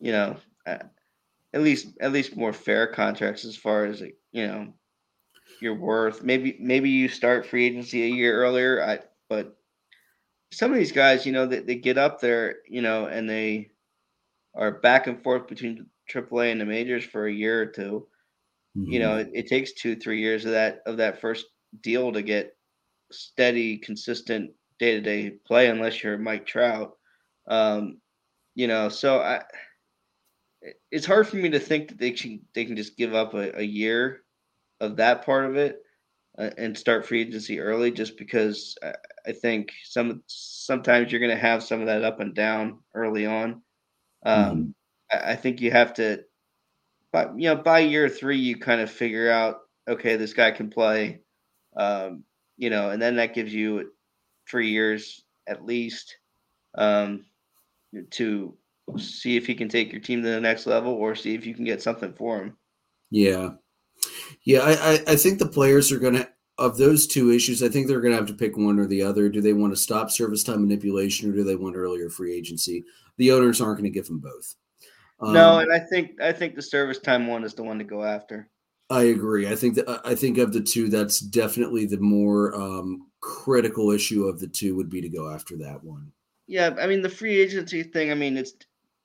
you 0.00 0.12
know, 0.12 0.36
at 0.66 1.62
least 1.62 1.88
at 2.00 2.12
least 2.12 2.36
more 2.36 2.52
fair 2.52 2.86
contracts 2.86 3.44
as 3.44 3.56
far 3.56 3.84
as 3.86 4.00
you 4.00 4.46
know 4.46 4.72
your 5.60 5.74
worth. 5.74 6.22
Maybe 6.22 6.56
maybe 6.60 6.90
you 6.90 7.08
start 7.08 7.46
free 7.46 7.66
agency 7.66 8.04
a 8.04 8.14
year 8.14 8.36
earlier. 8.36 8.82
I 8.82 9.00
but 9.28 9.56
some 10.52 10.70
of 10.70 10.78
these 10.78 10.92
guys, 10.92 11.26
you 11.26 11.32
know, 11.32 11.46
they, 11.46 11.60
they 11.60 11.74
get 11.74 11.98
up 11.98 12.20
there, 12.20 12.56
you 12.68 12.80
know, 12.82 13.06
and 13.06 13.28
they 13.28 13.70
are 14.54 14.70
back 14.70 15.06
and 15.06 15.22
forth 15.22 15.48
between 15.48 15.86
AAA 16.12 16.52
and 16.52 16.60
the 16.60 16.64
majors 16.64 17.04
for 17.04 17.26
a 17.26 17.32
year 17.32 17.62
or 17.62 17.66
2 17.66 18.06
mm-hmm. 18.76 18.92
You 18.92 18.98
know, 18.98 19.18
it, 19.18 19.30
it, 19.32 19.46
takes 19.46 19.72
two, 19.72 19.96
three 19.96 20.20
years 20.20 20.44
of 20.44 20.52
that 20.52 20.80
of 20.86 20.96
that 20.98 21.20
first 21.20 21.46
deal 21.80 22.12
to 22.12 22.22
get 22.22 22.56
steady, 23.12 23.78
consistent 23.78 24.50
day 24.78 24.92
to 24.92 25.00
day 25.00 25.30
play, 25.46 25.68
unless 25.68 26.02
you're 26.02 26.18
Mike 26.18 26.46
Trout. 26.46 26.92
Um, 27.46 27.98
you 28.54 28.66
know, 28.66 28.88
so 28.88 29.20
I 29.20 29.42
it's 30.90 31.06
hard 31.06 31.28
for 31.28 31.36
me 31.36 31.50
to 31.50 31.60
think 31.60 31.88
that 31.88 31.98
they 31.98 32.10
can 32.10 32.40
they 32.54 32.64
can 32.64 32.76
just 32.76 32.96
give 32.96 33.14
up 33.14 33.34
a, 33.34 33.58
a 33.58 33.62
year 33.62 34.22
of 34.80 34.96
that 34.96 35.24
part 35.24 35.44
of 35.46 35.56
it 35.56 35.82
uh, 36.38 36.50
and 36.58 36.76
start 36.76 37.06
free 37.06 37.20
agency 37.22 37.60
early, 37.60 37.90
just 37.90 38.16
because 38.16 38.76
I, 38.82 38.94
I 39.26 39.32
think 39.32 39.72
some 39.84 40.22
sometimes 40.26 41.10
you're 41.10 41.20
going 41.20 41.34
to 41.34 41.36
have 41.36 41.62
some 41.62 41.80
of 41.80 41.86
that 41.86 42.04
up 42.04 42.20
and 42.20 42.34
down 42.34 42.78
early 42.94 43.26
on. 43.26 43.62
Um, 44.24 44.44
mm-hmm. 44.44 44.70
I, 45.24 45.36
think 45.36 45.60
you 45.60 45.70
have 45.70 45.94
to, 45.94 46.24
but 47.12 47.32
you 47.38 47.48
know, 47.48 47.56
by 47.56 47.80
year 47.80 48.08
three, 48.08 48.38
you 48.38 48.58
kind 48.58 48.80
of 48.80 48.90
figure 48.90 49.30
out, 49.30 49.60
okay, 49.88 50.16
this 50.16 50.32
guy 50.32 50.50
can 50.50 50.70
play, 50.70 51.20
um, 51.76 52.24
you 52.56 52.70
know, 52.70 52.90
and 52.90 53.00
then 53.00 53.16
that 53.16 53.34
gives 53.34 53.52
you 53.52 53.92
three 54.48 54.70
years 54.70 55.24
at 55.46 55.64
least 55.64 56.16
um, 56.76 57.24
to 58.10 58.56
see 58.96 59.36
if 59.36 59.46
he 59.46 59.54
can 59.54 59.68
take 59.68 59.92
your 59.92 60.00
team 60.00 60.22
to 60.22 60.28
the 60.28 60.40
next 60.40 60.66
level 60.66 60.92
or 60.92 61.14
see 61.14 61.34
if 61.34 61.46
you 61.46 61.54
can 61.54 61.64
get 61.64 61.82
something 61.82 62.12
for 62.12 62.42
him. 62.42 62.56
Yeah, 63.10 63.50
yeah, 64.44 64.60
I, 64.62 65.12
I 65.12 65.16
think 65.16 65.38
the 65.38 65.46
players 65.46 65.92
are 65.92 65.98
going 65.98 66.14
to 66.14 66.28
of 66.58 66.76
those 66.76 67.06
two 67.06 67.30
issues. 67.30 67.62
I 67.62 67.68
think 67.68 67.86
they're 67.86 68.00
going 68.00 68.12
to 68.12 68.18
have 68.18 68.28
to 68.28 68.34
pick 68.34 68.56
one 68.56 68.78
or 68.78 68.86
the 68.86 69.02
other. 69.02 69.28
Do 69.28 69.40
they 69.40 69.52
want 69.52 69.72
to 69.72 69.76
stop 69.80 70.10
service 70.10 70.44
time 70.44 70.60
manipulation, 70.60 71.30
or 71.30 71.34
do 71.34 71.44
they 71.44 71.56
want 71.56 71.76
earlier 71.76 72.08
free 72.08 72.34
agency? 72.34 72.84
The 73.16 73.32
owners 73.32 73.60
aren't 73.60 73.78
going 73.78 73.90
to 73.90 73.96
give 73.96 74.06
them 74.06 74.18
both. 74.18 74.54
Um, 75.20 75.32
no, 75.32 75.58
and 75.58 75.72
I 75.72 75.78
think 75.78 76.20
I 76.20 76.32
think 76.32 76.54
the 76.54 76.62
service 76.62 76.98
time 76.98 77.26
one 77.26 77.44
is 77.44 77.54
the 77.54 77.62
one 77.62 77.78
to 77.78 77.84
go 77.84 78.02
after. 78.02 78.48
I 78.90 79.04
agree. 79.04 79.48
I 79.48 79.56
think 79.56 79.76
that 79.76 80.00
I 80.04 80.14
think 80.14 80.38
of 80.38 80.52
the 80.52 80.60
two, 80.60 80.88
that's 80.88 81.20
definitely 81.20 81.86
the 81.86 81.98
more 81.98 82.54
um, 82.54 83.08
critical 83.20 83.90
issue 83.90 84.26
of 84.26 84.40
the 84.40 84.48
two 84.48 84.74
would 84.76 84.90
be 84.90 85.00
to 85.00 85.08
go 85.08 85.30
after 85.30 85.56
that 85.58 85.82
one. 85.82 86.12
Yeah, 86.46 86.74
I 86.78 86.86
mean 86.86 87.02
the 87.02 87.08
free 87.08 87.40
agency 87.40 87.82
thing. 87.82 88.10
I 88.10 88.14
mean, 88.14 88.36
it's 88.36 88.52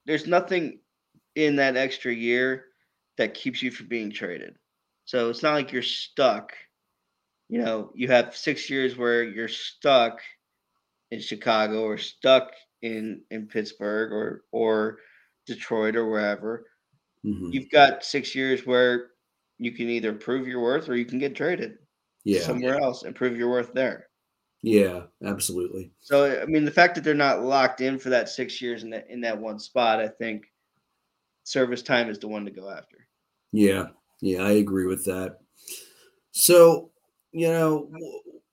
there's 0.05 0.27
nothing 0.27 0.79
in 1.35 1.55
that 1.57 1.77
extra 1.77 2.13
year 2.13 2.65
that 3.17 3.33
keeps 3.33 3.61
you 3.61 3.71
from 3.71 3.87
being 3.87 4.11
traded. 4.11 4.55
So 5.05 5.29
it's 5.29 5.43
not 5.43 5.53
like 5.53 5.71
you're 5.71 5.81
stuck. 5.81 6.53
You 7.47 7.59
know, 7.59 7.91
you 7.95 8.09
have 8.09 8.35
six 8.35 8.69
years 8.69 8.97
where 8.97 9.23
you're 9.23 9.47
stuck 9.47 10.19
in 11.11 11.19
Chicago 11.19 11.83
or 11.83 11.97
stuck 11.97 12.51
in 12.81 13.21
in 13.31 13.47
Pittsburgh 13.47 14.11
or 14.11 14.43
or 14.51 14.97
Detroit 15.49 15.95
or 15.95 16.09
wherever. 16.09 16.65
Mm-hmm. 17.25 17.49
You've 17.51 17.69
got 17.69 18.03
six 18.03 18.33
years 18.33 18.65
where 18.65 19.11
you 19.57 19.73
can 19.73 19.89
either 19.89 20.13
prove 20.13 20.47
your 20.47 20.61
worth 20.61 20.87
or 20.87 20.95
you 20.95 21.05
can 21.05 21.19
get 21.19 21.35
traded 21.35 21.77
yeah. 22.23 22.41
somewhere 22.41 22.79
else 22.79 23.03
and 23.03 23.15
prove 23.15 23.37
your 23.37 23.49
worth 23.49 23.73
there. 23.73 24.07
Yeah, 24.61 25.03
absolutely. 25.23 25.91
So 26.01 26.41
I 26.41 26.45
mean, 26.45 26.65
the 26.65 26.71
fact 26.71 26.95
that 26.95 27.03
they're 27.03 27.13
not 27.13 27.43
locked 27.43 27.81
in 27.81 27.97
for 27.97 28.09
that 28.09 28.29
six 28.29 28.61
years 28.61 28.83
in 28.83 28.89
that 28.89 29.09
in 29.09 29.21
that 29.21 29.37
one 29.37 29.59
spot, 29.59 29.99
I 29.99 30.07
think 30.07 30.45
service 31.43 31.81
time 31.81 32.09
is 32.09 32.19
the 32.19 32.27
one 32.27 32.45
to 32.45 32.51
go 32.51 32.69
after. 32.69 33.07
Yeah, 33.51 33.87
yeah, 34.21 34.43
I 34.43 34.51
agree 34.51 34.85
with 34.85 35.05
that. 35.05 35.37
So, 36.31 36.91
you 37.31 37.47
know, 37.47 37.89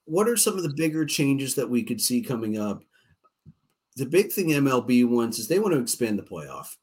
what 0.05 0.29
are 0.29 0.37
some 0.37 0.57
of 0.57 0.63
the 0.63 0.75
bigger 0.77 1.05
changes 1.05 1.55
that 1.57 1.69
we 1.69 1.83
could 1.83 2.01
see 2.01 2.23
coming 2.23 2.59
up? 2.59 2.83
The 3.97 4.07
big 4.07 4.31
thing 4.31 4.49
MLB 4.49 5.09
wants 5.09 5.39
is 5.39 5.49
they 5.49 5.59
want 5.59 5.75
to 5.75 5.81
expand 5.81 6.19
the 6.19 6.23
playoff. 6.23 6.77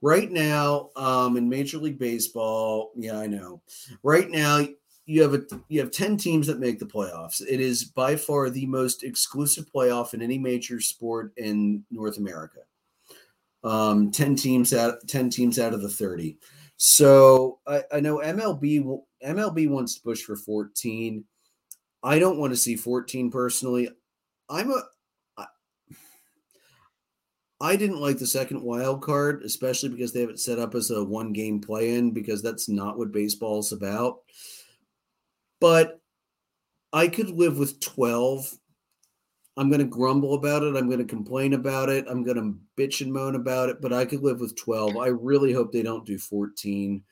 Right 0.00 0.30
now, 0.30 0.90
um, 0.96 1.36
in 1.36 1.48
Major 1.48 1.78
League 1.78 1.98
Baseball, 1.98 2.92
yeah, 2.94 3.18
I 3.18 3.26
know. 3.26 3.62
Right 4.02 4.30
now, 4.30 4.64
you 5.06 5.22
have 5.22 5.34
a 5.34 5.42
you 5.68 5.80
have 5.80 5.90
10 5.90 6.18
teams 6.18 6.46
that 6.46 6.60
make 6.60 6.78
the 6.78 6.86
playoffs. 6.86 7.40
It 7.40 7.60
is 7.60 7.84
by 7.84 8.14
far 8.14 8.50
the 8.50 8.66
most 8.66 9.02
exclusive 9.02 9.66
playoff 9.74 10.12
in 10.12 10.20
any 10.20 10.38
major 10.38 10.80
sport 10.80 11.32
in 11.38 11.82
North 11.90 12.18
America. 12.18 12.60
Um, 13.64 14.10
10 14.12 14.36
teams 14.36 14.74
out 14.74 14.98
10 15.08 15.30
teams 15.30 15.58
out 15.58 15.72
of 15.72 15.80
the 15.80 15.88
30. 15.88 16.36
So 16.76 17.58
I, 17.66 17.82
I 17.90 18.00
know 18.00 18.18
MLB 18.18 19.00
MLB 19.24 19.68
wants 19.68 19.94
to 19.94 20.02
push 20.02 20.22
for 20.22 20.36
14. 20.36 21.24
I 22.02 22.18
don't 22.18 22.38
want 22.38 22.52
to 22.52 22.56
see 22.56 22.76
14 22.76 23.30
personally. 23.30 23.88
I'm 24.50 24.70
a 24.70 24.82
I, 27.60 27.76
didn't 27.76 28.00
like 28.00 28.18
the 28.18 28.26
second 28.26 28.62
wild 28.62 29.02
card, 29.02 29.42
especially 29.42 29.88
because 29.88 30.12
they 30.12 30.20
have 30.20 30.30
it 30.30 30.40
set 30.40 30.58
up 30.58 30.74
as 30.74 30.90
a 30.90 31.02
one 31.02 31.32
game 31.32 31.60
play 31.60 31.94
in, 31.94 32.12
because 32.12 32.42
that's 32.42 32.68
not 32.68 32.98
what 32.98 33.12
baseball 33.12 33.58
is 33.60 33.72
about. 33.72 34.18
But 35.60 36.00
I 36.92 37.08
could 37.08 37.30
live 37.30 37.58
with 37.58 37.80
12 37.80 38.56
I'm 39.58 39.68
going 39.68 39.80
to 39.80 39.86
grumble 39.86 40.34
about 40.34 40.62
it. 40.62 40.76
I'm 40.76 40.86
going 40.86 41.00
to 41.00 41.04
complain 41.04 41.52
about 41.52 41.88
it. 41.88 42.06
I'm 42.08 42.22
going 42.22 42.36
to 42.36 42.56
bitch 42.80 43.00
and 43.00 43.12
moan 43.12 43.34
about 43.34 43.68
it, 43.68 43.80
but 43.80 43.92
I 43.92 44.04
could 44.04 44.22
live 44.22 44.38
with 44.38 44.54
12. 44.54 44.96
I 44.96 45.08
really 45.08 45.52
hope 45.52 45.72
they 45.72 45.82
don't 45.82 46.06
do 46.06 46.16
14. 46.16 47.02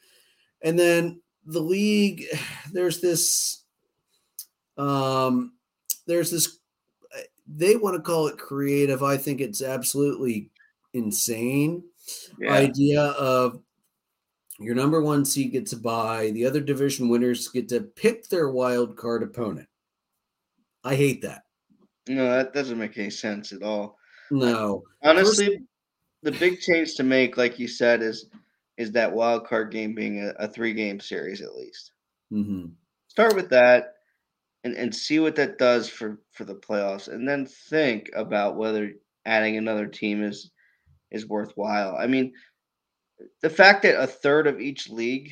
And 0.62 0.78
then 0.78 1.20
the 1.44 1.60
league, 1.60 2.24
there's 2.72 3.00
this, 3.00 3.64
um, 4.78 5.54
there's 6.06 6.30
this, 6.30 6.60
they 7.46 7.76
want 7.76 7.96
to 7.96 8.02
call 8.02 8.26
it 8.26 8.38
creative. 8.38 9.02
I 9.02 9.16
think 9.16 9.40
it's 9.40 9.62
absolutely 9.62 10.50
insane 10.94 11.84
yeah. 12.38 12.52
idea 12.52 13.02
of 13.02 13.60
your 14.58 14.74
number 14.74 15.02
one 15.02 15.24
seed 15.24 15.52
gets 15.52 15.72
a 15.72 15.76
bye, 15.76 16.30
the 16.30 16.46
other 16.46 16.60
division 16.60 17.08
winners 17.08 17.48
get 17.48 17.68
to 17.68 17.80
pick 17.80 18.28
their 18.28 18.48
wild 18.48 18.96
card 18.96 19.22
opponent. 19.22 19.68
I 20.82 20.94
hate 20.94 21.22
that. 21.22 21.42
No, 22.08 22.24
that 22.30 22.54
doesn't 22.54 22.78
make 22.78 22.96
any 22.96 23.10
sense 23.10 23.52
at 23.52 23.62
all. 23.62 23.98
No. 24.30 24.84
Honestly, 25.02 25.60
the 26.22 26.32
big 26.32 26.60
change 26.60 26.94
to 26.94 27.02
make, 27.02 27.36
like 27.36 27.58
you 27.58 27.68
said, 27.68 28.02
is 28.02 28.26
is 28.76 28.92
that 28.92 29.12
wild 29.12 29.46
card 29.46 29.72
game 29.72 29.94
being 29.94 30.22
a, 30.22 30.28
a 30.38 30.48
three 30.48 30.74
game 30.74 31.00
series 31.00 31.40
at 31.40 31.54
least. 31.54 31.92
Mm-hmm. 32.32 32.66
start 33.06 33.36
with 33.36 33.48
that 33.50 33.95
and, 34.66 34.74
and 34.74 34.92
see 34.92 35.20
what 35.20 35.36
that 35.36 35.58
does 35.58 35.88
for, 35.88 36.18
for 36.32 36.44
the 36.44 36.56
playoffs 36.56 37.06
and 37.06 37.26
then 37.26 37.46
think 37.46 38.10
about 38.16 38.56
whether 38.56 38.90
adding 39.24 39.56
another 39.56 39.86
team 39.86 40.24
is 40.24 40.50
is 41.12 41.28
worthwhile. 41.28 41.96
I 41.96 42.08
mean, 42.08 42.32
the 43.42 43.48
fact 43.48 43.82
that 43.82 44.02
a 44.02 44.08
third 44.08 44.48
of 44.48 44.60
each 44.60 44.90
league, 44.90 45.30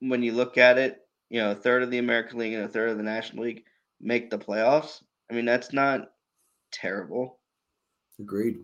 when 0.00 0.22
you 0.22 0.32
look 0.32 0.58
at 0.58 0.76
it, 0.76 0.98
you 1.30 1.40
know, 1.40 1.52
a 1.52 1.54
third 1.54 1.82
of 1.82 1.90
the 1.90 1.98
American 1.98 2.38
League 2.38 2.52
and 2.52 2.64
a 2.64 2.68
third 2.68 2.90
of 2.90 2.98
the 2.98 3.02
National 3.02 3.44
League 3.44 3.64
make 3.98 4.28
the 4.28 4.38
playoffs. 4.38 5.02
I 5.30 5.34
mean, 5.34 5.46
that's 5.46 5.72
not 5.72 6.10
terrible. 6.70 7.38
Agreed. 8.20 8.58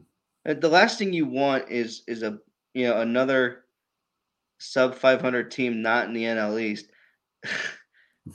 Uh, 0.47 0.55
the 0.55 0.69
last 0.69 0.98
thing 0.98 1.15
you 1.15 1.24
want 1.24 1.70
is 1.70 2.02
is 2.07 2.23
a 2.23 2.39
you 2.74 2.86
know 2.86 3.01
another 3.01 3.65
sub 4.59 4.94
500 4.94 5.51
team 5.51 5.81
not 5.81 6.07
in 6.07 6.12
the 6.12 6.24
NL 6.24 6.61
East. 6.61 6.89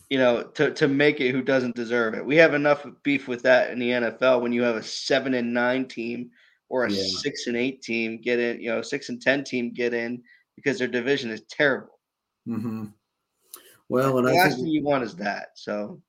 you 0.09 0.17
know, 0.17 0.43
to, 0.43 0.71
to 0.71 0.87
make 0.87 1.19
it 1.21 1.31
who 1.31 1.41
doesn't 1.41 1.75
deserve 1.75 2.13
it. 2.15 2.25
We 2.25 2.35
have 2.37 2.53
enough 2.53 2.85
beef 3.03 3.27
with 3.27 3.43
that 3.43 3.71
in 3.71 3.79
the 3.79 3.89
NFL 3.89 4.41
when 4.41 4.51
you 4.51 4.63
have 4.63 4.75
a 4.75 4.83
seven 4.83 5.33
and 5.33 5.53
nine 5.53 5.87
team 5.87 6.31
or 6.69 6.85
a 6.85 6.91
yeah. 6.91 7.03
six 7.19 7.47
and 7.47 7.55
eight 7.55 7.81
team 7.81 8.19
get 8.21 8.39
in, 8.39 8.59
you 8.61 8.69
know, 8.69 8.81
six 8.81 9.09
and 9.09 9.21
ten 9.21 9.43
team 9.43 9.71
get 9.73 9.93
in 9.93 10.21
because 10.55 10.79
their 10.79 10.87
division 10.87 11.29
is 11.29 11.43
terrible. 11.49 11.99
Mm-hmm. 12.47 12.85
Well, 13.89 14.17
and 14.17 14.27
the 14.27 14.31
I 14.31 14.35
last 14.35 14.55
thing 14.55 14.67
you 14.67 14.83
want 14.83 15.03
is 15.03 15.15
that. 15.15 15.49
So 15.55 16.01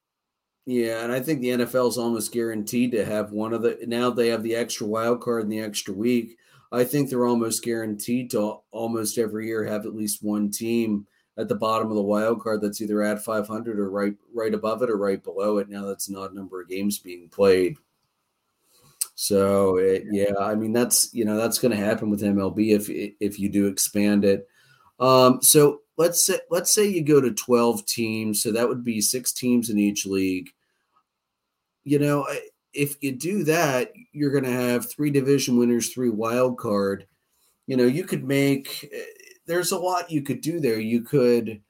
yeah, 0.64 1.04
and 1.04 1.12
I 1.12 1.20
think 1.20 1.40
the 1.40 1.50
NFL 1.50 1.90
is 1.90 1.98
almost 1.98 2.32
guaranteed 2.32 2.92
to 2.92 3.04
have 3.04 3.30
one 3.30 3.52
of 3.52 3.62
the 3.62 3.78
now 3.86 4.10
they 4.10 4.28
have 4.28 4.42
the 4.42 4.56
extra 4.56 4.86
wild 4.86 5.20
card 5.20 5.44
in 5.44 5.48
the 5.48 5.60
extra 5.60 5.92
week. 5.94 6.38
I 6.72 6.84
think 6.84 7.08
they're 7.08 7.26
almost 7.26 7.62
guaranteed 7.62 8.30
to 8.30 8.56
almost 8.72 9.18
every 9.18 9.46
year 9.46 9.64
have 9.64 9.86
at 9.86 9.94
least 9.94 10.22
one 10.22 10.50
team 10.50 11.06
at 11.38 11.48
the 11.48 11.54
bottom 11.54 11.88
of 11.88 11.96
the 11.96 12.02
wild 12.02 12.40
card 12.40 12.60
that's 12.60 12.80
either 12.80 13.02
at 13.02 13.22
500 13.22 13.78
or 13.78 13.90
right 13.90 14.14
right 14.34 14.54
above 14.54 14.82
it 14.82 14.90
or 14.90 14.96
right 14.96 15.22
below 15.22 15.58
it. 15.58 15.68
Now 15.68 15.84
that's 15.84 16.08
not 16.08 16.30
a 16.30 16.34
number 16.34 16.60
of 16.60 16.68
games 16.68 16.98
being 16.98 17.28
played. 17.28 17.76
So 19.14 19.78
it, 19.78 20.04
yeah, 20.10 20.32
I 20.38 20.54
mean 20.54 20.72
that's 20.72 21.12
you 21.14 21.24
know 21.24 21.36
that's 21.36 21.58
going 21.58 21.76
to 21.76 21.84
happen 21.84 22.10
with 22.10 22.22
MLB 22.22 22.74
if 22.74 22.88
if 22.88 23.38
you 23.38 23.48
do 23.48 23.66
expand 23.66 24.24
it. 24.24 24.46
Um, 24.98 25.40
so 25.42 25.80
let's 25.96 26.24
say 26.24 26.38
let's 26.50 26.72
say 26.74 26.86
you 26.86 27.02
go 27.02 27.20
to 27.20 27.32
12 27.32 27.86
teams, 27.86 28.42
so 28.42 28.52
that 28.52 28.68
would 28.68 28.84
be 28.84 29.00
six 29.00 29.32
teams 29.32 29.70
in 29.70 29.78
each 29.78 30.06
league. 30.06 30.50
You 31.84 31.98
know, 31.98 32.26
if 32.74 32.96
you 33.02 33.12
do 33.12 33.44
that, 33.44 33.92
you're 34.12 34.32
going 34.32 34.44
to 34.44 34.50
have 34.50 34.90
three 34.90 35.10
division 35.10 35.56
winners, 35.56 35.88
three 35.88 36.10
wild 36.10 36.58
card. 36.58 37.06
You 37.66 37.76
know, 37.76 37.84
you 37.86 38.04
could 38.04 38.24
make 38.24 38.92
there's 39.46 39.72
a 39.72 39.78
lot 39.78 40.10
you 40.10 40.22
could 40.22 40.40
do 40.40 40.60
there. 40.60 40.78
You 40.78 41.02
could, 41.02 41.60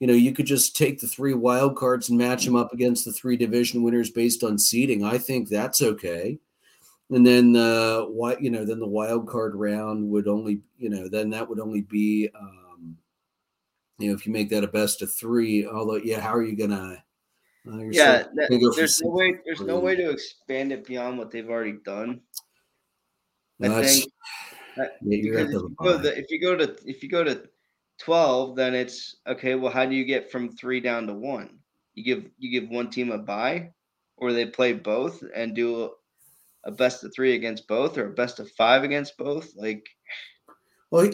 you 0.00 0.06
know, 0.06 0.14
you 0.14 0.32
could 0.32 0.46
just 0.46 0.76
take 0.76 1.00
the 1.00 1.06
three 1.06 1.34
wild 1.34 1.76
cards 1.76 2.08
and 2.08 2.18
match 2.18 2.44
them 2.44 2.56
up 2.56 2.72
against 2.72 3.04
the 3.04 3.12
three 3.12 3.36
division 3.36 3.82
winners 3.82 4.10
based 4.10 4.44
on 4.44 4.58
seeding. 4.58 5.04
I 5.04 5.18
think 5.18 5.48
that's 5.48 5.82
okay. 5.82 6.38
And 7.10 7.26
then 7.26 7.52
the 7.52 8.06
what 8.08 8.42
you 8.42 8.50
know, 8.50 8.64
then 8.64 8.80
the 8.80 8.86
wild 8.86 9.28
card 9.28 9.54
round 9.54 10.08
would 10.10 10.28
only, 10.28 10.60
you 10.78 10.88
know, 10.88 11.08
then 11.08 11.30
that 11.30 11.48
would 11.48 11.60
only 11.60 11.82
be 11.82 12.30
um, 12.38 12.96
you 13.98 14.08
know, 14.08 14.14
if 14.14 14.26
you 14.26 14.32
make 14.32 14.48
that 14.50 14.64
a 14.64 14.68
best 14.68 15.02
of 15.02 15.12
three, 15.12 15.66
although 15.66 15.96
yeah, 15.96 16.20
how 16.20 16.34
are 16.34 16.44
you 16.44 16.56
gonna 16.56 17.02
uh, 17.70 17.78
yeah, 17.90 18.24
that, 18.34 18.72
there's 18.76 19.00
no 19.00 19.10
way. 19.10 19.38
There's 19.44 19.60
no 19.60 19.78
way 19.78 19.94
to 19.94 20.10
expand 20.10 20.72
it 20.72 20.84
beyond 20.84 21.18
what 21.18 21.30
they've 21.30 21.48
already 21.48 21.78
done. 21.84 22.20
I 23.62 23.84
think 23.84 24.12
uh, 24.78 24.84
because 25.06 25.52
if 25.54 25.60
you, 25.60 25.70
go 25.78 25.98
to, 25.98 26.18
if 26.18 26.30
you 26.30 26.40
go 26.40 26.56
to 26.56 26.76
if 26.86 27.02
you 27.02 27.08
go 27.08 27.24
to 27.24 27.42
12 28.00 28.56
then 28.56 28.74
it's 28.74 29.16
okay 29.26 29.54
well 29.54 29.72
how 29.72 29.84
do 29.84 29.94
you 29.94 30.04
get 30.04 30.30
from 30.30 30.50
three 30.50 30.80
down 30.80 31.06
to 31.06 31.14
one? 31.14 31.58
You 31.94 32.04
give 32.04 32.30
you 32.38 32.60
give 32.60 32.70
one 32.70 32.90
team 32.90 33.10
a 33.10 33.18
bye 33.18 33.70
or 34.16 34.32
they 34.32 34.46
play 34.46 34.72
both 34.72 35.22
and 35.34 35.54
do 35.54 35.84
a, 35.84 35.90
a 36.64 36.70
best 36.70 37.04
of 37.04 37.12
three 37.14 37.34
against 37.34 37.68
both 37.68 37.98
or 37.98 38.06
a 38.06 38.12
best 38.12 38.38
of 38.40 38.50
five 38.52 38.82
against 38.82 39.16
both? 39.18 39.52
Like 39.56 39.86
well 40.90 41.10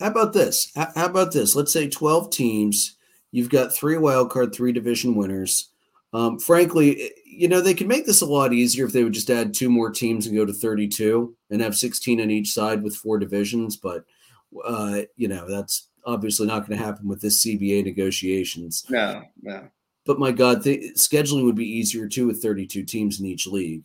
how 0.00 0.08
about 0.08 0.32
this? 0.32 0.72
How 0.76 1.06
about 1.06 1.32
this? 1.32 1.56
Let's 1.56 1.72
say 1.72 1.88
12 1.88 2.30
teams 2.30 2.96
you've 3.32 3.50
got 3.50 3.74
three 3.74 3.98
wild 3.98 4.30
card 4.30 4.54
three 4.54 4.72
division 4.72 5.14
winners. 5.14 5.70
Um, 6.12 6.38
frankly 6.38 7.12
you 7.26 7.48
know, 7.48 7.60
they 7.60 7.74
could 7.74 7.88
make 7.88 8.06
this 8.06 8.20
a 8.20 8.26
lot 8.26 8.52
easier 8.52 8.86
if 8.86 8.92
they 8.92 9.02
would 9.02 9.14
just 9.14 9.30
add 9.30 9.52
two 9.52 9.70
more 9.70 9.90
teams 9.90 10.26
and 10.26 10.36
go 10.36 10.44
to 10.44 10.52
32 10.52 11.34
and 11.50 11.60
have 11.60 11.76
16 11.76 12.20
on 12.20 12.30
each 12.30 12.52
side 12.52 12.82
with 12.82 12.96
four 12.96 13.18
divisions. 13.18 13.76
But, 13.76 14.04
uh, 14.64 15.02
you 15.16 15.28
know, 15.28 15.48
that's 15.48 15.88
obviously 16.04 16.46
not 16.46 16.66
going 16.66 16.78
to 16.78 16.84
happen 16.84 17.08
with 17.08 17.20
this 17.20 17.44
CBA 17.44 17.84
negotiations. 17.84 18.84
No, 18.88 19.22
no. 19.42 19.68
But 20.06 20.18
my 20.18 20.32
God, 20.32 20.62
the, 20.62 20.92
scheduling 20.94 21.44
would 21.44 21.56
be 21.56 21.68
easier 21.68 22.08
too 22.08 22.26
with 22.26 22.42
32 22.42 22.84
teams 22.84 23.20
in 23.20 23.26
each 23.26 23.46
league. 23.46 23.84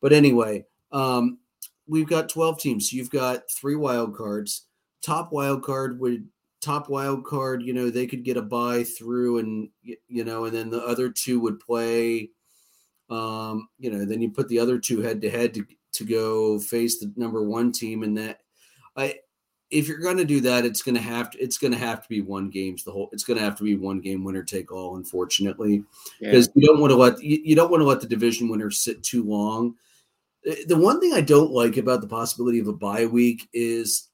But 0.00 0.12
anyway, 0.12 0.66
um, 0.90 1.38
we've 1.86 2.08
got 2.08 2.28
12 2.28 2.58
teams. 2.58 2.90
So 2.90 2.96
you've 2.96 3.10
got 3.10 3.50
three 3.50 3.76
wild 3.76 4.16
cards. 4.16 4.66
Top 5.02 5.32
wild 5.32 5.62
card 5.62 5.98
would 6.00 6.26
top 6.60 6.88
wild 6.88 7.24
card, 7.24 7.62
you 7.62 7.72
know, 7.72 7.90
they 7.90 8.06
could 8.06 8.22
get 8.22 8.36
a 8.36 8.42
buy 8.42 8.84
through 8.84 9.38
and 9.38 9.68
you 9.82 10.24
know, 10.24 10.44
and 10.44 10.54
then 10.54 10.70
the 10.70 10.84
other 10.84 11.10
two 11.10 11.40
would 11.40 11.58
play 11.58 12.30
um, 13.12 13.68
you 13.78 13.90
know, 13.90 14.06
then 14.06 14.22
you 14.22 14.30
put 14.30 14.48
the 14.48 14.58
other 14.58 14.78
two 14.78 15.02
head 15.02 15.20
to 15.20 15.30
head 15.30 15.52
to 15.54 15.66
to 15.92 16.04
go 16.04 16.58
face 16.58 16.98
the 16.98 17.12
number 17.16 17.42
one 17.42 17.72
team, 17.72 18.02
and 18.02 18.16
that 18.18 18.40
I 18.96 19.20
if 19.72 19.88
you're 19.88 19.98
going 19.98 20.18
to 20.18 20.24
do 20.24 20.38
that, 20.42 20.66
it's 20.66 20.82
going 20.82 20.94
to 20.94 21.00
have 21.00 21.30
to 21.30 21.42
it's 21.42 21.56
going 21.56 21.72
to 21.72 21.78
have 21.78 22.02
to 22.02 22.08
be 22.08 22.20
one 22.20 22.50
games 22.50 22.84
the 22.84 22.92
whole. 22.92 23.08
It's 23.10 23.24
going 23.24 23.38
to 23.38 23.44
have 23.44 23.56
to 23.56 23.64
be 23.64 23.74
one 23.74 24.00
game 24.00 24.22
winner 24.22 24.42
take 24.42 24.70
all. 24.70 24.96
Unfortunately, 24.96 25.82
because 26.20 26.48
yeah. 26.48 26.52
you 26.54 26.66
don't 26.66 26.80
want 26.80 26.90
to 26.90 26.96
let 26.96 27.22
you, 27.22 27.40
you 27.42 27.56
don't 27.56 27.70
want 27.70 27.80
to 27.80 27.86
let 27.86 28.02
the 28.02 28.06
division 28.06 28.50
winner 28.50 28.70
sit 28.70 29.02
too 29.02 29.24
long. 29.24 29.74
The 30.44 30.76
one 30.76 31.00
thing 31.00 31.14
I 31.14 31.22
don't 31.22 31.52
like 31.52 31.78
about 31.78 32.02
the 32.02 32.06
possibility 32.06 32.58
of 32.58 32.68
a 32.68 32.72
bye 32.72 33.06
week 33.06 33.48
is 33.54 34.08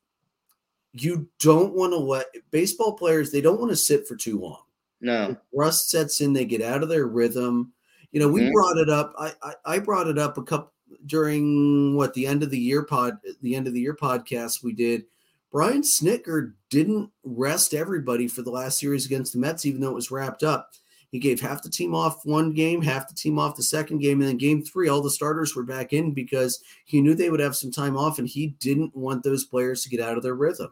you 0.92 1.28
don't 1.40 1.74
want 1.74 1.92
to 1.92 1.98
let 1.98 2.26
baseball 2.50 2.96
players 2.96 3.32
they 3.32 3.40
don't 3.40 3.59
want 3.59 3.70
to 3.70 3.76
sit 3.76 4.06
for 4.06 4.14
too 4.14 4.38
long. 4.38 4.62
No, 5.00 5.36
rust 5.52 5.90
sets 5.90 6.20
in, 6.20 6.32
they 6.32 6.44
get 6.44 6.62
out 6.62 6.84
of 6.84 6.88
their 6.88 7.06
rhythm. 7.06 7.72
You 8.12 8.20
know, 8.20 8.28
we 8.28 8.42
mm-hmm. 8.42 8.52
brought 8.52 8.78
it 8.78 8.88
up. 8.88 9.12
I, 9.18 9.32
I, 9.42 9.52
I 9.64 9.78
brought 9.80 10.06
it 10.06 10.18
up 10.18 10.38
a 10.38 10.42
couple 10.42 10.72
during 11.06 11.97
what 11.97 12.15
the 12.15 12.27
end 12.27 12.43
of 12.43 12.51
the 12.51 12.59
year 12.59 12.82
pod, 12.82 13.19
the 13.43 13.55
end 13.55 13.66
of 13.66 13.74
the 13.74 13.81
year 13.81 13.94
podcast 13.94 14.62
we 14.62 14.73
did. 14.73 15.05
Brian 15.51 15.82
Snitker 15.82 16.52
didn't 16.69 17.10
rest 17.24 17.73
everybody 17.73 18.28
for 18.28 18.43
the 18.43 18.51
last 18.51 18.78
series 18.78 19.06
against 19.06 19.32
the 19.32 19.39
Mets, 19.39 19.65
even 19.65 19.81
though 19.81 19.90
it 19.90 19.94
was 19.94 20.10
wrapped 20.10 20.43
up. 20.43 20.73
He 21.10 21.19
gave 21.19 21.40
half 21.40 21.62
the 21.62 21.70
team 21.70 21.94
off 21.94 22.27
one 22.27 22.52
game, 22.52 22.82
half 22.82 23.09
the 23.09 23.15
team 23.15 23.39
off 23.39 23.56
the 23.56 23.62
second 23.62 24.01
game, 24.01 24.20
and 24.20 24.28
then 24.28 24.36
game 24.36 24.62
three, 24.62 24.89
all 24.89 25.01
the 25.01 25.10
starters 25.10 25.56
were 25.56 25.62
back 25.62 25.94
in 25.94 26.12
because 26.12 26.62
he 26.85 27.01
knew 27.01 27.15
they 27.15 27.31
would 27.31 27.40
have 27.40 27.56
some 27.56 27.70
time 27.70 27.97
off, 27.97 28.19
and 28.19 28.28
he 28.28 28.48
didn't 28.60 28.94
want 28.94 29.23
those 29.23 29.44
players 29.44 29.82
to 29.82 29.89
get 29.89 30.01
out 30.01 30.19
of 30.19 30.23
their 30.23 30.35
rhythm. 30.35 30.70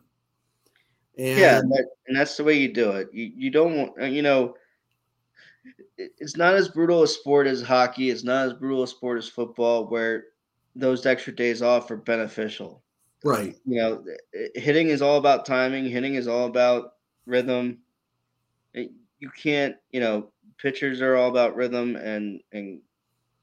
And, 1.17 1.39
yeah, 1.39 1.59
and, 1.59 1.73
that, 1.73 1.87
and 2.07 2.17
that's 2.17 2.37
the 2.37 2.45
way 2.45 2.59
you 2.59 2.71
do 2.71 2.91
it. 2.91 3.09
You 3.13 3.33
you 3.35 3.51
don't 3.51 3.77
want 3.77 4.13
you 4.13 4.21
know 4.21 4.55
it's 5.97 6.37
not 6.37 6.55
as 6.55 6.69
brutal 6.69 7.03
a 7.03 7.09
sport 7.09 7.47
as 7.47 7.63
hockey. 7.63 8.11
It's 8.11 8.25
not 8.25 8.47
as 8.47 8.53
brutal 8.55 8.83
a 8.83 8.89
sport 8.89 9.19
as 9.19 9.29
football, 9.29 9.87
where 9.87 10.25
those 10.75 11.07
extra 11.07 11.35
days 11.35 11.63
off 11.63 11.91
are 11.91 11.97
beneficial. 11.97 12.83
Right. 13.25 13.57
You 13.65 13.77
know, 13.77 14.05
hitting 14.55 14.89
is 14.89 15.03
all 15.03 15.19
about 15.19 15.47
timing. 15.47 15.87
Hitting 15.87 16.15
is 16.15 16.29
all 16.29 16.47
about 16.47 16.95
rhythm. 17.25 17.79
You 18.75 19.31
can't, 19.31 19.77
you 19.91 20.01
know, 20.01 20.31
pitchers 20.59 21.01
are 21.01 21.17
all 21.17 21.31
about 21.31 21.57
rhythm 21.57 21.97
and 21.97 22.41
and 22.53 22.81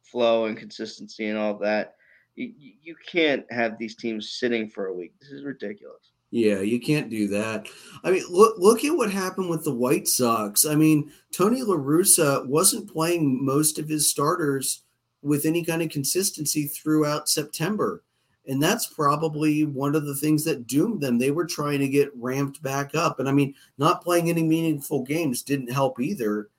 flow 0.03 0.45
and 0.45 0.57
consistency 0.57 1.27
and 1.27 1.37
all 1.37 1.57
that. 1.57 1.95
You, 2.35 2.53
you 2.81 2.95
can't 3.05 3.45
have 3.51 3.77
these 3.77 3.95
teams 3.95 4.31
sitting 4.31 4.69
for 4.69 4.87
a 4.87 4.93
week. 4.93 5.13
This 5.19 5.31
is 5.31 5.43
ridiculous. 5.43 6.12
Yeah, 6.33 6.61
you 6.61 6.79
can't 6.79 7.11
do 7.11 7.27
that. 7.27 7.67
I 8.03 8.09
mean, 8.09 8.23
look 8.27 8.55
look 8.57 8.83
at 8.83 8.97
what 8.97 9.11
happened 9.11 9.51
with 9.51 9.63
the 9.63 9.73
White 9.73 10.07
Sox. 10.07 10.65
I 10.65 10.73
mean, 10.73 11.11
Tony 11.31 11.61
La 11.61 11.75
Russa 11.75 12.43
wasn't 12.47 12.91
playing 12.91 13.45
most 13.45 13.77
of 13.77 13.87
his 13.87 14.09
starters 14.09 14.81
with 15.21 15.45
any 15.45 15.63
kind 15.63 15.83
of 15.83 15.91
consistency 15.91 16.65
throughout 16.65 17.29
September. 17.29 18.03
And 18.47 18.61
that's 18.61 18.87
probably 18.87 19.63
one 19.63 19.93
of 19.93 20.07
the 20.07 20.15
things 20.15 20.43
that 20.45 20.65
doomed 20.65 21.01
them. 21.01 21.19
They 21.19 21.29
were 21.29 21.45
trying 21.45 21.81
to 21.81 21.87
get 21.87 22.09
ramped 22.15 22.63
back 22.63 22.95
up. 22.95 23.19
And 23.19 23.29
I 23.29 23.31
mean, 23.31 23.53
not 23.77 24.03
playing 24.03 24.31
any 24.31 24.41
meaningful 24.41 25.03
games 25.03 25.43
didn't 25.43 25.71
help 25.71 25.99
either. 25.99 26.49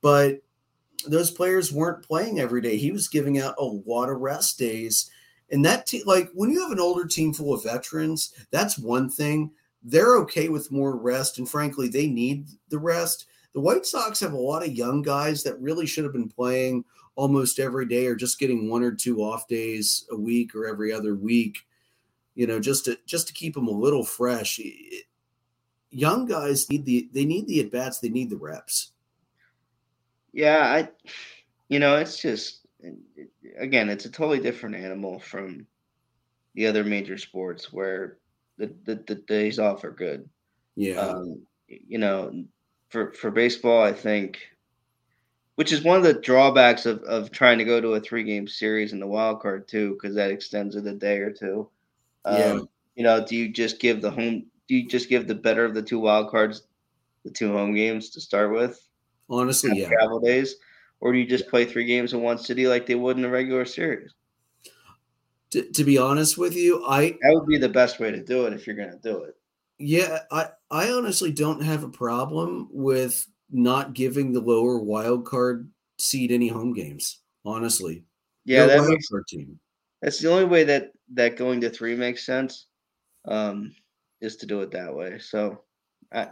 But 0.00 0.42
those 1.08 1.32
players 1.32 1.72
weren't 1.72 2.06
playing 2.06 2.38
every 2.38 2.60
day. 2.60 2.76
He 2.76 2.92
was 2.92 3.08
giving 3.08 3.40
out 3.40 3.56
a 3.58 3.64
lot 3.64 4.10
of 4.10 4.20
rest 4.20 4.60
days 4.60 5.10
and 5.54 5.64
that 5.64 5.86
team, 5.86 6.02
like 6.04 6.30
when 6.34 6.50
you 6.50 6.60
have 6.60 6.72
an 6.72 6.80
older 6.80 7.06
team 7.06 7.32
full 7.32 7.54
of 7.54 7.62
veterans, 7.62 8.34
that's 8.50 8.76
one 8.76 9.08
thing. 9.08 9.52
They're 9.84 10.16
okay 10.16 10.48
with 10.48 10.72
more 10.72 10.96
rest, 10.96 11.38
and 11.38 11.48
frankly, 11.48 11.86
they 11.86 12.08
need 12.08 12.48
the 12.70 12.78
rest. 12.78 13.26
The 13.52 13.60
White 13.60 13.86
Sox 13.86 14.18
have 14.18 14.32
a 14.32 14.36
lot 14.36 14.64
of 14.64 14.72
young 14.72 15.00
guys 15.00 15.44
that 15.44 15.60
really 15.60 15.86
should 15.86 16.02
have 16.02 16.12
been 16.12 16.28
playing 16.28 16.84
almost 17.14 17.60
every 17.60 17.86
day, 17.86 18.06
or 18.06 18.16
just 18.16 18.40
getting 18.40 18.68
one 18.68 18.82
or 18.82 18.90
two 18.90 19.20
off 19.20 19.46
days 19.46 20.08
a 20.10 20.16
week 20.16 20.56
or 20.56 20.66
every 20.66 20.92
other 20.92 21.14
week. 21.14 21.58
You 22.34 22.48
know, 22.48 22.58
just 22.58 22.86
to 22.86 22.98
just 23.06 23.28
to 23.28 23.32
keep 23.32 23.54
them 23.54 23.68
a 23.68 23.70
little 23.70 24.04
fresh. 24.04 24.60
young 25.90 26.26
guys 26.26 26.68
need 26.68 26.84
the 26.84 27.08
they 27.12 27.24
need 27.24 27.46
the 27.46 27.60
at 27.60 27.70
bats, 27.70 28.00
they 28.00 28.08
need 28.08 28.28
the 28.28 28.36
reps. 28.36 28.90
Yeah, 30.32 30.66
I, 30.66 30.88
you 31.68 31.78
know, 31.78 31.94
it's 31.94 32.20
just 32.20 32.63
again, 33.58 33.88
it's 33.88 34.04
a 34.04 34.10
totally 34.10 34.40
different 34.40 34.76
animal 34.76 35.18
from 35.18 35.66
the 36.54 36.66
other 36.66 36.84
major 36.84 37.18
sports 37.18 37.72
where 37.72 38.18
the 38.58 38.72
the, 38.84 38.96
the 39.06 39.14
days 39.14 39.58
off 39.58 39.84
are 39.84 39.90
good. 39.90 40.28
Yeah. 40.76 40.98
Um, 40.98 41.42
you 41.68 41.98
know, 41.98 42.44
for 42.88 43.12
for 43.12 43.30
baseball, 43.30 43.82
I 43.82 43.92
think, 43.92 44.38
which 45.56 45.72
is 45.72 45.82
one 45.82 45.96
of 45.96 46.04
the 46.04 46.14
drawbacks 46.14 46.86
of 46.86 47.02
of 47.02 47.30
trying 47.30 47.58
to 47.58 47.64
go 47.64 47.80
to 47.80 47.94
a 47.94 48.00
three 48.00 48.24
game 48.24 48.46
series 48.46 48.92
in 48.92 49.00
the 49.00 49.06
wild 49.06 49.40
card 49.40 49.68
too, 49.68 49.94
because 49.94 50.14
that 50.14 50.30
extends 50.30 50.76
it 50.76 50.86
a 50.86 50.94
day 50.94 51.18
or 51.18 51.30
two. 51.30 51.68
Um, 52.24 52.36
Yeah. 52.36 52.60
You 52.96 53.02
know, 53.02 53.26
do 53.26 53.34
you 53.34 53.48
just 53.48 53.80
give 53.80 54.00
the 54.00 54.10
home? 54.10 54.46
Do 54.68 54.76
you 54.76 54.86
just 54.88 55.08
give 55.08 55.26
the 55.26 55.34
better 55.34 55.64
of 55.64 55.74
the 55.74 55.82
two 55.82 55.98
wild 55.98 56.30
cards 56.30 56.62
the 57.24 57.30
two 57.30 57.52
home 57.52 57.74
games 57.74 58.10
to 58.10 58.20
start 58.20 58.52
with? 58.52 58.86
Honestly, 59.28 59.72
yeah. 59.74 59.88
travel 59.88 60.20
days, 60.20 60.56
or 61.04 61.12
do 61.12 61.18
you 61.20 61.26
just 61.26 61.48
play 61.48 61.64
three 61.64 61.84
games 61.86 62.14
in 62.14 62.22
one 62.22 62.38
city 62.38 62.66
like 62.66 62.86
they 62.86 62.96
would 62.96 63.18
in 63.18 63.24
a 63.24 63.30
regular 63.30 63.64
series? 63.64 64.12
To, 65.50 65.62
to 65.62 65.84
be 65.84 65.98
honest 65.98 66.36
with 66.36 66.56
you, 66.56 66.84
I 66.84 67.12
That 67.22 67.34
would 67.34 67.46
be 67.46 67.58
the 67.58 67.68
best 67.68 68.00
way 68.00 68.10
to 68.10 68.22
do 68.22 68.46
it 68.46 68.52
if 68.52 68.66
you're 68.66 68.76
going 68.76 68.90
to 68.90 68.98
do 68.98 69.22
it. 69.22 69.36
yeah, 69.78 70.20
I 70.30 70.48
I 70.70 70.90
honestly 70.90 71.32
don't 71.32 71.62
have 71.62 71.84
a 71.84 71.88
problem 71.88 72.68
with 72.72 73.26
not 73.50 73.94
giving 73.94 74.32
the 74.32 74.40
lower 74.40 74.78
wild 74.78 75.26
card 75.26 75.70
seed 75.98 76.32
any 76.32 76.48
home 76.48 76.72
games. 76.72 77.20
Honestly, 77.44 78.04
Yeah, 78.44 78.66
Your 78.66 78.68
that 78.68 78.88
makes 78.88 79.06
team. 79.28 79.60
that's 80.02 80.18
the 80.20 80.30
only 80.30 80.44
way 80.46 80.64
that 80.64 80.92
that 81.12 81.36
going 81.36 81.60
to 81.60 81.70
three 81.70 81.94
makes 81.94 82.24
sense. 82.26 82.66
Um, 83.26 83.74
is 84.20 84.36
to 84.36 84.46
do 84.46 84.62
it 84.62 84.70
that 84.72 84.94
way. 84.94 85.18
So, 85.18 85.64
I, 86.12 86.30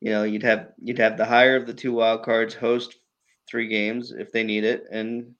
you 0.00 0.10
know, 0.10 0.24
you'd 0.24 0.42
have 0.44 0.72
you'd 0.78 0.98
have 0.98 1.16
the 1.16 1.24
higher 1.26 1.56
of 1.56 1.66
the 1.66 1.74
two 1.74 1.92
wild 1.92 2.24
cards 2.24 2.54
host 2.54 2.96
three 3.48 3.68
games 3.68 4.12
if 4.12 4.32
they 4.32 4.44
need 4.44 4.64
it 4.64 4.84
and 4.90 5.34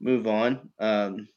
move 0.00 0.26
on. 0.26 0.70
Um, 0.78 1.28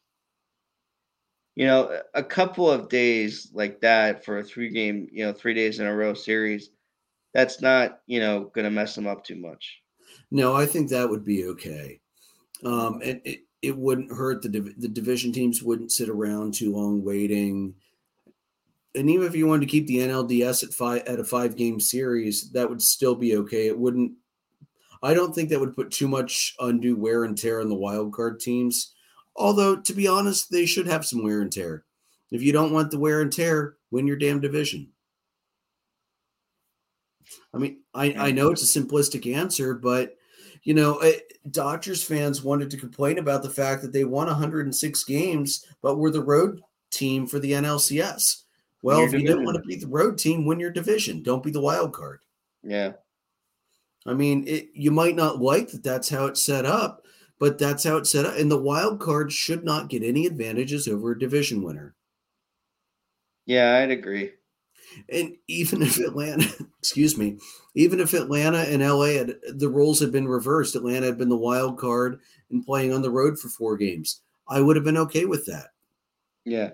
you 1.56 1.66
know, 1.66 2.02
a 2.14 2.24
couple 2.24 2.70
of 2.70 2.90
days 2.90 3.50
like 3.54 3.82
that 3.82 4.24
for 4.24 4.40
a 4.40 4.44
three 4.44 4.70
game, 4.70 5.10
you 5.12 5.26
know, 5.26 5.34
three 5.34 5.54
days 5.54 5.80
in 5.80 5.88
a 5.88 5.96
row 5.96 6.14
series, 6.14 6.70
that's 7.34 7.62
not, 7.62 8.00
you 8.08 8.20
know, 8.20 8.46
going 8.56 8.66
to 8.66 8.72
mess 8.72 8.96
them 8.96 9.08
up 9.08 9.24
too 9.24 9.36
much. 9.36 9.82
No, 10.32 10.56
I 10.56 10.66
think 10.66 10.90
that 10.90 11.10
would 11.10 11.26
be 11.26 11.46
okay. 11.48 12.00
Um, 12.64 13.02
and 13.04 13.22
it, 13.26 13.42
it 13.62 13.78
wouldn't 13.78 14.12
hurt 14.12 14.42
the 14.42 14.50
div- 14.50 14.80
the 14.80 14.88
division 14.88 15.32
teams 15.32 15.62
wouldn't 15.62 15.92
sit 15.92 16.10
around 16.10 16.54
too 16.54 16.72
long 16.72 17.04
waiting. 17.04 17.76
And 18.96 19.10
even 19.10 19.28
if 19.28 19.36
you 19.36 19.48
wanted 19.48 19.62
to 19.62 19.72
keep 19.72 19.88
the 19.88 19.98
NLDS 19.98 20.64
at 20.64 20.74
five 20.74 21.04
at 21.04 21.20
a 21.20 21.24
five 21.24 21.56
game 21.56 21.80
series, 21.80 22.52
that 22.52 22.70
would 22.70 22.82
still 22.82 23.16
be 23.16 23.36
okay. 23.38 23.68
It 23.68 23.78
wouldn't. 23.78 24.14
I 25.02 25.14
don't 25.14 25.34
think 25.34 25.50
that 25.50 25.60
would 25.60 25.76
put 25.76 25.92
too 25.92 26.08
much 26.08 26.56
undue 26.60 26.96
wear 26.96 27.24
and 27.24 27.38
tear 27.38 27.62
on 27.62 27.70
the 27.70 27.76
wild 27.76 28.14
card 28.14 28.40
teams. 28.40 28.94
Although, 29.36 29.78
to 29.78 29.94
be 29.94 30.08
honest, 30.08 30.52
they 30.52 30.66
should 30.66 30.88
have 30.88 31.06
some 31.06 31.24
wear 31.24 31.42
and 31.42 31.52
tear. 31.52 31.86
If 32.32 32.42
you 32.42 32.52
don't 32.52 32.74
want 32.74 32.92
the 32.92 33.00
wear 33.00 33.22
and 33.22 33.32
tear, 33.32 33.78
win 33.92 34.08
your 34.08 34.18
damn 34.18 34.42
division. 34.42 34.90
I 37.54 37.58
mean, 37.58 37.80
I, 37.94 38.14
I 38.18 38.32
know 38.32 38.52
it's 38.52 38.76
a 38.76 38.80
simplistic 38.80 39.34
answer, 39.34 39.74
but 39.74 40.16
you 40.64 40.74
know, 40.74 40.98
eh, 40.98 41.20
Dodgers 41.50 42.04
fans 42.04 42.44
wanted 42.44 42.70
to 42.72 42.78
complain 42.78 43.18
about 43.18 43.44
the 43.44 43.50
fact 43.50 43.82
that 43.82 43.94
they 43.94 44.04
won 44.04 44.28
106 44.28 45.04
games, 45.06 45.66
but 45.82 45.98
were 45.98 46.12
the 46.12 46.24
road 46.24 46.62
team 46.92 47.26
for 47.26 47.40
the 47.40 47.54
NLCS. 47.54 48.44
Well, 48.82 49.02
if 49.02 49.14
you 49.14 49.26
don't 49.26 49.44
want 49.44 49.58
to 49.58 49.64
be 49.64 49.76
the 49.76 49.88
road 49.88 50.18
team, 50.18 50.46
win 50.46 50.60
your 50.60 50.72
division. 50.72 51.22
Don't 51.22 51.44
be 51.44 51.52
the 51.52 51.62
wild 51.62 51.94
card. 51.94 52.20
Yeah. 52.64 52.94
I 54.10 54.14
mean, 54.16 54.44
it, 54.48 54.70
you 54.74 54.90
might 54.90 55.16
not 55.16 55.40
like 55.40 55.70
that 55.70 55.84
that's 55.84 56.10
how 56.10 56.26
it's 56.26 56.44
set 56.44 56.66
up, 56.66 57.06
but 57.40 57.60
that's 57.60 57.84
how 57.84 57.98
it's 57.98 58.12
set 58.12 58.26
up. 58.26 58.36
And 58.36 58.50
the 58.50 58.58
wild 58.58 59.00
card 59.00 59.32
should 59.32 59.64
not 59.64 59.88
get 59.88 60.02
any 60.04 60.26
advantages 60.26 60.88
over 60.88 61.12
a 61.12 61.20
division 61.20 61.62
winner. 61.62 61.96
Yeah, 63.46 63.78
I'd 63.78 63.92
agree. 63.92 64.32
And 65.14 65.36
even 65.48 65.84
if 65.84 66.00
Atlanta, 66.00 66.50
excuse 66.80 67.20
me, 67.20 67.38
even 67.76 68.00
if 68.00 68.14
Atlanta 68.14 68.60
and 68.60 68.82
LA 68.82 69.10
had 69.10 69.36
the 69.48 69.70
roles 69.70 70.00
had 70.00 70.12
been 70.12 70.28
reversed, 70.28 70.76
Atlanta 70.76 71.06
had 71.06 71.20
been 71.20 71.30
the 71.30 71.38
wild 71.38 71.78
card 71.78 72.20
and 72.50 72.66
playing 72.66 72.92
on 72.92 73.04
the 73.04 73.12
road 73.12 73.38
for 73.38 73.50
four 73.50 73.78
games, 73.78 74.22
I 74.48 74.60
would 74.60 74.76
have 74.76 74.86
been 74.86 74.98
okay 74.98 75.26
with 75.26 75.46
that. 75.46 75.68
Yeah. 76.46 76.72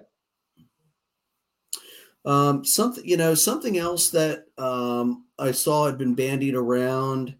Um, 2.25 2.65
something 2.65 3.05
you 3.05 3.17
know, 3.17 3.35
something 3.35 3.77
else 3.77 4.09
that 4.09 4.45
um, 4.57 5.25
I 5.37 5.51
saw 5.51 5.85
had 5.85 5.97
been 5.97 6.15
bandied 6.15 6.55
around. 6.55 7.35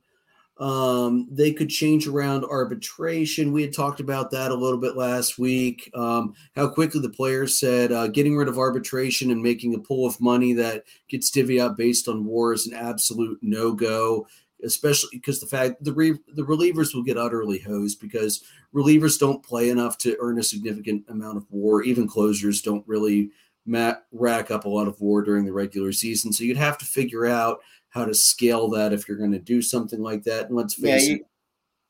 Um, 0.58 1.28
they 1.30 1.52
could 1.52 1.70
change 1.70 2.08
around 2.08 2.46
arbitration. 2.46 3.52
We 3.52 3.62
had 3.62 3.74
talked 3.74 4.00
about 4.00 4.32
that 4.32 4.52
a 4.52 4.56
little 4.56 4.80
bit 4.80 4.96
last 4.96 5.38
week. 5.38 5.92
Um, 5.94 6.34
how 6.56 6.70
quickly 6.70 7.02
the 7.02 7.10
players 7.10 7.60
said 7.60 7.92
uh, 7.92 8.08
getting 8.08 8.38
rid 8.38 8.48
of 8.48 8.58
arbitration 8.58 9.32
and 9.32 9.44
making 9.44 9.76
a 9.76 9.80
pool 9.80 10.08
of 10.08 10.22
money 10.22 10.54
that 10.54 10.84
gets 11.10 11.30
divvied 11.30 11.60
out 11.60 11.76
based 11.76 12.08
on 12.08 12.24
war 12.24 12.54
is 12.54 12.68
an 12.68 12.74
absolute 12.74 13.40
no 13.42 13.74
go. 13.74 14.28
Especially 14.64 15.10
because 15.12 15.42
the 15.42 15.46
fact 15.46 15.84
the 15.84 15.94
re- 15.94 16.18
the 16.34 16.44
relievers 16.44 16.96
will 16.96 17.04
get 17.04 17.18
utterly 17.18 17.60
hosed 17.60 18.00
because 18.00 18.44
relievers 18.74 19.20
don't 19.20 19.44
play 19.44 19.70
enough 19.70 19.98
to 19.98 20.16
earn 20.22 20.40
a 20.40 20.44
significant 20.44 21.04
amount 21.10 21.38
of 21.38 21.46
war. 21.52 21.84
Even 21.84 22.08
closers 22.08 22.62
don't 22.62 22.88
really 22.88 23.30
ma- 23.66 23.96
rack 24.12 24.52
up 24.52 24.66
a 24.66 24.70
lot 24.70 24.88
of 24.88 25.00
war 25.02 25.22
during 25.22 25.46
the 25.46 25.54
regular 25.54 25.92
season. 25.92 26.32
So 26.32 26.44
you'd 26.44 26.58
have 26.58 26.78
to 26.80 26.86
figure 26.86 27.26
out 27.26 27.60
how 27.90 28.06
to 28.06 28.14
scale 28.14 28.70
that 28.70 28.94
if 28.94 29.08
you're 29.08 29.18
going 29.18 29.32
to 29.32 29.40
do 29.40 29.62
something 29.62 30.02
like 30.02 30.24
that. 30.24 30.48
And 30.48 30.56
let's 30.56 30.78
Yeah, 30.78 30.96
face 30.96 31.08
you, 31.08 31.16
it, 31.18 31.22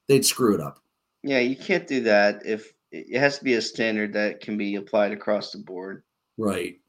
they'd 0.08 0.26
screw 0.26 0.54
it 0.56 0.62
up. 0.62 0.80
yeah, 1.24 1.40
you 1.40 1.56
can't 1.56 1.88
do 1.88 2.02
that 2.02 2.46
if 2.46 2.74
it 2.92 3.18
has 3.20 3.38
to 3.40 3.44
be 3.44 3.56
a 3.56 3.62
standard 3.62 4.14
that 4.14 4.40
can 4.40 4.56
be 4.58 4.76
applied 4.76 5.12
across 5.12 5.52
the 5.52 5.58
board. 5.58 6.04
Right. 6.38 6.80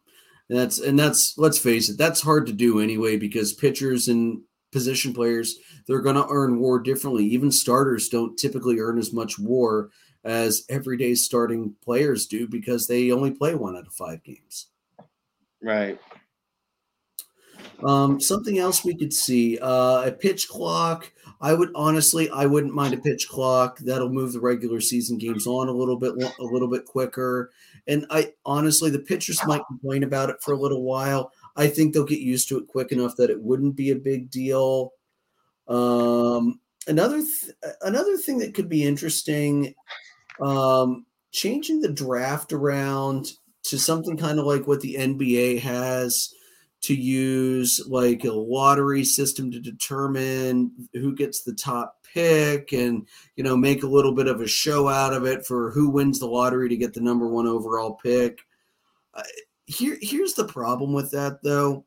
And 0.49 0.59
that's 0.59 0.79
and 0.79 0.97
that's 0.99 1.37
let's 1.39 1.59
face 1.59 1.89
it, 1.89 1.99
that's 1.99 2.21
hard 2.21 2.47
to 2.47 2.53
do 2.53 2.79
anyway 2.81 3.17
because 3.17 3.53
pitchers 3.53 4.07
and 4.09 4.43
position 4.71 5.13
players 5.15 5.59
they're 5.87 6.01
going 6.03 6.15
to 6.17 6.27
earn 6.31 6.61
war 6.61 6.79
differently. 6.79 7.25
Even 7.25 7.51
starters 7.51 8.09
don't 8.09 8.37
typically 8.39 8.79
earn 8.79 8.99
as 8.99 9.13
much 9.13 9.39
war 9.39 9.91
as 10.25 10.65
everyday 10.69 11.15
starting 11.15 11.75
players 11.83 12.27
do 12.27 12.47
because 12.47 12.87
they 12.87 13.11
only 13.11 13.31
play 13.33 13.55
one 13.55 13.77
out 13.77 13.87
of 13.87 13.93
5 13.95 14.23
games. 14.23 14.69
Right. 15.63 15.99
Um, 17.85 18.21
something 18.21 18.59
else 18.59 18.85
we 18.85 18.97
could 18.97 19.13
see 19.13 19.59
uh, 19.59 20.05
a 20.07 20.13
pitch 20.13 20.49
clock. 20.49 21.13
I 21.41 21.53
would 21.53 21.71
honestly, 21.75 22.31
I 22.31 22.47
wouldn't 22.47 22.75
mind 22.75 22.95
a 22.95 22.99
pitch 22.99 23.29
clock. 23.29 23.79
That'll 23.81 24.09
move 24.09 24.33
the 24.33 24.41
regular 24.41 24.81
season 24.81 25.19
games 25.19 25.47
on 25.47 25.69
a 25.69 25.73
little 25.73 25.99
bit, 25.99 26.15
a 26.41 26.45
little 26.45 26.69
bit 26.69 26.87
quicker. 26.87 27.51
And 27.87 28.07
I 28.11 28.33
honestly, 28.47 28.91
the 28.91 28.99
pitchers 28.99 29.39
might 29.47 29.67
complain 29.67 30.03
about 30.03 30.31
it 30.31 30.37
for 30.41 30.55
a 30.55 30.59
little 30.59 30.83
while. 30.83 31.33
I 31.57 31.67
think 31.69 31.93
they'll 31.93 32.05
get 32.05 32.21
used 32.21 32.49
to 32.49 32.59
it 32.59 32.69
quick 32.69 32.93
enough 32.93 33.17
that 33.17 33.31
it 33.31 33.41
wouldn't 33.41 33.77
be 33.77 33.91
a 33.91 33.97
big 33.97 34.31
deal. 34.31 34.93
Um, 35.69 36.61
another 36.87 37.19
th- 37.19 37.55
another 37.83 38.17
thing 38.17 38.39
that 38.39 38.55
could 38.55 38.69
be 38.69 38.85
interesting, 38.85 39.75
um, 40.41 41.05
changing 41.33 41.81
the 41.81 41.93
draft 41.93 42.53
around 42.53 43.33
to 43.69 43.79
something 43.79 44.17
kind 44.17 44.39
of 44.39 44.47
like 44.47 44.67
what 44.67 44.81
the 44.81 44.95
NBA 44.95 45.61
has 45.61 46.33
to 46.83 46.95
use 46.95 47.81
like 47.89 48.25
a 48.25 48.33
lottery 48.33 49.05
system 49.05 49.51
to 49.51 49.59
determine 49.59 50.71
who 50.93 51.15
gets 51.15 51.43
the 51.43 51.55
top 51.55 51.97
pick 52.13 52.73
and 52.73 53.07
you 53.35 53.43
know 53.43 53.57
make 53.57 53.83
a 53.83 53.89
little 53.89 54.13
bit 54.13 54.29
of 54.29 54.41
a 54.41 54.47
show 54.47 54.89
out 54.89 55.13
of 55.13 55.25
it 55.27 55.45
for 55.45 55.71
who 55.71 55.91
wins 55.91 56.19
the 56.19 56.27
lottery 56.27 56.69
to 56.69 56.77
get 56.77 56.95
the 56.95 57.01
number 57.01 57.29
one 57.29 57.47
overall 57.47 57.95
pick. 57.95 58.41
Uh, 59.15 59.23
here 59.67 59.99
here's 60.01 60.35
the 60.35 60.47
problem 60.47 60.93
with 60.93 61.11
that 61.11 61.43
though. 61.43 61.85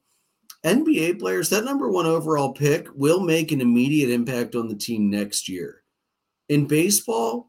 Nba 0.66 1.18
players 1.18 1.50
that 1.50 1.64
number 1.64 1.90
one 1.90 2.06
overall 2.06 2.52
pick 2.52 2.88
will 2.94 3.22
make 3.22 3.52
an 3.52 3.62
immediate 3.62 4.10
impact 4.10 4.56
on 4.56 4.68
the 4.68 4.76
team 4.76 5.10
next 5.10 5.48
year. 5.48 5.84
In 6.50 6.66
baseball 6.66 7.49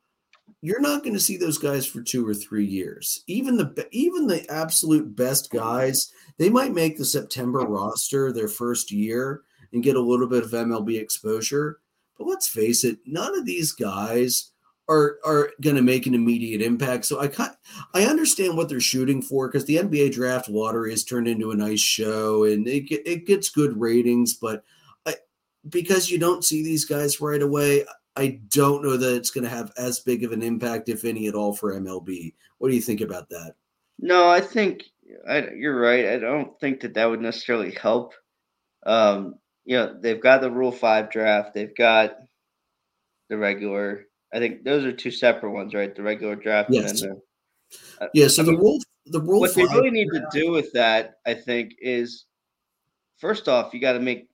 you're 0.63 0.81
not 0.81 1.03
going 1.03 1.15
to 1.15 1.21
see 1.21 1.37
those 1.37 1.59
guys 1.59 1.87
for 1.87 2.03
two 2.03 2.27
or 2.27 2.35
three 2.35 2.67
years 2.67 3.23
even 3.27 3.57
the 3.57 3.89
even 3.93 4.27
the 4.27 4.49
absolute 4.51 5.17
best 5.17 5.51
guys 5.51 6.13
they 6.41 6.49
might 6.49 6.73
make 6.73 6.97
the 6.97 7.05
September 7.05 7.61
roster 7.61 8.33
their 8.33 8.49
first 8.49 8.91
year 8.91 9.43
and 9.73 9.83
get 9.83 9.97
a 9.97 10.01
little 10.01 10.27
bit 10.27 10.43
of 10.43 10.51
MLB 10.51 10.99
exposure. 10.99 11.81
But 12.17 12.27
let's 12.27 12.49
face 12.49 12.85
it, 12.85 12.99
none 13.07 13.39
of 13.39 13.45
these 13.45 13.73
guys 13.73 14.53
are 14.89 15.19
are 15.25 15.51
going 15.61 15.77
to 15.77 15.83
make 15.83 16.07
an 16.07 16.15
immediate 16.15 16.63
impact. 16.63 17.05
So 17.05 17.21
I 17.21 17.51
I 17.95 18.07
understand 18.07 18.57
what 18.57 18.69
they're 18.69 18.81
shooting 18.81 19.23
for 19.23 19.49
because 19.49 19.67
the 19.67 19.77
NBA 19.77 20.13
draft 20.13 20.49
lottery 20.49 20.91
has 20.91 21.05
turned 21.05 21.29
into 21.29 21.51
a 21.51 21.57
nice 21.57 21.81
show 21.81 22.45
and 22.45 22.67
it 22.67 22.91
it 22.91 23.27
gets 23.27 23.51
good 23.51 23.79
ratings, 23.79 24.35
but 24.35 24.65
I, 25.07 25.17
because 25.69 26.11
you 26.11 26.19
don't 26.19 26.45
see 26.45 26.63
these 26.63 26.85
guys 26.85 27.21
right 27.21 27.43
away, 27.43 27.85
I 28.17 28.41
don't 28.49 28.83
know 28.83 28.97
that 28.97 29.17
it's 29.17 29.31
going 29.31 29.45
to 29.45 29.51
have 29.51 29.73
as 29.79 30.01
big 30.01 30.25
of 30.25 30.33
an 30.33 30.43
impact, 30.43 30.89
if 30.89 31.05
any 31.05 31.29
at 31.29 31.35
all, 31.35 31.53
for 31.55 31.73
MLB. 31.73 32.35
What 32.59 32.69
do 32.69 32.75
you 32.75 32.83
think 32.83 33.01
about 33.01 33.29
that? 33.31 33.55
No, 33.99 34.29
I 34.29 34.41
think 34.41 34.85
I, 35.29 35.49
you're 35.57 35.79
right. 35.79 36.07
I 36.07 36.19
don't 36.19 36.59
think 36.61 36.81
that 36.81 36.95
that 36.95 37.07
would 37.07 37.21
necessarily 37.21 37.73
help. 37.73 38.15
Um, 38.85 39.37
you 39.65 39.77
know, 39.77 39.97
they've 40.01 40.21
got 40.21 40.41
the 40.41 40.51
Rule 40.51 40.73
Five 40.73 41.11
draft. 41.11 41.55
They've 41.55 41.75
got 41.77 42.17
the 43.29 43.37
regular. 43.39 44.07
I 44.33 44.39
think 44.39 44.65
those 44.65 44.85
are 44.85 44.93
two 44.93 45.11
separate 45.11 45.51
ones, 45.53 45.75
right? 45.75 45.95
The 45.95 46.03
regular 46.03 46.37
draft 46.37 46.71
Yes. 46.73 47.03
and 47.03 47.13
the, 47.13 48.05
uh, 48.05 48.09
Yeah, 48.15 48.29
so 48.29 48.43
I 48.43 48.47
the 48.47 48.53
mean, 48.53 48.61
rule 48.61 48.79
the 49.07 49.21
rule 49.21 49.41
what 49.41 49.55
they 49.55 49.65
really 49.65 49.91
need 49.91 50.09
to 50.13 50.27
do 50.33 50.51
with 50.51 50.73
that, 50.73 51.19
I 51.27 51.35
think, 51.35 51.73
is 51.81 52.27
first 53.19 53.49
off, 53.49 53.75
you 53.75 53.81
got 53.81 53.93
to 53.95 54.01
make 54.01 54.29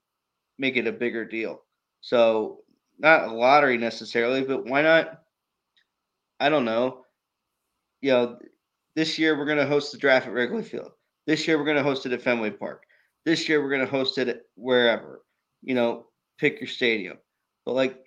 make 0.59 0.77
it 0.77 0.87
a 0.87 0.93
bigger 0.93 1.25
deal. 1.25 1.63
So 2.01 2.61
not 2.99 3.29
a 3.29 3.33
lottery 3.33 3.79
necessarily, 3.79 4.43
but 4.43 4.67
why 4.67 4.83
not? 4.83 5.21
I 6.41 6.49
don't 6.49 6.65
know. 6.65 7.05
You 8.01 8.13
know, 8.13 8.39
this 8.95 9.19
year 9.19 9.37
we're 9.37 9.47
going 9.47 9.59
to 9.59 9.67
host 9.67 9.93
the 9.93 9.99
draft 9.99 10.27
at 10.27 10.33
Wrigley 10.33 10.63
Field. 10.63 10.93
This 11.27 11.47
year 11.47 11.59
we're 11.59 11.65
going 11.65 11.77
to 11.77 11.83
host 11.83 12.07
it 12.07 12.13
at 12.13 12.23
Fenway 12.23 12.51
Park. 12.51 12.85
This 13.25 13.49
year 13.49 13.63
we're 13.63 13.71
going 13.71 13.85
to 13.85 13.91
host 13.91 14.19
it 14.19 14.43
wherever. 14.55 15.23
You 15.63 15.75
know, 15.75 16.07
pick 16.39 16.61
your 16.61 16.69
stadium. 16.69 17.19
But 17.65 17.75
like, 17.75 17.99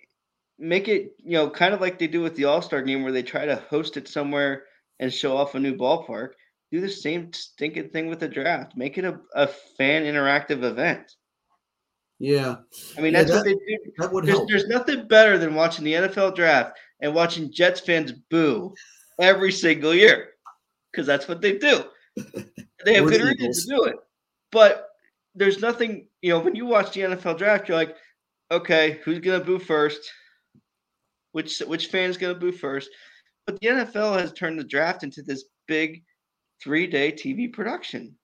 make 0.58 0.88
it 0.88 1.14
you 1.18 1.32
know 1.32 1.50
kind 1.50 1.74
of 1.74 1.80
like 1.80 1.98
they 1.98 2.06
do 2.06 2.22
with 2.22 2.36
the 2.36 2.44
All 2.46 2.62
Star 2.62 2.82
game, 2.82 3.02
where 3.02 3.12
they 3.12 3.22
try 3.22 3.44
to 3.44 3.56
host 3.70 3.96
it 3.96 4.08
somewhere 4.08 4.64
and 4.98 5.12
show 5.12 5.36
off 5.36 5.54
a 5.54 5.60
new 5.60 5.76
ballpark. 5.76 6.30
Do 6.72 6.80
the 6.80 6.88
same 6.88 7.32
stinking 7.32 7.90
thing 7.90 8.08
with 8.08 8.20
the 8.20 8.28
draft. 8.28 8.76
Make 8.76 8.96
it 8.96 9.04
a, 9.04 9.18
a 9.34 9.48
fan 9.48 10.04
interactive 10.04 10.62
event. 10.62 11.14
Yeah, 12.20 12.56
I 12.96 13.00
mean, 13.00 13.14
Yeah, 13.14 13.22
that's 13.22 13.32
what 13.32 13.44
they 13.44 13.54
do. 13.54 13.78
that 13.98 14.12
would 14.12 14.26
There's, 14.26 14.36
help. 14.36 14.48
there's 14.48 14.66
nothing 14.66 15.08
better 15.08 15.38
than 15.38 15.54
watching 15.54 15.84
the 15.84 15.94
NFL 15.94 16.36
draft 16.36 16.78
and 17.00 17.14
watching 17.14 17.50
Jets 17.50 17.80
fans 17.80 18.12
boo 18.30 18.74
every 19.18 19.50
single 19.50 19.94
year 19.94 20.28
because 20.92 21.06
that's 21.06 21.26
what 21.26 21.40
they 21.40 21.58
do. 21.58 21.84
They 22.84 22.94
have 22.94 23.08
good 23.08 23.20
the 23.20 23.26
reasons 23.26 23.66
to 23.66 23.74
do 23.76 23.84
it. 23.84 23.96
But 24.52 24.88
there's 25.34 25.60
nothing, 25.60 26.08
you 26.22 26.30
know, 26.30 26.40
when 26.40 26.54
you 26.54 26.64
watch 26.64 26.92
the 26.92 27.02
NFL 27.02 27.36
draft, 27.36 27.68
you're 27.68 27.76
like, 27.76 27.94
okay, 28.50 29.00
who's 29.04 29.18
gonna 29.18 29.44
boo 29.44 29.58
first? 29.58 30.00
Which 31.32 31.58
which 31.60 31.88
fan's 31.88 32.16
gonna 32.16 32.34
boo 32.34 32.52
first? 32.52 32.88
But 33.46 33.60
the 33.60 33.68
NFL 33.68 34.18
has 34.18 34.32
turned 34.32 34.58
the 34.58 34.64
draft 34.64 35.04
into 35.04 35.20
this 35.22 35.44
big 35.68 36.02
three 36.62 36.86
day 36.86 37.12
TV 37.12 37.52
production. 37.52 38.16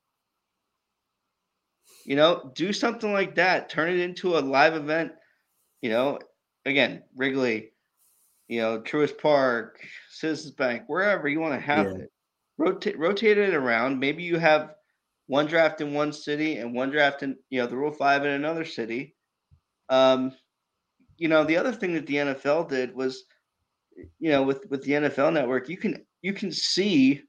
You 2.06 2.14
know, 2.14 2.52
do 2.54 2.72
something 2.72 3.12
like 3.12 3.34
that. 3.34 3.68
Turn 3.68 3.90
it 3.90 3.98
into 3.98 4.38
a 4.38 4.40
live 4.40 4.74
event. 4.74 5.12
You 5.82 5.90
know, 5.90 6.20
again, 6.64 7.02
Wrigley, 7.16 7.72
you 8.46 8.60
know, 8.60 8.80
Truist 8.80 9.18
Park, 9.18 9.84
Citizens 10.10 10.54
Bank, 10.54 10.84
wherever 10.86 11.26
you 11.26 11.40
want 11.40 11.54
to 11.54 11.60
have 11.60 11.86
Yeah. 11.86 12.04
it. 12.04 12.12
Rotate 12.58 12.96
rotate 12.98 13.38
it 13.38 13.54
around. 13.54 13.98
Maybe 13.98 14.22
you 14.22 14.38
have 14.38 14.76
one 15.26 15.46
draft 15.46 15.80
in 15.80 15.92
one 15.92 16.12
city 16.12 16.56
and 16.58 16.72
one 16.72 16.90
draft 16.90 17.24
in 17.24 17.36
you 17.50 17.60
know 17.60 17.66
the 17.66 17.76
Rule 17.76 17.92
Five 17.92 18.24
in 18.24 18.30
another 18.30 18.64
city. 18.64 19.16
Um, 19.88 20.32
you 21.18 21.28
know, 21.28 21.44
the 21.44 21.56
other 21.56 21.72
thing 21.72 21.94
that 21.94 22.06
the 22.06 22.16
NFL 22.16 22.68
did 22.68 22.94
was, 22.94 23.24
you 24.20 24.30
know, 24.30 24.44
with 24.44 24.64
with 24.70 24.84
the 24.84 24.92
NFL 24.92 25.32
Network, 25.34 25.68
you 25.68 25.76
can 25.76 26.06
you 26.22 26.32
can 26.32 26.52
see 26.52 27.22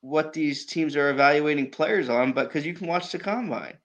what 0.00 0.32
these 0.32 0.66
teams 0.66 0.96
are 0.96 1.10
evaluating 1.10 1.70
players 1.70 2.08
on, 2.08 2.32
but 2.32 2.48
because 2.48 2.66
you 2.66 2.74
can 2.74 2.86
watch 2.86 3.10
the 3.10 3.18
combine. 3.18 3.76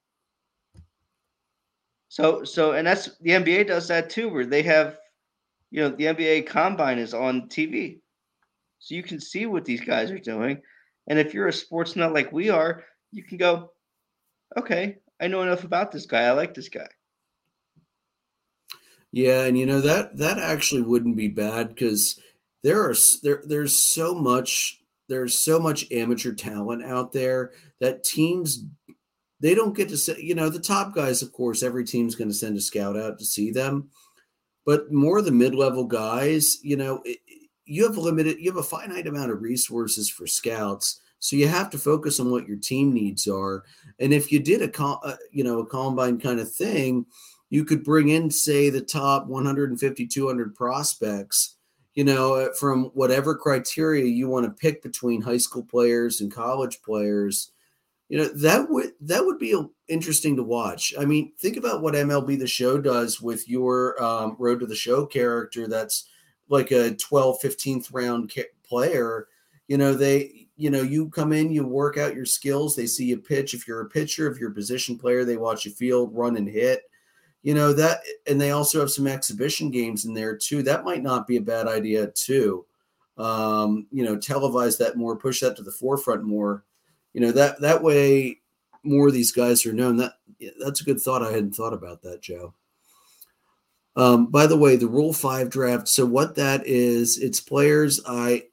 So 2.10 2.44
so 2.44 2.74
and 2.74 2.86
that's 2.86 3.18
the 3.22 3.32
NBA 3.32 3.68
does 3.68 3.88
that 3.88 4.10
too, 4.10 4.30
where 4.30 4.46
they 4.46 4.64
have, 4.64 4.98
you 5.70 5.82
know, 5.82 5.90
the 5.90 6.06
NBA 6.06 6.48
combine 6.48 7.00
is 7.00 7.14
on 7.14 7.48
TV. 7.48 8.00
So 8.80 8.96
you 8.96 9.04
can 9.04 9.20
see 9.20 9.46
what 9.46 9.64
these 9.64 9.82
guys 9.82 10.12
are 10.12 10.20
doing. 10.20 10.62
And 11.08 11.18
if 11.18 11.34
you're 11.34 11.48
a 11.48 11.54
sports 11.54 11.96
nut 11.96 12.14
like 12.14 12.32
we 12.32 12.50
are, 12.50 12.84
you 13.12 13.24
can 13.24 13.38
go, 13.38 13.72
okay, 14.58 14.98
I 15.22 15.28
know 15.28 15.42
enough 15.42 15.64
about 15.64 15.92
this 15.92 16.06
guy. 16.06 16.24
I 16.24 16.32
like 16.32 16.54
this 16.54 16.70
guy. 16.70 16.88
Yeah, 19.12 19.44
and 19.44 19.58
you 19.58 19.66
know 19.66 19.82
that 19.82 20.18
that 20.18 20.38
actually 20.38 20.82
wouldn't 20.82 21.18
be 21.18 21.28
bad 21.28 21.70
because 21.70 22.20
there 22.64 22.90
are 22.90 22.96
there 23.24 23.44
there's 23.46 23.76
so 23.76 24.16
much 24.16 24.81
there's 25.12 25.38
so 25.38 25.60
much 25.60 25.92
amateur 25.92 26.32
talent 26.32 26.82
out 26.86 27.12
there 27.12 27.52
that 27.82 28.02
teams 28.02 28.64
they 29.42 29.54
don't 29.54 29.76
get 29.76 29.90
to 29.90 29.98
say 29.98 30.16
you 30.18 30.34
know 30.34 30.48
the 30.48 30.60
top 30.60 30.96
guys 30.96 31.22
of 31.22 31.34
course 31.34 31.64
every 31.64 31.84
team's 31.84 32.16
going 32.16 32.30
to 32.30 32.34
send 32.34 32.58
a 32.58 32.62
scout 32.62 32.98
out 32.98 33.20
to 33.20 33.26
see 33.26 33.52
them 33.52 33.90
but 34.66 34.90
more 34.90 35.18
of 35.18 35.26
the 35.26 35.32
mid-level 35.32 35.84
guys 35.84 36.64
you 36.64 36.78
know 36.78 37.02
it, 37.04 37.20
you 37.66 37.84
have 37.84 37.98
limited 37.98 38.40
you 38.40 38.50
have 38.50 38.60
a 38.60 38.64
finite 38.64 39.06
amount 39.06 39.30
of 39.30 39.42
resources 39.42 40.10
for 40.10 40.26
scouts 40.26 41.02
so 41.20 41.36
you 41.36 41.48
have 41.48 41.70
to 41.70 41.78
focus 41.78 42.22
on 42.22 42.32
what 42.32 42.48
your 42.48 42.58
team 42.58 42.94
needs 42.94 43.28
are 43.28 43.66
and 44.00 44.14
if 44.14 44.32
you 44.32 44.40
did 44.40 44.62
a 44.62 44.84
uh, 44.84 45.18
you 45.30 45.44
know 45.44 45.60
a 45.60 45.66
combine 45.66 46.18
kind 46.18 46.40
of 46.40 46.50
thing 46.50 47.06
you 47.50 47.66
could 47.66 47.84
bring 47.84 48.08
in 48.08 48.32
say 48.32 48.70
the 48.70 48.80
top 48.80 49.28
150 49.28 50.08
200 50.08 50.56
prospects 50.56 51.58
you 51.96 52.04
know 52.04 52.36
uh, 52.36 52.54
from 52.60 52.86
whatever 52.94 53.36
criteria 53.36 54.06
you 54.06 54.28
want 54.28 54.46
to 54.46 54.62
pick 54.62 54.82
between 54.82 55.22
high 55.22 55.38
school 55.38 55.64
players 55.64 56.22
and 56.22 56.32
college 56.32 56.82
players 56.82 57.52
you 58.12 58.18
know 58.18 58.26
that 58.26 58.70
would 58.70 58.92
that 59.00 59.26
would 59.26 59.40
be 59.40 59.58
interesting 59.88 60.36
to 60.36 60.44
watch. 60.44 60.94
I 61.00 61.06
mean 61.06 61.32
think 61.40 61.56
about 61.56 61.82
what 61.82 61.94
mlb 61.94 62.38
the 62.40 62.46
show 62.46 62.78
does 62.78 63.22
with 63.22 63.48
your 63.48 64.02
um, 64.04 64.36
road 64.38 64.60
to 64.60 64.66
the 64.66 64.76
show 64.76 65.06
character 65.06 65.66
that's 65.66 66.10
like 66.50 66.72
a 66.72 66.94
12 66.94 67.38
15th 67.42 67.94
round 67.94 68.34
player. 68.66 69.30
You 69.70 69.78
know 69.78 69.94
they 69.94 70.50
you 70.58 70.70
know 70.70 70.82
you 70.82 71.08
come 71.08 71.32
in 71.32 71.54
you 71.54 71.66
work 71.66 71.98
out 71.98 72.14
your 72.14 72.26
skills 72.26 72.76
they 72.76 72.86
see 72.86 73.06
you 73.06 73.18
pitch. 73.18 73.54
If 73.54 73.66
you're 73.66 73.80
a 73.80 73.90
pitcher 73.90 74.30
if 74.30 74.40
you're 74.40 74.52
a 74.52 74.56
position 74.56 74.98
player 74.98 75.24
they 75.24 75.38
watch 75.38 75.64
you 75.64 75.72
field 75.72 76.14
run 76.14 76.36
and 76.36 76.50
hit 76.50 76.82
you 77.44 77.54
know 77.54 77.74
that 77.74 78.02
and 78.28 78.40
they 78.40 78.52
also 78.52 78.80
have 78.80 78.92
some 78.92 79.08
exhibition 79.08 79.72
games 79.72 80.06
in 80.06 80.14
there 80.14 80.36
too. 80.36 80.62
That 80.64 80.86
might 80.86 81.02
not 81.02 81.28
be 81.28 81.38
a 81.38 81.42
bad 81.42 81.68
idea 81.68 82.08
too. 82.08 82.66
Um 83.18 83.88
you 83.92 84.04
know 84.04 84.16
televise 84.16 84.78
that 84.78 84.98
more 84.98 85.16
push 85.16 85.42
that 85.42 85.56
to 85.58 85.64
the 85.64 85.72
forefront 85.72 86.24
more. 86.24 86.64
You 87.14 87.22
know 87.22 87.32
that 87.32 87.60
that 87.62 87.82
way 87.82 88.40
more 88.84 89.08
of 89.08 89.14
these 89.14 89.32
guys 89.32 89.66
are 89.66 89.74
known. 89.74 89.98
That 89.98 90.14
that's 90.60 90.82
a 90.82 90.86
good 90.86 91.00
thought. 91.00 91.24
I 91.24 91.32
hadn't 91.32 91.56
thought 91.56 91.74
about 91.74 92.02
that 92.04 92.22
joe. 92.22 92.54
Um 93.96 94.28
by 94.28 94.46
the 94.46 94.58
way 94.58 94.76
the 94.76 94.88
rule 94.88 95.14
5 95.14 95.50
draft 95.50 95.88
so 95.88 96.06
what 96.06 96.36
that 96.36 96.66
is 96.68 97.18
it's 97.18 97.42
players 97.42 98.00
i 98.08 98.44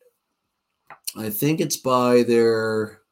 i 1.17 1.31
think 1.31 1.61
it's 1.61 1.77
by 1.77 2.25
their 2.25 3.03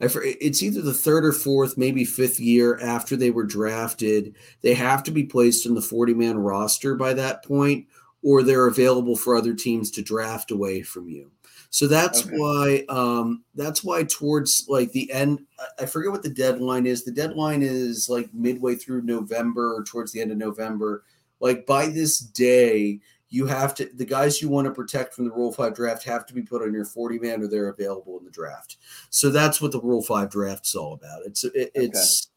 it's 0.00 0.62
either 0.62 0.80
the 0.80 0.94
third 0.94 1.24
or 1.24 1.32
fourth, 1.32 1.76
maybe 1.76 2.04
fifth 2.04 2.38
year 2.38 2.78
after 2.80 3.16
they 3.16 3.30
were 3.30 3.44
drafted. 3.44 4.34
They 4.62 4.74
have 4.74 5.02
to 5.04 5.10
be 5.10 5.24
placed 5.24 5.66
in 5.66 5.74
the 5.74 5.82
40 5.82 6.14
man 6.14 6.38
roster 6.38 6.94
by 6.94 7.14
that 7.14 7.44
point, 7.44 7.86
or 8.22 8.42
they're 8.42 8.66
available 8.68 9.16
for 9.16 9.36
other 9.36 9.54
teams 9.54 9.90
to 9.92 10.02
draft 10.02 10.50
away 10.50 10.82
from 10.82 11.08
you. 11.08 11.30
So 11.70 11.86
that's 11.86 12.24
Okay. 12.26 12.36
why 12.36 12.84
um, 12.88 13.44
that's 13.54 13.84
why 13.84 14.04
towards 14.04 14.64
like 14.68 14.90
the 14.92 15.10
end, 15.12 15.40
I- 15.58 15.82
I 15.82 15.86
forget 15.86 16.10
what 16.12 16.22
the 16.22 16.30
deadline 16.30 16.86
is. 16.86 17.04
The 17.04 17.12
deadline 17.12 17.62
is 17.62 18.08
like 18.08 18.32
midway 18.32 18.74
through 18.74 19.02
November 19.02 19.74
or 19.74 19.84
towards 19.84 20.12
the 20.12 20.20
end 20.20 20.30
of 20.32 20.38
November. 20.38 21.04
Like 21.40 21.66
by 21.66 21.86
this 21.88 22.18
day, 22.20 23.00
you 23.30 23.46
have 23.46 23.74
to 23.74 23.88
the 23.94 24.04
guys 24.04 24.40
you 24.40 24.48
want 24.48 24.66
to 24.66 24.72
protect 24.72 25.14
from 25.14 25.24
the 25.24 25.32
Rule 25.32 25.52
Five 25.52 25.74
draft 25.74 26.04
have 26.04 26.26
to 26.26 26.34
be 26.34 26.42
put 26.42 26.62
on 26.62 26.72
your 26.72 26.84
40 26.84 27.18
man 27.18 27.42
or 27.42 27.48
they're 27.48 27.68
available 27.68 28.18
in 28.18 28.24
the 28.24 28.30
draft. 28.30 28.78
So 29.10 29.30
that's 29.30 29.60
what 29.60 29.72
the 29.72 29.80
Rule 29.80 30.02
Five 30.02 30.30
draft 30.30 30.66
is 30.66 30.74
all 30.74 30.94
about. 30.94 31.22
It's 31.26 31.44
it, 31.44 31.70
it's 31.74 32.28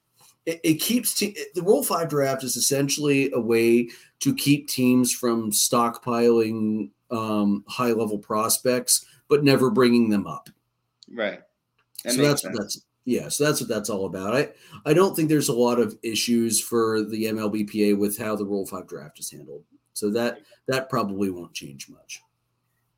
it, 0.46 0.60
it 0.64 0.74
keeps 0.76 1.14
te- 1.14 1.38
the 1.56 1.62
Rule 1.62 1.84
Five 1.84 2.10
draft 2.10 2.44
is 2.44 2.56
essentially 2.56 3.32
a 3.34 3.40
way 3.40 3.90
to 4.20 4.36
keep 4.36 4.68
teams 4.68 5.14
from 5.14 5.52
stockpiling 5.52 6.90
um, 7.10 7.64
high 7.68 7.92
level 7.92 8.18
prospects, 8.18 9.06
but 9.28 9.44
never 9.44 9.70
bringing 9.70 10.10
them 10.10 10.28
up. 10.28 10.50
Right. 11.10 11.42
That 12.04 12.14
so 12.14 12.22
that's 12.22 12.42
sense. 12.42 12.54
what 12.54 12.62
that's 12.62 12.82
yeah. 13.06 13.30
So 13.30 13.46
that's 13.46 13.62
what 13.62 13.70
that's 13.70 13.90
all 13.90 14.06
about. 14.06 14.36
I 14.36 14.50
I 14.86 14.94
don't 14.94 15.16
think 15.16 15.30
there's 15.30 15.50
a 15.50 15.54
lot 15.54 15.80
of 15.80 15.98
issues 16.04 16.60
for 16.60 17.02
the 17.02 17.26
MLBPA 17.26 17.98
with 17.98 18.18
how 18.18 18.36
the 18.36 18.46
Rule 18.46 18.66
Five 18.66 18.88
draft 18.88 19.20
is 19.20 19.32
handled. 19.32 19.64
So 20.02 20.10
that 20.10 20.42
that 20.68 20.90
probably 20.90 21.30
won't 21.30 21.54
change 21.54 21.88
much. 21.88 22.24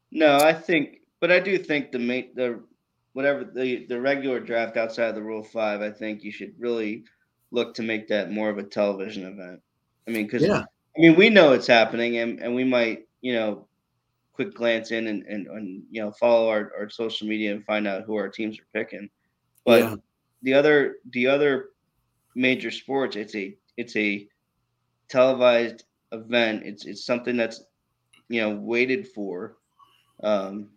No, 0.09 0.37
I 0.37 0.53
think, 0.53 1.01
but 1.19 1.33
I 1.33 1.39
do 1.41 1.57
think 1.57 1.91
the 1.91 1.99
mate 1.99 2.33
the 2.33 2.63
whatever 3.11 3.43
the 3.43 3.85
the 3.87 3.99
regular 3.99 4.39
draft 4.39 4.77
outside 4.77 5.09
of 5.09 5.15
the 5.15 5.21
Rule 5.21 5.43
Five, 5.43 5.81
I 5.81 5.91
think 5.91 6.23
you 6.23 6.31
should 6.31 6.53
really 6.57 7.03
look 7.51 7.73
to 7.75 7.83
make 7.83 8.07
that 8.07 8.31
more 8.31 8.49
of 8.49 8.57
a 8.57 8.63
television 8.63 9.25
event. 9.25 9.59
I 10.07 10.11
mean, 10.11 10.27
because 10.27 10.43
Yeah. 10.43 10.63
I 10.95 11.01
mean 11.01 11.17
we 11.17 11.29
know 11.29 11.51
it's 11.51 11.67
happening, 11.67 12.19
and 12.19 12.39
and 12.39 12.55
we 12.55 12.63
might 12.63 13.05
you 13.19 13.33
know 13.33 13.67
quick 14.31 14.53
glance 14.53 14.91
in 14.91 15.07
and 15.07 15.23
and, 15.23 15.47
and 15.47 15.83
you 15.91 16.01
know 16.01 16.11
follow 16.13 16.47
our, 16.47 16.71
our 16.79 16.89
social 16.89 17.27
media 17.27 17.51
and 17.51 17.65
find 17.65 17.85
out 17.85 18.03
who 18.05 18.15
our 18.15 18.29
teams 18.29 18.57
are 18.59 18.67
picking. 18.73 19.09
But 19.65 19.81
Yeah. 19.81 19.95
the 20.43 20.53
other 20.53 20.95
the 21.11 21.27
other 21.27 21.71
major 22.33 22.71
sports, 22.71 23.17
it's 23.17 23.35
a 23.35 23.57
it's 23.75 23.97
a 23.97 24.25
televised 25.09 25.83
event. 26.13 26.63
It's 26.65 26.85
it's 26.85 27.05
something 27.05 27.35
that's 27.35 27.63
you 28.29 28.41
know 28.41 28.55
waited 28.55 29.07
for. 29.09 29.57
Um, 30.21 30.69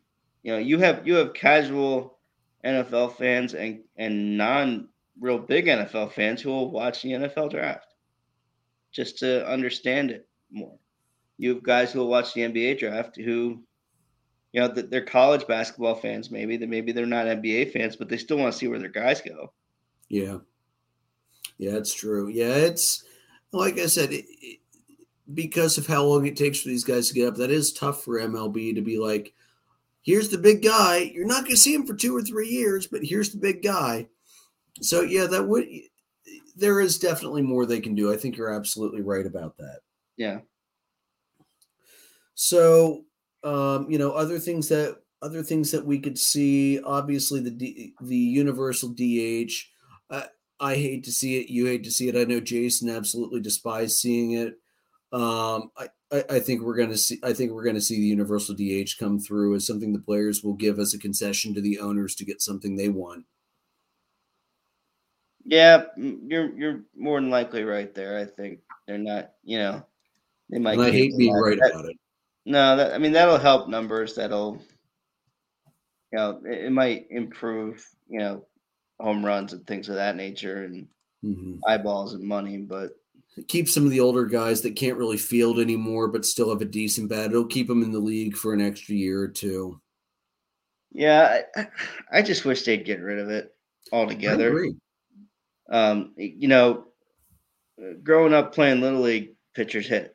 you 0.42 0.52
know, 0.52 0.58
you 0.58 0.78
have 0.78 1.06
you 1.06 1.14
have 1.14 1.34
casual 1.34 2.18
NFL 2.64 3.16
fans 3.16 3.54
and 3.54 3.80
and 3.96 4.36
non 4.36 4.88
real 5.20 5.38
big 5.38 5.66
NFL 5.66 6.12
fans 6.12 6.42
who 6.42 6.50
will 6.50 6.70
watch 6.70 7.02
the 7.02 7.12
NFL 7.12 7.50
draft 7.50 7.94
just 8.92 9.18
to 9.18 9.46
understand 9.48 10.10
it 10.10 10.28
more. 10.50 10.78
you 11.38 11.54
have 11.54 11.62
guys 11.62 11.92
who 11.92 12.00
will 12.00 12.08
watch 12.08 12.32
the 12.32 12.40
NBA 12.40 12.78
draft 12.78 13.16
who, 13.16 13.62
you 14.52 14.60
know, 14.60 14.68
they're 14.68 15.04
college 15.04 15.46
basketball 15.46 15.94
fans. 15.94 16.30
Maybe 16.30 16.56
that 16.56 16.68
maybe 16.68 16.92
they're 16.92 17.06
not 17.06 17.26
NBA 17.26 17.72
fans, 17.72 17.96
but 17.96 18.08
they 18.08 18.16
still 18.16 18.38
want 18.38 18.52
to 18.52 18.58
see 18.58 18.68
where 18.68 18.78
their 18.78 18.88
guys 18.88 19.20
go. 19.20 19.52
Yeah, 20.08 20.38
yeah, 21.58 21.72
it's 21.72 21.94
true. 21.94 22.28
Yeah, 22.28 22.54
it's 22.54 23.04
like 23.52 23.78
I 23.78 23.86
said, 23.86 24.12
it, 24.12 24.24
it, 24.28 24.60
because 25.34 25.78
of 25.78 25.86
how 25.86 26.04
long 26.04 26.26
it 26.26 26.36
takes 26.36 26.60
for 26.60 26.68
these 26.68 26.84
guys 26.84 27.08
to 27.08 27.14
get 27.14 27.28
up. 27.28 27.36
That 27.36 27.50
is 27.50 27.72
tough 27.72 28.04
for 28.04 28.20
MLB 28.20 28.74
to 28.74 28.80
be 28.80 28.98
like, 28.98 29.34
here's 30.02 30.28
the 30.28 30.38
big 30.38 30.62
guy. 30.62 31.10
You're 31.14 31.26
not 31.26 31.42
going 31.42 31.52
to 31.52 31.56
see 31.56 31.74
him 31.74 31.86
for 31.86 31.94
two 31.94 32.16
or 32.16 32.22
three 32.22 32.48
years, 32.48 32.86
but 32.86 33.02
here's 33.02 33.30
the 33.30 33.38
big 33.38 33.62
guy. 33.62 34.06
So 34.80 35.02
yeah, 35.02 35.26
that 35.26 35.46
would 35.46 35.66
there 36.56 36.80
is 36.80 36.98
definitely 36.98 37.42
more 37.42 37.66
they 37.66 37.80
can 37.80 37.94
do. 37.94 38.12
I 38.12 38.16
think 38.16 38.36
you're 38.36 38.52
absolutely 38.52 39.02
right 39.02 39.26
about 39.26 39.56
that. 39.58 39.80
Yeah. 40.16 40.40
So, 42.34 43.04
um, 43.44 43.90
you 43.90 43.98
know, 43.98 44.12
other 44.12 44.38
things 44.38 44.68
that 44.68 44.98
other 45.22 45.42
things 45.42 45.70
that 45.72 45.84
we 45.84 45.98
could 45.98 46.18
see. 46.18 46.80
Obviously, 46.80 47.40
the 47.40 47.50
D, 47.50 47.94
the 48.00 48.16
universal 48.16 48.90
DH. 48.90 49.52
Uh, 50.10 50.26
I 50.60 50.74
hate 50.74 51.04
to 51.04 51.12
see 51.12 51.40
it. 51.40 51.48
You 51.48 51.66
hate 51.66 51.84
to 51.84 51.90
see 51.90 52.08
it. 52.08 52.16
I 52.16 52.24
know 52.24 52.40
Jason 52.40 52.88
absolutely 52.88 53.40
despised 53.40 53.98
seeing 53.98 54.32
it. 54.32 54.58
Um, 55.12 55.70
I, 55.76 55.88
I, 56.12 56.24
I 56.30 56.40
think 56.40 56.62
we're 56.62 56.76
going 56.76 56.90
to 56.90 56.98
see. 56.98 57.18
I 57.22 57.32
think 57.32 57.52
we're 57.52 57.64
going 57.64 57.76
to 57.76 57.80
see 57.80 57.96
the 57.96 58.06
universal 58.06 58.54
DH 58.54 58.98
come 58.98 59.18
through 59.18 59.54
as 59.54 59.66
something 59.66 59.92
the 59.92 59.98
players 59.98 60.42
will 60.42 60.54
give 60.54 60.78
as 60.78 60.94
a 60.94 60.98
concession 60.98 61.54
to 61.54 61.60
the 61.60 61.78
owners 61.78 62.14
to 62.16 62.24
get 62.24 62.42
something 62.42 62.76
they 62.76 62.88
want. 62.88 63.24
Yeah, 65.44 65.84
you're 65.96 66.56
you're 66.58 66.80
more 66.96 67.20
than 67.20 67.30
likely 67.30 67.62
right 67.62 67.94
there. 67.94 68.18
I 68.18 68.24
think 68.24 68.60
they're 68.86 68.98
not. 68.98 69.32
You 69.44 69.58
know, 69.58 69.86
they 70.50 70.58
might. 70.58 70.78
I 70.78 70.90
hate 70.90 71.16
being 71.16 71.34
right 71.34 71.58
that, 71.60 71.70
about 71.70 71.84
it. 71.86 71.96
No, 72.44 72.76
that, 72.76 72.94
I 72.94 72.98
mean 72.98 73.12
that'll 73.12 73.38
help 73.38 73.68
numbers. 73.68 74.14
That'll, 74.14 74.60
you 76.12 76.18
know, 76.18 76.40
it, 76.44 76.66
it, 76.66 76.72
might 76.72 77.06
improve, 77.10 77.84
you 78.08 78.18
know, 78.18 78.44
home 79.00 79.24
runs 79.24 79.52
and 79.52 79.66
things 79.66 79.88
of 79.88 79.94
that 79.96 80.16
nature 80.16 80.64
and 80.64 80.88
mm-hmm. 81.24 81.58
eyeballs 81.66 82.14
and 82.14 82.24
money. 82.24 82.56
But 82.58 82.90
keep 83.48 83.68
some 83.68 83.84
of 83.84 83.90
the 83.90 84.00
older 84.00 84.24
guys 84.24 84.62
that 84.62 84.76
can't 84.76 84.96
really 84.96 85.18
field 85.18 85.58
anymore, 85.58 86.08
but 86.08 86.24
still 86.24 86.50
have 86.50 86.62
a 86.62 86.66
decent 86.66 87.08
bat. 87.08 87.30
It'll 87.30 87.46
keep 87.46 87.68
them 87.68 87.82
in 87.82 87.92
the 87.92 87.98
league 87.98 88.36
for 88.36 88.52
an 88.52 88.60
extra 88.60 88.94
year 88.94 89.20
or 89.20 89.28
two. 89.28 89.80
Yeah, 90.92 91.42
I, 91.54 91.68
I 92.10 92.22
just 92.22 92.44
wish 92.44 92.62
they'd 92.62 92.84
get 92.84 93.00
rid 93.00 93.18
of 93.18 93.28
it 93.28 93.54
altogether. 93.92 94.66
Um, 95.68 96.14
you 96.16 96.48
know, 96.48 96.86
growing 98.02 98.32
up 98.32 98.54
playing 98.54 98.80
little 98.80 99.00
league, 99.00 99.34
pitchers 99.54 99.86
hit. 99.86 100.14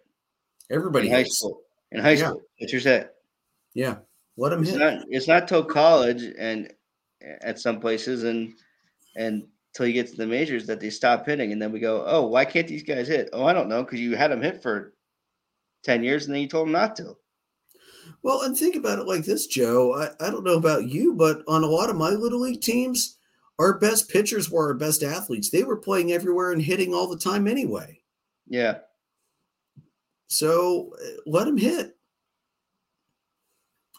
Everybody 0.70 1.08
in 1.08 1.14
high 1.14 1.24
school 1.24 1.62
in 1.92 2.00
high 2.00 2.12
yeah. 2.12 2.28
school. 2.28 2.42
Pitchers 2.60 2.86
hit. 2.86 3.14
Yeah, 3.74 3.98
let 4.38 4.50
them 4.50 4.62
it's 4.62 4.72
hit. 4.72 4.80
Not, 4.80 5.04
it's 5.10 5.28
not 5.28 5.48
till 5.48 5.64
college 5.64 6.24
and 6.38 6.72
at 7.42 7.60
some 7.60 7.80
places 7.80 8.24
and 8.24 8.54
and 9.16 9.44
till 9.74 9.88
you 9.88 9.94
get 9.94 10.08
to 10.08 10.18
the 10.18 10.28
majors 10.28 10.66
that 10.68 10.80
they 10.80 10.90
stop 10.90 11.26
hitting, 11.26 11.52
and 11.52 11.62
then 11.62 11.72
we 11.72 11.80
go, 11.80 12.04
oh, 12.06 12.28
why 12.28 12.46
can't 12.46 12.68
these 12.68 12.84
guys 12.84 13.08
hit? 13.08 13.30
Oh, 13.34 13.46
I 13.46 13.54
don't 13.54 13.70
know, 13.70 13.84
because 13.84 14.00
you 14.00 14.16
had 14.16 14.32
them 14.32 14.42
hit 14.42 14.62
for 14.62 14.94
ten 15.84 16.04
years 16.04 16.26
and 16.26 16.34
then 16.34 16.42
you 16.42 16.48
told 16.48 16.68
them 16.68 16.74
not 16.74 16.96
to. 16.98 17.16
Well, 18.24 18.42
and 18.42 18.58
think 18.58 18.76
about 18.76 19.00
it 19.00 19.08
like 19.08 19.24
this, 19.24 19.48
Joe. 19.48 19.96
I, 19.96 20.26
I 20.26 20.30
don't 20.30 20.44
know 20.44 20.58
about 20.58 20.88
you, 20.88 21.14
but 21.14 21.42
on 21.48 21.64
a 21.64 21.68
lot 21.68 21.90
of 21.90 21.96
my 21.96 22.10
little 22.10 22.42
league 22.42 22.62
teams, 22.62 23.18
our 23.60 23.78
best 23.78 24.10
pitchers 24.10 24.50
were 24.50 24.68
our 24.68 24.74
best 24.74 25.04
athletes. 25.04 25.50
They 25.50 25.64
were 25.64 25.78
playing 25.78 26.12
everywhere 26.12 26.52
and 26.52 26.62
hitting 26.62 26.94
all 26.94 27.08
the 27.08 27.18
time 27.18 27.48
anyway. 27.48 28.00
Yeah. 28.48 28.80
So 30.28 30.94
eh, 31.04 31.18
let 31.26 31.46
them 31.46 31.58
hit. 31.58 31.96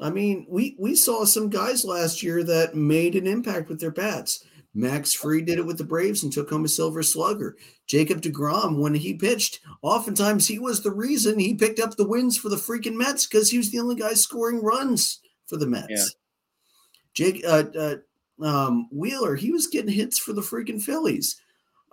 I 0.00 0.10
mean, 0.10 0.46
we 0.48 0.76
we 0.78 0.94
saw 0.94 1.24
some 1.24 1.48
guys 1.48 1.84
last 1.84 2.22
year 2.22 2.42
that 2.44 2.74
made 2.74 3.14
an 3.14 3.26
impact 3.26 3.68
with 3.68 3.80
their 3.80 3.90
bats. 3.90 4.44
Max 4.74 5.12
Fried 5.12 5.46
did 5.46 5.58
it 5.58 5.66
with 5.66 5.76
the 5.76 5.84
Braves 5.84 6.22
and 6.22 6.32
took 6.32 6.48
home 6.48 6.64
a 6.64 6.68
silver 6.68 7.02
slugger. 7.02 7.56
Jacob 7.86 8.22
DeGrom, 8.22 8.78
when 8.78 8.94
he 8.94 9.14
pitched, 9.14 9.60
oftentimes 9.82 10.46
he 10.46 10.58
was 10.58 10.82
the 10.82 10.90
reason 10.90 11.38
he 11.38 11.54
picked 11.54 11.78
up 11.78 11.96
the 11.96 12.06
wins 12.06 12.38
for 12.38 12.48
the 12.48 12.56
freaking 12.56 12.94
Mets 12.94 13.26
because 13.26 13.50
he 13.50 13.58
was 13.58 13.70
the 13.70 13.78
only 13.78 13.96
guy 13.96 14.14
scoring 14.14 14.62
runs 14.62 15.20
for 15.46 15.58
the 15.58 15.66
Mets. 15.66 15.88
Yeah. 15.90 16.04
Jake 17.14 17.44
uh, 17.46 17.64
uh, 17.78 17.96
um, 18.42 18.88
Wheeler, 18.90 19.36
he 19.36 19.52
was 19.52 19.66
getting 19.66 19.92
hits 19.92 20.18
for 20.18 20.32
the 20.32 20.40
freaking 20.40 20.80
Phillies. 20.80 21.38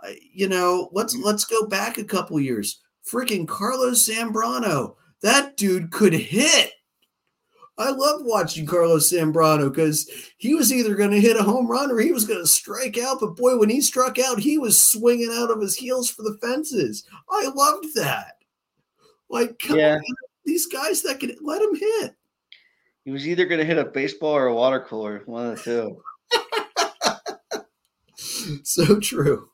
Uh, 0.01 0.11
you 0.33 0.47
know, 0.47 0.89
let's 0.93 1.17
let's 1.17 1.43
go 1.43 1.67
back 1.67 1.97
a 1.97 2.03
couple 2.05 2.39
years 2.39 2.79
freaking 3.09 3.47
Carlos 3.47 4.07
Zambrano. 4.07 4.95
That 5.21 5.57
dude 5.57 5.91
could 5.91 6.13
hit. 6.13 6.71
I 7.79 7.91
love 7.91 8.21
watching 8.23 8.65
Carlos 8.65 9.11
Zambrano 9.11 9.69
because 9.69 10.09
he 10.37 10.53
was 10.53 10.73
either 10.73 10.95
going 10.95 11.11
to 11.11 11.21
hit 11.21 11.37
a 11.37 11.43
home 11.43 11.65
run 11.65 11.89
or 11.89 11.99
he 11.99 12.11
was 12.11 12.25
going 12.25 12.41
to 12.41 12.47
strike 12.47 12.97
out. 12.97 13.21
But 13.21 13.37
boy, 13.37 13.57
when 13.57 13.69
he 13.69 13.79
struck 13.79 14.19
out, 14.19 14.37
he 14.37 14.57
was 14.57 14.79
swinging 14.79 15.31
out 15.33 15.49
of 15.49 15.61
his 15.61 15.75
heels 15.75 16.09
for 16.09 16.23
the 16.23 16.37
fences. 16.41 17.05
I 17.31 17.49
loved 17.55 17.95
that. 17.95 18.33
Like, 19.29 19.63
yeah. 19.69 19.95
On, 19.95 20.15
these 20.43 20.65
guys 20.65 21.01
that 21.03 21.21
can 21.21 21.35
let 21.41 21.61
him 21.61 21.75
hit. 21.75 22.15
He 23.05 23.11
was 23.11 23.25
either 23.25 23.45
going 23.45 23.59
to 23.59 23.65
hit 23.65 23.77
a 23.77 23.85
baseball 23.85 24.33
or 24.35 24.47
a 24.47 24.53
water 24.53 24.81
cooler, 24.81 25.23
one 25.25 25.47
of 25.47 25.63
the 25.63 25.63
two. 25.63 26.01
so 28.63 28.99
true. 28.99 29.49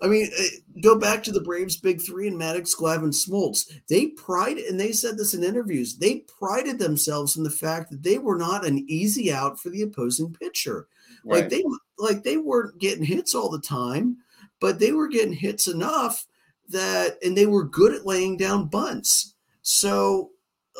I 0.00 0.06
mean, 0.06 0.30
eh, 0.36 0.48
go 0.80 0.98
back 0.98 1.22
to 1.24 1.32
the 1.32 1.40
Braves' 1.40 1.76
big 1.76 2.00
three 2.00 2.28
and 2.28 2.40
Maddux, 2.40 2.76
Glavine, 2.76 3.12
Smoltz. 3.12 3.70
They 3.88 4.08
pride, 4.08 4.58
and 4.58 4.78
they 4.78 4.92
said 4.92 5.18
this 5.18 5.34
in 5.34 5.42
interviews. 5.42 5.96
They 5.96 6.24
prided 6.38 6.78
themselves 6.78 7.36
in 7.36 7.42
the 7.42 7.50
fact 7.50 7.90
that 7.90 8.02
they 8.02 8.18
were 8.18 8.36
not 8.36 8.66
an 8.66 8.84
easy 8.88 9.32
out 9.32 9.58
for 9.58 9.70
the 9.70 9.82
opposing 9.82 10.32
pitcher. 10.32 10.86
Right. 11.24 11.42
Like 11.42 11.50
they, 11.50 11.64
like 11.98 12.22
they 12.22 12.36
weren't 12.36 12.78
getting 12.78 13.04
hits 13.04 13.34
all 13.34 13.50
the 13.50 13.60
time, 13.60 14.18
but 14.60 14.78
they 14.78 14.92
were 14.92 15.08
getting 15.08 15.32
hits 15.32 15.66
enough 15.66 16.26
that, 16.68 17.18
and 17.24 17.36
they 17.36 17.46
were 17.46 17.64
good 17.64 17.94
at 17.94 18.06
laying 18.06 18.36
down 18.36 18.68
bunts. 18.68 19.34
So 19.62 20.30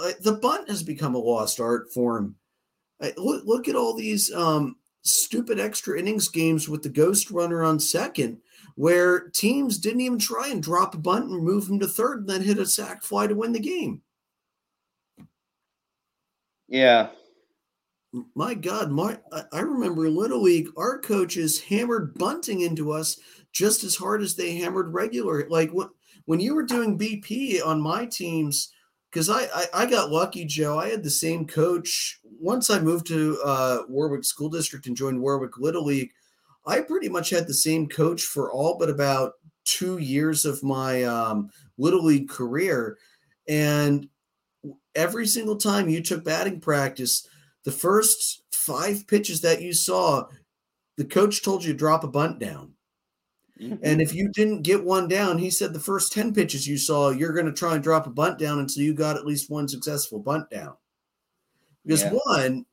uh, 0.00 0.12
the 0.20 0.34
bunt 0.34 0.68
has 0.68 0.82
become 0.82 1.16
a 1.16 1.18
lost 1.18 1.58
art 1.58 1.92
form. 1.92 2.36
Uh, 3.00 3.10
look, 3.16 3.44
look 3.44 3.68
at 3.68 3.76
all 3.76 3.94
these 3.94 4.32
um, 4.32 4.76
stupid 5.02 5.58
extra 5.58 5.98
innings 5.98 6.28
games 6.28 6.68
with 6.68 6.82
the 6.82 6.88
ghost 6.88 7.30
runner 7.30 7.64
on 7.64 7.80
second 7.80 8.38
where 8.78 9.28
teams 9.30 9.76
didn't 9.76 10.02
even 10.02 10.20
try 10.20 10.46
and 10.46 10.62
drop 10.62 10.94
a 10.94 10.98
bunt 10.98 11.24
and 11.24 11.42
move 11.42 11.68
him 11.68 11.80
to 11.80 11.88
third 11.88 12.20
and 12.20 12.28
then 12.28 12.40
hit 12.40 12.58
a 12.58 12.64
sac 12.64 13.02
fly 13.02 13.26
to 13.26 13.34
win 13.34 13.52
the 13.52 13.58
game. 13.58 14.00
Yeah. 16.68 17.08
My 18.36 18.54
God, 18.54 18.92
my 18.92 19.18
I 19.52 19.58
remember 19.58 20.08
Little 20.08 20.42
League, 20.42 20.68
our 20.76 21.00
coaches 21.00 21.60
hammered 21.60 22.14
bunting 22.14 22.60
into 22.60 22.92
us 22.92 23.18
just 23.50 23.82
as 23.82 23.96
hard 23.96 24.22
as 24.22 24.36
they 24.36 24.54
hammered 24.54 24.94
regular. 24.94 25.48
Like 25.48 25.72
when, 25.72 25.88
when 26.26 26.38
you 26.38 26.54
were 26.54 26.62
doing 26.62 26.96
BP 26.96 27.60
on 27.66 27.80
my 27.80 28.06
teams, 28.06 28.72
because 29.10 29.28
I, 29.28 29.48
I, 29.52 29.66
I 29.74 29.86
got 29.86 30.12
lucky, 30.12 30.44
Joe. 30.44 30.78
I 30.78 30.88
had 30.88 31.02
the 31.02 31.10
same 31.10 31.48
coach 31.48 32.20
once 32.22 32.70
I 32.70 32.78
moved 32.78 33.08
to 33.08 33.40
uh, 33.44 33.78
Warwick 33.88 34.24
School 34.24 34.50
District 34.50 34.86
and 34.86 34.96
joined 34.96 35.20
Warwick 35.20 35.58
Little 35.58 35.84
League. 35.84 36.12
I 36.68 36.82
pretty 36.82 37.08
much 37.08 37.30
had 37.30 37.46
the 37.46 37.54
same 37.54 37.88
coach 37.88 38.22
for 38.22 38.52
all 38.52 38.76
but 38.78 38.90
about 38.90 39.32
two 39.64 39.98
years 39.98 40.44
of 40.44 40.62
my 40.62 41.02
um, 41.04 41.50
little 41.78 42.04
league 42.04 42.28
career, 42.28 42.98
and 43.48 44.08
every 44.94 45.26
single 45.26 45.56
time 45.56 45.88
you 45.88 46.02
took 46.02 46.24
batting 46.24 46.60
practice, 46.60 47.26
the 47.64 47.72
first 47.72 48.42
five 48.52 49.06
pitches 49.06 49.40
that 49.40 49.62
you 49.62 49.72
saw, 49.72 50.26
the 50.96 51.04
coach 51.04 51.42
told 51.42 51.64
you 51.64 51.72
to 51.72 51.78
drop 51.78 52.04
a 52.04 52.08
bunt 52.08 52.38
down. 52.38 52.72
Mm-hmm. 53.60 53.76
And 53.82 54.00
if 54.00 54.14
you 54.14 54.28
didn't 54.28 54.62
get 54.62 54.84
one 54.84 55.08
down, 55.08 55.38
he 55.38 55.50
said 55.50 55.72
the 55.72 55.80
first 55.80 56.12
10 56.12 56.32
pitches 56.32 56.66
you 56.66 56.76
saw, 56.76 57.10
you're 57.10 57.32
going 57.32 57.46
to 57.46 57.52
try 57.52 57.74
and 57.74 57.82
drop 57.82 58.06
a 58.06 58.10
bunt 58.10 58.38
down 58.38 58.60
until 58.60 58.82
you 58.84 58.94
got 58.94 59.16
at 59.16 59.26
least 59.26 59.50
one 59.50 59.68
successful 59.68 60.20
bunt 60.20 60.48
down. 60.50 60.74
Because 61.84 62.02
yeah. 62.02 62.12
one, 62.24 62.66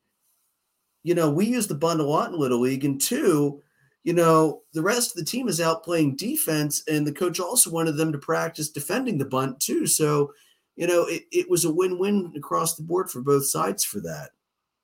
you 1.02 1.14
know, 1.14 1.30
we 1.30 1.46
use 1.46 1.66
the 1.66 1.74
bunt 1.74 2.00
a 2.00 2.04
lot 2.04 2.30
in 2.30 2.38
Little 2.38 2.60
League, 2.60 2.84
and 2.84 3.00
two, 3.00 3.62
you 4.06 4.12
know, 4.12 4.62
the 4.72 4.82
rest 4.82 5.10
of 5.10 5.16
the 5.16 5.28
team 5.28 5.48
is 5.48 5.60
out 5.60 5.82
playing 5.82 6.14
defense, 6.14 6.84
and 6.86 7.04
the 7.04 7.12
coach 7.12 7.40
also 7.40 7.72
wanted 7.72 7.96
them 7.96 8.12
to 8.12 8.18
practice 8.18 8.68
defending 8.68 9.18
the 9.18 9.24
bunt 9.24 9.58
too. 9.58 9.84
So, 9.84 10.32
you 10.76 10.86
know, 10.86 11.06
it, 11.06 11.24
it 11.32 11.50
was 11.50 11.64
a 11.64 11.72
win 11.72 11.98
win 11.98 12.32
across 12.36 12.76
the 12.76 12.84
board 12.84 13.10
for 13.10 13.20
both 13.20 13.46
sides 13.46 13.84
for 13.84 13.98
that. 14.02 14.30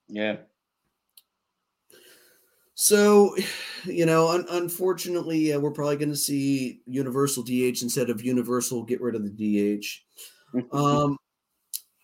Yeah. 0.08 0.38
So, 2.74 3.36
you 3.84 4.06
know, 4.06 4.28
un- 4.28 4.46
unfortunately, 4.50 5.52
uh, 5.52 5.60
we're 5.60 5.70
probably 5.70 5.98
going 5.98 6.08
to 6.08 6.16
see 6.16 6.80
universal 6.86 7.44
DH 7.44 7.80
instead 7.80 8.10
of 8.10 8.24
universal 8.24 8.82
get 8.82 9.00
rid 9.00 9.14
of 9.14 9.22
the 9.22 9.78
DH. 9.80 9.86
um, 10.72 11.16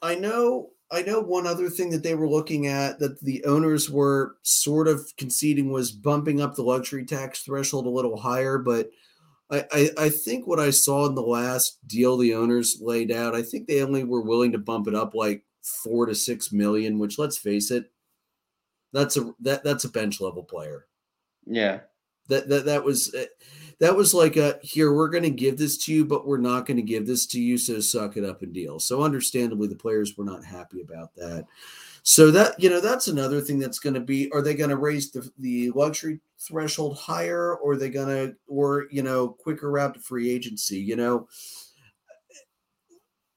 I 0.02 0.14
know 0.14 0.70
I 0.90 1.02
know 1.02 1.20
one 1.20 1.46
other 1.46 1.68
thing 1.68 1.90
that 1.90 2.02
they 2.02 2.14
were 2.14 2.28
looking 2.28 2.66
at 2.66 2.98
that 2.98 3.20
the 3.20 3.44
owners 3.44 3.90
were 3.90 4.36
sort 4.42 4.88
of 4.88 5.12
conceding 5.18 5.70
was 5.70 5.92
bumping 5.92 6.40
up 6.40 6.54
the 6.54 6.62
luxury 6.62 7.04
tax 7.04 7.42
threshold 7.42 7.86
a 7.86 7.90
little 7.90 8.16
higher, 8.16 8.58
but 8.58 8.90
I, 9.50 9.64
I, 9.70 9.90
I 9.98 10.08
think 10.08 10.46
what 10.46 10.60
I 10.60 10.70
saw 10.70 11.06
in 11.06 11.14
the 11.14 11.22
last 11.22 11.78
deal 11.86 12.16
the 12.16 12.34
owners 12.34 12.78
laid 12.80 13.10
out, 13.10 13.34
I 13.34 13.42
think 13.42 13.66
they 13.66 13.82
only 13.82 14.04
were 14.04 14.22
willing 14.22 14.52
to 14.52 14.58
bump 14.58 14.88
it 14.88 14.94
up 14.94 15.14
like 15.14 15.44
four 15.62 16.06
to 16.06 16.14
six 16.14 16.52
million, 16.52 16.98
which 16.98 17.18
let's 17.18 17.38
face 17.38 17.70
it, 17.70 17.90
that's 18.92 19.16
a 19.16 19.34
that 19.40 19.64
that's 19.64 19.84
a 19.84 19.90
bench 19.90 20.20
level 20.20 20.42
player. 20.42 20.86
Yeah. 21.46 21.80
That 22.28 22.48
that 22.48 22.66
that 22.66 22.84
was 22.84 23.14
eh, 23.14 23.26
that 23.80 23.96
was 23.96 24.12
like 24.12 24.36
a 24.36 24.58
here 24.62 24.92
we're 24.92 25.08
going 25.08 25.22
to 25.22 25.30
give 25.30 25.56
this 25.56 25.76
to 25.84 25.92
you, 25.92 26.04
but 26.04 26.26
we're 26.26 26.38
not 26.38 26.66
going 26.66 26.76
to 26.76 26.82
give 26.82 27.06
this 27.06 27.26
to 27.26 27.40
you, 27.40 27.58
so 27.58 27.80
suck 27.80 28.16
it 28.16 28.24
up 28.24 28.42
and 28.42 28.52
deal. 28.52 28.80
So 28.80 29.02
understandably, 29.02 29.68
the 29.68 29.76
players 29.76 30.16
were 30.16 30.24
not 30.24 30.44
happy 30.44 30.80
about 30.80 31.14
that. 31.16 31.46
So 32.02 32.30
that 32.30 32.60
you 32.60 32.70
know 32.70 32.80
that's 32.80 33.08
another 33.08 33.40
thing 33.40 33.58
that's 33.58 33.78
going 33.78 33.94
to 33.94 34.00
be: 34.00 34.30
are 34.32 34.42
they 34.42 34.54
going 34.54 34.70
to 34.70 34.76
raise 34.76 35.10
the 35.10 35.30
the 35.38 35.70
luxury 35.70 36.20
threshold 36.38 36.96
higher, 36.96 37.54
or 37.56 37.72
are 37.72 37.76
they 37.76 37.90
going 37.90 38.08
to, 38.08 38.36
or 38.48 38.86
you 38.90 39.02
know, 39.02 39.28
quicker 39.28 39.70
route 39.70 39.94
to 39.94 40.00
free 40.00 40.30
agency? 40.30 40.78
You 40.78 40.96
know, 40.96 41.28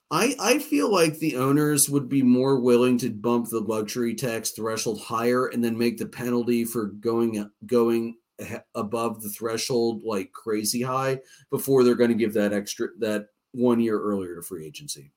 I 0.09 0.35
I 0.39 0.59
feel 0.59 0.91
like 0.91 1.19
the 1.19 1.38
owners 1.38 1.89
would 1.89 2.09
be 2.09 2.23
more 2.23 2.59
willing 2.59 2.97
to 2.99 3.09
bump 3.09 3.49
the 3.49 3.59
luxury 3.59 4.15
tax 4.15 4.51
threshold 4.51 5.01
higher 5.01 5.47
and 5.47 5.63
then 5.63 5.77
make 5.77 5.97
the 5.97 6.07
penalty 6.07 6.65
for 6.65 6.88
going 6.88 7.49
going 7.65 8.15
above 8.76 9.22
the 9.22 9.30
threshold 9.30 10.03
like 10.03 10.31
crazy 10.31 10.81
high 10.81 11.19
before 11.49 11.84
they're 11.84 11.95
going 11.95 12.09
to 12.09 12.15
give 12.15 12.34
that 12.34 12.53
extra 12.53 12.89
that 12.99 13.27
one 13.53 13.80
year 13.80 13.99
earlier 13.99 14.35
to 14.35 14.41
free 14.41 14.65
agency. 14.65 15.11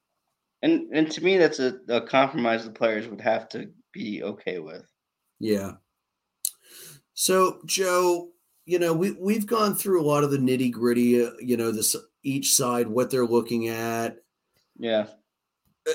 And 0.62 0.88
and 0.92 1.10
to 1.12 1.22
me 1.22 1.36
that's 1.36 1.58
a, 1.58 1.78
a 1.88 2.00
compromise 2.00 2.64
the 2.64 2.70
players 2.70 3.06
would 3.08 3.20
have 3.20 3.48
to 3.50 3.70
be 3.92 4.22
okay 4.22 4.58
with. 4.58 4.86
Yeah. 5.40 5.72
So 7.14 7.60
Joe, 7.66 8.30
you 8.66 8.78
know, 8.78 8.92
we 8.92 9.12
we've 9.12 9.46
gone 9.46 9.74
through 9.74 10.02
a 10.02 10.06
lot 10.06 10.24
of 10.24 10.30
the 10.30 10.38
nitty 10.38 10.72
gritty, 10.72 11.24
uh, 11.24 11.30
you 11.38 11.56
know, 11.56 11.70
this 11.70 11.94
each 12.22 12.54
side 12.54 12.88
what 12.88 13.10
they're 13.10 13.26
looking 13.26 13.68
at 13.68 14.18
yeah. 14.78 15.06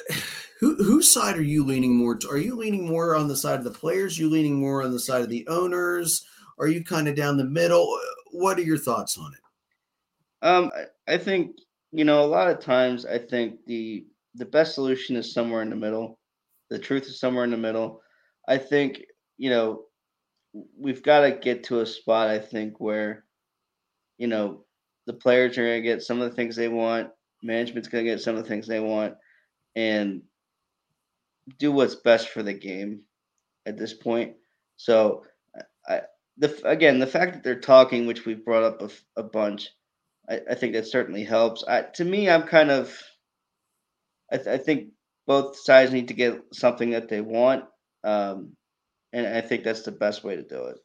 Who 0.59 0.75
whose 0.75 1.13
side 1.13 1.37
are 1.37 1.41
you 1.41 1.63
leaning 1.63 1.95
more 1.95 2.17
to? 2.17 2.29
Are 2.29 2.37
you 2.37 2.57
leaning 2.57 2.85
more 2.85 3.15
on 3.15 3.29
the 3.29 3.37
side 3.37 3.59
of 3.59 3.63
the 3.63 3.71
players? 3.71 4.17
You 4.19 4.29
leaning 4.29 4.59
more 4.59 4.83
on 4.83 4.91
the 4.91 4.99
side 4.99 5.21
of 5.21 5.29
the 5.29 5.47
owners? 5.47 6.25
Are 6.59 6.67
you 6.67 6.83
kind 6.83 7.07
of 7.07 7.15
down 7.15 7.37
the 7.37 7.45
middle? 7.45 7.97
What 8.31 8.57
are 8.57 8.63
your 8.63 8.77
thoughts 8.77 9.17
on 9.17 9.33
it? 9.33 10.45
Um, 10.45 10.71
I 11.07 11.17
think 11.17 11.57
you 11.91 12.05
know 12.05 12.23
a 12.23 12.27
lot 12.27 12.49
of 12.49 12.59
times 12.59 13.05
I 13.05 13.17
think 13.17 13.65
the 13.65 14.05
the 14.35 14.45
best 14.45 14.75
solution 14.75 15.15
is 15.15 15.33
somewhere 15.33 15.61
in 15.61 15.69
the 15.69 15.75
middle. 15.75 16.19
The 16.69 16.79
truth 16.79 17.03
is 17.03 17.19
somewhere 17.19 17.43
in 17.43 17.51
the 17.51 17.57
middle. 17.57 18.01
I 18.47 18.57
think 18.57 19.01
you 19.37 19.49
know 19.49 19.85
we've 20.77 21.03
got 21.03 21.21
to 21.21 21.31
get 21.31 21.63
to 21.65 21.81
a 21.81 21.85
spot. 21.85 22.29
I 22.29 22.39
think 22.39 22.79
where 22.79 23.25
you 24.17 24.27
know 24.27 24.65
the 25.07 25.13
players 25.13 25.57
are 25.57 25.65
going 25.65 25.81
to 25.81 25.87
get 25.87 26.03
some 26.03 26.21
of 26.21 26.29
the 26.29 26.35
things 26.35 26.55
they 26.55 26.67
want 26.67 27.09
Management's 27.41 27.87
going 27.87 28.05
to 28.05 28.11
get 28.11 28.21
some 28.21 28.35
of 28.35 28.43
the 28.43 28.49
things 28.49 28.67
they 28.67 28.79
want 28.79 29.15
and 29.75 30.21
do 31.57 31.71
what's 31.71 31.95
best 31.95 32.29
for 32.29 32.43
the 32.43 32.53
game 32.53 33.01
at 33.65 33.77
this 33.77 33.93
point. 33.93 34.35
So, 34.75 35.23
I 35.87 36.01
the 36.39 36.59
again 36.63 36.99
the 36.99 37.07
fact 37.07 37.33
that 37.33 37.43
they're 37.43 37.59
talking, 37.59 38.07
which 38.07 38.25
we've 38.25 38.43
brought 38.43 38.63
up 38.63 38.81
a, 38.81 38.89
a 39.19 39.23
bunch, 39.23 39.69
I, 40.27 40.39
I, 40.51 40.55
think 40.55 40.73
that 40.73 40.87
certainly 40.87 41.23
helps. 41.23 41.63
I, 41.67 41.83
to 41.95 42.05
me, 42.05 42.29
I'm 42.29 42.43
kind 42.43 42.71
of, 42.71 42.97
I, 44.31 44.37
th- 44.37 44.47
I, 44.47 44.57
think 44.57 44.89
both 45.27 45.57
sides 45.57 45.91
need 45.91 46.07
to 46.07 46.13
get 46.13 46.41
something 46.53 46.91
that 46.91 47.09
they 47.09 47.21
want, 47.21 47.65
um, 48.03 48.53
and 49.11 49.27
I 49.27 49.41
think 49.41 49.63
that's 49.63 49.83
the 49.83 49.91
best 49.91 50.23
way 50.23 50.37
to 50.37 50.43
do 50.43 50.65
it. 50.65 50.77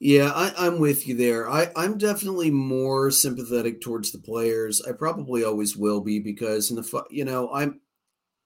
Yeah, 0.00 0.30
I, 0.34 0.66
am 0.66 0.80
with 0.80 1.06
you 1.06 1.14
there. 1.16 1.48
I, 1.48 1.70
I'm 1.76 1.98
definitely 1.98 2.50
more 2.50 3.10
sympathetic 3.10 3.80
towards 3.80 4.10
the 4.10 4.18
players. 4.18 4.82
I 4.82 4.92
probably 4.92 5.44
always 5.44 5.76
will 5.76 6.00
be 6.00 6.18
because 6.18 6.70
in 6.70 6.76
the 6.76 7.04
you 7.10 7.24
know 7.24 7.52
I'm 7.52 7.80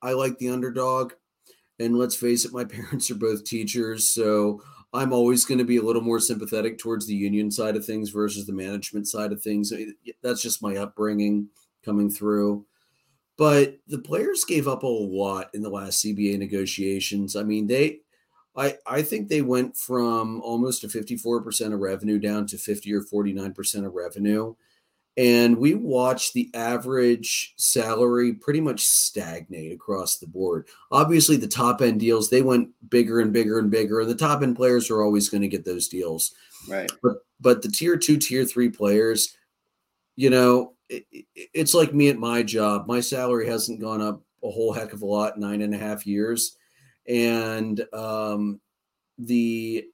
I 0.03 0.13
like 0.13 0.39
the 0.39 0.51
underdog, 0.51 1.13
and 1.79 1.97
let's 1.97 2.17
face 2.17 2.45
it, 2.45 2.53
my 2.53 2.65
parents 2.77 3.11
are 3.11 3.17
both 3.17 3.45
teachers, 3.45 4.13
so 4.13 4.61
I'm 4.93 5.13
always 5.13 5.45
going 5.45 5.59
to 5.59 5.65
be 5.65 5.77
a 5.77 5.83
little 5.83 6.03
more 6.03 6.21
sympathetic 6.21 6.79
towards 6.79 7.07
the 7.07 7.15
union 7.15 7.51
side 7.51 7.77
of 7.77 7.85
things 7.85 8.11
versus 8.11 8.47
the 8.47 8.53
management 8.53 9.07
side 9.07 9.33
of 9.33 9.43
things. 9.43 9.73
That's 10.23 10.43
just 10.43 10.63
my 10.63 10.77
upbringing 10.77 11.49
coming 11.85 12.11
through. 12.11 12.65
But 13.37 13.79
the 13.87 13.99
players 13.99 14.45
gave 14.45 14.67
up 14.67 14.83
a 14.83 14.87
lot 14.87 15.51
in 15.55 15.63
the 15.63 15.71
last 15.71 16.05
CBA 16.05 16.39
negotiations. 16.39 17.37
I 17.37 17.43
mean, 17.43 17.67
they 17.67 18.01
I, 18.57 18.77
I 18.87 19.03
think 19.03 19.29
they 19.29 19.43
went 19.43 19.77
from 19.77 20.41
almost 20.41 20.83
a 20.83 20.89
54% 20.89 21.73
of 21.73 21.79
revenue 21.79 22.19
down 22.19 22.45
to 22.49 22.59
50 22.59 22.93
or 22.93 23.03
49% 23.03 23.87
of 23.87 23.95
revenue. 23.95 24.55
And 25.19 25.59
we 25.59 25.75
watched 25.75 26.33
the 26.33 26.49
average 26.55 27.53
salary 27.59 28.33
pretty 28.33 28.61
much 28.61 28.85
stagnate 28.85 29.73
across 29.73 30.17
the 30.17 30.27
board. 30.27 30.69
Obviously, 30.91 31.37
the 31.37 31.47
top 31.47 31.83
end 31.83 32.01
deals, 32.01 32.31
they 32.31 32.41
went 32.41 32.71
bigger 32.89 33.21
and 33.21 33.33
bigger 33.33 33.59
and 33.59 33.71
bigger. 33.71 34.01
And 34.01 34.09
the 34.09 34.15
top 34.15 34.43
end 34.43 34.57
players 34.57 34.91
are 34.91 35.03
always 35.03 35.29
going 35.29 35.43
to 35.43 35.49
get 35.49 35.65
those 35.65 35.89
deals. 35.89 36.33
Right. 36.69 36.91
But 37.03 37.17
but 37.41 37.63
the 37.63 37.69
tier 37.69 37.97
two, 37.97 38.17
tier 38.17 38.45
three 38.45 38.71
players, 38.71 39.37
you 40.17 40.31
know, 40.31 40.75
it, 40.89 41.05
it's 41.35 41.75
like 41.75 41.93
me 41.93 42.09
at 42.09 42.19
my 42.19 42.43
job. 42.43 42.87
My 42.87 43.01
salary 43.01 43.49
hasn't 43.49 43.81
gone 43.81 44.01
up 44.01 44.23
a 44.43 44.51
whole 44.51 44.73
heck 44.73 44.93
of 44.93 45.03
a 45.03 45.07
lot 45.07 45.39
nine 45.39 45.63
and 45.63 45.75
a 45.75 45.79
half 45.79 46.07
years 46.07 46.57
and 47.09 47.83
um, 47.93 48.61
the 49.19 49.85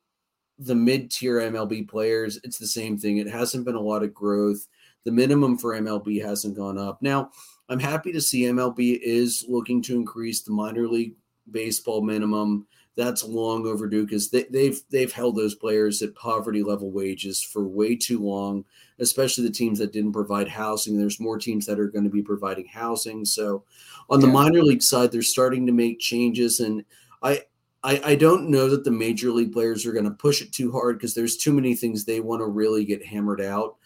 the 0.59 0.75
mid 0.75 1.11
tier 1.11 1.39
MLB 1.39 1.89
players, 1.89 2.39
it's 2.45 2.59
the 2.59 2.67
same 2.67 2.99
thing. 2.99 3.19
It 3.19 3.29
hasn't 3.29 3.65
been 3.65 3.75
a 3.75 3.81
lot 3.81 4.03
of 4.03 4.15
growth. 4.15 4.67
The 5.05 5.13
minimum 5.13 5.59
for 5.59 5.75
MLB 5.75 6.25
hasn't 6.25 6.57
gone 6.57 6.79
up. 6.79 7.03
Now, 7.03 7.31
I'm 7.69 7.81
happy 7.81 8.13
to 8.13 8.21
see 8.21 8.43
MLB 8.43 9.01
is 9.03 9.45
looking 9.49 9.83
to 9.83 9.97
increase 9.97 10.43
the 10.43 10.53
minor 10.53 10.89
league 10.89 11.15
baseball 11.51 12.03
minimum. 12.03 12.67
That's 12.97 13.25
long 13.25 13.67
overdue 13.67 14.05
because 14.05 14.31
they, 14.31 14.45
they've 14.45 14.81
they've 14.91 15.13
held 15.13 15.35
those 15.35 15.55
players 15.55 16.01
at 16.01 16.15
poverty 16.15 16.63
level 16.63 16.93
wages 16.93 17.43
for 17.43 17.65
way 17.65 17.97
too 17.97 18.21
long, 18.21 18.65
especially 19.01 19.45
the 19.45 19.53
teams 19.53 19.79
that 19.81 19.93
didn't 19.93 20.13
provide 20.13 20.49
housing. 20.49 20.97
There's 20.97 21.19
more 21.19 21.39
teams 21.39 21.67
that 21.67 21.81
are 21.81 21.89
going 21.89 22.05
to 22.05 22.11
be 22.11 22.23
providing 22.23 22.67
housing. 22.67 23.25
So, 23.25 23.65
on 24.09 24.21
the 24.21 24.29
minor 24.29 24.63
league 24.63 24.83
side, 24.83 25.11
they're 25.11 25.23
starting 25.23 25.67
to 25.67 25.73
make 25.73 25.99
changes 25.99 26.61
and 26.61 26.85
I, 27.25 27.41
I, 27.83 28.01
I 28.05 28.15
don't 28.15 28.51
know 28.51 28.69
that 28.69 28.85
the 28.85 28.91
major 28.91 29.31
league 29.31 29.53
players 29.53 29.85
are 29.87 29.93
going 29.93 30.05
to 30.05 30.11
push 30.11 30.43
it 30.43 30.53
too 30.53 30.71
hard 30.71 30.97
because 30.97 31.15
there's 31.15 31.37
too 31.37 31.53
many 31.53 31.75
things 31.75 32.05
they 32.05 32.21
want 32.21 32.41
to 32.41 32.47
really 32.47 32.85
get 32.85 33.05
hammered 33.05 33.41
out. 33.41 33.77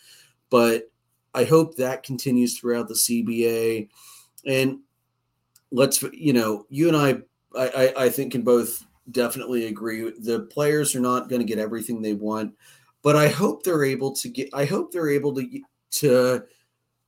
But 0.50 0.90
I 1.34 1.44
hope 1.44 1.76
that 1.76 2.02
continues 2.02 2.58
throughout 2.58 2.88
the 2.88 2.94
CBA. 2.94 3.88
And 4.46 4.80
let's, 5.70 6.02
you 6.12 6.32
know, 6.32 6.66
you 6.68 6.88
and 6.88 6.96
I, 6.96 7.18
I, 7.56 7.92
I 7.96 8.08
think 8.08 8.32
can 8.32 8.42
both 8.42 8.84
definitely 9.10 9.66
agree. 9.66 10.12
The 10.18 10.40
players 10.40 10.94
are 10.94 11.00
not 11.00 11.28
going 11.28 11.40
to 11.40 11.46
get 11.46 11.58
everything 11.58 12.02
they 12.02 12.14
want, 12.14 12.54
but 13.02 13.16
I 13.16 13.28
hope 13.28 13.62
they're 13.62 13.84
able 13.84 14.12
to 14.12 14.28
get. 14.28 14.50
I 14.52 14.64
hope 14.64 14.92
they're 14.92 15.10
able 15.10 15.34
to 15.34 15.60
to 15.90 16.44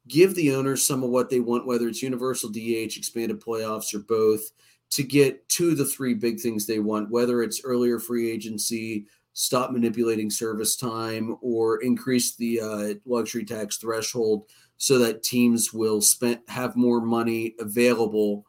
give 0.08 0.34
the 0.34 0.54
owners 0.54 0.86
some 0.86 1.02
of 1.02 1.10
what 1.10 1.30
they 1.30 1.40
want, 1.40 1.66
whether 1.66 1.88
it's 1.88 2.02
universal 2.02 2.50
DH, 2.50 2.96
expanded 2.96 3.40
playoffs, 3.40 3.94
or 3.94 4.00
both 4.00 4.50
to 4.90 5.02
get 5.02 5.48
to 5.48 5.74
the 5.74 5.84
three 5.84 6.14
big 6.14 6.40
things 6.40 6.66
they 6.66 6.80
want, 6.80 7.10
whether 7.10 7.42
it's 7.42 7.62
earlier 7.64 7.98
free 7.98 8.30
agency, 8.30 9.06
stop 9.32 9.70
manipulating 9.70 10.30
service 10.30 10.76
time, 10.76 11.36
or 11.40 11.82
increase 11.82 12.34
the 12.34 12.60
uh, 12.60 12.94
luxury 13.06 13.44
tax 13.44 13.76
threshold 13.76 14.46
so 14.76 14.98
that 14.98 15.22
teams 15.22 15.72
will 15.72 16.00
spend 16.00 16.40
have 16.48 16.76
more 16.76 17.00
money 17.00 17.54
available 17.58 18.46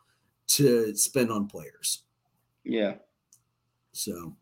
to 0.48 0.96
spend 0.96 1.32
on 1.32 1.48
players. 1.48 2.04
Yeah. 2.64 2.96
So 3.92 4.36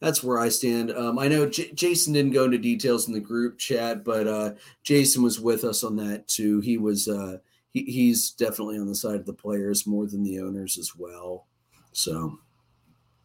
that's 0.00 0.22
where 0.22 0.38
I 0.38 0.48
stand. 0.48 0.90
Um, 0.90 1.18
I 1.18 1.28
know 1.28 1.48
J- 1.48 1.72
Jason 1.72 2.12
didn't 2.12 2.32
go 2.32 2.44
into 2.44 2.58
details 2.58 3.08
in 3.08 3.14
the 3.14 3.20
group 3.20 3.58
chat, 3.58 4.04
but 4.04 4.26
uh, 4.26 4.54
Jason 4.82 5.22
was 5.22 5.40
with 5.40 5.64
us 5.64 5.84
on 5.84 5.96
that 5.96 6.28
too. 6.28 6.60
He 6.60 6.78
was 6.78 7.08
uh, 7.08 7.38
he, 7.70 7.82
he's 7.84 8.30
definitely 8.30 8.78
on 8.78 8.86
the 8.86 8.94
side 8.94 9.20
of 9.20 9.26
the 9.26 9.32
players 9.32 9.86
more 9.86 10.06
than 10.06 10.22
the 10.22 10.40
owners 10.40 10.78
as 10.78 10.94
well. 10.96 11.46
So, 11.92 12.38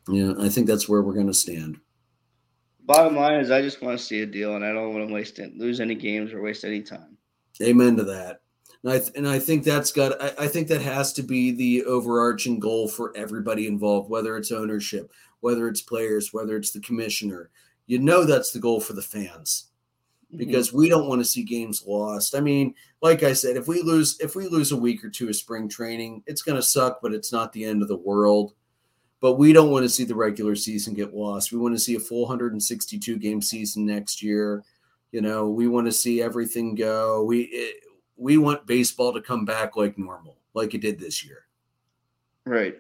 yeah, 0.07 0.34
I 0.39 0.49
think 0.49 0.68
that's 0.68 0.88
where 0.88 1.02
we're 1.02 1.14
going 1.14 1.27
to 1.27 1.34
stand. 1.34 1.80
Bottom 2.86 3.16
line 3.16 3.40
is, 3.40 3.52
I 3.52 3.62
just 3.62 3.82
want 3.82 3.98
to 3.98 4.03
see 4.03 4.22
a 4.22 4.26
deal, 4.26 4.56
and 4.56 4.66
I 4.66 4.74
don't 4.74 4.94
want 4.94 5.08
to 5.08 5.14
waste 5.14 5.40
it, 5.40 5.56
lose 5.58 5.80
any 5.80 5.95
games 5.95 6.34
or 6.34 6.41
waste 6.41 6.64
any 6.66 6.82
time. 6.82 7.18
Amen 7.62 7.95
to 7.98 8.03
that. 8.06 8.41
And 8.84 8.91
I, 8.91 8.99
th- 8.99 9.12
and 9.16 9.28
I 9.28 9.38
think 9.40 9.64
that's 9.64 9.91
got. 9.91 10.22
I, 10.22 10.45
I 10.45 10.48
think 10.48 10.68
that 10.70 10.82
has 10.82 11.14
to 11.14 11.24
be 11.24 11.52
the 11.52 11.84
overarching 11.86 12.60
goal 12.60 12.88
for 12.88 13.16
everybody 13.16 13.68
involved, 13.68 14.10
whether 14.10 14.36
it's 14.38 14.52
ownership, 14.52 15.12
whether 15.41 15.68
it's 15.68 15.82
players, 15.82 16.34
whether 16.34 16.58
it's 16.58 16.72
the 16.72 16.80
commissioner. 16.80 17.52
You 17.86 17.99
know 17.99 18.26
that's 18.26 18.52
the 18.52 18.60
goal 18.60 18.80
for 18.80 18.94
the 18.94 19.02
fans 19.02 19.72
Mm-hmm. 20.32 20.38
because 20.38 20.70
mm-hmm. 20.70 20.78
we 20.78 20.90
don't 20.90 21.08
want 21.08 21.20
to 21.20 21.26
see 21.26 21.44
games 21.44 21.84
lost. 21.86 22.36
I 22.36 22.40
mean, 22.40 22.74
like 23.02 23.24
I 23.24 23.34
said, 23.34 23.58
if 23.58 23.68
we 23.68 23.82
lose 23.82 24.18
if 24.22 24.36
we 24.36 24.48
lose 24.48 24.72
a 24.72 24.78
week 24.78 25.03
or 25.03 25.10
two 25.10 25.28
of 25.28 25.36
spring 25.36 25.68
training, 25.68 26.24
it's 26.26 26.41
going 26.41 26.56
to 26.56 26.62
suck, 26.62 26.99
but 27.02 27.14
it's 27.14 27.34
not 27.34 27.52
the 27.52 27.66
end 27.66 27.82
of 27.82 27.90
the 27.90 27.98
world. 27.98 28.53
But 29.22 29.34
we 29.34 29.53
don't 29.53 29.69
want 29.69 29.84
to 29.84 29.89
see 29.89 30.03
the 30.03 30.15
regular 30.15 30.56
season 30.56 30.95
get 30.95 31.14
lost. 31.14 31.52
We 31.52 31.60
want 31.60 31.76
to 31.76 31.80
see 31.80 31.95
a 31.95 31.99
full 31.99 32.23
162 32.23 33.18
game 33.18 33.41
season 33.41 33.85
next 33.85 34.22
year. 34.22 34.64
You 35.11 35.22
know, 35.22 35.48
we 35.48 35.68
want 35.68 35.85
to 35.88 35.91
see 35.91 36.22
everything 36.22 36.73
go. 36.76 37.23
We 37.23 37.41
it, 37.43 37.84
we 38.18 38.38
want 38.38 38.65
baseball 38.65 39.14
to 39.14 39.22
come 39.22 39.45
back 39.45 39.76
like 39.76 39.98
normal, 39.98 40.38
like 40.53 40.73
it 40.73 40.81
did 40.81 40.99
this 40.99 41.23
year. 41.23 41.45
Right. 42.45 42.76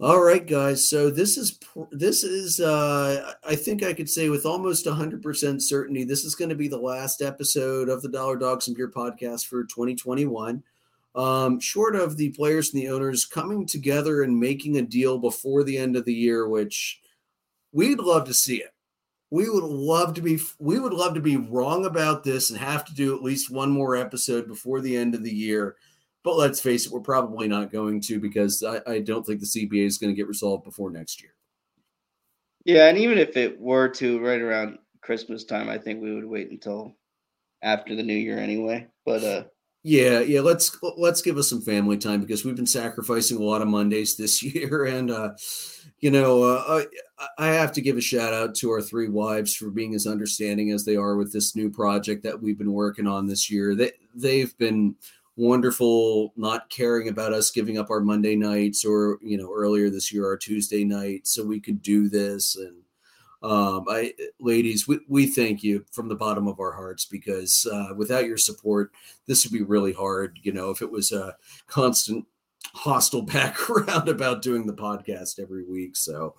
All 0.00 0.22
right, 0.22 0.46
guys. 0.46 0.88
So 0.88 1.10
this 1.10 1.36
is 1.36 1.58
this 1.90 2.22
is 2.22 2.60
uh 2.60 3.34
I 3.44 3.56
think 3.56 3.82
I 3.82 3.92
could 3.92 4.08
say 4.08 4.28
with 4.28 4.46
almost 4.46 4.86
100% 4.86 5.60
certainty 5.60 6.04
this 6.04 6.24
is 6.24 6.36
going 6.36 6.50
to 6.50 6.54
be 6.54 6.68
the 6.68 6.78
last 6.78 7.20
episode 7.20 7.88
of 7.88 8.02
the 8.02 8.08
Dollar 8.08 8.36
Dogs 8.36 8.68
and 8.68 8.76
Beer 8.76 8.88
podcast 8.88 9.46
for 9.46 9.64
2021. 9.64 10.62
Um, 11.18 11.58
short 11.58 11.96
of 11.96 12.16
the 12.16 12.30
players 12.30 12.72
and 12.72 12.80
the 12.80 12.88
owners 12.88 13.26
coming 13.26 13.66
together 13.66 14.22
and 14.22 14.38
making 14.38 14.76
a 14.76 14.82
deal 14.82 15.18
before 15.18 15.64
the 15.64 15.76
end 15.76 15.96
of 15.96 16.04
the 16.04 16.14
year, 16.14 16.48
which 16.48 17.00
we'd 17.72 17.98
love 17.98 18.24
to 18.26 18.34
see 18.34 18.58
it. 18.58 18.72
We 19.30 19.50
would 19.50 19.64
love 19.64 20.14
to 20.14 20.22
be 20.22 20.38
we 20.58 20.78
would 20.78 20.94
love 20.94 21.14
to 21.14 21.20
be 21.20 21.36
wrong 21.36 21.84
about 21.84 22.24
this 22.24 22.50
and 22.50 22.58
have 22.58 22.84
to 22.86 22.94
do 22.94 23.14
at 23.14 23.22
least 23.22 23.50
one 23.50 23.70
more 23.70 23.96
episode 23.96 24.46
before 24.46 24.80
the 24.80 24.96
end 24.96 25.14
of 25.14 25.22
the 25.22 25.34
year 25.34 25.76
but 26.28 26.36
let's 26.36 26.60
face 26.60 26.84
it, 26.84 26.92
we're 26.92 27.00
probably 27.00 27.48
not 27.48 27.72
going 27.72 28.02
to 28.02 28.20
because 28.20 28.62
I, 28.62 28.80
I 28.86 28.98
don't 29.00 29.24
think 29.24 29.40
the 29.40 29.46
CBA 29.46 29.86
is 29.86 29.96
going 29.96 30.12
to 30.12 30.16
get 30.16 30.28
resolved 30.28 30.62
before 30.62 30.90
next 30.90 31.22
year. 31.22 31.34
Yeah, 32.66 32.88
and 32.88 32.98
even 32.98 33.16
if 33.16 33.36
it 33.36 33.58
were 33.58 33.88
to 33.90 34.20
right 34.20 34.40
around 34.40 34.78
Christmas 35.00 35.44
time, 35.44 35.70
I 35.70 35.78
think 35.78 36.02
we 36.02 36.14
would 36.14 36.26
wait 36.26 36.50
until 36.50 36.94
after 37.62 37.94
the 37.94 38.02
new 38.02 38.12
year 38.14 38.38
anyway. 38.38 38.88
But 39.06 39.24
uh 39.24 39.44
yeah, 39.88 40.20
yeah, 40.20 40.40
let's 40.40 40.76
let's 40.98 41.22
give 41.22 41.38
us 41.38 41.48
some 41.48 41.62
family 41.62 41.96
time 41.96 42.20
because 42.20 42.44
we've 42.44 42.56
been 42.56 42.66
sacrificing 42.66 43.38
a 43.38 43.42
lot 43.42 43.62
of 43.62 43.68
Mondays 43.68 44.16
this 44.16 44.42
year 44.54 44.84
and 44.84 45.10
uh 45.10 45.30
you 46.00 46.12
know, 46.12 46.44
uh, 46.44 46.84
I, 47.18 47.26
I 47.38 47.46
have 47.48 47.72
to 47.72 47.80
give 47.80 47.96
a 47.96 48.00
shout 48.00 48.32
out 48.32 48.54
to 48.56 48.70
our 48.70 48.80
three 48.80 49.08
wives 49.08 49.56
for 49.56 49.68
being 49.68 49.94
as 49.94 50.06
understanding 50.06 50.70
as 50.70 50.84
they 50.84 50.94
are 50.94 51.16
with 51.16 51.32
this 51.32 51.56
new 51.56 51.70
project 51.70 52.22
that 52.22 52.40
we've 52.40 52.58
been 52.58 52.72
working 52.72 53.08
on 53.08 53.26
this 53.26 53.50
year. 53.50 53.74
They 53.74 53.92
they've 54.14 54.56
been 54.58 54.94
wonderful 55.36 56.32
not 56.36 56.68
caring 56.68 57.08
about 57.08 57.32
us 57.32 57.52
giving 57.52 57.78
up 57.78 57.90
our 57.90 58.00
monday 58.00 58.34
nights 58.34 58.84
or 58.84 59.20
you 59.22 59.38
know 59.38 59.52
earlier 59.54 59.88
this 59.88 60.12
year 60.12 60.26
our 60.26 60.36
tuesday 60.36 60.82
night 60.82 61.28
so 61.28 61.44
we 61.44 61.60
could 61.60 61.80
do 61.80 62.08
this 62.08 62.56
and 62.56 62.74
um 63.42 63.84
i 63.88 64.12
ladies 64.40 64.88
we, 64.88 64.98
we 65.08 65.26
thank 65.26 65.62
you 65.62 65.84
from 65.92 66.08
the 66.08 66.16
bottom 66.16 66.48
of 66.48 66.58
our 66.58 66.72
hearts 66.72 67.04
because 67.04 67.66
uh, 67.72 67.94
without 67.96 68.26
your 68.26 68.36
support 68.36 68.90
this 69.26 69.44
would 69.44 69.56
be 69.56 69.62
really 69.62 69.92
hard 69.92 70.38
you 70.42 70.52
know 70.52 70.70
if 70.70 70.82
it 70.82 70.90
was 70.90 71.12
a 71.12 71.36
constant 71.66 72.26
hostile 72.74 73.22
background 73.34 74.08
about 74.08 74.42
doing 74.42 74.66
the 74.66 74.72
podcast 74.72 75.38
every 75.38 75.64
week. 75.64 75.96
So 75.96 76.34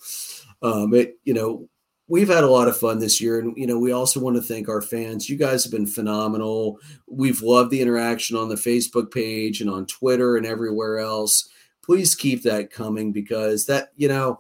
um 0.62 0.94
it 0.94 1.20
you 1.24 1.34
know 1.34 1.70
we've 2.08 2.28
had 2.28 2.44
a 2.44 2.50
lot 2.50 2.68
of 2.68 2.78
fun 2.78 3.00
this 3.00 3.22
year 3.22 3.40
and 3.40 3.56
you 3.56 3.68
know 3.68 3.80
we 3.80 3.92
also 3.92 4.20
want 4.20 4.36
to 4.36 4.42
thank 4.42 4.70
our 4.70 4.82
fans. 4.82 5.30
You 5.30 5.38
guys 5.38 5.64
have 5.64 5.72
been 5.72 5.88
phenomenal. 5.88 6.80
We've 7.08 7.42
loved 7.42 7.72
the 7.72 7.82
interaction 7.82 8.36
on 8.38 8.50
the 8.50 8.56
facebook 8.56 9.12
page 9.12 9.62
and 9.62 9.70
on 9.70 9.86
twitter 9.86 10.38
and 10.38 10.46
everywhere 10.46 11.00
else. 11.00 11.50
Please 11.84 12.16
keep 12.16 12.44
that 12.44 12.72
coming 12.72 13.12
because 13.12 13.66
that 13.66 13.90
you 13.96 14.08
know 14.08 14.40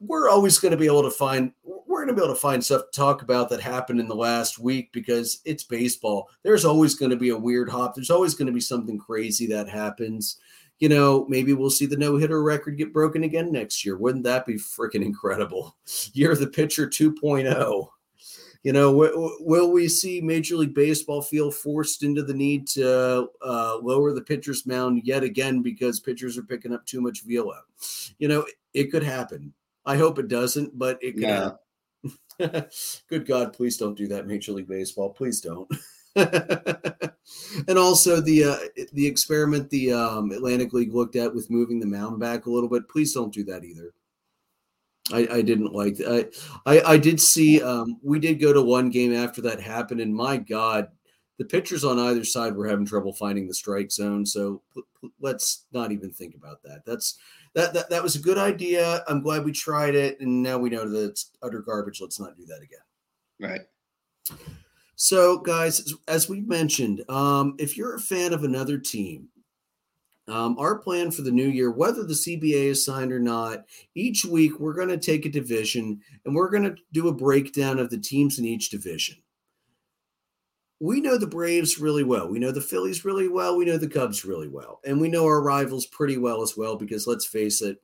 we're 0.00 0.28
always 0.28 0.58
going 0.58 0.72
to 0.72 0.78
be 0.78 0.86
able 0.86 1.02
to 1.02 1.10
find 1.10 1.52
we're 1.62 2.04
going 2.04 2.08
to 2.08 2.14
be 2.14 2.24
able 2.24 2.34
to 2.34 2.40
find 2.40 2.64
stuff 2.64 2.82
to 2.90 2.98
talk 2.98 3.22
about 3.22 3.48
that 3.48 3.60
happened 3.60 4.00
in 4.00 4.08
the 4.08 4.14
last 4.14 4.58
week 4.58 4.90
because 4.92 5.40
it's 5.44 5.64
baseball 5.64 6.28
there's 6.42 6.64
always 6.64 6.94
going 6.94 7.10
to 7.10 7.16
be 7.16 7.30
a 7.30 7.36
weird 7.36 7.68
hop 7.68 7.94
there's 7.94 8.10
always 8.10 8.34
going 8.34 8.46
to 8.46 8.52
be 8.52 8.60
something 8.60 8.98
crazy 8.98 9.46
that 9.46 9.68
happens 9.68 10.38
you 10.80 10.88
know, 10.88 11.26
maybe 11.28 11.52
we'll 11.52 11.70
see 11.70 11.86
the 11.86 11.96
no 11.96 12.16
hitter 12.16 12.42
record 12.42 12.78
get 12.78 12.92
broken 12.92 13.22
again 13.22 13.52
next 13.52 13.84
year. 13.84 13.98
Wouldn't 13.98 14.24
that 14.24 14.46
be 14.46 14.54
freaking 14.54 15.04
incredible? 15.04 15.76
Year 16.14 16.34
the 16.34 16.46
pitcher 16.46 16.88
2.0. 16.88 17.88
You 18.62 18.72
know, 18.74 18.92
will 19.40 19.72
we 19.72 19.88
see 19.88 20.20
Major 20.20 20.56
League 20.56 20.74
Baseball 20.74 21.22
feel 21.22 21.50
forced 21.50 22.02
into 22.02 22.22
the 22.22 22.34
need 22.34 22.66
to 22.68 23.28
uh, 23.42 23.78
lower 23.78 24.12
the 24.12 24.20
pitcher's 24.20 24.66
mound 24.66 25.00
yet 25.04 25.22
again 25.22 25.62
because 25.62 26.00
pitchers 26.00 26.36
are 26.36 26.42
picking 26.42 26.74
up 26.74 26.84
too 26.84 27.00
much 27.00 27.22
velo? 27.24 27.58
You 28.18 28.28
know, 28.28 28.46
it 28.74 28.90
could 28.90 29.02
happen. 29.02 29.54
I 29.84 29.96
hope 29.96 30.18
it 30.18 30.28
doesn't, 30.28 30.78
but 30.78 30.98
it 31.02 31.12
could 31.12 31.22
yeah. 31.22 31.50
Good 33.08 33.26
God, 33.26 33.52
please 33.52 33.76
don't 33.76 33.96
do 33.96 34.08
that, 34.08 34.26
Major 34.26 34.52
League 34.52 34.68
Baseball. 34.68 35.10
Please 35.10 35.40
don't. 35.40 35.70
and 36.16 37.78
also 37.78 38.20
the 38.20 38.44
uh, 38.44 38.84
the 38.92 39.06
experiment 39.06 39.70
the 39.70 39.92
um, 39.92 40.30
Atlantic 40.32 40.72
League 40.72 40.94
looked 40.94 41.16
at 41.16 41.34
with 41.34 41.50
moving 41.50 41.78
the 41.78 41.86
mound 41.86 42.18
back 42.18 42.46
a 42.46 42.50
little 42.50 42.68
bit. 42.68 42.88
Please 42.88 43.12
don't 43.12 43.32
do 43.32 43.44
that 43.44 43.64
either. 43.64 43.92
I, 45.12 45.28
I 45.30 45.42
didn't 45.42 45.72
like 45.72 45.96
that. 45.96 46.34
I, 46.66 46.78
I, 46.78 46.92
I 46.92 46.96
did 46.96 47.20
see 47.20 47.62
um, 47.62 47.98
we 48.02 48.18
did 48.18 48.40
go 48.40 48.52
to 48.52 48.62
one 48.62 48.90
game 48.90 49.14
after 49.14 49.42
that 49.42 49.60
happened, 49.60 50.00
and 50.00 50.14
my 50.14 50.36
God, 50.36 50.88
the 51.38 51.44
pitchers 51.44 51.84
on 51.84 51.98
either 51.98 52.24
side 52.24 52.54
were 52.54 52.68
having 52.68 52.86
trouble 52.86 53.12
finding 53.12 53.46
the 53.46 53.54
strike 53.54 53.90
zone. 53.90 54.26
So 54.26 54.62
p- 54.74 54.82
p- 55.00 55.10
let's 55.20 55.66
not 55.72 55.92
even 55.92 56.10
think 56.10 56.34
about 56.34 56.62
that. 56.64 56.82
That's 56.86 57.18
that, 57.54 57.74
that 57.74 57.90
that 57.90 58.02
was 58.02 58.16
a 58.16 58.20
good 58.20 58.38
idea. 58.38 59.04
I'm 59.08 59.22
glad 59.22 59.44
we 59.44 59.52
tried 59.52 59.94
it, 59.94 60.20
and 60.20 60.42
now 60.42 60.58
we 60.58 60.70
know 60.70 60.88
that 60.88 61.04
it's 61.10 61.30
utter 61.42 61.60
garbage. 61.60 62.00
Let's 62.00 62.20
not 62.20 62.36
do 62.36 62.46
that 62.46 62.62
again. 62.62 62.80
Right. 63.40 63.60
So, 64.96 65.38
guys, 65.38 65.94
as 66.08 66.28
we 66.28 66.42
mentioned, 66.42 67.02
um, 67.08 67.54
if 67.58 67.76
you're 67.76 67.94
a 67.94 68.00
fan 68.00 68.32
of 68.32 68.44
another 68.44 68.76
team, 68.76 69.28
um, 70.28 70.56
our 70.58 70.78
plan 70.78 71.10
for 71.10 71.22
the 71.22 71.30
new 71.30 71.48
year, 71.48 71.70
whether 71.70 72.04
the 72.04 72.14
CBA 72.14 72.66
is 72.66 72.84
signed 72.84 73.10
or 73.10 73.18
not, 73.18 73.64
each 73.94 74.24
week 74.24 74.60
we're 74.60 74.74
going 74.74 74.88
to 74.88 74.98
take 74.98 75.26
a 75.26 75.30
division 75.30 76.00
and 76.24 76.34
we're 76.34 76.50
going 76.50 76.62
to 76.62 76.76
do 76.92 77.08
a 77.08 77.14
breakdown 77.14 77.78
of 77.78 77.90
the 77.90 77.98
teams 77.98 78.38
in 78.38 78.44
each 78.44 78.70
division. 78.70 79.16
We 80.80 81.00
know 81.00 81.18
the 81.18 81.26
Braves 81.26 81.78
really 81.78 82.04
well. 82.04 82.26
We 82.28 82.38
know 82.38 82.52
the 82.52 82.60
Phillies 82.60 83.04
really 83.04 83.28
well. 83.28 83.56
We 83.56 83.66
know 83.66 83.76
the 83.76 83.88
Cubs 83.88 84.24
really 84.24 84.48
well. 84.48 84.80
And 84.84 85.00
we 85.00 85.08
know 85.08 85.24
our 85.26 85.42
rivals 85.42 85.86
pretty 85.86 86.16
well 86.16 86.42
as 86.42 86.56
well, 86.56 86.76
because 86.76 87.06
let's 87.06 87.26
face 87.26 87.60
it, 87.60 87.82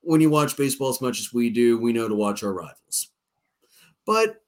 when 0.00 0.20
you 0.20 0.30
watch 0.30 0.56
baseball 0.56 0.88
as 0.88 1.00
much 1.00 1.20
as 1.20 1.32
we 1.32 1.50
do, 1.50 1.78
we 1.78 1.92
know 1.92 2.08
to 2.08 2.14
watch 2.14 2.42
our 2.42 2.54
rivals. 2.54 3.10
But 4.06 4.42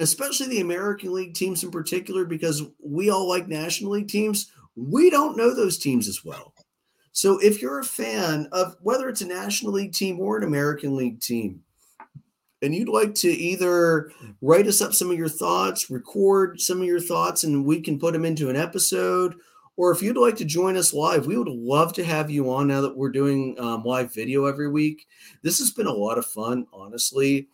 especially 0.00 0.48
the 0.48 0.60
American 0.60 1.12
League 1.12 1.34
teams 1.34 1.62
in 1.62 1.70
particular, 1.70 2.24
because 2.24 2.62
we 2.82 3.10
all 3.10 3.28
like 3.28 3.48
National 3.48 3.92
League 3.92 4.08
teams. 4.08 4.50
We 4.74 5.10
don't 5.10 5.36
know 5.36 5.54
those 5.54 5.78
teams 5.78 6.08
as 6.08 6.24
well. 6.24 6.54
So 7.12 7.38
if 7.38 7.60
you're 7.60 7.80
a 7.80 7.84
fan 7.84 8.48
of 8.52 8.76
whether 8.80 9.08
it's 9.08 9.22
a 9.22 9.26
National 9.26 9.72
League 9.72 9.92
team 9.92 10.20
or 10.20 10.38
an 10.38 10.44
American 10.44 10.96
League 10.96 11.20
team, 11.20 11.62
and 12.62 12.74
you'd 12.74 12.88
like 12.88 13.14
to 13.16 13.28
either 13.28 14.10
write 14.40 14.66
us 14.66 14.80
up 14.80 14.94
some 14.94 15.10
of 15.10 15.18
your 15.18 15.28
thoughts, 15.28 15.90
record 15.90 16.60
some 16.60 16.80
of 16.80 16.86
your 16.86 17.00
thoughts, 17.00 17.44
and 17.44 17.64
we 17.64 17.80
can 17.80 17.98
put 17.98 18.12
them 18.12 18.24
into 18.24 18.50
an 18.50 18.56
episode, 18.56 19.34
or 19.76 19.92
if 19.92 20.02
you'd 20.02 20.16
like 20.16 20.36
to 20.36 20.44
join 20.44 20.76
us 20.76 20.92
live, 20.92 21.26
we 21.26 21.38
would 21.38 21.48
love 21.48 21.92
to 21.92 22.04
have 22.04 22.30
you 22.30 22.52
on 22.52 22.66
now 22.66 22.80
that 22.80 22.96
we're 22.96 23.10
doing 23.10 23.54
um, 23.60 23.84
live 23.84 24.12
video 24.12 24.46
every 24.46 24.68
week. 24.68 25.06
This 25.42 25.60
has 25.60 25.70
been 25.70 25.86
a 25.86 25.92
lot 25.92 26.18
of 26.18 26.26
fun, 26.26 26.66
honestly. 26.72 27.48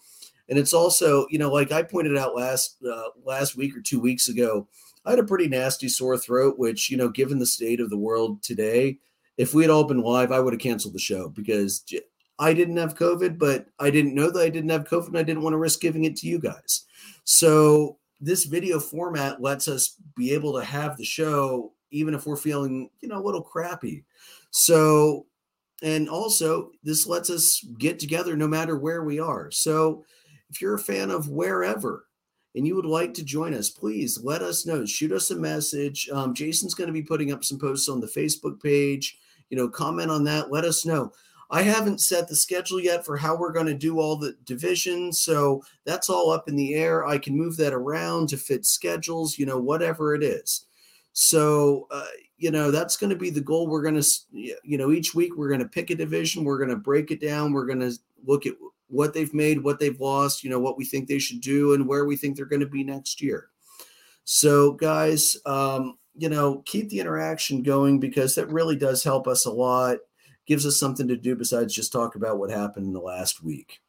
And 0.49 0.59
it's 0.59 0.73
also, 0.73 1.27
you 1.31 1.39
know, 1.39 1.51
like 1.51 1.71
I 1.71 1.83
pointed 1.83 2.17
out 2.17 2.35
last 2.35 2.77
uh, 2.83 3.09
last 3.25 3.57
week 3.57 3.77
or 3.77 3.81
two 3.81 4.01
weeks 4.01 4.29
ago, 4.29 4.67
I 5.05 5.11
had 5.11 5.19
a 5.19 5.25
pretty 5.25 5.49
nasty 5.49 5.89
sore 5.89 6.17
throat, 6.17 6.59
which, 6.59 6.91
you 6.91 6.97
know, 6.97 7.09
given 7.09 7.39
the 7.39 7.47
state 7.47 7.81
of 7.81 7.91
the 7.91 7.99
world 7.99 8.43
today, 8.43 8.99
if 9.37 9.53
we 9.53 9.63
had 9.63 9.71
all 9.71 9.85
been 9.85 10.01
live, 10.01 10.33
I 10.33 10.41
would 10.41 10.55
have 10.55 10.61
canceled 10.61 10.95
the 10.95 10.99
show 10.99 11.29
because 11.29 11.85
I 12.39 12.53
didn't 12.53 12.77
have 12.77 12.97
COVID, 12.97 13.39
but 13.39 13.67
I 13.79 13.91
didn't 13.91 14.15
know 14.15 14.31
that 14.31 14.41
I 14.41 14.49
didn't 14.49 14.71
have 14.71 14.85
COVID 14.85 15.09
and 15.09 15.19
I 15.19 15.23
didn't 15.23 15.43
want 15.43 15.55
to 15.55 15.59
risk 15.59 15.81
giving 15.81 16.05
it 16.05 16.17
to 16.17 16.27
you 16.27 16.39
guys. 16.39 16.85
So 17.25 17.99
this 18.21 18.45
video 18.45 18.81
format 18.81 19.41
lets 19.41 19.69
us 19.69 19.97
be 20.17 20.33
able 20.33 20.59
to 20.59 20.65
have 20.65 20.97
the 20.97 21.05
show 21.05 21.73
even 21.91 22.13
if 22.13 22.27
we're 22.27 22.37
feeling, 22.37 22.91
you 23.01 23.09
know, 23.09 23.19
a 23.19 23.25
little 23.25 23.41
crappy. 23.41 24.05
So, 24.51 25.27
and 25.83 26.09
also 26.09 26.71
this 26.83 27.07
lets 27.07 27.31
us 27.31 27.65
get 27.79 27.99
together 27.99 28.37
no 28.37 28.49
matter 28.49 28.77
where 28.77 29.05
we 29.05 29.21
are. 29.21 29.51
So, 29.51 30.05
if 30.51 30.61
you're 30.61 30.75
a 30.75 30.79
fan 30.79 31.11
of 31.11 31.29
wherever 31.29 32.07
and 32.55 32.67
you 32.67 32.77
would 32.77 32.85
like 32.85 33.15
to 33.15 33.25
join 33.25 33.55
us, 33.55 33.71
please 33.71 34.21
let 34.23 34.43
us 34.43 34.67
know. 34.67 34.85
Shoot 34.85 35.13
us 35.13 35.31
a 35.31 35.37
message. 35.37 36.09
Um, 36.11 36.35
Jason's 36.35 36.75
going 36.75 36.89
to 36.89 36.93
be 36.93 37.03
putting 37.03 37.33
up 37.33 37.45
some 37.45 37.59
posts 37.59 37.89
on 37.89 38.01
the 38.01 38.07
Facebook 38.07 38.63
page. 38.63 39.19
You 39.51 39.57
know, 39.57 39.69
comment 39.69 40.11
on 40.11 40.25
that. 40.25 40.51
Let 40.51 40.65
us 40.65 40.85
know. 40.85 41.13
I 41.51 41.63
haven't 41.63 42.01
set 42.01 42.29
the 42.29 42.37
schedule 42.37 42.81
yet 42.81 43.05
for 43.05 43.17
how 43.17 43.37
we're 43.37 43.53
going 43.53 43.67
to 43.67 43.75
do 43.75 44.01
all 44.01 44.17
the 44.17 44.37
divisions. 44.45 45.25
So 45.25 45.63
that's 45.85 46.09
all 46.09 46.31
up 46.31 46.49
in 46.49 46.57
the 46.57 46.75
air. 46.75 47.07
I 47.07 47.19
can 47.19 47.37
move 47.37 47.57
that 47.59 47.73
around 47.73 48.31
to 48.31 48.37
fit 48.37 48.65
schedules, 48.65 49.39
you 49.39 49.47
know, 49.47 49.59
whatever 49.59 50.15
it 50.15 50.23
is. 50.23 50.67
So, 51.13 51.87
uh, 51.91 52.07
you 52.39 52.51
know, 52.51 52.71
that's 52.71 52.97
going 52.97 53.11
to 53.11 53.17
be 53.17 53.31
the 53.31 53.41
goal. 53.41 53.69
We're 53.69 53.83
going 53.83 54.01
to, 54.01 54.21
you 54.33 54.79
know, 54.79 54.91
each 54.91 55.15
week 55.15 55.37
we're 55.37 55.49
going 55.49 55.61
to 55.61 55.69
pick 55.69 55.91
a 55.91 55.95
division. 55.95 56.45
We're 56.45 56.59
going 56.59 56.71
to 56.71 56.77
break 56.77 57.11
it 57.11 57.21
down. 57.21 57.53
We're 57.53 57.67
going 57.67 57.81
to 57.81 57.93
look 58.27 58.47
at 58.47 58.55
what 58.89 59.15
they've 59.15 59.33
made, 59.33 59.63
what 59.63 59.79
they've 59.79 60.01
lost, 60.01 60.43
you 60.43 60.51
know, 60.51 60.59
what 60.59 60.77
we 60.77 60.85
think 60.85 61.09
they 61.09 61.19
should 61.19 61.41
do, 61.41 61.75
and 61.75 61.87
where 61.87 62.05
we 62.05 62.17
think 62.17 62.37
they're 62.37 62.47
going 62.47 62.61
to 62.61 62.67
be 62.67 62.85
next 62.85 63.23
year. 63.23 63.51
So, 64.25 64.73
guys, 64.73 65.37
um, 65.47 65.99
you 66.17 66.29
know, 66.29 66.63
keep 66.65 66.89
the 66.89 67.01
interaction 67.01 67.63
going 67.63 68.01
because 68.01 68.35
that 68.35 68.51
really 68.51 68.77
does 68.77 69.05
help 69.05 69.29
us 69.29 69.47
a 69.47 69.53
lot. 69.53 69.99
Gives 70.47 70.67
us 70.67 70.79
something 70.79 71.09
to 71.09 71.17
do 71.17 71.35
besides 71.37 71.75
just 71.75 71.93
talk 71.93 72.17
about 72.17 72.39
what 72.39 72.51
happened 72.51 72.87
in 72.87 72.93
the 72.93 73.01
last 73.01 73.43
week. 73.43 73.81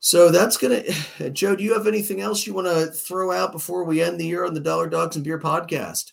So 0.00 0.30
that's 0.30 0.56
gonna 0.56 0.82
Joe, 1.32 1.56
do 1.56 1.64
you 1.64 1.74
have 1.74 1.86
anything 1.86 2.20
else 2.20 2.46
you 2.46 2.54
want 2.54 2.66
to 2.66 2.86
throw 2.86 3.32
out 3.32 3.52
before 3.52 3.84
we 3.84 4.02
end 4.02 4.18
the 4.18 4.26
year 4.26 4.44
on 4.44 4.54
the 4.54 4.60
Dollar 4.60 4.88
Dogs 4.88 5.16
and 5.16 5.24
Beer 5.24 5.38
podcast? 5.38 6.12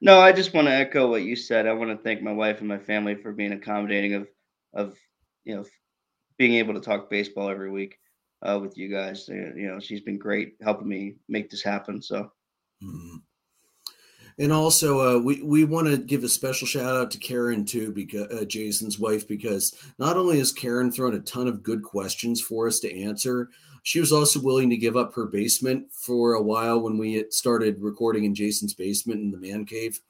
No, 0.00 0.18
I 0.18 0.32
just 0.32 0.52
want 0.52 0.66
to 0.66 0.74
echo 0.74 1.08
what 1.08 1.22
you 1.22 1.36
said. 1.36 1.66
I 1.66 1.72
want 1.74 1.90
to 1.90 2.02
thank 2.02 2.22
my 2.22 2.32
wife 2.32 2.58
and 2.58 2.68
my 2.68 2.78
family 2.78 3.14
for 3.14 3.32
being 3.32 3.52
accommodating 3.52 4.14
of 4.14 4.28
of 4.74 4.96
you 5.44 5.54
know 5.54 5.64
being 6.38 6.54
able 6.54 6.74
to 6.74 6.80
talk 6.80 7.10
baseball 7.10 7.48
every 7.48 7.70
week 7.70 7.98
uh, 8.42 8.58
with 8.60 8.76
you 8.76 8.88
guys. 8.88 9.28
You 9.28 9.68
know, 9.68 9.78
she's 9.78 10.00
been 10.00 10.18
great 10.18 10.56
helping 10.62 10.88
me 10.88 11.16
make 11.28 11.50
this 11.50 11.62
happen. 11.62 12.02
So. 12.02 12.32
Mm-hmm. 12.82 13.16
And 14.38 14.52
also, 14.52 15.18
uh, 15.18 15.20
we 15.20 15.42
we 15.42 15.64
want 15.64 15.88
to 15.88 15.98
give 15.98 16.24
a 16.24 16.28
special 16.28 16.66
shout 16.66 16.96
out 16.96 17.10
to 17.10 17.18
Karen 17.18 17.64
too, 17.64 17.92
because 17.92 18.28
uh, 18.32 18.44
Jason's 18.44 18.98
wife, 18.98 19.28
because 19.28 19.74
not 19.98 20.16
only 20.16 20.38
has 20.38 20.52
Karen 20.52 20.90
thrown 20.90 21.14
a 21.14 21.20
ton 21.20 21.48
of 21.48 21.62
good 21.62 21.82
questions 21.82 22.40
for 22.40 22.66
us 22.66 22.80
to 22.80 23.02
answer, 23.02 23.50
she 23.82 24.00
was 24.00 24.12
also 24.12 24.40
willing 24.40 24.70
to 24.70 24.76
give 24.76 24.96
up 24.96 25.14
her 25.14 25.26
basement 25.26 25.92
for 25.92 26.34
a 26.34 26.42
while 26.42 26.80
when 26.80 26.98
we 26.98 27.24
started 27.30 27.80
recording 27.80 28.24
in 28.24 28.34
Jason's 28.34 28.74
basement 28.74 29.20
in 29.20 29.30
the 29.30 29.38
man 29.38 29.64
cave 29.64 30.00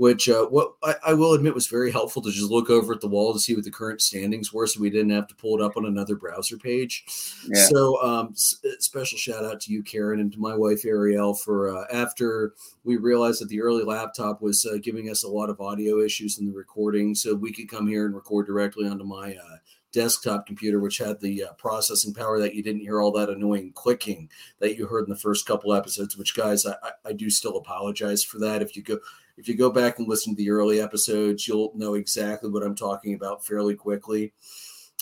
which 0.00 0.30
uh, 0.30 0.46
what 0.46 0.72
I, 0.82 0.94
I, 1.08 1.12
will 1.12 1.34
admit 1.34 1.54
was 1.54 1.66
very 1.66 1.92
helpful 1.92 2.22
to 2.22 2.30
just 2.30 2.50
look 2.50 2.70
over 2.70 2.94
at 2.94 3.02
the 3.02 3.06
wall 3.06 3.34
to 3.34 3.38
see 3.38 3.54
what 3.54 3.64
the 3.64 3.70
current 3.70 4.00
standings 4.00 4.50
were, 4.50 4.66
so 4.66 4.80
we 4.80 4.88
didn't 4.88 5.10
have 5.10 5.26
to 5.26 5.34
pull 5.34 5.58
it 5.58 5.62
up 5.62 5.76
on 5.76 5.84
another 5.84 6.16
browser 6.16 6.56
page. 6.56 7.04
Yeah. 7.46 7.66
So, 7.66 8.02
um, 8.02 8.28
s- 8.30 8.54
uh, 8.64 8.70
special 8.78 9.18
shout 9.18 9.44
out 9.44 9.60
to 9.60 9.72
you, 9.74 9.82
Karen, 9.82 10.20
and 10.20 10.32
to 10.32 10.38
my 10.40 10.56
wife 10.56 10.86
Ariel 10.86 11.34
for 11.34 11.76
uh, 11.76 11.84
after 11.92 12.54
we 12.82 12.96
realized 12.96 13.42
that 13.42 13.50
the 13.50 13.60
early 13.60 13.84
laptop 13.84 14.40
was 14.40 14.64
uh, 14.64 14.78
giving 14.82 15.10
us 15.10 15.22
a 15.22 15.28
lot 15.28 15.50
of 15.50 15.60
audio 15.60 16.00
issues 16.00 16.38
in 16.38 16.46
the 16.46 16.54
recording, 16.54 17.14
so 17.14 17.34
we 17.34 17.52
could 17.52 17.68
come 17.68 17.86
here 17.86 18.06
and 18.06 18.14
record 18.14 18.46
directly 18.46 18.88
onto 18.88 19.04
my 19.04 19.34
uh, 19.34 19.56
desktop 19.92 20.46
computer, 20.46 20.80
which 20.80 20.96
had 20.96 21.20
the 21.20 21.44
uh, 21.44 21.52
processing 21.58 22.14
power 22.14 22.38
that 22.38 22.54
you 22.54 22.62
didn't 22.62 22.80
hear 22.80 23.02
all 23.02 23.12
that 23.12 23.28
annoying 23.28 23.70
clicking 23.74 24.30
that 24.60 24.78
you 24.78 24.86
heard 24.86 25.04
in 25.04 25.10
the 25.10 25.16
first 25.16 25.44
couple 25.44 25.74
episodes. 25.74 26.16
Which, 26.16 26.34
guys, 26.34 26.64
I, 26.64 26.74
I 27.04 27.12
do 27.12 27.28
still 27.28 27.58
apologize 27.58 28.24
for 28.24 28.38
that. 28.38 28.62
If 28.62 28.76
you 28.76 28.82
go 28.82 28.98
if 29.40 29.48
you 29.48 29.56
go 29.56 29.70
back 29.70 29.98
and 29.98 30.06
listen 30.06 30.34
to 30.34 30.36
the 30.36 30.50
early 30.50 30.80
episodes, 30.80 31.48
you'll 31.48 31.72
know 31.74 31.94
exactly 31.94 32.50
what 32.50 32.62
I'm 32.62 32.76
talking 32.76 33.14
about 33.14 33.44
fairly 33.44 33.74
quickly. 33.74 34.32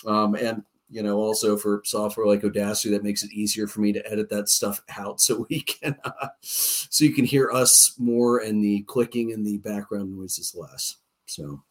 Um, 0.06 0.36
and 0.36 0.62
you 0.90 1.02
know, 1.02 1.19
also 1.19 1.56
for 1.56 1.82
software 1.85 2.27
like 2.27 2.44
Audacity, 2.44 2.94
that 2.94 3.05
makes 3.05 3.23
it 3.23 3.32
easier 3.32 3.66
for 3.66 3.81
me 3.81 3.93
to 3.93 4.10
edit 4.10 4.31
that 4.31 4.48
stuff 4.48 4.81
out 4.97 5.20
so 5.20 5.44
we 5.51 5.60
can, 5.60 5.97
uh, 6.05 6.28
so 6.40 7.05
you 7.05 7.12
can 7.12 7.24
hear 7.24 7.51
us 7.51 7.94
more 7.98 8.39
and 8.39 8.62
the 8.62 8.82
clicking 8.82 9.32
and 9.32 9.44
the 9.44 9.59
background 9.59 10.16
noise 10.16 10.39
is 10.39 10.55
less. 10.55 10.97
So. 11.27 11.62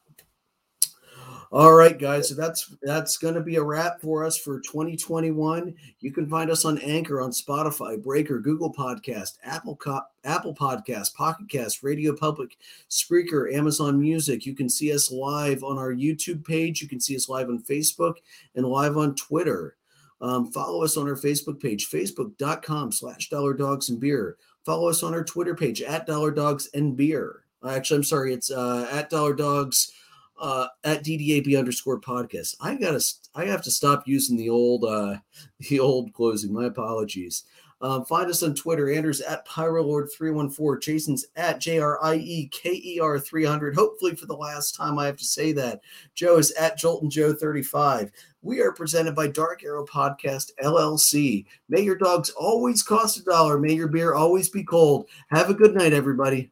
All 1.50 1.74
right, 1.74 1.98
guys. 1.98 2.28
So 2.28 2.36
that's 2.36 2.76
that's 2.82 3.18
going 3.18 3.36
to 3.36 3.42
be 3.42 3.56
a 3.56 3.64
wrap 3.64 4.02
for 4.02 4.26
us 4.26 4.38
for 4.38 4.60
2021. 4.60 5.74
You 6.02 6.12
can 6.12 6.28
find 6.28 6.52
us 6.52 6.66
on 6.66 6.78
Anchor, 6.80 7.22
on 7.22 7.32
Spotify, 7.32 8.02
Breaker, 8.02 8.40
Google 8.40 8.74
Podcast, 8.74 9.38
Apple 9.44 9.78
Co- 9.78 10.02
Apple 10.26 10.54
Podcast, 10.54 11.14
Pocket 11.16 11.48
Cast, 11.48 11.84
Radio 11.84 12.14
Public, 12.14 12.58
Spreaker, 12.90 13.54
Amazon 13.54 13.98
Music. 13.98 14.46
You 14.46 14.56
can 14.56 14.68
see 14.68 14.92
us 14.94 15.10
live 15.10 15.64
on 15.64 15.78
our 15.78 15.94
YouTube 15.94 16.46
page. 16.46 16.82
You 16.82 16.90
can 16.90 17.00
see 17.00 17.16
us 17.16 17.30
live 17.30 17.48
on 17.48 17.64
Facebook 17.64 18.16
and 18.56 18.66
live 18.66 18.98
on 18.98 19.16
Twitter. 19.16 19.78
Um, 20.20 20.52
follow 20.52 20.84
us 20.84 20.98
on 20.98 21.08
our 21.08 21.16
Facebook 21.16 21.62
page, 21.62 21.90
facebook.com 21.90 22.92
slash 22.92 23.30
dollar 23.30 23.54
dogs 23.54 23.88
and 23.88 24.02
beer. 24.02 24.36
Follow 24.66 24.90
us 24.90 25.02
on 25.02 25.14
our 25.14 25.24
Twitter 25.24 25.56
page 25.56 25.82
at 25.82 26.06
dollar 26.06 26.32
dogs 26.32 26.70
and 26.74 26.98
beer. 26.98 27.44
Actually, 27.66 27.98
I'm 27.98 28.04
sorry, 28.04 28.34
it's 28.34 28.52
uh, 28.52 28.88
at 28.92 29.10
dollar 29.10 29.34
dogs 29.34 29.92
uh, 30.40 30.68
at 30.84 31.04
DDAB 31.04 31.58
underscore 31.58 32.00
podcast. 32.00 32.56
I 32.62 32.76
gotta, 32.76 33.04
I 33.36 33.46
have 33.46 33.62
to 33.64 33.72
stop 33.72 34.04
using 34.08 34.38
the 34.38 34.50
old, 34.50 34.84
uh, 34.84 35.18
the 35.70 35.80
old 35.80 36.14
closing. 36.14 36.54
My 36.54 36.66
apologies. 36.66 37.44
Um, 37.80 38.06
find 38.06 38.30
us 38.30 38.42
on 38.42 38.56
Twitter. 38.56 38.92
Andrew's 38.92 39.22
at 39.22 39.48
Pyrolord314. 39.48 40.82
Jason's 40.82 41.26
at 41.36 41.60
J 41.60 41.80
R 41.80 42.04
I 42.04 42.16
E 42.16 42.50
K 42.52 42.72
E 42.74 43.00
R 43.00 43.20
300. 43.20 43.76
Hopefully, 43.76 44.16
for 44.16 44.26
the 44.26 44.36
last 44.36 44.72
time, 44.72 44.98
I 44.98 45.06
have 45.06 45.18
to 45.18 45.26
say 45.26 45.52
that. 45.54 45.82
Joe 46.16 46.38
is 46.38 46.52
at 46.54 46.80
Joltin 46.80 47.10
Joe 47.10 47.34
35. 47.34 48.12
We 48.42 48.62
are 48.62 48.72
presented 48.72 49.14
by 49.14 49.28
Dark 49.28 49.64
Arrow 49.64 49.86
Podcast 49.86 50.52
LLC. 50.64 51.46
May 51.70 51.82
your 51.82 51.98
dogs 51.98 52.32
always 52.32 52.82
cost 52.82 53.20
a 53.20 53.24
dollar. 53.24 53.60
May 53.60 53.74
your 53.74 53.90
beer 53.90 54.16
always 54.16 54.50
be 54.50 54.64
cold. 54.64 55.08
Have 55.30 55.50
a 55.52 55.56
good 55.56 55.76
night, 55.76 55.94
everybody. 55.94 56.50